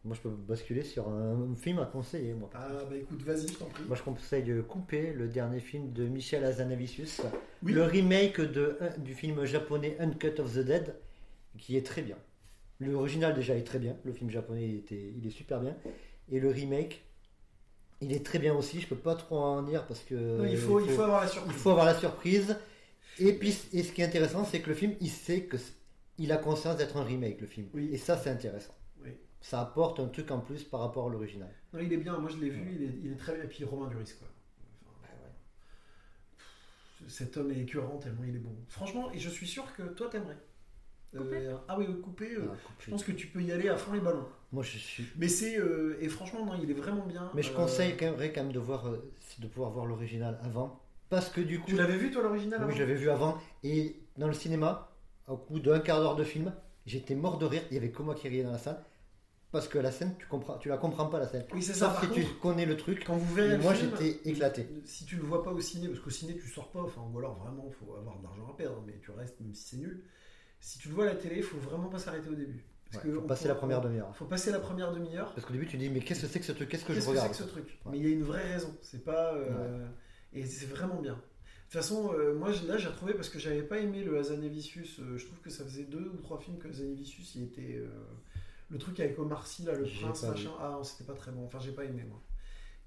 moi 0.05 0.15
je 0.15 0.21
peux 0.21 0.29
basculer 0.29 0.83
sur 0.83 1.09
un 1.09 1.53
film 1.55 1.79
à 1.79 1.85
conseiller. 1.85 2.33
Moi, 2.33 2.49
Ah 2.53 2.67
bah 2.89 2.95
écoute, 2.95 3.21
vas-y, 3.23 3.47
je 3.47 3.53
t'en 3.57 3.65
prie. 3.65 3.83
moi 3.87 3.97
je 3.97 4.03
conseille 4.03 4.63
Couper, 4.67 5.13
le 5.13 5.27
dernier 5.27 5.59
film 5.59 5.91
de 5.91 6.05
Michel 6.05 6.45
Hazanavicius. 6.45 7.21
Oui. 7.63 7.73
Le 7.73 7.83
remake 7.83 8.39
de, 8.39 8.77
du 8.99 9.13
film 9.13 9.43
japonais 9.45 9.97
Uncut 9.99 10.39
of 10.39 10.53
the 10.53 10.59
Dead, 10.59 10.95
qui 11.57 11.75
est 11.75 11.85
très 11.85 12.01
bien. 12.03 12.17
L'original 12.79 13.33
déjà 13.33 13.55
est 13.55 13.63
très 13.63 13.79
bien, 13.79 13.95
le 14.03 14.13
film 14.13 14.29
japonais 14.29 14.67
il 14.67 14.75
était, 14.77 15.13
il 15.17 15.25
est 15.25 15.31
super 15.31 15.59
bien. 15.59 15.75
Et 16.31 16.39
le 16.39 16.49
remake, 16.49 17.03
il 18.01 18.11
est 18.13 18.25
très 18.25 18.39
bien 18.39 18.53
aussi. 18.53 18.81
Je 18.81 18.87
peux 18.87 18.95
pas 18.95 19.15
trop 19.15 19.37
en 19.37 19.63
dire 19.63 19.85
parce 19.87 20.01
que. 20.01 20.15
Non, 20.15 20.45
il, 20.45 20.57
faut, 20.57 20.79
il 20.79 20.89
faut 20.89 21.01
avoir 21.03 21.21
la 21.21 21.27
il 21.27 21.31
surprise. 21.31 21.55
faut 21.57 21.69
avoir 21.69 21.85
la 21.85 21.95
surprise. 21.95 22.57
Et 23.19 23.33
puis, 23.33 23.57
et 23.73 23.83
ce 23.83 23.91
qui 23.93 24.01
est 24.01 24.05
intéressant, 24.05 24.43
c'est 24.43 24.59
que 24.59 24.69
le 24.69 24.75
film, 24.75 24.93
il 24.99 25.09
sait 25.09 25.41
que 25.43 25.57
il 26.17 26.31
a 26.31 26.37
conscience 26.37 26.77
d'être 26.77 26.97
un 26.97 27.03
remake, 27.03 27.39
le 27.41 27.47
film. 27.47 27.67
Oui. 27.73 27.89
Et 27.93 27.97
ça, 27.97 28.17
c'est 28.17 28.29
intéressant. 28.29 28.73
Ça 29.47 29.61
apporte 29.61 29.99
un 29.99 30.07
truc 30.07 30.31
en 30.31 30.39
plus 30.39 30.63
par 30.63 30.79
rapport 30.79 31.05
à 31.07 31.09
l'original. 31.11 31.51
Non, 31.71 31.79
il 31.79 31.93
est 31.93 31.97
bien, 31.97 32.17
moi 32.17 32.31
je 32.31 32.37
l'ai 32.37 32.49
vu, 32.49 32.67
il 32.75 32.81
est, 32.83 32.93
il 33.03 33.11
est 33.11 33.15
très 33.15 33.35
bien. 33.35 33.43
Et 33.43 33.47
puis 33.47 33.63
Romain 33.63 33.87
Duris, 33.87 34.15
quoi. 34.17 34.27
Enfin, 35.03 35.13
Cet 37.07 37.37
homme 37.37 37.51
est 37.51 37.59
écœurant 37.59 37.97
tellement 37.97 38.23
il 38.27 38.35
est 38.35 38.39
bon. 38.39 38.55
Franchement, 38.69 39.11
et 39.13 39.19
je 39.19 39.29
suis 39.29 39.45
sûr 39.45 39.63
que 39.75 39.83
toi 39.83 40.09
t'aimerais. 40.09 40.37
Coupé? 41.15 41.47
ah 41.67 41.77
oui, 41.77 41.85
coupé. 42.01 42.31
euh, 42.33 42.47
Ah, 42.51 42.57
je 42.79 42.89
pense 42.89 43.03
que 43.03 43.11
tu 43.11 43.27
peux 43.27 43.41
y 43.41 43.51
aller 43.51 43.69
à 43.69 43.77
fond 43.77 43.93
les 43.93 43.99
ballons. 43.99 44.25
Moi, 44.51 44.63
je 44.63 44.77
suis. 44.79 45.05
Mais 45.15 45.27
c'est. 45.27 45.59
euh, 45.59 45.95
et 46.01 46.09
franchement, 46.09 46.43
non, 46.43 46.55
il 46.61 46.69
est 46.69 46.73
vraiment 46.73 47.05
bien. 47.05 47.29
Mais 47.35 47.43
je 47.43 47.51
Euh, 47.51 47.55
conseille 47.55 47.95
quand 47.97 48.17
même, 48.17 48.31
quand 48.33 48.43
même 48.43 48.51
de, 48.51 48.59
voir, 48.59 48.87
euh, 48.87 49.11
de 49.39 49.47
pouvoir 49.47 49.69
voir 49.69 49.85
l'original 49.85 50.39
avant. 50.43 50.81
Parce 51.09 51.29
que 51.29 51.39
du 51.41 51.59
coup. 51.59 51.67
Tu 51.67 51.75
l'avais 51.77 51.97
vu 51.97 52.09
toi 52.11 52.23
l'original 52.23 52.65
Oui, 52.65 52.73
je 52.73 52.79
l'avais 52.79 52.95
vu 52.95 53.09
avant. 53.11 53.37
Et 53.63 53.95
dans 54.17 54.27
le 54.27 54.33
cinéma, 54.33 54.89
au 55.27 55.37
bout 55.37 55.59
d'un 55.59 55.79
quart 55.79 56.01
d'heure 56.01 56.15
de 56.15 56.23
film, 56.23 56.51
j'étais 56.87 57.13
mort 57.15 57.37
de 57.37 57.45
rire. 57.45 57.61
Il 57.69 57.75
y 57.75 57.77
avait 57.77 57.91
que 57.91 58.01
moi 58.01 58.15
qui 58.15 58.27
riais 58.27 58.43
dans 58.43 58.51
la 58.51 58.57
salle. 58.57 58.83
Parce 59.55 59.69
que 59.69 59.77
la 59.79 59.89
scène, 59.91 60.13
tu 60.19 60.25
comprends, 60.27 60.57
tu 60.57 60.67
la 60.67 60.77
comprends 60.77 61.05
pas 61.05 61.17
la 61.17 61.27
scène. 61.29 61.45
Oui, 61.53 61.63
c'est 61.63 61.73
ça. 61.73 61.91
Sauf 61.91 62.01
si 62.01 62.07
contre, 62.07 62.19
tu 62.19 62.25
connais 62.41 62.65
le 62.65 62.75
truc. 62.75 63.03
quand 63.05 63.15
vous 63.15 63.33
verrez 63.35 63.57
moi, 63.57 63.73
j'étais 63.73 64.19
éclaté. 64.29 64.67
Si 64.83 65.05
tu 65.05 65.15
le 65.15 65.21
vois 65.23 65.43
pas 65.43 65.51
au 65.51 65.61
ciné, 65.61 65.87
parce 65.87 66.01
qu'au 66.01 66.09
ciné 66.09 66.35
tu 66.35 66.49
sors 66.49 66.69
pas, 66.71 66.81
enfin, 66.81 67.01
ou 67.13 67.17
alors 67.19 67.35
vraiment 67.35 67.69
faut 67.71 67.95
avoir 67.95 68.17
de 68.19 68.23
l'argent 68.23 68.47
à 68.51 68.57
perdre, 68.57 68.83
mais 68.85 68.99
tu 69.01 69.11
restes 69.11 69.39
même 69.39 69.53
si 69.53 69.63
c'est 69.63 69.77
nul. 69.77 70.03
Si 70.59 70.77
tu 70.79 70.89
le 70.89 70.95
vois 70.95 71.05
à 71.05 71.07
la 71.07 71.15
télé, 71.15 71.41
faut 71.41 71.57
vraiment 71.57 71.87
pas 71.87 71.99
s'arrêter 71.99 72.27
au 72.29 72.33
début. 72.35 72.65
Parce 72.91 73.03
Ouais, 73.05 73.11
que 73.11 73.15
faut 73.15 73.21
passer 73.21 73.43
peut- 73.43 73.49
la 73.49 73.55
première 73.55 73.81
demi-heure. 73.81 74.15
Faut 74.15 74.25
passer 74.25 74.51
la 74.51 74.59
première 74.59 74.91
demi-heure. 74.91 75.33
Parce 75.33 75.45
qu'au 75.47 75.53
début, 75.53 75.67
tu 75.67 75.77
dis, 75.77 75.89
mais 75.89 76.01
qu'est-ce 76.01 76.21
que 76.23 76.27
c'est 76.27 76.39
que 76.39 76.45
ce 76.45 76.51
truc 76.51 76.67
Qu'est-ce 76.69 76.83
que 76.85 76.93
je 76.93 76.99
que 76.99 77.03
c'est 77.05 77.09
regarde 77.11 77.29
que 77.31 77.37
ce 77.37 77.43
truc 77.43 77.65
Ouais. 77.85 77.91
Mais 77.93 77.97
il 77.99 78.03
y 78.03 78.07
a 78.07 78.13
une 78.13 78.23
vraie 78.23 78.51
raison. 78.53 78.75
C'est 78.81 79.03
pas. 79.05 79.33
euh, 79.35 79.87
Et 80.33 80.45
c'est 80.45 80.65
vraiment 80.65 81.01
bien. 81.01 81.13
De 81.13 81.19
toute 81.71 81.81
façon, 81.81 82.11
euh, 82.13 82.35
moi 82.35 82.51
je- 82.51 82.67
là 82.67 82.77
j'ai 82.77 82.87
retrouvé 82.89 83.13
parce 83.13 83.29
que 83.29 83.39
j'avais 83.39 83.63
pas 83.63 83.79
aimé 83.79 84.03
le 84.03 84.17
Hazanavicius. 84.19 84.99
euh, 84.99 85.17
je 85.17 85.25
trouve 85.25 85.39
que 85.39 85.49
ça 85.49 85.63
faisait 85.63 85.83
deux 85.85 86.11
ou 86.13 86.17
trois 86.21 86.39
films 86.39 86.57
que 86.59 86.67
Hazanavicius 86.67 87.35
il 87.35 87.43
était. 87.43 87.81
Le 88.69 88.77
truc 88.77 88.99
avec 88.99 89.17
Omar 89.19 89.45
Sy, 89.45 89.63
là, 89.63 89.73
le 89.73 89.85
prince, 89.85 90.23
machin. 90.23 90.49
Ah 90.59 90.71
non, 90.71 90.83
c'était 90.83 91.03
pas 91.03 91.13
très 91.13 91.31
bon. 91.31 91.45
Enfin, 91.45 91.59
j'ai 91.59 91.71
pas 91.71 91.83
aimé 91.85 92.03
moi. 92.07 92.19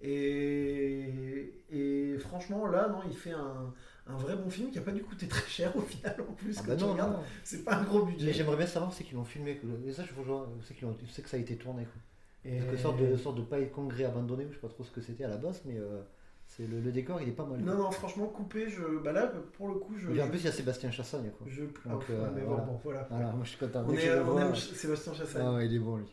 Et, 0.00 1.64
et 1.70 2.18
franchement, 2.18 2.66
là, 2.66 2.88
non, 2.88 3.00
il 3.08 3.16
fait 3.16 3.32
un, 3.32 3.72
un 4.06 4.16
vrai 4.16 4.36
bon 4.36 4.48
film 4.50 4.70
qui 4.70 4.78
a 4.78 4.82
pas 4.82 4.92
dû 4.92 5.02
coûter 5.02 5.26
très 5.28 5.48
cher 5.48 5.74
au 5.76 5.80
final 5.80 6.16
en 6.28 6.32
plus. 6.34 6.56
Ah 6.58 6.62
quand 6.62 6.68
bah 6.68 6.76
tu 6.76 6.84
non. 6.84 6.94
C'est 7.44 7.64
pas 7.64 7.76
un 7.76 7.84
gros 7.84 8.04
Mais 8.04 8.12
budget. 8.12 8.32
j'aimerais 8.32 8.56
bien 8.56 8.66
savoir 8.66 8.92
c'est 8.92 9.04
qu'ils 9.04 9.16
l'ont 9.16 9.24
filmé. 9.24 9.60
Et 9.86 9.92
ça, 9.92 10.04
je 10.04 10.12
voir, 10.22 10.46
c'est 10.64 10.74
qu'ils 10.74 10.86
sais 11.12 11.22
que 11.22 11.28
ça 11.28 11.36
a 11.36 11.40
été 11.40 11.56
tourné. 11.56 11.84
Quoi. 11.84 12.50
Et- 12.52 12.58
Parce 12.58 12.70
que 12.70 12.76
sorte 12.76 13.00
de, 13.00 13.16
sorte 13.16 13.36
de 13.36 13.42
congrès 13.70 14.04
abandonné, 14.04 14.44
ou 14.44 14.48
je 14.50 14.54
sais 14.54 14.60
pas 14.60 14.68
trop 14.68 14.84
ce 14.84 14.90
que 14.90 15.00
c'était 15.00 15.24
à 15.24 15.28
la 15.28 15.36
base, 15.36 15.62
mais 15.64 15.76
euh, 15.76 16.00
c'est 16.00 16.17
le, 16.66 16.80
le 16.80 16.90
décor, 16.92 17.20
il 17.22 17.28
est 17.28 17.32
pas 17.32 17.46
mal. 17.46 17.60
Non, 17.60 17.76
non, 17.76 17.90
franchement, 17.90 18.26
coupé, 18.26 18.68
je... 18.68 18.98
bah 19.02 19.12
là, 19.12 19.26
pour 19.52 19.68
le 19.68 19.74
coup, 19.74 19.96
je. 19.96 20.10
Et 20.10 20.22
en 20.22 20.28
plus, 20.28 20.38
il 20.40 20.44
y 20.46 20.48
a 20.48 20.52
Sébastien 20.52 20.90
Chassagne. 20.90 21.30
Quoi. 21.38 21.46
je... 21.48 21.62
ah, 21.86 21.90
Donc, 21.90 22.04
euh, 22.10 22.28
mais 22.34 22.42
voilà. 22.42 22.62
bon, 22.64 22.80
voilà. 22.82 23.06
Voilà, 23.10 23.32
moi 23.32 23.44
je 23.44 23.50
suis 23.50 23.58
content. 23.58 23.84
On, 23.86 23.92
est, 23.92 24.18
on 24.18 24.24
vois, 24.24 24.42
aime 24.42 24.54
Sébastien 24.56 25.14
Chassagne. 25.14 25.42
Ah 25.44 25.54
ouais, 25.54 25.66
il 25.66 25.74
est 25.74 25.78
bon 25.78 25.96
lui. 25.98 26.06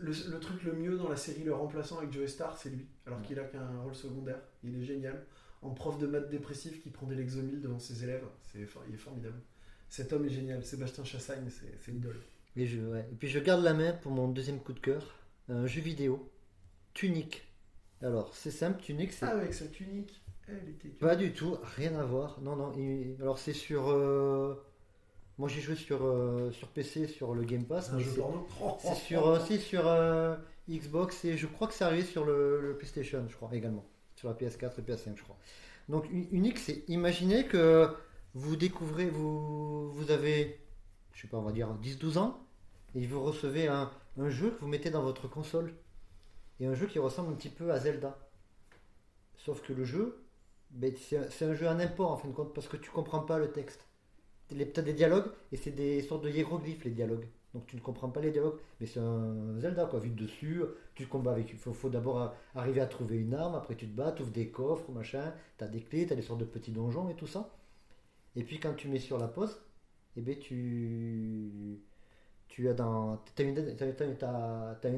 Le, 0.00 0.10
le 0.32 0.40
truc 0.40 0.64
le 0.64 0.72
mieux 0.72 0.96
dans 0.96 1.08
la 1.08 1.16
série 1.16 1.44
Le 1.44 1.54
Remplaçant 1.54 1.98
avec 1.98 2.12
Joe 2.12 2.28
Star, 2.28 2.56
c'est 2.56 2.70
lui. 2.70 2.86
Alors 3.06 3.22
qu'il 3.22 3.38
a 3.38 3.44
qu'un 3.44 3.80
rôle 3.82 3.94
secondaire. 3.94 4.40
Il 4.64 4.80
est 4.80 4.84
génial. 4.84 5.24
En 5.62 5.70
prof 5.70 5.98
de 5.98 6.06
maths 6.06 6.28
dépressif 6.28 6.82
qui 6.82 6.90
prend 6.90 7.06
des 7.06 7.14
Lexomil 7.14 7.60
devant 7.60 7.78
ses 7.78 8.02
élèves. 8.02 8.24
C'est, 8.42 8.58
il 8.88 8.94
est 8.94 8.98
formidable. 8.98 9.40
Cet 9.88 10.12
homme 10.12 10.24
est 10.26 10.30
génial. 10.30 10.64
Sébastien 10.64 11.04
Chassagne, 11.04 11.48
c'est, 11.50 11.92
l'idole. 11.92 12.18
Et, 12.56 12.66
je, 12.66 12.80
ouais. 12.80 13.06
Et 13.12 13.14
puis 13.14 13.28
je 13.28 13.38
garde 13.38 13.62
la 13.62 13.74
main 13.74 13.92
pour 13.92 14.10
mon 14.10 14.28
deuxième 14.28 14.58
coup 14.60 14.72
de 14.72 14.80
cœur. 14.80 15.14
Un 15.48 15.66
jeu 15.66 15.82
vidéo. 15.82 16.30
Tunic. 16.94 17.45
Alors, 18.02 18.34
c'est 18.34 18.50
simple, 18.50 18.80
Tunic, 18.82 19.12
c'est 19.12 19.26
Ah, 19.26 19.30
avec 19.30 19.54
sa 19.54 19.66
tunique. 19.66 20.20
Elle 20.48 20.68
était. 20.68 20.88
Pas 20.88 21.16
du 21.16 21.32
tout, 21.32 21.56
rien 21.76 21.94
à 21.98 22.04
voir. 22.04 22.40
Non, 22.40 22.54
non. 22.56 22.72
il- 22.76 23.16
Alors 23.20 23.38
c'est 23.38 23.52
sur. 23.52 23.88
euh, 23.90 24.54
Moi 25.38 25.48
j'ai 25.50 25.60
joué 25.60 25.74
sur, 25.76 26.02
euh, 26.02 26.50
sur 26.52 26.68
PC, 26.68 27.08
sur 27.08 27.34
le 27.34 27.42
Game 27.44 27.64
Pass. 27.64 27.86
C'est 27.86 27.92
un 27.92 27.96
mais 27.96 28.04
jeu 28.04 28.10
c'est- 28.12 28.20
porno. 28.20 28.46
Oh, 28.62 28.76
C'est 28.80 28.88
oh, 28.90 28.94
sur, 28.94 29.22
oh. 29.26 29.36
aussi 29.36 29.58
sur 29.58 29.86
euh, 29.86 30.34
Xbox 30.70 31.24
et 31.26 31.36
je 31.36 31.46
crois 31.46 31.66
que 31.68 31.74
c'est 31.74 31.84
arrivé 31.84 32.04
sur 32.04 32.24
le, 32.24 32.60
le 32.62 32.76
PlayStation, 32.78 33.22
je 33.28 33.36
crois 33.36 33.50
également. 33.54 33.84
Sur 34.14 34.28
la 34.28 34.34
PS4 34.34 34.78
et 34.78 34.82
PS5, 34.82 35.14
je 35.16 35.22
crois. 35.24 35.36
Donc 35.90 36.06
U- 36.10 36.28
Unique, 36.32 36.58
c'est 36.58 36.84
imaginez 36.88 37.44
que 37.46 37.86
vous 38.32 38.56
découvrez, 38.56 39.10
vous, 39.10 39.90
vous 39.90 40.10
avez, 40.10 40.58
je 41.12 41.20
sais 41.22 41.28
pas, 41.28 41.36
on 41.36 41.42
va 41.42 41.52
dire 41.52 41.68
10-12 41.82 42.16
ans, 42.18 42.38
et 42.94 43.04
vous 43.06 43.22
recevez 43.22 43.66
un, 43.68 43.90
un 44.18 44.30
jeu 44.30 44.50
que 44.52 44.60
vous 44.60 44.68
mettez 44.68 44.88
dans 44.90 45.02
votre 45.02 45.28
console. 45.28 45.74
Et 46.60 46.66
un 46.66 46.74
jeu 46.74 46.86
qui 46.86 46.98
ressemble 46.98 47.32
un 47.32 47.36
petit 47.36 47.48
peu 47.48 47.72
à 47.72 47.78
Zelda. 47.78 48.18
Sauf 49.36 49.62
que 49.62 49.72
le 49.72 49.84
jeu, 49.84 50.24
ben, 50.70 50.92
c'est 50.96 51.44
un- 51.44 51.54
jeu 51.54 51.68
en 51.68 51.78
import 51.78 52.10
en 52.12 52.16
fin 52.16 52.28
de 52.28 52.32
compte, 52.34 52.52
parce 52.54 52.68
que 52.68 52.76
tu 52.76 52.90
comprends 52.90 53.20
pas 53.20 53.38
le 53.38 53.52
texte. 53.52 53.84
Les- 54.50 54.70
T'as 54.72 54.82
des 54.82 54.94
dialogues, 54.94 55.30
et 55.52 55.56
c'est 55.58 55.72
des 55.72 56.02
sortes 56.02 56.24
de 56.24 56.30
hiéroglyphes 56.30 56.84
les 56.84 56.92
dialogues. 56.92 57.26
Donc 57.54 57.66
tu 57.68 57.76
ne 57.76 57.82
comprends 57.82 58.10
pas 58.10 58.20
les 58.22 58.30
dialogues, 58.32 58.58
mais 58.80 58.86
c'est 58.86 59.00
un 59.00 59.58
Zelda 59.60 59.86
quoi, 59.86 60.00
vu 60.00 60.10
de 60.10 60.16
dessus, 60.24 60.62
tu 60.94 61.06
combats 61.06 61.32
avec, 61.32 61.50
il 61.52 61.58
faut, 61.58 61.90
d'abord 61.90 62.34
arriver 62.54 62.80
à 62.82 62.86
trouver 62.86 63.16
une 63.18 63.34
arme, 63.34 63.54
après 63.56 63.76
tu 63.76 63.86
te 63.88 63.96
bats, 63.96 64.12
tu 64.12 64.22
ouvres 64.22 64.32
des 64.32 64.50
coffres, 64.50 64.90
machin, 64.92 65.34
tu 65.58 65.64
as 65.64 65.68
des 65.68 65.82
clés, 65.82 66.06
tu 66.06 66.12
as 66.12 66.16
des 66.16 66.22
sortes 66.22 66.40
de 66.40 66.44
petits 66.46 66.72
donjons 66.72 67.08
et 67.10 67.16
tout 67.16 67.26
ça. 67.28 67.50
Et 68.36 68.44
puis 68.44 68.60
quand 68.60 68.74
tu 68.74 68.88
mets 68.88 68.98
sur 69.00 69.18
la 69.18 69.28
pause, 69.28 69.56
eh 70.16 70.22
ben 70.22 70.38
tu, 70.38 71.80
tu 72.48 72.68
as 72.68 72.74
dans. 72.74 73.18
T'as- 73.18 73.34
t'as 73.36 73.44
une 73.44 73.58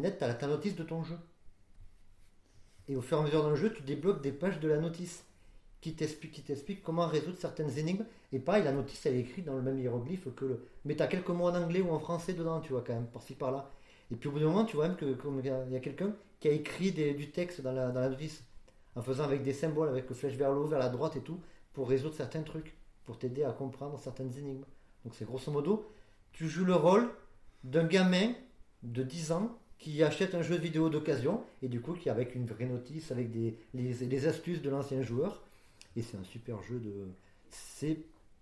aide, 0.05 0.19
t'as 0.19 0.29
la 0.29 0.35
ta 0.35 0.47
notice 0.49 0.77
de 0.77 0.85
ton 0.85 1.03
jeu. 1.05 1.17
Et 2.89 2.97
au 2.97 3.01
fur 3.03 3.19
et 3.19 3.21
à 3.21 3.25
mesure 3.25 3.43
dans 3.43 3.51
le 3.51 3.57
jeu, 3.57 3.73
tu 3.73 3.83
débloques 3.83 4.23
des 4.23 4.33
pages 4.33 4.61
de 4.61 4.69
la 4.69 4.79
notice 4.79 5.25
qui 5.81 5.95
t'expliquent 5.95 6.83
comment 6.83 7.07
résoudre 7.07 7.37
certaines 7.39 7.79
énigmes. 7.79 8.05
Et 8.33 8.39
pareil, 8.39 8.65
la 8.65 8.73
notice, 8.73 9.05
elle 9.07 9.15
est 9.15 9.21
écrite 9.21 9.45
dans 9.45 9.55
le 9.55 9.63
même 9.63 9.79
hiéroglyphe 9.79 10.35
que 10.35 10.45
le. 10.45 10.67
Mais 10.85 10.97
t'as 10.97 11.07
quelques 11.07 11.29
mots 11.29 11.47
en 11.47 11.55
anglais 11.55 11.81
ou 11.81 11.91
en 11.91 11.99
français 12.01 12.33
dedans, 12.35 12.61
tu 12.61 12.73
vois, 12.73 12.83
quand 12.87 12.95
même, 12.95 13.07
par-ci 13.07 13.35
par-là. 13.35 13.71
Et 14.11 14.17
puis 14.17 14.29
au 14.29 14.33
bout 14.33 14.41
d'un 14.41 14.47
moment, 14.47 14.65
tu 14.65 14.77
vois 14.77 14.89
même 14.89 14.97
que 14.97 15.13
comme 15.15 15.41
il 15.41 15.47
y 15.47 15.51
a- 15.77 15.81
quelqu'un 15.81 16.15
qui 16.41 16.49
a 16.49 16.53
écrit 16.53 16.93
du 16.93 17.31
texte 17.31 17.61
dans 17.61 17.73
la, 17.73 17.91
dans 17.91 18.09
notice, 18.09 18.43
en 18.97 19.03
faisant 19.03 19.25
avec 19.25 19.43
des 19.43 19.53
symboles, 19.53 19.89
avec 19.89 20.09
le 20.09 20.15
flèche 20.15 20.35
vers 20.35 20.53
le 20.53 20.59
haut, 20.61 20.67
vers 20.67 20.79
la 20.79 20.89
droite 20.89 21.17
et 21.17 21.21
tout, 21.21 21.41
pour 21.75 21.89
résoudre 21.89 22.15
certains 22.15 22.43
trucs, 22.43 22.75
pour 23.05 23.19
t'aider 23.19 23.45
à 23.45 23.53
comprendre 23.53 23.99
certaines 23.99 24.37
énigmes. 24.39 24.65
Donc 25.05 25.15
c'est 25.15 25.25
grosso 25.27 25.51
modo, 25.53 25.91
tu 26.33 26.49
joues 26.49 26.65
le 26.65 26.75
rôle 26.75 27.09
d'un 27.65 27.85
gamin 27.87 28.33
de 28.83 29.03
10 29.03 29.33
ans 29.33 29.59
qui 29.79 30.03
achète 30.03 30.35
un 30.35 30.43
jeu 30.43 30.57
vidéo 30.57 30.89
d'occasion 30.91 31.45
et 31.63 31.69
du 31.69 31.81
coup 31.81 31.95
qui 31.95 32.11
avec 32.11 32.35
une 32.35 32.47
vraie 32.47 32.67
notice, 32.67 33.13
avec 33.13 33.31
des, 33.31 33.57
les, 33.75 34.27
astuces 34.27 34.61
de 34.63 34.71
l'ancien 34.71 35.03
joueur. 35.03 35.45
Et 35.97 36.03
c'est 36.03 36.17
un 36.17 36.25
super 36.25 36.63
jeu 36.63 36.79
de... 36.81 37.09
C'est 37.51 37.99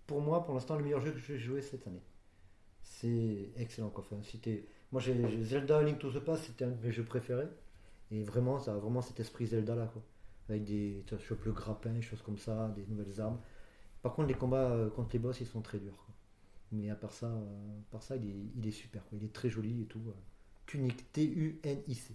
pour 0.07 0.21
moi 0.21 0.43
pour 0.45 0.53
l'instant 0.55 0.75
le 0.77 0.83
meilleur 0.83 1.01
jeu 1.01 1.11
que 1.11 1.19
j'ai 1.19 1.37
joué 1.37 1.61
cette 1.61 1.85
année. 1.87 2.01
C'est 2.83 3.49
excellent 3.57 3.89
quoi. 3.89 4.03
Enfin, 4.09 4.21
t'es- 4.41 4.65
moi 4.91 5.01
j'ai 5.01 5.13
Zelda 5.43 5.81
Link 5.83 5.99
to 5.99 6.11
the 6.11 6.19
Past, 6.19 6.45
c'était 6.45 6.65
un 6.65 6.71
de 6.71 6.83
mes 6.85 6.91
jeux 6.91 7.03
préférés. 7.03 7.47
Et 8.11 8.23
vraiment, 8.23 8.59
ça 8.59 8.73
a 8.73 8.77
vraiment 8.77 9.01
cet 9.01 9.19
esprit 9.19 9.47
Zelda 9.47 9.75
là 9.75 9.87
quoi. 9.87 10.01
Avec 10.49 10.63
des. 10.63 11.03
Tu 11.07 11.15
chopes 11.19 11.43
le 11.45 11.51
grappin, 11.51 11.91
des 11.91 12.01
choses 12.01 12.21
comme 12.21 12.37
ça, 12.37 12.69
des 12.75 12.85
nouvelles 12.87 13.19
armes. 13.21 13.39
Par 14.01 14.13
contre, 14.15 14.29
les 14.29 14.33
combats 14.33 14.71
euh, 14.71 14.89
contre 14.89 15.09
les 15.13 15.19
boss 15.19 15.41
ils 15.41 15.47
sont 15.47 15.61
très 15.61 15.77
durs. 15.79 16.05
Mais 16.71 16.89
à 16.89 16.95
part 16.95 17.13
ça, 17.13 17.27
euh, 17.27 17.99
ça 17.99 18.15
il, 18.15 18.25
est, 18.29 18.35
il 18.57 18.67
est 18.67 18.71
super. 18.71 19.03
quoi. 19.05 19.17
Il 19.21 19.25
est 19.25 19.33
très 19.33 19.49
joli 19.49 19.81
et 19.83 19.85
tout. 19.85 20.01
euh. 20.07 20.11
Tunic, 20.67 21.11
T-U-N-I-C. 21.13 22.13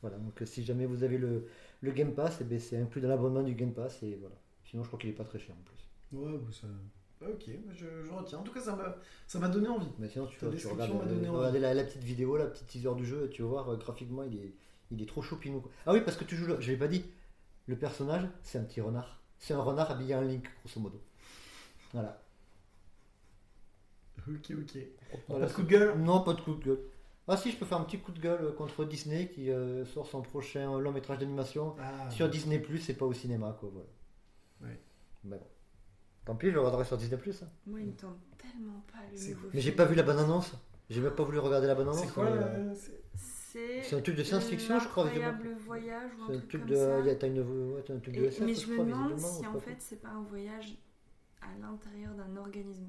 Voilà, 0.00 0.16
donc 0.18 0.40
euh, 0.42 0.46
si 0.46 0.64
jamais 0.64 0.86
vous 0.86 1.04
avez 1.04 1.18
le, 1.18 1.46
le 1.82 1.90
Game 1.92 2.14
Pass, 2.14 2.38
eh 2.40 2.44
ben, 2.44 2.58
c'est 2.58 2.78
inclus 2.78 3.00
dans 3.00 3.08
l'abonnement 3.08 3.42
du 3.42 3.54
Game 3.54 3.72
Pass. 3.72 4.02
Et 4.02 4.16
voilà. 4.20 4.34
Sinon, 4.64 4.82
je 4.82 4.88
crois 4.88 4.98
qu'il 4.98 5.10
est 5.10 5.14
pas 5.14 5.24
très 5.24 5.38
cher 5.38 5.54
en 5.54 5.62
plus. 5.62 6.18
Ouais, 6.18 6.38
bah, 6.38 6.50
ça. 6.52 6.66
Ok, 7.22 7.50
bah, 7.66 7.72
je, 7.76 7.86
je 8.04 8.10
retiens. 8.12 8.38
En 8.38 8.42
tout 8.42 8.52
cas, 8.52 8.60
ça 8.60 9.38
m'a, 9.38 9.48
donné 9.48 9.68
envie. 9.68 9.88
Mais 9.98 10.08
sinon, 10.08 10.26
tu, 10.26 10.38
vois, 10.42 10.54
tu 10.54 10.66
regardes, 10.66 11.06
donné 11.06 11.28
euh, 11.28 11.48
envie. 11.48 11.58
la, 11.58 11.74
la 11.74 11.84
petite 11.84 12.02
vidéo, 12.02 12.36
la 12.38 12.46
petite 12.46 12.66
teaser 12.66 12.94
du 12.96 13.04
jeu, 13.04 13.28
tu 13.30 13.42
vas 13.42 13.48
voir 13.48 13.68
euh, 13.68 13.76
graphiquement, 13.76 14.22
il 14.22 14.36
est, 14.36 14.54
il 14.90 15.02
est 15.02 15.06
trop 15.06 15.20
chopinou. 15.20 15.60
quoi. 15.60 15.70
Ah 15.86 15.92
oui, 15.92 16.00
parce 16.00 16.16
que 16.16 16.24
tu 16.24 16.34
joues, 16.36 16.46
le- 16.46 16.60
je 16.60 16.70
l'ai 16.70 16.78
pas 16.78 16.88
dit, 16.88 17.04
le 17.66 17.76
personnage, 17.76 18.26
c'est 18.42 18.58
un 18.58 18.64
petit 18.64 18.80
renard. 18.80 19.20
C'est 19.38 19.52
un 19.54 19.60
renard 19.62 19.90
habillé 19.90 20.14
en 20.14 20.22
Link, 20.22 20.48
grosso 20.64 20.80
modo. 20.80 20.98
Voilà. 21.92 22.22
Ok, 24.28 24.52
ok. 24.52 24.78
Voilà, 25.28 25.46
Pas 25.46 25.50
de 25.52 25.56
coup 25.56 25.62
de 25.62 25.68
gueule 25.68 25.98
Non, 25.98 26.20
pas 26.22 26.34
de 26.34 26.40
coup 26.40 26.54
de 26.54 26.64
gueule. 26.64 26.80
Ah 27.32 27.36
si, 27.36 27.50
je 27.52 27.56
peux 27.56 27.64
faire 27.66 27.78
un 27.78 27.84
petit 27.84 27.98
coup 27.98 28.12
de 28.12 28.20
gueule 28.20 28.44
euh, 28.44 28.52
contre 28.52 28.84
Disney 28.84 29.28
qui 29.28 29.50
euh, 29.50 29.84
sort 29.86 30.06
son 30.06 30.20
prochain 30.22 30.78
long 30.80 30.90
métrage 30.92 31.18
d'animation 31.18 31.76
Ah, 31.80 32.10
sur 32.10 32.28
Disney 32.28 32.58
Plus 32.58 32.88
et 32.90 32.94
pas 32.94 33.06
au 33.06 33.12
cinéma, 33.12 33.56
quoi. 33.60 33.70
Voilà. 33.72 34.72
Ouais. 34.74 34.80
Mais 35.24 35.36
bon. 35.38 35.46
Tant 36.24 36.34
pis, 36.34 36.48
je 36.48 36.52
le 36.52 36.58
regarderai 36.60 36.84
sur 36.84 36.96
Disney 36.96 37.16
Plus. 37.20 37.42
hein. 37.42 37.48
Moi, 37.66 37.80
il 37.80 37.86
me 37.86 37.92
tente 37.92 38.18
tellement 38.36 38.84
pas 38.92 38.98
le 39.12 39.28
nouveau 39.34 39.48
Mais 39.54 39.60
j'ai 39.60 39.72
pas 39.72 39.84
vu 39.84 39.94
la 39.94 40.02
bonne 40.02 40.18
annonce. 40.18 40.52
J'ai 40.90 41.00
même 41.00 41.14
pas 41.14 41.22
voulu 41.22 41.38
regarder 41.38 41.66
la 41.68 41.74
bonne 41.76 41.88
annonce. 41.88 42.00
C'est 42.04 42.12
quoi 42.12 42.24
euh, 42.26 42.74
c'est- 43.14 43.94
un 43.96 44.00
truc 44.00 44.16
de 44.16 44.22
science-fiction, 44.24 44.78
je 44.80 44.88
crois. 44.88 45.04
Incroyable 45.06 45.54
voyage 45.66 46.10
ou 46.18 46.22
un 46.22 46.26
C'est 46.26 46.32
un 46.34 46.38
truc, 46.38 46.48
truc 46.48 46.60
comme 46.62 46.70
de. 46.70 46.76
ça. 46.76 47.00
il 47.00 47.06
y 47.06 47.10
a- 47.10 47.14
T'as 47.14 47.26
une, 47.28 47.40
ouais, 47.74 47.82
t'as 47.86 47.94
un 47.94 47.98
truc 48.00 48.14
de 48.16 48.22
Et- 48.22 48.26
SF, 48.26 48.46
mais 48.46 48.54
je 48.54 48.60
je 48.60 48.66
me 48.70 48.74
crois, 48.74 48.84
demande 48.86 49.18
si 49.18 49.46
en 49.46 49.58
fait 49.60 49.76
c'est 49.78 50.00
pas 50.02 50.08
un 50.08 50.22
voyage 50.22 50.76
à 51.42 51.46
l'intérieur 51.60 52.12
d'un 52.14 52.36
organisme. 52.36 52.88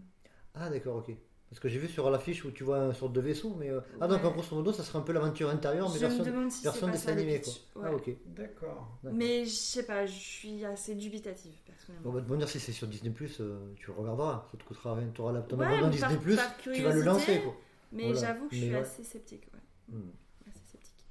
Ah 0.56 0.70
d'accord, 0.70 0.98
ok. 0.98 1.16
Parce 1.52 1.60
que 1.60 1.68
j'ai 1.68 1.80
vu 1.80 1.90
sur 1.90 2.10
l'affiche 2.10 2.46
où 2.46 2.52
tu 2.52 2.64
vois 2.64 2.78
une 2.80 2.94
sorte 2.94 3.12
de 3.12 3.20
vaisseau, 3.20 3.54
mais. 3.60 3.70
euh, 3.70 3.82
Ah 4.00 4.08
donc 4.08 4.24
en 4.24 4.32
grosso 4.32 4.56
modo, 4.56 4.72
ça 4.72 4.84
serait 4.84 5.00
un 5.00 5.02
peu 5.02 5.12
l'aventure 5.12 5.50
intérieure, 5.50 5.90
mais 5.90 6.00
je 6.00 6.06
me 6.06 6.08
version, 6.08 6.24
demande 6.24 6.50
si 6.50 6.60
c'est 6.60 6.64
version 6.64 6.88
pas 6.88 6.94
dessin 6.94 7.06
ça 7.10 7.16
le 7.16 7.22
animé 7.22 7.42
quoi. 7.42 7.54
Ah 7.84 7.94
ok. 7.94 8.10
D'accord. 8.28 8.98
Mais 9.04 9.44
je 9.44 9.50
sais 9.50 9.84
pas, 9.86 10.06
je 10.06 10.14
suis 10.18 10.64
assez 10.64 10.96
dubitative 10.96 11.52
personnellement. 11.66 12.10
Bon, 12.10 12.16
bah, 12.16 12.22
de 12.22 12.26
bonne 12.26 12.42
heure, 12.42 12.48
si 12.48 12.62
c'est 12.62 12.72
sur 12.72 12.88
Disney, 12.88 13.14
euh, 13.42 13.74
tu 13.76 13.88
le 13.88 13.94
regarderas. 13.98 14.48
Ça 14.50 14.58
te 14.58 14.64
coûtera 14.64 14.96
rien. 14.96 15.10
Tu 15.14 15.20
auras 15.20 15.34
la, 15.34 15.42
ton 15.42 15.58
Ouais, 15.58 15.66
abonnement 15.66 15.90
Disney, 15.90 16.16
par 16.38 16.58
tu 16.58 16.82
vas 16.84 16.94
le 16.94 17.02
lancer 17.02 17.42
quoi. 17.42 17.54
Mais 17.92 18.14
Voilà. 18.14 18.20
j'avoue 18.28 18.48
que 18.48 18.56
je 18.56 18.62
suis 18.62 18.70
ouais. 18.72 18.80
assez 18.80 19.04
sceptique. 19.04 19.50
Ouais. 19.54 19.94
Hmm. 19.98 20.10
Assez 20.48 20.60
sceptique. 20.72 21.06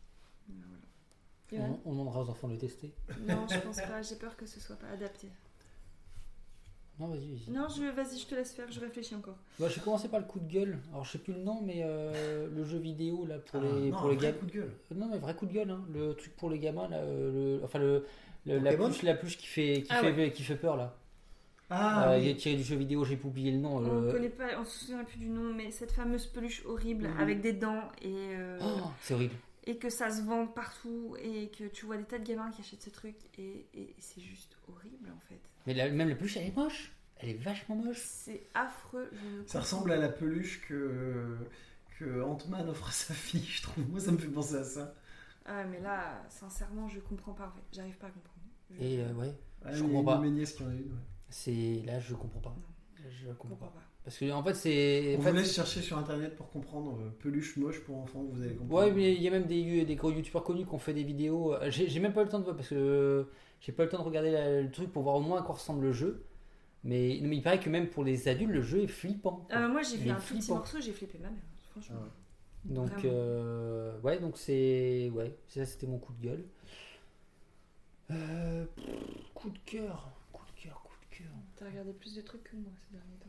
Voilà. 1.51 1.67
On, 1.85 1.91
on 1.91 1.93
demandera 1.93 2.23
aux 2.23 2.31
enfants 2.31 2.49
de 2.49 2.55
le 2.55 2.59
tester. 2.59 2.95
Non, 3.29 3.47
je 3.47 3.59
pense 3.59 3.77
pas. 3.77 4.01
J'ai 4.01 4.17
peur 4.17 4.35
que 4.39 4.47
ce 4.47 4.59
soit 4.59 4.77
pas 4.77 4.89
adapté. 4.89 5.29
Non, 7.01 7.07
vas-y, 7.09 7.31
vas-y. 7.33 7.51
Non, 7.51 7.67
je, 7.69 7.85
vas-y, 7.97 8.19
je 8.19 8.27
te 8.27 8.35
laisse 8.35 8.53
faire. 8.53 8.71
Je 8.71 8.79
réfléchis 8.79 9.15
encore. 9.15 9.37
Bah, 9.59 9.67
j'ai 9.75 9.81
commencé 9.81 10.09
par 10.09 10.21
le 10.21 10.27
coup 10.27 10.39
de 10.39 10.53
gueule. 10.53 10.79
Alors, 10.93 11.05
je 11.07 11.13
sais 11.13 11.19
plus 11.19 11.33
le 11.33 11.41
nom, 11.41 11.61
mais 11.65 11.81
euh, 11.83 12.47
le 12.55 12.63
jeu 12.65 12.79
vidéo 12.79 13.25
là 13.27 13.39
pour 13.39 13.61
Ah, 13.61 13.65
les 13.65 13.91
non, 13.91 13.97
pour 13.97 14.07
un 14.07 14.11
les 14.11 14.17
vrai 14.17 14.27
gamins. 14.27 14.39
coup 14.39 14.47
de 14.47 14.53
gueule. 14.53 14.71
Non, 14.95 15.09
mais 15.11 15.19
vrai 15.19 15.35
coup 15.35 15.47
de 15.47 15.53
gueule. 15.53 15.71
Hein. 15.71 15.83
Le 15.93 16.13
truc 16.15 16.37
pour 16.37 16.51
les 16.51 16.59
gamins 16.59 16.89
là, 16.89 16.99
euh, 16.99 17.59
le, 17.59 17.65
enfin 17.65 17.79
le, 17.79 18.05
le- 18.47 18.59
la 18.59 18.75
pluche, 18.75 19.03
la 19.03 19.15
pluche 19.15 19.39
qui 19.39 19.47
fait 19.47 19.83
qui 19.83 19.89
Ah 19.91 20.03
fait 20.03 20.33
qui 20.33 20.43
fait 20.43 20.57
peur 20.57 20.77
là. 20.77 20.95
Ah, 21.71 22.11
Euh, 22.13 22.17
oui. 22.19 22.25
Il 22.25 22.29
est 22.31 22.35
tiré 22.37 22.57
du 22.57 22.65
jeu 22.65 22.77
vidéo. 22.77 23.05
J'ai 23.05 23.19
oublié 23.25 23.53
le 23.53 23.59
nom. 23.59 23.77
On 23.77 24.01
le- 24.03 24.13
connaît 24.13 24.29
pas, 24.29 24.49
on 24.61 24.65
se 24.65 24.85
souvient 24.87 25.05
plus 25.05 25.19
du 25.19 25.29
nom, 25.31 25.55
mais 25.55 25.71
cette 25.71 25.93
fameuse 25.93 26.27
peluche 26.27 26.63
horrible 26.67 27.07
Mhm. 27.09 27.21
avec 27.21 27.41
des 27.41 27.53
dents 27.55 27.83
et, 28.03 28.09
euh, 28.13 28.59
Oh, 28.61 28.89
c'est 29.01 29.15
horrible. 29.15 29.35
Et 29.71 29.79
que 29.79 29.89
ça 29.91 30.11
se 30.11 30.23
vend 30.23 30.47
partout 30.47 31.17
et 31.21 31.51
que 31.51 31.65
tu 31.65 31.87
vois 31.87 31.97
des 31.97 32.05
tas 32.05 32.19
de 32.19 32.25
gamins 32.25 32.51
qui 32.51 32.61
achètent 32.61 32.83
ce 32.83 32.91
truc 32.91 33.17
et, 33.39 33.67
et 33.75 33.95
c'est 33.99 34.21
juste 34.21 34.57
horrible 34.69 35.11
en 35.17 35.21
fait. 35.21 35.41
Mais 35.67 35.75
la- 35.75 35.91
même 35.91 36.09
la 36.09 36.15
pluche, 36.17 36.37
elle 36.37 36.47
est 36.49 36.57
moche. 36.57 36.93
Elle 37.17 37.29
est 37.31 37.35
vachement 37.35 37.77
moche. 37.77 38.01
C'est 38.03 38.43
affreux. 38.55 39.11
je 39.13 39.47
Ça 39.51 39.61
ressemble 39.61 39.93
à 39.93 39.97
la 39.97 40.09
peluche 40.09 40.61
que, 40.67 41.37
que 41.99 42.23
Ant-Man 42.23 42.69
offre 42.69 42.89
à 42.89 42.93
sa 42.93 43.15
fille, 43.15 43.45
je 43.45 43.63
trouve. 43.63 43.89
Moi, 43.91 44.01
ça 44.01 44.11
me 44.13 44.19
fait 44.19 44.29
penser 44.29 44.55
à 44.57 44.65
ça. 44.65 44.95
Ah 45.45 45.65
mais 45.65 45.81
là, 45.81 46.23
sincèrement, 46.31 46.89
je 46.89 47.01
comprends 47.01 47.33
pas 47.33 47.47
en 47.49 47.51
fait. 47.53 47.63
J'arrive 47.73 47.97
pas 47.99 48.07
à 48.09 48.11
comprendre. 48.11 48.41
Je- 48.71 48.83
Et 48.85 49.01
euh, 49.03 49.13
ouais, 49.15 49.35
Ah, 49.65 49.73
Je 49.73 49.79
il 49.85 49.87
y 49.87 49.91
a 49.91 49.95
comprends 49.95 50.05
pas. 50.15 50.17
de 50.19 50.23
mes 50.23 50.31
nièces 50.31 50.53
qui 50.55 50.63
en 50.63 50.69
a 50.69 50.73
une. 50.73 50.93
ouais. 50.93 51.05
c'est 51.29 51.83
là 51.85 52.01
je 52.01 52.15
comprends 52.15 52.41
pas. 52.41 52.57
Je 52.97 53.09
je 53.09 53.27
comprends 53.33 53.49
comprends 53.57 53.67
pas. 53.69 53.81
pas. 53.81 53.90
Parce 54.05 54.17
que 54.17 54.31
en 54.33 54.43
fait 54.43 54.55
c'est. 54.55 55.17
On 55.19 55.21
vous 55.21 55.33
laisse 55.35 55.55
chercher 55.55 55.83
sur 55.83 55.99
internet 55.99 56.35
pour 56.35 56.51
comprendre 56.51 56.99
euh, 57.01 57.11
peluche 57.21 57.57
moche 57.59 57.81
pour 57.85 57.99
enfants, 57.99 58.25
vous 58.31 58.41
allez 58.43 58.55
comprendre. 58.55 58.87
Ouais, 58.87 58.93
mais 58.93 59.13
il 59.15 59.23
y 59.23 59.29
a 59.29 59.31
même 59.31 59.45
des, 59.47 59.85
des 59.85 59.95
gros 59.97 60.11
youtubeurs 60.11 60.43
connus 60.43 60.65
qui 60.65 60.73
ont 60.75 60.79
fait 60.79 60.95
des 60.95 61.05
vidéos. 61.05 61.55
Euh, 61.55 61.71
J'ai 61.71 61.89
j'ai 61.89 62.01
même 62.01 62.13
pas 62.15 62.23
eu 62.23 62.25
le 62.25 62.31
temps 62.31 62.39
de 62.39 62.45
voir 62.45 62.57
parce 62.57 62.69
que 62.71 62.75
euh, 62.75 63.25
j'ai 63.61 63.73
pas 63.73 63.83
eu 63.83 63.87
le 63.87 63.91
temps 63.93 63.99
de 63.99 64.05
regarder 64.05 64.31
la- 64.31 64.63
le 64.63 64.71
truc 64.71 64.91
pour 64.91 65.03
voir 65.03 65.17
au 65.17 65.21
moins 65.21 65.39
à 65.41 65.43
quoi 65.43 65.55
ressemble 65.57 65.83
le 65.85 65.93
jeu. 65.93 66.25
Mais, 66.83 67.19
mais 67.23 67.37
il 67.37 67.43
paraît 67.43 67.61
que 67.61 67.69
même 67.69 67.89
pour 67.91 68.03
les 68.05 68.27
adultes, 68.27 68.51
le 68.53 68.63
jeu 68.63 68.81
est 68.83 68.87
flippant. 68.87 69.47
quoi. 69.51 69.59
Euh, 69.59 69.69
moi 69.69 69.83
j'ai 69.83 69.97
Il 69.97 70.01
vu 70.01 70.09
est 70.09 70.13
un 70.13 70.15
tout 70.15 70.21
petit 70.23 70.39
flippant. 70.39 70.55
morceau, 70.57 70.81
j'ai 70.81 70.93
flippé 70.93 71.19
ma 71.19 71.29
mère. 71.29 71.43
Franchement. 71.73 71.97
Ah 72.01 72.05
ouais. 72.05 72.11
Donc, 72.75 72.89
Vraiment. 72.91 73.03
euh, 73.15 74.01
ouais, 74.01 74.19
donc 74.19 74.39
c'est. 74.39 75.11
Ouais, 75.15 75.37
ça 75.47 75.67
c'était 75.67 75.87
mon 75.87 75.99
coup 75.99 76.15
de 76.15 76.27
gueule. 76.27 76.45
Euh, 78.11 78.65
pff, 78.75 78.87
coup 79.35 79.51
de 79.51 79.59
cœur. 79.67 80.11
Coup 80.33 80.45
de 80.57 80.63
cœur, 80.63 80.83
coup 80.83 80.95
de 81.11 81.17
cœur. 81.19 81.33
T'as 81.57 81.67
regardé 81.67 81.93
plus 81.93 82.15
de 82.17 82.23
trucs 82.23 82.45
que 82.45 82.57
moi 82.57 82.73
ces 82.77 82.93
derniers 82.97 83.17
temps. 83.21 83.27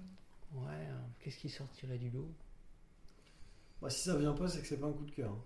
Ouais, 0.53 0.67
euh, 0.69 0.93
qu'est-ce 1.19 1.37
qui 1.37 1.49
sortirait 1.49 1.97
du 1.97 2.09
lot? 2.09 2.29
Bah, 3.81 3.89
si 3.89 4.01
ça 4.09 4.17
vient 4.17 4.33
pas, 4.33 4.47
c'est 4.47 4.61
que 4.61 4.67
c'est 4.67 4.79
pas 4.79 4.87
un 4.87 4.91
coup 4.93 5.05
de 5.05 5.11
cœur. 5.11 5.31
hein. 5.31 5.43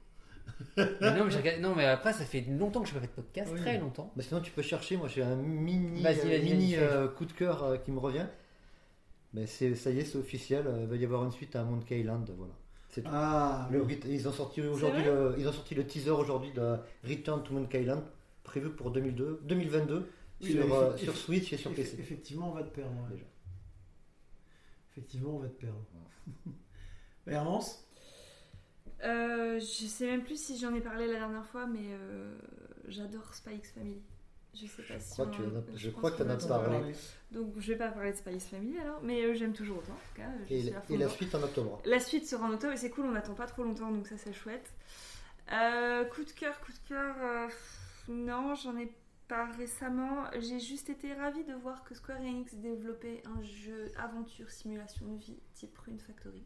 mais 1.01 1.17
non, 1.17 1.25
mais 1.25 1.31
j'ai 1.31 1.37
regardé- 1.37 1.61
non, 1.61 1.73
mais 1.75 1.85
après, 1.85 2.13
ça 2.13 2.23
fait 2.25 2.41
longtemps 2.41 2.81
que 2.83 2.89
je 2.89 2.93
n'ai 2.93 2.99
pas 2.99 3.05
fait 3.07 3.11
de 3.11 3.21
podcast, 3.21 3.51
Oui. 3.53 3.59
très 3.61 3.77
longtemps. 3.79 4.11
Bah, 4.15 4.23
sinon, 4.23 4.41
tu 4.41 4.51
peux 4.51 4.61
chercher. 4.61 4.95
Moi, 4.97 5.07
j'ai 5.07 5.23
un 5.23 5.35
mini, 5.35 6.01
Vas-y, 6.03 6.19
euh, 6.19 6.23
vas-y, 6.23 6.43
mini 6.43 6.75
vas-y, 6.75 6.83
euh, 6.85 7.07
coup 7.07 7.25
de 7.25 7.33
cœur 7.33 7.63
euh, 7.63 7.77
qui 7.77 7.91
me 7.91 7.99
revient. 7.99 8.27
Mais 9.33 9.47
c'est, 9.47 9.75
ça 9.75 9.89
y 9.89 9.99
est, 9.99 10.05
c'est 10.05 10.17
officiel. 10.17 10.65
Il 10.81 10.87
va 10.87 10.95
y 10.95 11.03
avoir 11.03 11.23
une 11.25 11.31
suite 11.31 11.55
à 11.55 11.63
Monkey 11.63 11.99
Island. 11.99 12.29
Voilà. 12.37 12.53
C'est 12.89 13.01
tout. 13.01 13.09
Ah, 13.11 13.67
Le 13.71 13.81
oui. 13.81 13.95
rit- 13.95 14.09
ils 14.13 14.27
ont 14.27 14.31
sorti 14.31 14.61
aujourd'hui 14.61 15.03
le, 15.03 15.35
ils 15.37 15.47
ont 15.47 15.51
sorti 15.51 15.75
le 15.75 15.85
teaser 15.85 16.11
aujourd'hui 16.11 16.51
de 16.53 16.77
Return 17.03 17.43
to 17.43 17.53
Monkey 17.53 17.81
Island 17.81 18.03
prévu 18.43 18.69
pour 18.69 18.91
2002, 18.91 19.41
2022 19.43 20.09
Oui, 20.41 20.51
sur, 20.51 20.73
euh, 20.73 20.95
sur 20.95 21.17
Switch 21.17 21.51
et 21.51 21.57
sur 21.57 21.73
PC. 21.73 21.97
Effectivement, 21.99 22.51
on 22.51 22.53
va 22.53 22.63
te 22.63 22.69
perdre. 22.73 22.91
ouais. 22.91 23.15
Déjà. 23.15 23.25
Effectivement, 24.95 25.35
on 25.35 25.39
va 25.39 25.49
te 25.49 25.59
perdre. 25.59 25.81
Hermance 27.27 27.81
Euh, 29.03 29.59
je 29.59 29.85
sais 29.85 30.07
même 30.07 30.23
plus 30.23 30.41
si 30.41 30.57
j'en 30.57 30.73
ai 30.73 30.79
parlé 30.79 31.05
la 31.05 31.19
dernière 31.19 31.45
fois, 31.45 31.67
mais 31.67 31.81
euh, 31.91 32.33
j'adore 32.87 33.33
Spy 33.35 33.55
X 33.55 33.71
Family. 33.71 34.01
Je 34.53 34.65
sais 34.67 34.81
pas 34.83 34.99
si. 34.99 35.11
crois 35.11 35.25
on 35.25 35.31
que 35.31 35.35
tu 35.35 35.41
en 35.43 35.55
as- 35.57 35.75
je 35.75 35.89
crois 35.89 36.11
que 36.11 36.17
t'en 36.17 36.23
qu'on 36.23 36.29
as 36.29 36.45
en 36.45 36.47
parlé. 36.47 36.77
parlé. 36.79 36.95
Donc 37.31 37.53
je 37.57 37.73
vais 37.73 37.77
pas 37.77 37.89
parler 37.89 38.13
de 38.13 38.17
Spy 38.17 38.33
X 38.35 38.45
Family 38.45 38.79
alors, 38.79 39.01
mais 39.03 39.21
euh, 39.23 39.33
j'aime 39.35 39.51
toujours 39.53 39.79
autant 39.79 39.91
en 39.91 39.95
tout 39.95 40.15
cas. 40.15 40.29
je 40.49 40.93
Et, 40.93 40.97
la 40.97 41.09
suite 41.09 41.35
en 41.35 41.43
octobre. 41.43 41.81
La 41.85 41.99
suite 41.99 42.25
sera 42.25 42.47
en 42.47 42.53
octobre 42.53 42.71
et 42.73 42.77
c'est 42.77 42.89
cool, 42.89 43.05
on 43.05 43.11
n'attend 43.11 43.35
pas 43.35 43.47
trop 43.47 43.63
longtemps 43.63 43.91
donc 43.91 44.07
ça 44.07 44.17
c'est 44.17 44.33
chouette. 44.33 44.71
Euh, 45.51 46.05
coup 46.05 46.23
de 46.23 46.31
cœur, 46.31 46.59
coup 46.61 46.71
de 46.71 46.87
cœur, 46.87 47.15
euh, 47.21 47.47
non, 48.07 48.55
j'en 48.55 48.75
ai 48.77 48.89
pas 49.27 49.45
récemment. 49.57 50.25
J'ai 50.39 50.59
juste 50.59 50.89
été 50.89 51.13
ravie 51.13 51.43
de 51.43 51.53
voir 51.53 51.83
que 51.83 51.93
Square 51.95 52.19
Enix 52.21 52.55
développait 52.55 53.21
un 53.25 53.41
jeu 53.41 53.91
aventure 53.97 54.49
simulation 54.51 55.05
de 55.07 55.17
vie 55.17 55.39
type 55.53 55.77
Rune 55.79 55.99
Factory. 55.99 56.43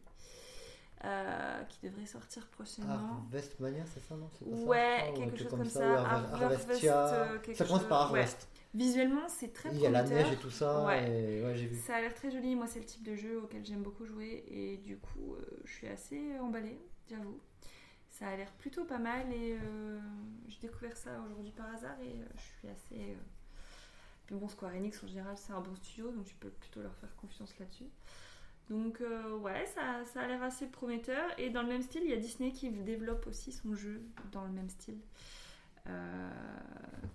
euh, 1.06 1.64
qui 1.70 1.80
devrait 1.88 2.06
sortir 2.06 2.46
prochainement. 2.48 3.22
Harvestmania, 3.24 3.86
c'est 3.86 4.02
ça, 4.02 4.16
non? 4.16 4.30
C'est 4.38 4.44
pas 4.50 4.58
ça, 4.58 4.64
Ouais, 4.64 4.98
un 5.08 5.14
quelque 5.14 5.38
chose 5.38 5.48
comme 5.50 5.64
ça. 5.64 6.04
Harve- 6.04 6.34
Harvest, 6.44 6.70
euh, 6.84 7.40
quelque 7.40 7.56
Ça 7.58 7.64
commence 7.66 7.80
chose- 7.80 7.88
par 7.90 8.12
ouais. 8.12 8.20
Harvest. 8.20 8.50
Visuellement, 8.74 9.28
c'est 9.30 9.54
très 9.54 9.70
Il 9.74 9.80
y 9.80 9.88
a 9.88 9.92
la 9.92 10.04
prometteur. 10.04 10.26
neige 10.28 10.34
et 10.38 10.42
tout 10.42 10.50
ça. 10.52 10.84
Ouais. 10.86 11.10
et- 11.10 11.46
ouais, 11.46 11.56
j'ai 11.56 11.68
vu. 11.68 11.78
Ça 11.80 11.96
a 11.96 12.02
l'air 12.02 12.14
très 12.14 12.30
joli. 12.30 12.54
Moi, 12.54 12.68
c'est 12.68 12.80
le 12.80 12.86
type 12.86 13.04
de 13.04 13.16
jeu 13.16 13.42
auquel 13.42 13.66
j'aime 13.66 13.82
beaucoup 13.82 14.06
jouer. 14.06 14.44
Et 14.50 14.76
du 14.78 14.98
coup, 14.98 15.36
euh, 15.36 15.46
je 15.64 15.72
suis 15.72 15.88
assez 15.88 16.38
emballée, 16.42 16.78
j'avoue. 17.10 17.40
Ça 18.20 18.28
a 18.28 18.36
l'air 18.36 18.52
plutôt 18.52 18.84
pas 18.84 18.98
mal. 18.98 19.32
Et 19.32 19.58
euh, 19.64 20.00
j'ai 20.50 20.60
découvert 20.60 20.96
ça 20.98 21.22
aujourd'hui 21.22 21.52
par 21.52 21.74
hasard. 21.74 21.98
Et 22.02 22.20
euh, 22.20 22.26
je 22.36 22.42
suis 22.42 22.68
assez. 22.68 23.12
euh, 23.14 23.16
Puis 24.26 24.36
bon, 24.36 24.50
Square 24.50 24.74
Enix 24.76 25.02
en 25.04 25.08
général, 25.08 25.38
c'est 25.38 25.54
un 25.54 25.62
bon 25.62 25.74
studio. 25.76 26.12
Donc, 26.12 26.26
tu 26.26 26.36
peux 26.36 26.50
plutôt 26.50 26.82
leur 26.82 26.94
faire 26.96 27.16
confiance 27.16 27.58
là-dessus. 27.60 27.88
Donc, 28.70 29.02
ouais, 29.42 29.66
ça, 29.66 30.04
a 30.22 30.28
l'air 30.28 30.44
assez 30.44 30.68
prometteur. 30.68 31.28
Et 31.40 31.50
dans 31.50 31.64
le 31.64 31.70
même 31.70 31.82
style, 31.82 32.04
il 32.04 32.12
y 32.12 32.14
a 32.14 32.18
Disney 32.18 32.52
qui 32.52 32.70
développe 32.70 33.26
aussi 33.26 33.52
son 33.52 33.74
jeu 33.74 34.04
dans 34.32 34.44
le 34.44 34.52
même 34.52 34.70
style. 34.70 35.00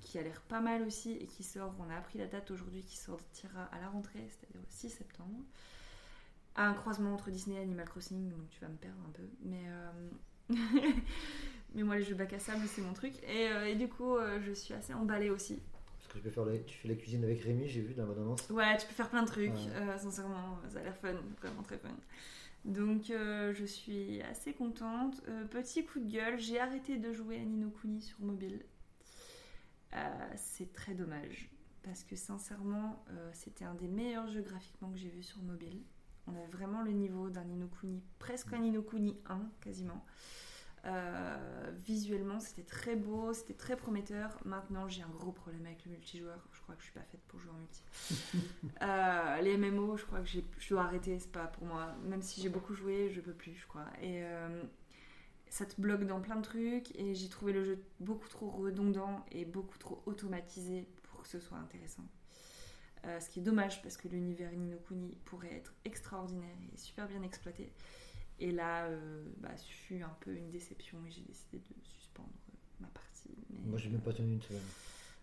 Qui 0.00 0.18
a 0.18 0.22
l'air 0.22 0.40
pas 0.40 0.60
mal 0.60 0.82
aussi 0.82 1.12
et 1.12 1.26
qui 1.26 1.44
sort, 1.44 1.72
on 1.78 1.88
a 1.90 1.96
appris 1.96 2.18
la 2.18 2.26
date 2.26 2.50
aujourd'hui, 2.50 2.82
qui 2.82 2.96
sortira 2.96 3.66
à 3.66 3.78
la 3.78 3.88
rentrée, 3.88 4.26
c'est-à-dire 4.28 4.60
le 4.62 4.66
6 4.68 4.90
septembre. 4.90 5.44
Un 6.56 6.74
croisement 6.74 7.14
entre 7.14 7.30
Disney 7.30 7.54
et 7.56 7.62
Animal 7.62 7.88
Crossing, 7.88 8.28
donc 8.30 8.48
tu 8.50 8.58
vas 8.60 8.68
me 8.68 8.76
perdre 8.76 8.98
un 9.06 9.12
peu. 9.12 9.22
Mais, 9.44 9.62
mais 11.74 11.82
moi, 11.82 11.96
les 11.96 12.02
jeux 12.02 12.14
bac 12.14 12.32
à 12.32 12.38
sable, 12.38 12.64
c'est 12.66 12.82
mon 12.82 12.92
truc. 12.92 13.14
Et, 13.24 13.48
euh, 13.48 13.66
et 13.68 13.74
du 13.74 13.88
coup, 13.88 14.16
euh, 14.16 14.40
je 14.44 14.52
suis 14.52 14.74
assez 14.74 14.94
emballée 14.94 15.30
aussi. 15.30 15.60
Parce 15.98 16.08
que 16.12 16.18
je 16.18 16.24
peux 16.24 16.30
faire 16.30 16.44
tu 16.66 16.76
fais 16.78 16.88
la 16.88 16.94
cuisine 16.94 17.24
avec 17.24 17.40
Rémi, 17.42 17.68
j'ai 17.68 17.80
vu 17.80 17.94
dans 17.94 18.06
la 18.06 18.12
annonce. 18.12 18.48
Ouais, 18.50 18.76
tu 18.76 18.86
peux 18.86 18.92
faire 18.94 19.08
plein 19.10 19.22
de 19.22 19.28
trucs, 19.28 19.50
Ouais. 19.50 19.72
euh, 19.74 19.98
sincèrement, 19.98 20.58
ça 20.68 20.78
a 20.78 20.82
l'air 20.82 20.96
fun, 20.96 21.14
vraiment 21.40 21.62
très 21.62 21.78
fun. 21.78 21.88
Donc 22.64 23.04
je 23.08 23.64
suis 23.66 24.22
assez 24.22 24.54
contente. 24.54 25.22
Petit 25.50 25.84
coup 25.84 26.00
de 26.00 26.10
gueule, 26.10 26.38
j'ai 26.38 26.58
arrêté 26.58 26.96
de 26.96 27.12
jouer 27.12 27.36
à 27.36 27.44
Nino 27.44 27.68
Kuni 27.70 28.00
sur 28.00 28.20
mobile. 28.20 28.64
C'est 30.36 30.72
très 30.72 30.94
dommage, 30.94 31.50
parce 31.82 32.02
que 32.04 32.16
sincèrement, 32.16 33.04
euh, 33.10 33.30
c'était 33.32 33.64
un 33.64 33.74
des 33.74 33.86
meilleurs 33.88 34.26
jeux 34.28 34.42
graphiquement 34.42 34.90
que 34.90 34.98
j'ai 34.98 35.08
vu 35.08 35.22
sur 35.22 35.40
mobile. 35.42 35.82
On 36.26 36.34
avait 36.34 36.46
vraiment 36.46 36.82
le 36.82 36.92
niveau 36.92 37.28
d'un 37.30 37.44
Nino 37.44 37.68
Kuni, 37.68 38.02
presque 38.18 38.52
un 38.52 38.58
Nino 38.58 38.82
Kuni 38.82 39.18
1 39.26 39.40
quasiment. 39.60 40.04
Euh, 40.86 41.70
visuellement, 41.86 42.40
c'était 42.40 42.62
très 42.62 42.94
beau, 42.94 43.32
c'était 43.32 43.54
très 43.54 43.76
prometteur. 43.76 44.38
Maintenant, 44.44 44.86
j'ai 44.88 45.02
un 45.02 45.08
gros 45.08 45.32
problème 45.32 45.64
avec 45.64 45.84
le 45.86 45.92
multijoueur. 45.92 46.38
Je 46.52 46.60
crois 46.60 46.74
que 46.74 46.82
je 46.82 46.86
suis 46.86 46.94
pas 46.94 47.04
faite 47.04 47.22
pour 47.28 47.40
jouer 47.40 47.52
en 47.52 47.58
multi. 47.58 47.82
Euh, 48.82 49.40
les 49.40 49.56
MMO, 49.56 49.96
je 49.96 50.04
crois 50.04 50.20
que 50.20 50.26
je 50.28 50.68
dois 50.68 50.82
arrêter, 50.82 51.18
c'est 51.18 51.32
pas 51.32 51.46
pour 51.46 51.64
moi. 51.64 51.94
Même 52.04 52.20
si 52.20 52.42
j'ai 52.42 52.50
beaucoup 52.50 52.74
joué, 52.74 53.10
je 53.10 53.20
peux 53.20 53.32
plus, 53.32 53.54
je 53.54 53.66
crois. 53.66 53.86
Et 54.02 54.22
euh, 54.24 54.62
ça 55.48 55.64
te 55.64 55.80
bloque 55.80 56.04
dans 56.04 56.20
plein 56.20 56.36
de 56.36 56.42
trucs. 56.42 56.94
Et 56.98 57.14
j'ai 57.14 57.28
trouvé 57.28 57.52
le 57.52 57.64
jeu 57.64 57.82
beaucoup 58.00 58.28
trop 58.28 58.50
redondant 58.50 59.24
et 59.32 59.44
beaucoup 59.46 59.78
trop 59.78 60.02
automatisé 60.04 60.86
pour 61.04 61.22
que 61.22 61.28
ce 61.28 61.40
soit 61.40 61.56
intéressant. 61.56 62.04
Euh, 63.04 63.20
ce 63.20 63.28
qui 63.28 63.40
est 63.40 63.42
dommage 63.42 63.82
parce 63.82 63.96
que 63.96 64.08
l'univers 64.08 64.50
Ni 64.52 64.66
no 64.68 64.78
Kuni 64.78 65.16
pourrait 65.24 65.54
être 65.54 65.74
extraordinaire 65.84 66.56
et 66.72 66.76
super 66.78 67.06
bien 67.08 67.22
exploité. 67.22 67.72
Et 68.40 68.52
là, 68.52 68.86
euh, 68.86 69.24
bah, 69.38 69.56
ce 69.56 69.70
fut 69.72 70.02
un 70.02 70.16
peu 70.20 70.34
une 70.36 70.50
déception 70.50 70.98
et 71.06 71.10
j'ai 71.10 71.22
décidé 71.22 71.58
de 71.58 71.74
suspendre 71.84 72.30
euh, 72.50 72.56
ma 72.80 72.88
partie. 72.88 73.30
Mais, 73.50 73.58
Moi, 73.64 73.78
j'ai 73.78 73.88
même 73.90 74.00
pas 74.00 74.12
tenu 74.12 74.32
une 74.34 74.42
semaine. 74.42 74.70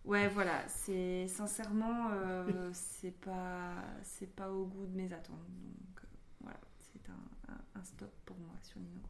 Ouais, 0.03 0.27
voilà, 0.27 0.67
c'est 0.67 1.27
sincèrement, 1.27 2.09
euh, 2.11 2.69
c'est 2.73 3.11
pas, 3.21 3.75
c'est 4.03 4.33
pas 4.35 4.51
au 4.51 4.65
goût 4.65 4.85
de 4.87 4.95
mes 4.95 5.13
attentes. 5.13 5.37
Donc 5.37 6.03
euh, 6.03 6.07
voilà, 6.41 6.59
c'est 6.79 7.07
un, 7.09 7.53
un- 7.53 7.79
un 7.79 7.83
stop 7.83 8.11
pour 8.25 8.37
moi 8.39 8.55
sur 8.63 8.79
Nino. 8.79 9.01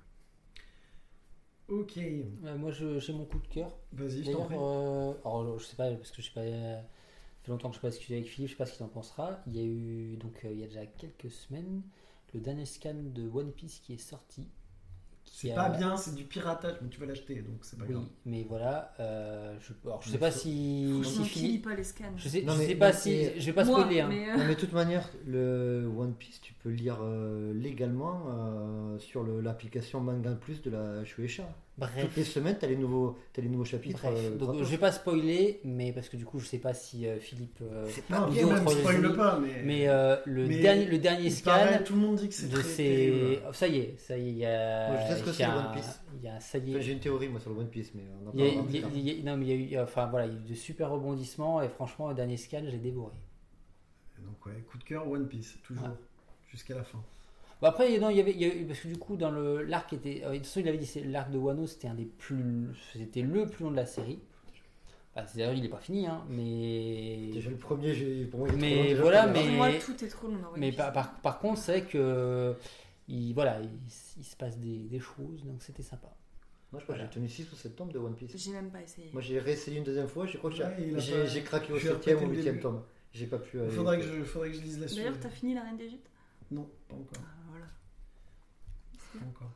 Ok, 1.69 1.95
Ouais, 2.43 2.55
moi, 2.57 2.72
je- 2.72 2.99
j'ai 2.99 3.13
mon 3.13 3.26
coup 3.26 3.39
de 3.39 3.47
cœur. 3.47 3.72
vas-y, 3.93 4.24
je 4.24 4.30
t'en 4.32 4.41
D'ailleurs, 4.41 4.41
prie. 4.41 4.59
euh, 4.59 5.13
alors, 5.26 5.57
je 5.59 5.65
sais 5.65 5.76
pas, 5.76 5.89
parce 5.95 6.11
que 6.11 6.22
je 6.22 6.28
sais 6.28 6.34
pas, 6.34 6.41
euh, 6.41 6.82
ça 7.42 7.46
fait 7.46 7.52
longtemps 7.52 7.70
que 7.70 7.76
je 7.76 7.80
n'ai 7.80 7.82
pas 7.82 7.89
discuté 7.89 8.14
avec 8.16 8.28
Philippe, 8.28 8.50
je 8.50 8.54
sais 8.54 8.58
pas 8.58 8.66
ce 8.68 8.74
qu'il 8.76 8.86
en 8.86 8.89
pensera. 8.89 9.39
Il 9.48 9.58
y 9.58 9.60
a 9.62 9.64
eu, 9.66 10.16
donc, 10.18 10.34
euh, 10.46 10.52
il 10.52 10.60
y 10.60 10.64
a 10.64 10.68
déjà 10.68 10.86
quelques 10.86 11.32
semaines, 11.32 11.82
le 12.34 12.39
dernier 12.39 12.66
scan 12.66 12.94
de 12.96 13.28
One 13.30 13.52
Piece 13.52 13.80
qui 13.80 13.94
est 13.94 13.98
sorti. 13.98 14.48
C'est 15.24 15.52
a- 15.52 15.56
pas 15.56 15.70
bien, 15.70 15.98
c'est 15.98 16.14
du 16.16 16.24
piratage, 16.24 16.76
mais 16.82 16.89
tu 16.89 17.00
vas 17.00 17.06
l'acheter, 17.06 17.36
donc 17.42 17.60
c'est 17.62 17.78
pas 17.78 17.86
Oui, 17.86 17.94
grave. 17.94 18.06
mais 18.26 18.44
voilà, 18.48 18.94
euh, 19.00 19.56
je, 19.60 19.72
alors, 19.86 20.02
je 20.02 20.08
Mais 20.08 20.14
sais 20.14 20.18
pas 20.20 20.32
faut- 20.32 20.39
si, 20.39 20.89
Franchement, 21.04 21.24
si 21.24 21.30
Philippe. 21.30 21.64
pas 21.64 21.76
les 21.76 21.84
scans 21.84 22.04
Je 22.18 22.28
sais, 22.30 22.42
Non, 22.42 22.54
je 22.54 22.58
mais- 22.60 22.68
sais 22.68 22.76
pas 22.76 22.92
si. 22.94 23.39
Je 23.39 23.46
vais 23.46 23.54
pas 23.54 23.64
Moi, 23.64 23.80
spoiler. 23.82 24.02
hein. 24.02 24.08
mais, 24.10 24.30
euh, 24.30 24.38
Non, 24.38 24.44
mais 24.46 24.56
de 24.56 24.60
toute 24.60 24.74
manière, 24.74 25.10
le 25.26 25.89
One 25.98 26.14
Piece, 26.16 26.42
tu 26.42 26.54
peux 26.56 26.70
lire 26.70 26.98
euh, 27.02 27.54
légalement 27.54 28.24
euh, 28.30 28.98
sur 29.00 29.24
l'application 29.24 30.00
Manga 30.02 30.32
Plus 30.34 30.62
de 30.64 30.70
la 30.72 31.06
Shueisha. 31.06 31.48
Toutes 31.88 32.15
les 32.15 32.21
Bref. 32.23 32.27
semaines, 32.34 32.57
tu 32.59 32.65
as 32.65 32.67
les 32.67 32.75
nouveaux, 32.75 33.17
t'as 33.34 33.41
les 33.41 33.49
nouveaux 33.49 33.65
chapitres. 33.65 34.01
Bref, 34.03 34.13
euh, 34.15 34.38
donc 34.38 34.57
je 34.57 34.63
vais 34.63 34.77
pas 34.77 34.91
spoiler, 34.91 35.59
mais 35.63 35.91
parce 35.91 36.09
que 36.09 36.17
du 36.17 36.25
coup 36.25 36.39
je 36.39 36.45
sais 36.45 36.57
pas 36.59 36.73
si 36.73 37.07
euh, 37.07 37.19
Philippe. 37.19 37.59
euh, 37.61 37.88
C'est 37.89 38.09
Non, 38.09 38.21
pas 38.21 38.29
bien. 38.29 38.45
même, 38.47 38.67
spoil 38.67 39.13
pas, 39.15 39.39
mais. 39.39 39.61
mais 39.63 39.88
euh, 39.88 40.15
le, 40.25 40.47
Mais 40.47 40.59
dernier, 40.59 40.86
le 40.86 40.97
dernier 40.97 41.29
scan 41.29 41.51
paraît, 41.51 41.84
tout 41.84 41.93
le 41.93 41.99
monde 41.99 42.15
dit 42.17 42.27
que 42.29 42.34
c'est 42.34 42.47
de 42.49 42.53
très 42.53 42.63
ces. 42.63 42.84
terrible. 42.84 43.41
oh, 43.49 43.53
ça 43.53 43.67
y 43.67 43.77
est, 43.79 43.95
ça 43.99 44.17
y 44.17 44.27
est, 44.27 44.32
il 44.32 44.38
y 44.38 44.45
a. 44.45 44.91
Moi, 44.91 44.99
je 45.01 45.13
sais 45.13 45.19
ce 45.19 45.23
que 45.25 45.32
c'est, 45.32 45.45
le 45.45 45.51
One 45.51 45.71
Piece. 45.73 46.01
Il 46.17 46.23
y 46.23 46.27
a, 46.27 46.39
ça 46.39 46.57
y 46.57 46.69
Enfin, 46.69 46.79
est. 46.79 46.82
J'ai 46.82 46.91
une 46.93 46.99
théorie 46.99 47.29
moi 47.29 47.39
sur 47.39 47.49
le 47.51 47.59
One 47.59 47.69
Piece, 47.69 47.91
mais 47.95 48.03
on 48.23 48.29
en 48.29 48.34
non, 48.34 49.38
mais 49.38 49.45
il 49.45 49.47
y 49.47 49.51
a 49.75 49.79
eu, 49.79 49.84
enfin 49.84 50.07
voilà, 50.07 50.25
il 50.27 50.34
y 50.34 50.36
a 50.36 50.39
eu 50.39 50.49
de 50.49 50.55
super 50.55 50.89
rebondissements 50.91 51.61
et 51.61 51.69
franchement, 51.69 52.09
le 52.09 52.15
dernier 52.15 52.38
scan, 52.38 52.61
j'ai 52.67 52.77
dévoré. 52.77 53.13
Donc, 54.19 54.45
ouais, 54.45 54.61
coup 54.69 54.77
de 54.77 54.84
cœur, 54.84 55.09
One 55.09 55.27
Piece, 55.27 55.57
toujours. 55.63 55.84
Ouais. 55.86 55.89
Jusqu'à 56.51 56.75
la 56.75 56.84
fin. 56.84 56.99
Bon, 57.62 57.68
après, 57.68 57.97
non, 57.99 58.09
il 58.09 58.18
y 58.18 58.20
avait, 58.20 58.32
il 58.32 58.41
y 58.41 58.45
avait- 58.45 58.64
parce 58.64 58.80
que 58.80 58.88
du 58.88 58.97
coup, 58.97 59.16
dans 59.18 59.30
le 59.32 59.62
l'arc 59.64 59.93
était, 59.93 60.24
euh, 60.26 60.32
de 60.32 60.38
toute 60.38 60.47
façon, 60.47 60.59
il 60.62 60.68
avait 60.68 60.78
dit, 60.80 60.86
c'est 60.88 61.03
l'arc 61.03 61.30
de 61.32 61.38
Wano, 61.38 61.68
c'était 61.68 61.88
un 61.88 61.93
des 61.93 62.05
plus, 62.05 62.68
c'était 62.93 63.22
le 63.22 63.45
plus 63.45 63.64
long 63.66 63.72
de 63.72 63.76
la 63.76 63.86
série. 63.86 64.20
Bah, 65.16 65.26
c'est 65.28 65.38
d'ailleurs, 65.39 65.53
il 65.53 65.66
est 65.66 65.70
pas 65.70 65.78
fini, 65.80 66.07
hein, 66.07 66.24
mais, 66.30 67.30
Déjà 67.34 67.49
le 67.49 67.57
premier, 67.57 67.93
j'ai- 67.93 68.26
pour 68.26 68.39
moi, 68.39 68.49
il 68.49 68.55
est 68.55 68.57
Mais 68.57 68.70
trop 68.72 68.78
long, 68.78 68.89
déjà, 68.89 69.01
voilà, 69.01 69.28
mais- 69.28 69.49
moi, 69.57 69.70
tout 69.74 70.03
est 70.03 70.07
trop 70.07 70.28
long 70.28 70.38
mais 70.57 70.72
par, 70.72 70.91
par, 70.93 71.20
par 71.22 71.38
contre, 71.39 71.59
c'est 71.59 71.80
vrai 71.80 71.82
que, 71.88 72.55
il, 73.09 73.34
voilà, 73.34 73.59
il, 73.62 73.70
il 74.18 74.24
se 74.24 74.36
passe 74.38 74.57
des, 74.57 74.78
des 74.78 74.99
choses, 74.99 75.43
donc 75.43 75.62
c'était 75.62 75.84
sympa. 75.84 76.16
Moi, 76.72 76.80
je 76.80 76.86
crois 76.86 76.95
que 76.95 77.01
j'ai 77.01 77.09
tenu 77.09 77.28
6 77.28 77.51
ou 77.51 77.55
7 77.57 77.76
tomes 77.76 77.91
de 77.91 77.99
One 77.99 78.16
Piece. 78.16 78.32
J'ai 78.38 78.53
même 78.53 78.70
pas 78.72 78.82
essayé. 78.82 79.09
Moi, 79.12 79.22
j'ai 79.22 79.38
réessayé 79.39 79.78
une 79.78 79.84
deuxième 79.84 80.07
fois, 80.07 80.26
je 80.26 80.38
crois 80.38 80.49
que 80.49 80.55
j'ai- 80.55 80.64
Ouais, 80.64 81.41
craqué 81.43 81.74
au 81.74 81.78
je 81.78 81.89
vais 81.89 81.89
7 81.89 81.91
ou 81.91 81.99
répéter 81.99 82.16
au 82.16 82.30
le 82.30 82.36
8 82.38 82.43
début. 82.43 82.59
tome. 82.62 82.82
J'ai 83.12 83.28
pas 83.28 83.39
pu. 83.39 83.59
Aller- 83.59 83.70
faudrait 83.72 83.97
que, 83.99 84.03
je, 84.05 84.24
faudrait 84.24 84.49
que 84.51 84.55
je 84.55 84.62
lise 84.62 84.80
la 84.80 84.88
suite. 84.88 84.99
D'ailleurs, 85.03 85.20
t'as 85.20 85.30
fini 85.30 85.53
la 85.53 85.64
Reine 85.64 85.76
d'Égypte? 85.76 86.07
Non, 86.49 86.70
pas 86.88 86.95
encore. 86.95 87.22
Ah, 87.22 87.41
encore. 89.20 89.51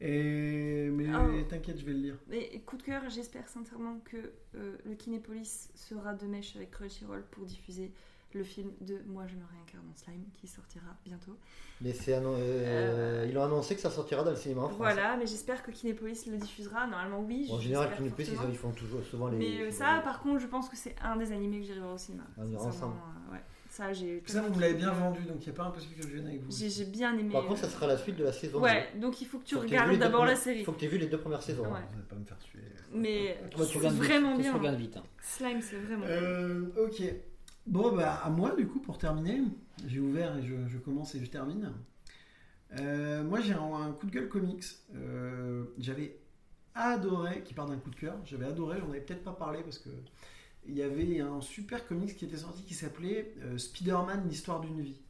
Et... 0.00 0.88
Mais 0.92 1.06
Ah. 1.12 1.26
t'inquiète, 1.48 1.78
je 1.78 1.84
vais 1.84 1.92
le 1.92 1.98
lire. 2.00 2.16
Et 2.30 2.60
coup 2.60 2.76
de 2.76 2.82
cœur, 2.82 3.02
j'espère 3.08 3.48
sincèrement 3.48 3.98
que 4.04 4.16
euh, 4.56 4.76
le 4.84 4.94
Kinépolis 4.94 5.70
sera 5.74 6.14
de 6.14 6.26
mèche 6.26 6.56
avec 6.56 6.70
Crunchyroll 6.72 7.24
pour 7.30 7.44
diffuser 7.44 7.92
le 8.34 8.42
film 8.42 8.72
de 8.80 8.98
Moi 9.06 9.28
je 9.28 9.36
me 9.36 9.44
réincarne 9.46 9.84
en 9.88 9.94
slime 9.94 10.24
qui 10.34 10.48
sortira 10.48 10.96
bientôt. 11.04 11.38
Mais 11.80 11.92
c'est 11.92 12.14
annon- 12.14 12.34
euh, 12.36 13.22
Euh, 13.22 13.26
ils 13.30 13.38
ont 13.38 13.44
annoncé 13.44 13.76
que 13.76 13.80
ça 13.80 13.90
sortira 13.90 14.24
dans 14.24 14.30
le 14.32 14.36
cinéma 14.36 14.62
en 14.62 14.66
France. 14.66 14.76
Voilà, 14.78 15.16
mais 15.16 15.26
j'espère 15.26 15.62
que 15.62 15.70
Kinépolis 15.70 16.26
le 16.26 16.36
diffusera. 16.38 16.88
Normalement, 16.88 17.20
oui. 17.20 17.48
En 17.52 17.60
général, 17.60 17.94
Kinépolis, 17.96 18.28
ils, 18.28 18.50
ils 18.50 18.56
font 18.56 18.72
toujours 18.72 19.04
souvent 19.04 19.28
les. 19.28 19.38
Mais 19.38 19.60
euh, 19.62 19.70
ça, 19.70 20.00
par 20.02 20.20
contre, 20.20 20.40
je 20.40 20.48
pense 20.48 20.68
que 20.68 20.76
c'est 20.76 20.96
un 21.00 21.16
des 21.16 21.30
animés 21.30 21.60
que 21.60 21.66
j'irai 21.66 21.78
voir 21.78 21.94
au 21.94 21.98
cinéma. 21.98 22.24
On 22.36 22.46
ira 22.48 22.64
ensemble. 22.64 22.96
euh, 23.28 23.32
ouais. 23.34 23.40
Ça, 23.74 23.92
j'ai. 23.92 24.22
Ça, 24.26 24.40
vous 24.40 24.54
me 24.54 24.60
l'avez 24.60 24.74
bien 24.74 24.92
vendu, 24.92 25.22
donc 25.24 25.38
il 25.40 25.48
n'y 25.48 25.48
a 25.48 25.56
pas 25.56 25.64
impossible 25.64 25.96
que 25.96 26.02
je 26.02 26.06
vienne 26.06 26.28
avec 26.28 26.42
vous. 26.42 26.48
J'ai 26.52 26.84
bien 26.84 27.18
aimé. 27.18 27.32
Par 27.32 27.44
contre, 27.44 27.58
ça 27.58 27.66
euh, 27.66 27.70
sera 27.70 27.88
la 27.88 27.98
suite 27.98 28.14
de 28.14 28.22
la 28.22 28.30
saison. 28.32 28.60
Ouais, 28.60 28.88
donc 29.00 29.20
il 29.20 29.26
faut 29.26 29.40
que 29.40 29.44
tu 29.44 29.56
Faut 29.56 29.62
regardes 29.62 29.98
d'abord 29.98 30.24
la 30.24 30.36
série. 30.36 30.62
Faut 30.62 30.70
que 30.70 30.78
tu 30.78 30.84
aies 30.84 30.88
vu 30.88 30.98
les 30.98 31.08
deux 31.08 31.18
premières 31.18 31.42
saisons. 31.42 31.64
Ouais. 31.64 31.80
Vous 31.88 31.96
n'allez 31.96 32.08
pas 32.08 32.14
me 32.14 32.24
faire 32.24 32.38
tuer. 32.38 32.60
Mais 32.92 33.36
tu 33.50 33.78
regardes 33.78 33.94
vite, 33.96 34.04
vraiment 34.04 34.36
bien. 34.36 34.54
regarde 34.56 34.76
vite. 34.76 34.96
hein. 34.96 35.02
Slime, 35.20 35.60
c'est 35.60 35.74
vraiment 35.76 36.06
bien. 36.06 36.14
Euh, 36.14 36.86
ok. 36.86 37.02
Bon, 37.66 37.96
bah, 37.96 38.20
à 38.22 38.30
moi, 38.30 38.54
du 38.54 38.68
coup, 38.68 38.78
pour 38.78 38.96
terminer, 38.96 39.42
j'ai 39.88 39.98
ouvert 39.98 40.36
et 40.38 40.42
je, 40.44 40.54
je 40.68 40.78
commence 40.78 41.16
et 41.16 41.24
je 41.24 41.26
termine. 41.28 41.72
Euh, 42.78 43.24
moi, 43.24 43.40
j'ai 43.40 43.54
un, 43.54 43.74
un 43.74 43.90
coup 43.92 44.06
de 44.06 44.12
gueule 44.12 44.28
comics. 44.28 44.64
Euh, 44.94 45.64
j'avais 45.78 46.16
adoré, 46.76 47.42
qui 47.42 47.54
part 47.54 47.66
d'un 47.66 47.78
coup 47.78 47.90
de 47.90 47.96
cœur, 47.96 48.16
j'avais 48.24 48.46
adoré, 48.46 48.78
j'en 48.80 48.88
avais 48.90 49.00
peut-être 49.00 49.22
pas 49.24 49.32
parlé 49.32 49.62
parce 49.62 49.78
que 49.78 49.90
il 50.66 50.76
y 50.76 50.82
avait 50.82 51.20
un 51.20 51.40
super 51.40 51.86
comics 51.86 52.16
qui 52.16 52.24
était 52.24 52.36
sorti 52.38 52.62
qui 52.62 52.74
s'appelait 52.74 53.34
euh, 53.42 53.58
Spider-Man, 53.58 54.26
l'histoire 54.28 54.60
d'une 54.60 54.80
vie. 54.80 55.00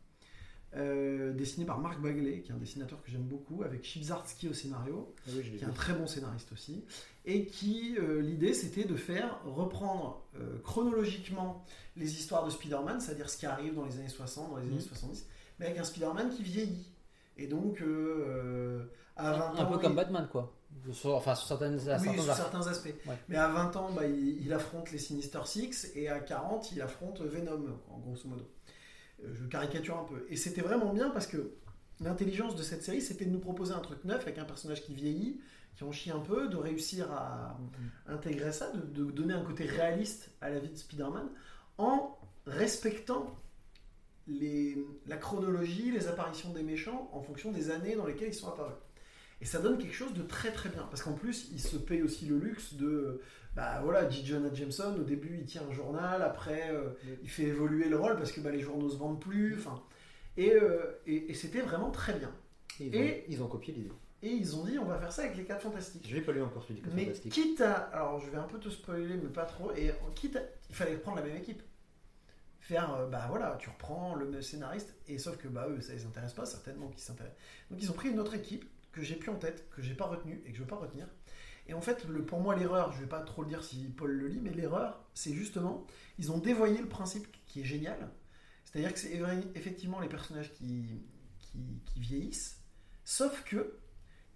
Euh, 0.76 1.32
dessiné 1.32 1.64
par 1.64 1.78
Mark 1.78 2.00
Bagley, 2.02 2.40
qui 2.40 2.50
est 2.50 2.54
un 2.54 2.58
dessinateur 2.58 3.00
que 3.00 3.08
j'aime 3.08 3.22
beaucoup, 3.22 3.62
avec 3.62 3.84
Chibzarski 3.84 4.48
au 4.48 4.52
scénario 4.52 5.14
Ah 5.26 5.30
oui, 5.36 5.42
qui 5.42 5.48
est 5.54 5.58
vu. 5.58 5.64
un 5.66 5.70
très 5.70 5.92
bon 5.94 6.08
scénariste 6.08 6.50
aussi, 6.50 6.84
et 7.24 7.46
qui, 7.46 7.96
euh, 7.96 8.20
l'idée, 8.20 8.52
c'était 8.54 8.84
de 8.84 8.96
faire 8.96 9.40
reprendre 9.44 10.26
chronologiquement 10.64 11.64
les 11.96 12.12
histoires 12.18 12.44
de 12.44 12.50
Spider-Man, 12.50 13.00
c'est-à-dire 13.00 13.30
ce 13.30 13.36
qui 13.38 13.46
arrive 13.46 13.74
dans 13.76 13.84
les 13.84 13.96
années 13.98 14.08
60, 14.08 14.50
dans 14.50 14.56
les 14.56 14.64
années 14.66 14.74
Mhm. 14.74 14.80
70, 14.80 15.26
mais 15.60 15.66
avec 15.66 15.78
un 15.78 15.84
Spider-Man 15.84 16.30
qui 16.34 16.42
vieillit. 16.42 16.88
Et 17.36 17.46
donc, 17.46 17.80
à 19.16 19.32
20 19.32 19.54
Un 19.60 19.64
ans... 19.66 19.70
peu 19.70 19.78
comme 19.78 19.94
Batman, 19.94 20.28
quoi. 20.30 20.52
Sur- 20.92 21.14
enfin, 21.14 21.34
sur 21.34 21.46
certaines, 21.48 21.78
à 21.88 21.98
oui, 21.98 22.08
certains 22.36 22.66
aspects. 22.66 22.94
Ouais. 23.06 23.14
Mais 23.28 23.36
à 23.36 23.48
20 23.48 23.76
ans, 23.76 23.92
bah, 23.92 24.06
il, 24.06 24.44
il 24.44 24.52
affronte 24.52 24.90
les 24.92 24.98
Sinister 24.98 25.40
Six 25.44 25.92
et 25.94 26.08
à 26.08 26.18
40, 26.20 26.72
il 26.72 26.82
affronte 26.82 27.20
Venom, 27.20 27.78
en 27.90 27.98
grosso 27.98 28.28
modo. 28.28 28.44
Euh, 29.22 29.32
Je 29.34 29.44
caricature 29.46 29.98
un 29.98 30.04
peu. 30.04 30.26
Et 30.28 30.36
c'était 30.36 30.60
vraiment 30.62 30.92
bien 30.92 31.10
parce 31.10 31.26
que 31.26 31.52
l'intelligence 32.00 32.56
de 32.56 32.62
cette 32.62 32.82
série, 32.82 33.00
c'était 33.00 33.24
de 33.24 33.30
nous 33.30 33.38
proposer 33.40 33.72
un 33.72 33.78
truc 33.80 34.04
neuf 34.04 34.22
avec 34.22 34.38
un 34.38 34.44
personnage 34.44 34.82
qui 34.82 34.94
vieillit, 34.94 35.40
qui 35.76 35.84
en 35.84 35.92
chie 35.92 36.10
un 36.10 36.18
peu, 36.20 36.48
de 36.48 36.56
réussir 36.56 37.10
à 37.12 37.56
intégrer 38.08 38.52
ça, 38.52 38.70
de, 38.72 38.80
de 38.80 39.10
donner 39.10 39.34
un 39.34 39.42
côté 39.44 39.64
réaliste 39.64 40.30
à 40.40 40.50
la 40.50 40.58
vie 40.58 40.68
de 40.68 40.76
Spider-Man, 40.76 41.28
en 41.78 42.18
respectant 42.46 43.34
les, 44.26 44.76
la 45.06 45.16
chronologie, 45.16 45.90
les 45.90 46.08
apparitions 46.08 46.50
des 46.52 46.62
méchants 46.62 47.08
en 47.12 47.20
fonction 47.22 47.52
des 47.52 47.70
années 47.70 47.94
dans 47.96 48.06
lesquelles 48.06 48.28
ils 48.28 48.34
sont 48.34 48.48
apparus. 48.48 48.74
Et 49.40 49.44
ça 49.46 49.58
donne 49.60 49.78
quelque 49.78 49.94
chose 49.94 50.14
de 50.14 50.22
très 50.22 50.52
très 50.52 50.68
bien. 50.68 50.82
Parce 50.90 51.02
qu'en 51.02 51.12
plus, 51.14 51.48
il 51.52 51.60
se 51.60 51.76
paye 51.76 52.02
aussi 52.02 52.26
le 52.26 52.38
luxe 52.38 52.74
de. 52.74 53.20
Bah 53.56 53.80
voilà, 53.84 54.08
J. 54.08 54.24
Jonah 54.26 54.52
Jameson, 54.52 54.96
au 54.98 55.04
début, 55.04 55.38
il 55.40 55.46
tient 55.46 55.62
un 55.68 55.72
journal, 55.72 56.22
après, 56.22 56.70
euh, 56.72 56.90
il 57.22 57.28
fait 57.30 57.44
évoluer 57.44 57.88
le 57.88 57.96
rôle 57.96 58.16
parce 58.16 58.32
que 58.32 58.40
bah, 58.40 58.50
les 58.50 58.60
journaux 58.60 58.88
se 58.90 58.96
vendent 58.96 59.20
plus. 59.20 59.56
Enfin, 59.58 59.80
et, 60.36 60.52
euh, 60.54 60.98
et, 61.06 61.30
et 61.30 61.34
c'était 61.34 61.60
vraiment 61.60 61.90
très 61.90 62.14
bien. 62.14 62.32
Et 62.80 62.86
ils, 62.86 62.94
Et- 62.96 63.00
ont, 63.12 63.24
ils 63.28 63.42
ont 63.42 63.46
copié 63.48 63.72
l'idée. 63.74 63.92
Et 64.22 64.28
ils 64.30 64.56
ont 64.56 64.64
dit, 64.64 64.78
on 64.78 64.86
va 64.86 64.98
faire 64.98 65.12
ça 65.12 65.22
avec 65.22 65.36
les 65.36 65.44
4 65.44 65.60
fantastiques. 65.60 66.06
Je 66.08 66.14
l'ai 66.14 66.22
pas 66.22 66.32
lu 66.32 66.40
encore 66.42 66.64
celui 66.64 66.80
du 66.80 66.88
Mais 66.94 67.04
Fantastique. 67.04 67.32
quitte 67.32 67.60
à. 67.60 67.72
Alors, 67.92 68.18
je 68.20 68.30
vais 68.30 68.38
un 68.38 68.44
peu 68.44 68.58
te 68.58 68.70
spoiler, 68.70 69.16
mais 69.22 69.28
pas 69.28 69.44
trop. 69.44 69.70
Et 69.76 69.92
quitte 70.14 70.36
à. 70.36 70.40
Il 70.70 70.74
fallait 70.74 70.96
prendre 70.96 71.18
la 71.18 71.24
même 71.26 71.36
équipe. 71.36 71.62
Faire, 72.60 72.94
euh, 72.94 73.06
bah 73.06 73.26
voilà, 73.28 73.58
tu 73.60 73.68
reprends 73.68 74.14
le 74.14 74.24
même 74.26 74.40
scénariste, 74.40 74.94
et 75.06 75.18
sauf 75.18 75.36
que 75.36 75.48
bah 75.48 75.66
eux, 75.68 75.82
ça 75.82 75.92
les 75.92 76.06
intéresse 76.06 76.32
pas, 76.32 76.46
certainement 76.46 76.88
qu'ils 76.88 77.02
s'intéressent. 77.02 77.38
Donc 77.70 77.82
ils 77.82 77.90
ont 77.90 77.94
pris 77.94 78.08
une 78.08 78.18
autre 78.18 78.32
équipe 78.34 78.64
que 78.94 79.02
j'ai 79.02 79.16
plus 79.16 79.30
en 79.30 79.36
tête, 79.36 79.68
que 79.70 79.82
j'ai 79.82 79.94
pas 79.94 80.06
retenue 80.06 80.40
et 80.46 80.50
que 80.50 80.56
je 80.56 80.62
veux 80.62 80.68
pas 80.68 80.76
retenir. 80.76 81.08
Et 81.66 81.74
en 81.74 81.80
fait, 81.80 82.06
pour 82.26 82.40
moi, 82.40 82.54
l'erreur, 82.54 82.92
je 82.92 83.00
vais 83.00 83.08
pas 83.08 83.22
trop 83.22 83.42
le 83.42 83.48
dire 83.48 83.64
si 83.64 83.88
Paul 83.88 84.12
le 84.12 84.28
lit, 84.28 84.40
mais 84.40 84.52
l'erreur, 84.52 85.04
c'est 85.14 85.32
justement, 85.32 85.86
ils 86.18 86.30
ont 86.30 86.38
dévoyé 86.38 86.78
le 86.78 86.88
principe 86.88 87.26
qui 87.46 87.60
est 87.60 87.64
génial. 87.64 88.10
C'est-à-dire 88.64 88.92
que 88.92 88.98
c'est 88.98 89.20
effectivement 89.54 90.00
les 90.00 90.08
personnages 90.08 90.52
qui, 90.52 91.02
qui, 91.40 92.00
vieillissent, 92.00 92.60
sauf 93.04 93.44
que 93.44 93.78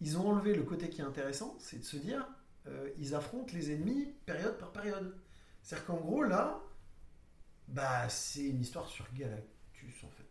ils 0.01 0.17
ont 0.17 0.29
enlevé 0.29 0.55
le 0.55 0.63
côté 0.63 0.89
qui 0.89 1.01
est 1.01 1.05
intéressant, 1.05 1.57
c'est 1.59 1.79
de 1.79 1.85
se 1.85 1.97
dire, 1.97 2.27
euh, 2.67 2.91
ils 2.99 3.15
affrontent 3.15 3.53
les 3.53 3.73
ennemis 3.73 4.15
période 4.27 4.57
par 4.59 4.73
période. 4.73 5.15
C'est-à-dire 5.63 5.87
qu'en 5.87 5.97
gros, 5.97 6.23
là, 6.23 6.61
bah, 7.67 8.09
c'est 8.09 8.45
une 8.45 8.61
histoire 8.61 8.87
sur 8.89 9.13
Galactus, 9.13 10.05
en 10.05 10.11
fait. 10.11 10.25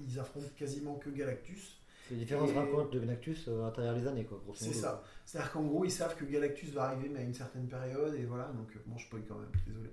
Ils 0.00 0.18
affrontent 0.18 0.48
quasiment 0.56 0.96
que 0.96 1.10
Galactus. 1.10 1.81
C'est 2.08 2.14
les 2.14 2.20
différentes 2.20 2.50
Et- 2.50 2.54
rencontres 2.58 2.90
de 2.90 3.00
Galactus 3.00 3.46
euh, 3.48 3.66
à 3.66 3.70
travers 3.70 3.94
les 3.94 4.06
années, 4.06 4.24
quoi. 4.24 4.42
C'est 4.54 4.72
ça. 4.74 5.02
C'est-à-dire 5.24 5.52
qu'en 5.52 5.62
gros, 5.64 5.84
ils 5.84 5.90
savent 5.90 6.16
que 6.16 6.24
Galactus 6.24 6.70
va 6.70 6.84
arriver, 6.84 7.08
mais 7.08 7.20
à 7.20 7.22
une 7.22 7.34
certaine 7.34 7.68
période, 7.68 8.14
et 8.14 8.24
voilà. 8.24 8.46
Donc, 8.56 8.68
euh, 8.76 8.80
bon, 8.86 8.98
je 8.98 9.06
spoil 9.06 9.22
quand 9.28 9.36
même, 9.38 9.50
désolé. 9.66 9.90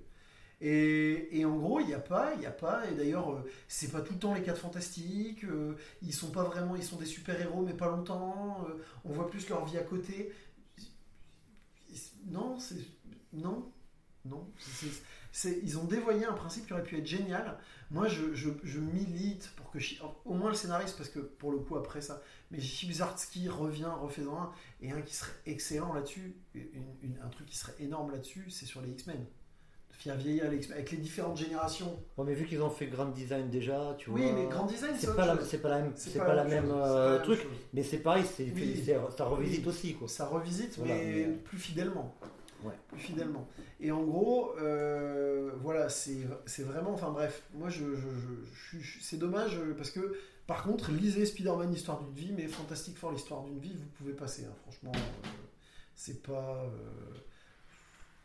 Et, 0.61 1.39
et 1.39 1.45
en 1.45 1.55
gros, 1.55 1.79
il 1.79 1.85
n'y 1.87 1.93
a 1.93 1.99
pas, 1.99 2.33
il 2.33 2.39
n'y 2.41 2.45
a 2.45 2.51
pas, 2.51 2.85
et 2.89 2.93
d'ailleurs, 2.95 3.31
euh, 3.31 3.41
c'est 3.69 3.91
pas 3.91 4.01
tout 4.01 4.13
le 4.13 4.19
temps 4.19 4.33
les 4.33 4.41
4 4.41 4.57
fantastiques, 4.59 5.45
euh, 5.45 5.75
ils 6.01 6.13
sont 6.13 6.31
pas 6.31 6.43
vraiment, 6.43 6.75
ils 6.75 6.83
sont 6.83 6.97
des 6.97 7.05
super-héros, 7.05 7.61
mais 7.61 7.73
pas 7.73 7.87
longtemps, 7.87 8.65
euh, 8.67 8.73
on 9.05 9.13
voit 9.13 9.29
plus 9.29 9.47
leur 9.47 9.63
vie 9.65 9.77
à 9.77 9.83
côté. 9.83 10.33
Non, 12.27 12.59
c'est. 12.59 12.75
Non, 13.33 13.71
non. 14.25 14.47
Ils 15.45 15.77
ont 15.77 15.83
dévoyé 15.85 16.25
un 16.25 16.33
principe 16.33 16.65
qui 16.67 16.73
aurait 16.73 16.83
pu 16.83 16.97
être 16.97 17.05
génial. 17.05 17.57
Moi, 17.91 18.07
je, 18.07 18.33
je, 18.33 18.49
je 18.63 18.79
milite 18.79 19.49
pour 19.55 19.71
que. 19.71 19.79
Au 20.25 20.33
moins 20.33 20.49
le 20.49 20.55
scénariste, 20.55 20.97
parce 20.97 21.09
que 21.09 21.19
pour 21.19 21.51
le 21.51 21.57
coup, 21.59 21.75
après 21.75 22.01
ça. 22.01 22.21
Mais 22.51 22.59
Chibzarski 22.59 23.47
revient, 23.49 23.89
refait-en 24.01 24.35
un, 24.41 24.51
et 24.81 24.91
un 24.91 25.01
qui 25.01 25.15
serait 25.15 25.31
excellent 25.45 25.93
là-dessus, 25.93 26.35
un 26.55 27.29
truc 27.29 27.47
qui 27.47 27.57
serait 27.57 27.75
énorme 27.79 28.11
là-dessus, 28.11 28.45
c'est 28.49 28.65
sur 28.65 28.81
les 28.81 28.89
X-Men. 28.89 29.17
De 29.91 29.95
faire 29.95 30.15
vieillir 30.15 30.49
les 30.49 30.57
X-Men, 30.57 30.77
avec 30.77 30.91
les 30.91 30.97
différentes 30.97 31.37
générations. 31.37 31.99
Ouais, 32.17 32.25
mais 32.25 32.33
vu 32.33 32.45
qu'ils 32.45 32.61
ont 32.61 32.69
fait 32.69 32.87
grand 32.87 33.05
design 33.07 33.49
déjà, 33.49 33.95
tu 33.99 34.09
Oui, 34.09 34.21
vois. 34.23 34.33
mais 34.33 34.47
grand 34.47 34.65
design, 34.65 34.95
C'est 34.97 35.15
pas, 35.15 35.25
la, 35.25 35.39
c'est 35.43 35.57
pas 35.59 35.69
la 35.69 35.81
même, 35.81 35.91
C'est 35.95 36.17
pas 36.19 36.25
pas 36.25 36.35
la 36.35 36.43
euh, 36.45 37.19
truc, 37.21 37.39
chose. 37.41 37.51
mais 37.73 37.83
c'est 37.83 37.97
pareil, 37.99 38.23
c'est, 38.25 38.51
Oui. 38.55 38.83
ça 39.15 39.25
revisite 39.25 39.61
Oui. 39.63 39.67
aussi, 39.69 39.93
quoi. 39.95 40.07
Ça 40.07 40.25
revisite, 40.27 40.77
Voilà, 40.77 40.95
mais 40.95 41.05
mais, 41.05 41.25
euh, 41.25 41.35
plus 41.43 41.57
fidèlement. 41.57 42.15
Ouais. 42.63 42.73
Plus 42.89 42.99
fidèlement. 42.99 43.47
Et 43.79 43.91
en 43.91 44.03
gros, 44.03 44.53
euh, 44.57 45.51
voilà, 45.61 45.87
c'est 45.89 46.17
vraiment. 46.63 46.91
Enfin 46.93 47.11
bref, 47.11 47.43
moi, 47.53 47.69
je, 47.69 47.95
je, 47.95 48.79
je- 48.79 48.99
c'est 49.01 49.17
dommage 49.17 49.57
euh, 49.57 49.73
parce 49.77 49.91
que, 49.91 50.17
par 50.47 50.63
contre, 50.63 50.91
lisez 50.91 51.25
Spider-Man, 51.25 51.71
l'histoire 51.71 51.99
d'une 52.01 52.13
vie, 52.13 52.33
mais 52.35 52.47
Fantastic 52.47 52.97
Four, 52.97 53.11
l'histoire 53.13 53.43
d'une 53.43 53.59
vie, 53.59 53.73
vous 53.77 53.85
pouvez 53.97 54.13
passer. 54.13 54.45
hein. 54.45 54.53
franchement, 54.63 54.91
euh, 54.95 55.27
c'est 55.95 56.21
pas. 56.21 56.63
euh, 56.65 56.69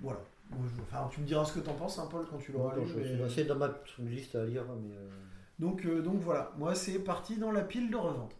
voilà. 0.01 0.21
Moi, 0.51 0.61
enfin, 0.83 1.09
tu 1.13 1.21
me 1.21 1.27
diras 1.27 1.45
ce 1.45 1.53
que 1.55 1.61
t'en 1.61 1.75
penses, 1.75 1.99
hein, 1.99 2.09
Paul, 2.11 2.27
quand 2.31 2.39
tu 2.39 2.53
l'auras 2.53 2.75
lu. 2.77 2.83
C'est 3.35 3.45
dans 3.45 3.57
ma 3.57 3.71
liste 4.01 4.35
à 4.35 4.45
lire, 4.45 4.65
mais. 4.83 4.95
donc, 5.59 5.87
donc 5.87 6.21
voilà, 6.21 6.53
moi 6.59 6.75
c'est 6.75 6.99
parti 6.99 7.37
dans 7.37 7.51
la 7.53 7.63
pile 7.63 7.91
de 7.91 7.97
revente. 7.97 8.35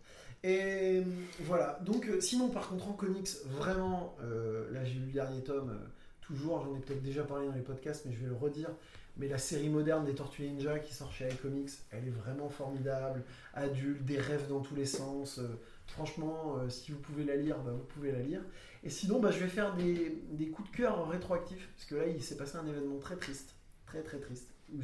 Et 0.45 0.99
euh, 0.99 1.03
voilà, 1.41 1.79
donc 1.87 2.07
euh, 2.07 2.21
sinon 2.21 2.51
par 2.51 2.69
contre 2.69 2.87
en 2.89 2.93
comics, 2.93 3.31
vraiment, 3.47 4.15
euh, 4.23 4.71
là 4.73 4.85
j'ai 4.85 4.99
lu 4.99 5.07
le 5.07 5.13
dernier 5.13 5.43
tome, 5.43 5.81
toujours, 6.21 6.63
j'en 6.63 6.77
ai 6.77 6.81
peut-être 6.81 7.03
déjà 7.03 7.23
parlé 7.23 7.47
dans 7.47 7.55
les 7.55 7.63
podcasts, 7.63 8.05
mais 8.05 8.13
je 8.13 8.21
vais 8.21 8.27
le 8.27 8.35
redire, 8.35 8.69
mais 9.17 9.27
la 9.27 9.39
série 9.39 9.71
moderne 9.71 10.05
des 10.05 10.15
Tortues 10.15 10.43
Ninja 10.43 10.81
qui 10.81 10.93
sort 10.93 11.11
chez 11.13 11.27
iComics, 11.31 11.71
elle 11.91 12.07
est 12.07 12.11
vraiment 12.11 12.51
formidable, 12.51 13.23
adulte, 13.55 14.05
des 14.05 14.19
rêves 14.19 14.47
dans 14.47 14.61
tous 14.61 14.75
les 14.75 14.85
sens, 14.85 15.41
franchement, 15.87 16.59
si 16.69 16.93
vous 16.93 16.99
pouvez 16.99 17.25
la 17.25 17.37
lire, 17.37 17.57
bah, 17.61 17.73
vous 17.73 17.87
pouvez 17.95 18.13
la 18.13 18.21
lire. 18.21 18.43
Et 18.83 18.91
sinon, 18.91 19.21
bah, 19.21 19.31
je 19.31 19.39
vais 19.39 19.49
faire 19.49 19.75
des, 19.75 20.23
des 20.33 20.49
coups 20.49 20.71
de 20.71 20.77
cœur 20.77 21.09
rétroactifs, 21.09 21.71
parce 21.75 21.87
que 21.87 21.95
là 21.95 22.07
il 22.07 22.23
s'est 22.23 22.37
passé 22.37 22.59
un 22.59 22.67
événement 22.67 22.99
très 22.99 23.17
triste, 23.17 23.55
très 23.87 24.03
très 24.03 24.19
triste, 24.19 24.49
où 24.75 24.81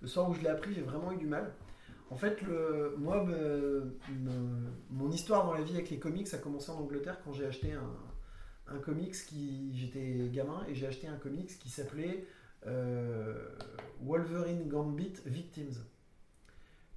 le 0.00 0.08
soir 0.08 0.30
où 0.30 0.32
je 0.32 0.40
l'ai 0.40 0.48
appris, 0.48 0.72
j'ai 0.72 0.80
vraiment 0.80 1.12
eu 1.12 1.18
du 1.18 1.26
mal. 1.26 1.52
En 2.12 2.16
fait, 2.16 2.42
moi, 2.98 3.26
mon 4.90 5.10
histoire 5.10 5.46
dans 5.46 5.54
la 5.54 5.62
vie 5.62 5.72
avec 5.72 5.88
les 5.88 5.98
comics 5.98 6.32
a 6.34 6.36
commencé 6.36 6.70
en 6.70 6.76
Angleterre 6.76 7.18
quand 7.24 7.32
j'ai 7.32 7.46
acheté 7.46 7.72
un, 7.72 8.78
comics 8.80 9.14
qui. 9.26 9.74
J'étais 9.74 10.28
gamin 10.30 10.62
et 10.68 10.74
j'ai 10.74 10.86
acheté 10.86 11.06
un 11.06 11.16
comics 11.16 11.58
qui 11.58 11.70
s'appelait 11.70 12.26
euh, 12.66 13.48
Wolverine 14.02 14.68
Gambit 14.68 15.14
Victims. 15.24 15.80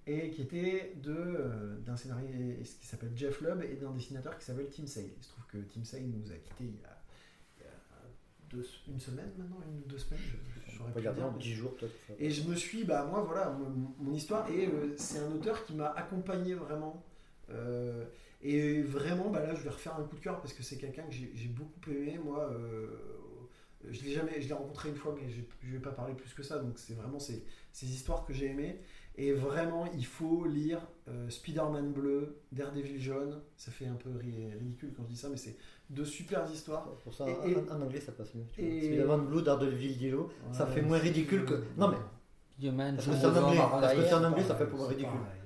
Et 0.05 0.31
qui 0.31 0.41
était 0.41 0.97
euh, 1.07 1.79
d'un 1.79 1.95
scénariste 1.95 2.79
qui 2.81 2.85
s'appelle 2.85 3.13
Jeff 3.15 3.39
Lubb 3.39 3.63
et 3.63 3.75
d'un 3.75 3.91
dessinateur 3.91 4.37
qui 4.37 4.43
s'appelle 4.43 4.69
Tim 4.69 4.85
Sale. 4.85 5.05
Il 5.17 5.23
se 5.23 5.29
trouve 5.29 5.45
que 5.47 5.57
Tim 5.73 5.83
Sale 5.85 6.03
nous 6.03 6.29
a 6.29 6.35
quittés 6.35 6.65
il 6.65 6.75
y 6.75 6.83
a, 6.83 8.61
une 8.87 8.99
semaine 8.99 9.31
maintenant, 9.37 9.61
une 9.65 9.79
ou 9.79 9.87
deux 9.87 9.97
semaines, 9.97 10.21
plus 10.83 10.93
Regarde, 10.99 11.15
dire, 11.15 11.25
en 11.25 11.31
mais- 11.31 11.39
10 11.39 11.53
jours, 11.53 11.75
peut-être. 11.75 11.93
et 12.19 12.29
je 12.29 12.47
me 12.49 12.55
suis, 12.55 12.83
bah 12.83 13.05
moi 13.05 13.21
voilà, 13.21 13.49
mon, 13.51 13.93
mon 13.99 14.13
histoire, 14.13 14.49
et 14.51 14.67
euh, 14.67 14.93
c'est 14.97 15.19
un 15.19 15.31
auteur 15.31 15.63
qui 15.65 15.73
m'a 15.73 15.87
accompagné 15.91 16.53
vraiment. 16.53 17.03
Euh, 17.49 18.05
et 18.41 18.81
vraiment, 18.81 19.29
bah 19.29 19.41
là 19.45 19.55
je 19.55 19.61
vais 19.61 19.69
refaire 19.69 19.95
un 19.97 20.03
coup 20.03 20.15
de 20.15 20.21
cœur 20.21 20.39
parce 20.41 20.53
que 20.53 20.61
c'est 20.63 20.77
quelqu'un 20.77 21.03
que 21.03 21.13
j'ai 21.13 21.47
beaucoup 21.47 21.89
aimé. 21.91 22.19
Moi, 22.23 22.49
euh, 22.51 22.87
je 23.89 24.03
l'ai 24.03 24.11
jamais, 24.13 24.41
je 24.41 24.47
l'ai 24.47 24.53
rencontré 24.53 24.89
une 24.89 24.95
fois, 24.95 25.15
mais 25.19 25.29
je 25.29 25.71
vais 25.71 25.79
pas 25.79 25.91
parler 25.91 26.13
plus 26.15 26.33
que 26.33 26.43
ça. 26.43 26.59
Donc 26.59 26.77
c'est 26.77 26.93
vraiment 26.95 27.19
ces, 27.19 27.43
ces 27.71 27.85
histoires 27.87 28.25
que 28.25 28.33
j'ai 28.33 28.47
aimées. 28.47 28.79
Et 29.17 29.31
vraiment, 29.31 29.85
il 29.93 30.05
faut 30.05 30.45
lire 30.45 30.85
euh, 31.07 31.29
Spider-Man 31.29 31.93
bleu, 31.93 32.37
Daredevil 32.51 32.99
jaune. 32.99 33.41
Ça 33.55 33.71
fait 33.71 33.85
un 33.85 33.95
peu 33.95 34.09
ri- 34.17 34.51
ridicule 34.53 34.93
quand 34.95 35.03
je 35.03 35.09
dis 35.09 35.17
ça, 35.17 35.29
mais 35.29 35.37
c'est 35.37 35.55
deux 35.89 36.05
super 36.05 36.45
histoires. 36.51 36.85
Pour 37.03 37.13
ça, 37.13 37.25
Et- 37.45 37.51
et- 37.51 37.55
en, 37.71 37.81
anglais, 37.81 37.99
ça 37.99 38.11
passe 38.11 38.33
mieux. 38.35 38.43
et- 38.57 38.81
Spider-Man 38.81 39.25
Blue, 39.27 39.41
Daredevil 39.41 40.01
Yellow, 40.01 40.29
ça 40.51 40.65
Ouais, 40.65 40.71
fait 40.71 40.81
moins 40.81 40.97
c'est- 40.97 41.03
ridicule 41.03 41.45
que. 41.45 41.53
Non, 41.77 41.89
mais 41.89 41.97
Human, 42.67 42.95
Parce 42.95 43.07
que 43.07 43.13
c'est 43.15 43.25
en 43.25 43.43
anglais, 43.43 43.57
par 43.57 43.81
parce 43.81 43.93
que 43.95 44.01
c'est 44.03 44.13
en 44.13 44.23
anglais, 44.23 44.43
ça 44.43 44.55
fait 44.55 44.65
pour 44.67 44.79
c'est 44.81 44.87
ridicule. 44.87 45.09
pareil. 45.11 45.41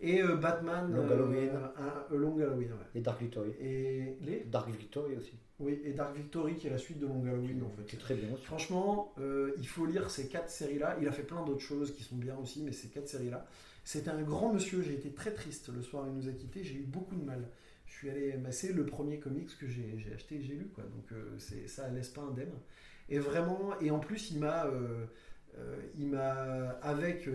Et 0.00 0.22
euh, 0.22 0.36
Batman, 0.36 0.92
Long 0.92 1.02
euh, 1.08 1.12
Halloween. 1.14 1.48
un, 1.50 2.14
un 2.14 2.16
Long 2.16 2.36
Halloween, 2.38 2.68
ouais. 2.72 2.86
Et 2.94 3.00
Dark 3.00 3.20
Victory. 3.20 3.50
Et 3.60 4.16
les? 4.20 4.44
Dark 4.50 4.68
Victory 4.70 5.16
aussi. 5.16 5.32
Oui, 5.60 5.80
et 5.84 5.92
Dark 5.92 6.14
Victory 6.14 6.56
qui 6.56 6.66
est 6.66 6.70
la 6.70 6.78
suite 6.78 6.98
de 6.98 7.06
Long 7.06 7.22
Halloween 7.24 7.62
en 7.62 7.70
C'est 7.86 7.92
fait. 7.92 7.96
très 7.96 8.14
bien 8.14 8.28
aussi. 8.34 8.44
Franchement, 8.44 9.14
euh, 9.18 9.52
il 9.58 9.66
faut 9.66 9.86
lire 9.86 10.10
ces 10.10 10.28
quatre 10.28 10.50
séries-là. 10.50 10.96
Il 11.00 11.08
a 11.08 11.12
fait 11.12 11.22
plein 11.22 11.42
d'autres 11.44 11.62
choses 11.62 11.94
qui 11.94 12.02
sont 12.02 12.16
bien 12.16 12.36
aussi, 12.36 12.62
mais 12.62 12.72
ces 12.72 12.88
quatre 12.88 13.08
séries-là. 13.08 13.46
C'était 13.82 14.10
un 14.10 14.22
grand 14.22 14.52
monsieur, 14.52 14.82
j'ai 14.82 14.94
été 14.94 15.10
très 15.10 15.32
triste 15.32 15.70
le 15.74 15.80
soir 15.82 16.04
où 16.04 16.08
il 16.08 16.14
nous 16.14 16.28
a 16.28 16.32
quittés, 16.32 16.62
j'ai 16.64 16.74
eu 16.74 16.84
beaucoup 16.86 17.14
de 17.16 17.24
mal. 17.24 17.48
Suis 18.04 18.52
c'est 18.52 18.72
le 18.72 18.84
premier 18.84 19.18
comics 19.18 19.56
que 19.58 19.66
j'ai 19.66 20.12
acheté 20.14 20.36
et 20.36 20.42
j'ai 20.42 20.54
lu, 20.54 20.66
quoi. 20.74 20.84
donc 20.84 21.12
euh, 21.12 21.34
c'est 21.38 21.66
ça 21.68 21.88
laisse 21.88 22.10
pas 22.10 22.20
indemne. 22.22 22.52
Et 23.08 23.18
vraiment, 23.18 23.78
et 23.80 23.90
en 23.90 23.98
plus 23.98 24.30
il 24.30 24.40
m'a, 24.40 24.66
euh, 24.66 25.06
euh, 25.56 25.76
il 25.96 26.08
m'a, 26.08 26.70
avec 26.82 27.28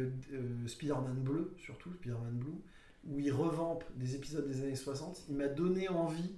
Spider-Man 0.67 1.24
bleu, 1.24 1.53
surtout 1.57 1.91
Spider-Man 1.93 2.38
Blue, 2.38 2.61
où 3.07 3.20
il 3.20 3.32
revampe 3.32 3.84
des 3.95 4.15
épisodes 4.15 4.47
des 4.47 4.61
années 4.61 4.76
60, 4.76 5.26
il 5.30 5.38
m'a 5.38 5.47
donné 5.47 5.89
envie 5.89 6.36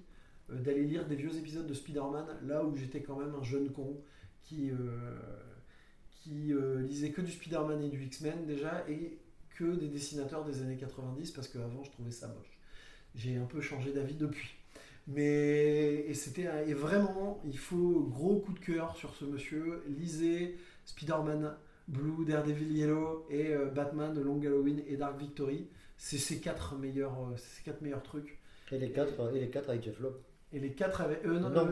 d'aller 0.49 0.83
lire 0.83 1.07
des 1.07 1.15
vieux 1.15 1.35
épisodes 1.37 1.67
de 1.67 1.73
Spider-Man, 1.73 2.25
là 2.43 2.63
où 2.65 2.75
j'étais 2.75 3.01
quand 3.01 3.17
même 3.17 3.35
un 3.35 3.43
jeune 3.43 3.71
con 3.71 4.01
qui, 4.43 4.71
qui 6.11 6.53
lisait 6.87 7.11
que 7.11 7.21
du 7.21 7.31
Spider-Man 7.31 7.83
et 7.83 7.89
du 7.89 8.03
X-Men 8.03 8.45
déjà, 8.45 8.85
et 8.89 9.17
que 9.55 9.75
des 9.75 9.87
dessinateurs 9.87 10.45
des 10.45 10.61
années 10.61 10.77
90, 10.77 11.31
parce 11.31 11.47
qu'avant 11.47 11.83
je 11.83 11.91
trouvais 11.91 12.11
ça 12.11 12.27
moche. 12.27 12.50
J'ai 13.15 13.37
un 13.37 13.45
peu 13.45 13.61
changé 13.61 13.91
d'avis 13.91 14.15
depuis. 14.15 14.55
Mais 15.07 16.05
et 16.07 16.13
c'était 16.13 16.47
et 16.67 16.73
vraiment, 16.73 17.41
il 17.45 17.57
faut 17.57 18.07
gros 18.09 18.39
coup 18.39 18.53
de 18.53 18.59
cœur 18.59 18.95
sur 18.95 19.13
ce 19.15 19.25
monsieur. 19.25 19.83
Lisez 19.87 20.57
Spider-Man 20.85 21.55
Blue, 21.87 22.25
Daredevil 22.25 22.77
Yellow 22.77 23.25
et 23.29 23.53
euh, 23.53 23.65
Batman 23.65 24.19
Long 24.19 24.39
Halloween 24.39 24.81
et 24.87 24.95
Dark 24.95 25.19
Victory. 25.19 25.67
c'est 25.97 26.17
ses 26.17 26.39
quatre 26.39 26.75
meilleurs, 26.75 27.19
euh, 27.19 27.35
quatre 27.65 27.81
meilleurs 27.81 28.03
trucs. 28.03 28.37
Et 28.71 28.77
les 28.77 28.91
quatre, 28.91 29.35
et 29.35 29.39
les 29.39 29.49
quatre 29.49 29.69
avec 29.69 29.83
Jeff 29.83 29.99
Lobb. 29.99 30.15
Et 30.53 30.59
les 30.59 30.71
quatre 30.73 31.01
avec. 31.01 31.23
Euh, 31.25 31.39
non, 31.39 31.49
Non. 31.49 31.65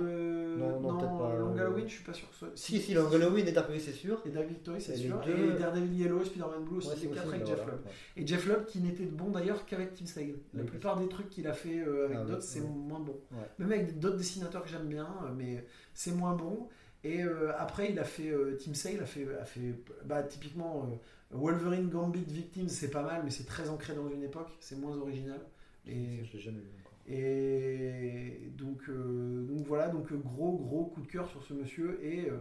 Non, 0.60 0.82
non, 0.82 0.98
peut-être 0.98 1.18
pas, 1.18 1.36
Long 1.38 1.58
Halloween, 1.58 1.88
je 1.88 1.94
suis 1.94 2.04
pas 2.04 2.12
sûr 2.12 2.28
que 2.28 2.34
ce 2.34 2.40
soit. 2.40 2.50
Si, 2.56 2.82
si, 2.82 2.94
Long 2.94 3.10
Halloween 3.14 3.48
et 3.48 3.52
Dark 3.54 3.70
c'est 3.80 3.94
sûr. 3.94 4.22
Et 4.26 4.30
David 4.30 4.50
Victory, 4.56 4.82
c'est 4.82 4.94
les 4.94 5.08
sûr. 5.08 5.22
deux- 5.22 5.54
Et 5.56 5.58
Daredevil 5.58 5.96
Yellow, 6.02 6.26
Spider-Man 6.26 6.66
Blue 6.66 6.78
aussi, 6.78 6.88
Ouais, 6.90 6.96
les 6.96 7.02
c'est 7.02 7.08
quatre 7.10 7.28
aussi, 7.28 7.36
avec 7.36 7.48
Jeff. 7.48 7.66
Lobb. 7.66 7.80
Et 8.18 8.28
Jeff 8.28 8.46
Lobb 8.48 8.66
qui 8.66 8.80
n'était 8.82 9.06
bon 9.06 9.30
d'ailleurs 9.30 9.66
qu'avec 9.66 9.94
Tim 9.94 10.06
Sale. 10.06 10.34
La 10.54 10.64
Oui, 10.64 10.68
plupart 10.68 11.00
des 11.00 11.08
trucs 11.08 11.30
qu'il 11.30 11.48
a 11.48 11.54
fait 11.54 11.80
euh, 11.80 12.06
avec 12.06 12.18
Ah 12.18 12.24
oui, 12.24 12.32
d'autres, 12.32 12.44
c'est 12.44 12.60
moins 12.62 13.00
bon. 13.00 13.22
Ouais. 13.32 13.38
Même 13.60 13.72
avec 13.72 14.00
d'autres 14.00 14.18
dessinateurs 14.18 14.64
que 14.64 14.70
j'aime 14.70 14.88
bien, 14.88 15.08
euh, 15.24 15.30
mais 15.38 15.66
c'est 15.94 16.12
moins 16.12 16.34
bon. 16.36 16.68
Et 17.06 17.24
euh, 17.24 17.52
après, 17.58 17.92
il 17.92 18.00
a 18.00 18.04
fait 18.04 18.34
Tim 18.62 18.74
Sale 18.74 19.00
a 19.02 19.06
fait, 19.06 19.28
a 19.40 19.46
fait 19.46 19.76
bah, 20.04 20.24
typiquement 20.24 20.90
Wolverine 21.32 21.88
Gambit 21.90 22.26
Victims, 22.28 22.68
c'est 22.68 22.90
pas 22.92 23.04
mal, 23.04 23.22
mais 23.24 23.30
c'est 23.32 23.46
très 23.46 23.70
ancré 23.70 23.94
dans 23.94 24.10
une 24.10 24.24
époque, 24.24 24.50
c'est 24.60 24.78
moins 24.78 24.98
original. 24.98 25.40
Et, 25.88 26.24
Je 26.26 26.34
l'ai 26.34 26.40
jamais 26.40 26.60
vu. 26.60 26.79
Et 27.10 28.52
donc, 28.58 28.88
euh, 28.90 29.44
donc 29.48 29.66
voilà, 29.66 29.90
donc 29.90 30.14
gros 30.14 30.58
gros 30.58 30.86
coup 30.86 31.02
de 31.02 31.08
cœur 31.08 31.28
sur 31.30 31.44
ce 31.44 31.54
monsieur 31.54 32.00
et 32.04 32.30
euh, 32.30 32.38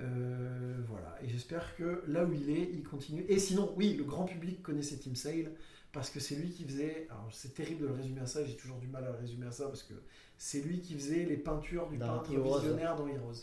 euh, 0.00 0.76
voilà. 0.88 1.18
Et 1.22 1.28
j'espère 1.28 1.76
que 1.76 2.02
là 2.06 2.24
où 2.24 2.32
il 2.32 2.50
est, 2.50 2.70
il 2.72 2.82
continue. 2.82 3.24
Et 3.28 3.38
sinon, 3.38 3.74
oui, 3.76 3.94
le 3.98 4.04
grand 4.04 4.24
public 4.24 4.62
connaissait 4.62 4.96
Tim 4.96 5.14
Sale 5.14 5.52
parce 5.92 6.10
que 6.10 6.20
c'est 6.20 6.36
lui 6.36 6.50
qui 6.50 6.64
faisait. 6.64 7.06
Alors 7.10 7.28
c'est 7.32 7.54
terrible 7.54 7.82
de 7.82 7.86
le 7.88 7.92
résumer 7.94 8.20
à 8.20 8.26
ça. 8.26 8.44
J'ai 8.44 8.56
toujours 8.56 8.78
du 8.78 8.86
mal 8.86 9.04
à 9.04 9.10
le 9.10 9.18
résumer 9.18 9.46
à 9.46 9.52
ça 9.52 9.66
parce 9.66 9.82
que 9.82 9.94
c'est 10.38 10.60
lui 10.60 10.80
qui 10.80 10.94
faisait 10.94 11.24
les 11.24 11.36
peintures 11.36 11.88
du 11.88 11.98
Dans 11.98 12.18
peintre 12.18 12.32
Heroes. 12.32 12.60
visionnaire 12.60 12.96
dans 12.96 13.08
Heroes. 13.08 13.34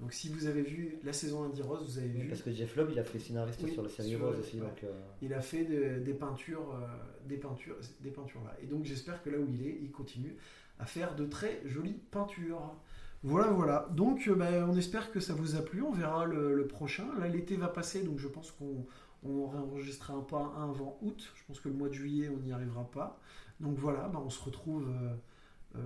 Donc 0.00 0.12
si 0.12 0.28
vous 0.28 0.46
avez 0.46 0.62
vu 0.62 0.98
la 1.04 1.12
saison 1.12 1.44
1 1.44 1.50
d'Heroes, 1.50 1.84
vous 1.84 1.98
avez 1.98 2.08
vu. 2.08 2.28
parce 2.28 2.42
que 2.42 2.50
Jeff 2.52 2.74
Lobb, 2.76 2.88
il 2.92 2.98
a 2.98 3.04
fait 3.04 3.18
scénariste 3.20 3.60
Oui, 3.62 3.72
sur 3.72 3.82
la 3.82 3.88
série 3.88 4.10
sur- 4.10 4.20
Rose 4.26 4.38
aussi. 4.40 4.56
ouais. 4.60 4.66
Donc, 4.66 4.84
euh, 4.84 4.92
Il 5.22 5.32
a 5.32 5.40
fait 5.40 5.64
de- 5.64 6.00
des 6.02 6.14
peintures, 6.14 6.74
euh, 6.74 6.86
des 7.28 7.36
peintures, 7.36 7.76
des 8.00 8.10
peintures 8.10 8.42
là. 8.44 8.56
Et 8.62 8.66
donc 8.66 8.84
j'espère 8.84 9.22
que 9.22 9.30
là 9.30 9.38
où 9.38 9.46
il 9.48 9.66
est, 9.66 9.78
il 9.80 9.90
continue 9.92 10.36
à 10.80 10.86
faire 10.86 11.14
de 11.14 11.24
très 11.26 11.62
jolies 11.64 12.00
peintures. 12.10 12.74
Voilà, 13.22 13.48
voilà. 13.52 13.88
Donc 13.92 14.26
euh, 14.28 14.34
ben, 14.34 14.68
on 14.68 14.76
espère 14.76 15.10
que 15.12 15.20
ça 15.20 15.32
vous 15.32 15.54
a 15.56 15.62
plu. 15.62 15.80
On 15.82 15.92
verra 15.92 16.26
le, 16.26 16.54
le 16.54 16.66
prochain. 16.66 17.06
Là 17.18 17.28
l'été 17.28 17.56
va 17.56 17.68
passer, 17.68 18.02
donc 18.02 18.18
je 18.18 18.28
pense 18.28 18.50
qu'on 18.50 18.84
on 19.22 19.46
réenregistrera 19.46 20.12
un 20.14 20.20
pas 20.22 20.52
un 20.58 20.70
avant 20.70 20.98
août. 21.02 21.32
Je 21.36 21.42
pense 21.46 21.60
que 21.60 21.68
le 21.68 21.74
mois 21.74 21.88
de 21.88 21.94
juillet 21.94 22.28
on 22.28 22.38
n'y 22.40 22.52
arrivera 22.52 22.84
pas. 22.90 23.18
Donc 23.60 23.78
voilà, 23.78 24.08
ben, 24.08 24.20
on 24.22 24.28
se 24.28 24.42
retrouve, 24.42 24.88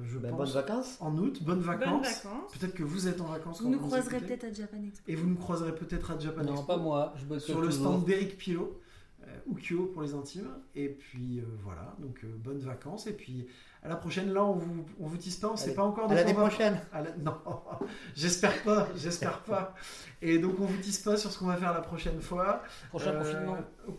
je 0.04 0.18
ben, 0.18 0.30
pense, 0.30 0.38
bonnes 0.38 0.62
vacances. 0.62 0.96
en 1.00 1.16
août. 1.16 1.42
Bonnes 1.42 1.60
vacances. 1.60 2.26
Peut-être 2.58 2.74
que 2.74 2.82
vous 2.84 3.08
êtes 3.08 3.20
en 3.20 3.26
vacances. 3.26 3.58
Vous 3.60 3.64
quand 3.64 3.70
nous 3.70 3.78
vous 3.80 3.86
croiserez 3.86 4.20
peut-être 4.20 4.44
à 4.44 4.52
Japan 4.52 4.78
Expo. 4.86 5.04
Et 5.10 5.14
vous 5.14 5.26
nous 5.28 5.36
croiserez 5.36 5.74
peut-être 5.74 6.10
à 6.10 6.18
Japan 6.18 6.42
Non, 6.44 6.52
Expo 6.52 6.66
pas 6.66 6.76
moi, 6.76 7.14
je 7.16 7.24
bosse 7.24 7.44
sur 7.44 7.60
le 7.60 7.68
toujours. 7.68 7.86
stand 7.92 8.04
d'Eric 8.04 8.36
Pilot, 8.36 8.80
euh, 9.22 9.26
ou 9.46 9.54
Kyo 9.56 9.86
pour 9.92 10.02
les 10.02 10.14
intimes. 10.14 10.50
Et 10.74 10.88
puis 10.88 11.40
euh, 11.40 11.44
voilà, 11.64 11.94
donc 11.98 12.20
euh, 12.24 12.28
bonnes 12.38 12.58
vacances. 12.60 13.06
Et 13.06 13.12
puis 13.12 13.46
à 13.82 13.88
la 13.88 13.96
prochaine, 13.96 14.32
là 14.32 14.44
on 14.44 14.54
vous, 14.54 14.84
on 15.00 15.06
vous 15.06 15.16
tisse 15.16 15.36
pas, 15.36 15.48
on 15.48 15.56
sait 15.56 15.72
pas 15.74 15.84
encore 15.84 16.06
À 16.06 16.08
de 16.08 16.14
l'année 16.16 16.32
on 16.36 16.40
va- 16.40 16.48
prochaine. 16.48 16.80
à 16.92 17.00
la- 17.02 17.16
Non, 17.16 17.38
j'espère 18.14 18.62
pas, 18.64 18.88
j'espère 18.96 19.40
pas. 19.42 19.74
Et 20.20 20.38
donc 20.38 20.58
on 20.60 20.64
vous 20.64 20.78
tisse 20.78 20.98
pas 20.98 21.16
sur 21.16 21.30
ce 21.30 21.38
qu'on 21.38 21.46
va 21.46 21.56
faire 21.56 21.72
la 21.72 21.80
prochaine 21.80 22.20
fois. 22.20 22.62
Prochain 22.90 23.12
Euh, 23.12 23.18
confinement. 23.20 23.56
oh 23.86 23.92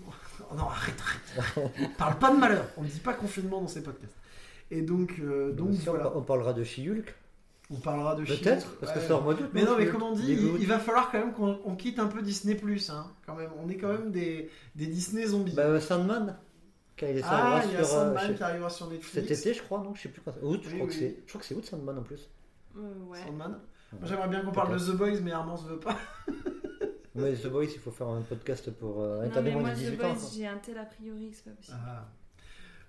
non, 0.56 0.66
arrête, 0.68 0.96
arrête. 1.02 1.72
On 1.80 1.88
parle 1.98 2.20
pas 2.20 2.32
de 2.32 2.38
malheur, 2.38 2.66
on 2.78 2.84
ne 2.84 2.88
dit 2.88 3.00
pas 3.00 3.14
confinement 3.14 3.62
dans 3.62 3.68
ces 3.68 3.82
podcasts. 3.82 4.16
Et 4.72 4.82
donc, 4.82 5.16
euh, 5.20 5.52
donc 5.52 5.74
Si 5.74 5.90
on, 5.90 5.94
voilà, 5.94 6.16
on 6.16 6.22
parlera 6.22 6.54
de 6.54 6.64
She-Hulk. 6.64 7.16
on 7.72 7.76
parlera 7.76 8.16
de 8.16 8.24
She-Hulk. 8.26 8.40
Peut-être, 8.44 8.76
parce 8.80 8.92
que 8.94 9.00
Ouais. 9.00 9.06
c'est 9.08 9.14
en 9.14 9.22
mois 9.22 9.34
d'août. 9.34 9.50
Mais 9.54 9.64
non, 9.64 9.76
mais 9.78 9.88
comme 9.88 10.04
on 10.04 10.14
dit, 10.14 10.32
il, 10.60 10.68
va 10.68 10.80
falloir 10.80 11.12
quand 11.12 11.20
même 11.20 11.34
qu'on 11.34 11.60
on 11.66 11.76
quitte 11.76 12.00
un 12.00 12.08
peu 12.08 12.22
Disney 12.22 12.56
Plus, 12.56 12.90
hein, 12.90 13.08
quand 13.26 13.36
même. 13.36 13.50
On 13.64 13.68
est 13.70 13.78
quand 13.78 13.88
même 13.92 14.12
des, 14.12 14.50
des 14.76 14.86
Disney 14.88 15.26
zombies. 15.26 15.54
Bah, 15.56 15.64
euh, 15.64 15.80
Sandman, 15.80 16.38
quand 17.00 17.08
il 17.08 17.18
est 17.18 17.22
ah, 17.26 17.62
il 17.66 17.72
y 17.74 17.76
a 17.78 17.84
sur, 17.84 17.98
euh, 17.98 18.06
Sandman 18.06 18.28
chez- 18.28 18.36
qui 18.36 18.44
arrivera 18.44 18.70
sur 18.70 18.88
Netflix. 18.90 19.14
cet 19.28 19.32
été, 19.40 19.54
je 19.54 19.64
crois, 19.64 19.80
non 19.80 19.94
Je 19.96 20.02
sais 20.02 20.10
plus 20.10 20.22
quand. 20.22 20.34
Août, 20.44 20.62
je 20.64 20.70
Oui, 20.70 20.76
crois 20.76 20.88
que 20.88 20.94
oui. 20.94 21.00
c'est. 21.00 21.18
Je 21.26 21.30
crois 21.30 21.42
que 21.42 21.48
c'est 21.48 21.56
août 21.56 21.66
Sandman 21.66 21.98
en 21.98 22.04
plus. 22.04 22.30
Euh, 22.78 22.82
ouais. 23.10 23.20
Sandman. 23.26 23.58
Moi, 23.92 24.02
J'aimerais 24.04 24.28
bien 24.28 24.42
qu'on 24.42 24.52
parle 24.52 24.78
de 24.78 24.86
The 24.86 24.96
Boys, 24.96 25.20
mais 25.24 25.32
Armand 25.32 25.60
ne 25.64 25.70
veut 25.70 25.80
pas. 25.80 25.98
Mais 27.16 27.34
The 27.34 27.48
Boys, 27.48 27.66
il 27.66 27.80
faut 27.80 27.92
faire 27.92 28.08
un 28.08 28.22
podcast 28.22 28.70
pour 28.72 29.02
euh, 29.02 29.26
Non, 29.26 29.42
mais 29.42 29.52
moi, 29.56 29.72
The 29.72 29.76
18 29.76 30.04
ans. 30.04 30.14
Boys, 30.14 30.30
j'ai 30.34 30.48
un 30.48 30.58
tel 30.58 30.78
a 30.78 30.86
priori 30.86 31.32
que 31.32 31.36
c'est 31.36 31.44
pas 31.46 31.56
possible. 31.56 31.78
Ah. 31.86 32.06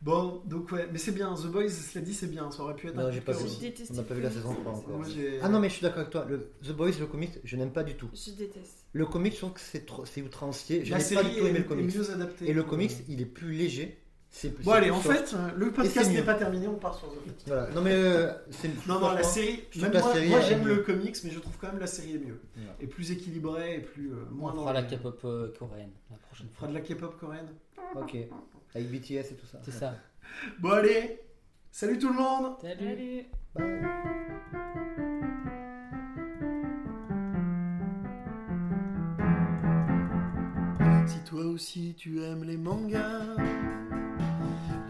Bon, 0.02 0.40
donc 0.46 0.72
ouais, 0.72 0.88
mais 0.90 0.98
c'est 0.98 1.12
bien. 1.12 1.34
The 1.34 1.46
Boys, 1.48 1.68
cela 1.68 2.02
dit, 2.04 2.14
c'est 2.14 2.26
bien. 2.30 2.50
Ça 2.50 2.62
aurait 2.62 2.74
pu 2.74 2.88
être 2.88 2.94
Non, 2.96 3.10
j'ai 3.10 3.20
pas 3.20 3.32
vu. 3.32 3.40
Je 3.40 3.44
aussi. 3.44 3.60
déteste 3.60 3.90
On 3.92 3.96
n'a 3.96 4.02
pas 4.02 4.14
vu 4.14 4.22
la 4.22 4.30
saison 4.30 4.48
comics. 4.54 4.62
3 4.62 4.72
encore. 4.72 4.96
Moi, 4.98 5.06
Ah 5.42 5.48
non, 5.50 5.60
mais 5.60 5.68
je 5.68 5.74
suis 5.74 5.82
d'accord 5.82 5.98
avec 6.00 6.10
toi. 6.10 6.24
Le 6.28 6.50
The 6.64 6.72
Boys, 6.72 6.92
le 6.98 7.06
comic, 7.06 7.32
je 7.44 7.56
n'aime 7.56 7.72
pas 7.72 7.82
du 7.84 7.94
tout. 7.96 8.08
Je 8.14 8.30
déteste. 8.32 8.86
Le 8.92 9.04
comic, 9.06 9.34
je 9.34 9.38
trouve 9.38 9.52
que 9.52 9.60
c'est 9.60 9.84
trop, 9.84 10.06
c'est 10.06 10.22
outrancier. 10.22 10.84
Je 10.86 10.92
La 10.92 10.96
n'ai 10.98 11.02
pas 11.02 11.08
série 11.08 11.28
du 11.34 11.40
tout 11.40 11.46
aimé 11.46 11.58
est, 11.58 11.62
le 11.62 11.64
comics. 11.68 11.94
est 11.94 11.98
mieux 11.98 12.10
adaptée. 12.12 12.48
Et 12.48 12.52
le 12.54 12.62
comics, 12.62 12.92
il 13.08 13.20
est 13.20 13.26
plus 13.26 13.52
léger. 13.52 13.98
C'est 14.32 14.48
Bon, 14.62 14.70
c'est 14.70 14.76
allez, 14.78 14.86
plus 14.86 14.96
en 14.96 15.00
fait, 15.00 15.34
le 15.56 15.66
Et 15.66 15.70
podcast 15.72 16.10
n'est 16.12 16.22
pas 16.22 16.34
terminé, 16.34 16.68
on 16.68 16.76
part 16.76 16.94
sur 16.96 17.08
The 17.08 17.14
Boys. 17.16 17.32
Voilà. 17.48 17.68
Non, 17.74 17.82
mais 17.82 17.92
euh, 17.92 18.32
c'est. 18.50 18.68
Non, 18.86 19.00
non, 19.00 19.12
la 19.12 19.22
série, 19.24 19.64
je 19.72 19.80
même 19.82 19.90
trouve 19.90 19.92
la 19.92 20.00
moi, 20.06 20.14
série 20.14 20.28
moi 20.30 20.40
j'aime 20.40 20.66
le 20.66 20.76
comics, 20.78 21.16
mais 21.24 21.30
je 21.30 21.38
trouve 21.40 21.56
quand 21.60 21.66
même 21.66 21.80
la 21.80 21.88
série 21.88 22.14
est 22.14 22.18
mieux. 22.24 22.40
Et 22.80 22.86
plus 22.86 23.10
équilibrée 23.10 23.74
et 23.76 23.80
plus. 23.80 24.12
euh, 24.12 24.24
On 24.30 24.34
moins 24.36 24.54
dans 24.54 24.60
fera 24.62 24.72
la 24.72 24.82
K-pop 24.84 25.20
euh, 25.24 25.52
coréenne 25.58 25.90
la 26.10 26.16
prochaine 26.16 26.46
On 26.48 26.54
fera 26.54 26.66
fois. 26.66 26.68
de 26.68 26.74
la 26.74 26.80
K-pop 26.80 27.18
coréenne. 27.18 27.48
Ok. 27.96 28.16
Avec 28.74 28.90
BTS 28.90 29.32
et 29.32 29.36
tout 29.36 29.46
ça. 29.46 29.58
C'est 29.62 29.72
ça. 29.72 29.94
Bon, 30.60 30.70
allez, 30.70 31.20
salut 31.72 31.98
tout 31.98 32.08
le 32.08 32.14
monde! 32.14 32.56
Salut. 32.62 32.76
Salut. 32.78 33.26
Bye. 33.54 34.00
Si 41.06 41.18
toi 41.24 41.44
aussi 41.46 41.94
tu 41.96 42.22
aimes 42.22 42.44
les 42.44 42.56
mangas, 42.56 43.36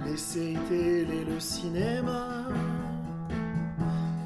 les 0.05 0.17
séries 0.17 0.59
télé, 0.69 1.25
le 1.25 1.41
cinéma, 1.41 2.49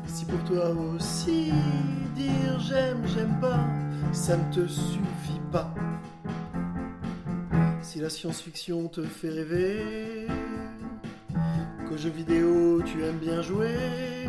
si 0.07 0.24
pour 0.24 0.42
toi 0.44 0.70
aussi 0.70 1.52
dire 2.14 2.61
j'aime, 2.61 3.02
j'aime 3.07 3.38
pas, 3.40 3.64
ça 4.12 4.36
ne 4.36 4.52
te 4.52 4.66
suffit 4.66 5.40
pas. 5.52 5.74
Si 7.95 8.01
la 8.01 8.11
science-fiction 8.11 8.88
te 8.88 9.05
fait 9.05 9.28
rêver, 9.28 10.26
qu'aux 11.86 11.97
jeux 11.97 12.11
vidéo 12.11 12.82
tu 12.82 13.01
aimes 13.05 13.20
bien 13.20 13.40
jouer, 13.40 14.26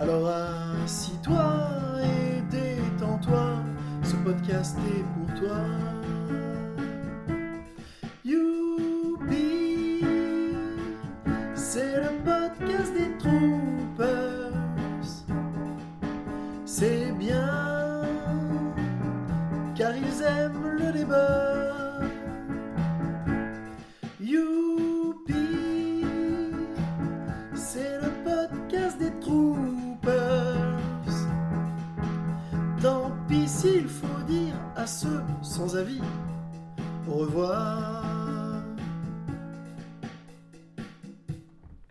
alors 0.00 0.30
assis-toi 0.82 1.68
et 2.02 2.40
détends-toi, 2.50 3.58
ce 4.02 4.16
podcast 4.24 4.78
est 4.78 5.04
pour 5.12 5.40
toi. 5.40 5.97
Sans 35.68 35.76
avis 35.76 36.00
au 37.08 37.14
revoir. 37.18 38.07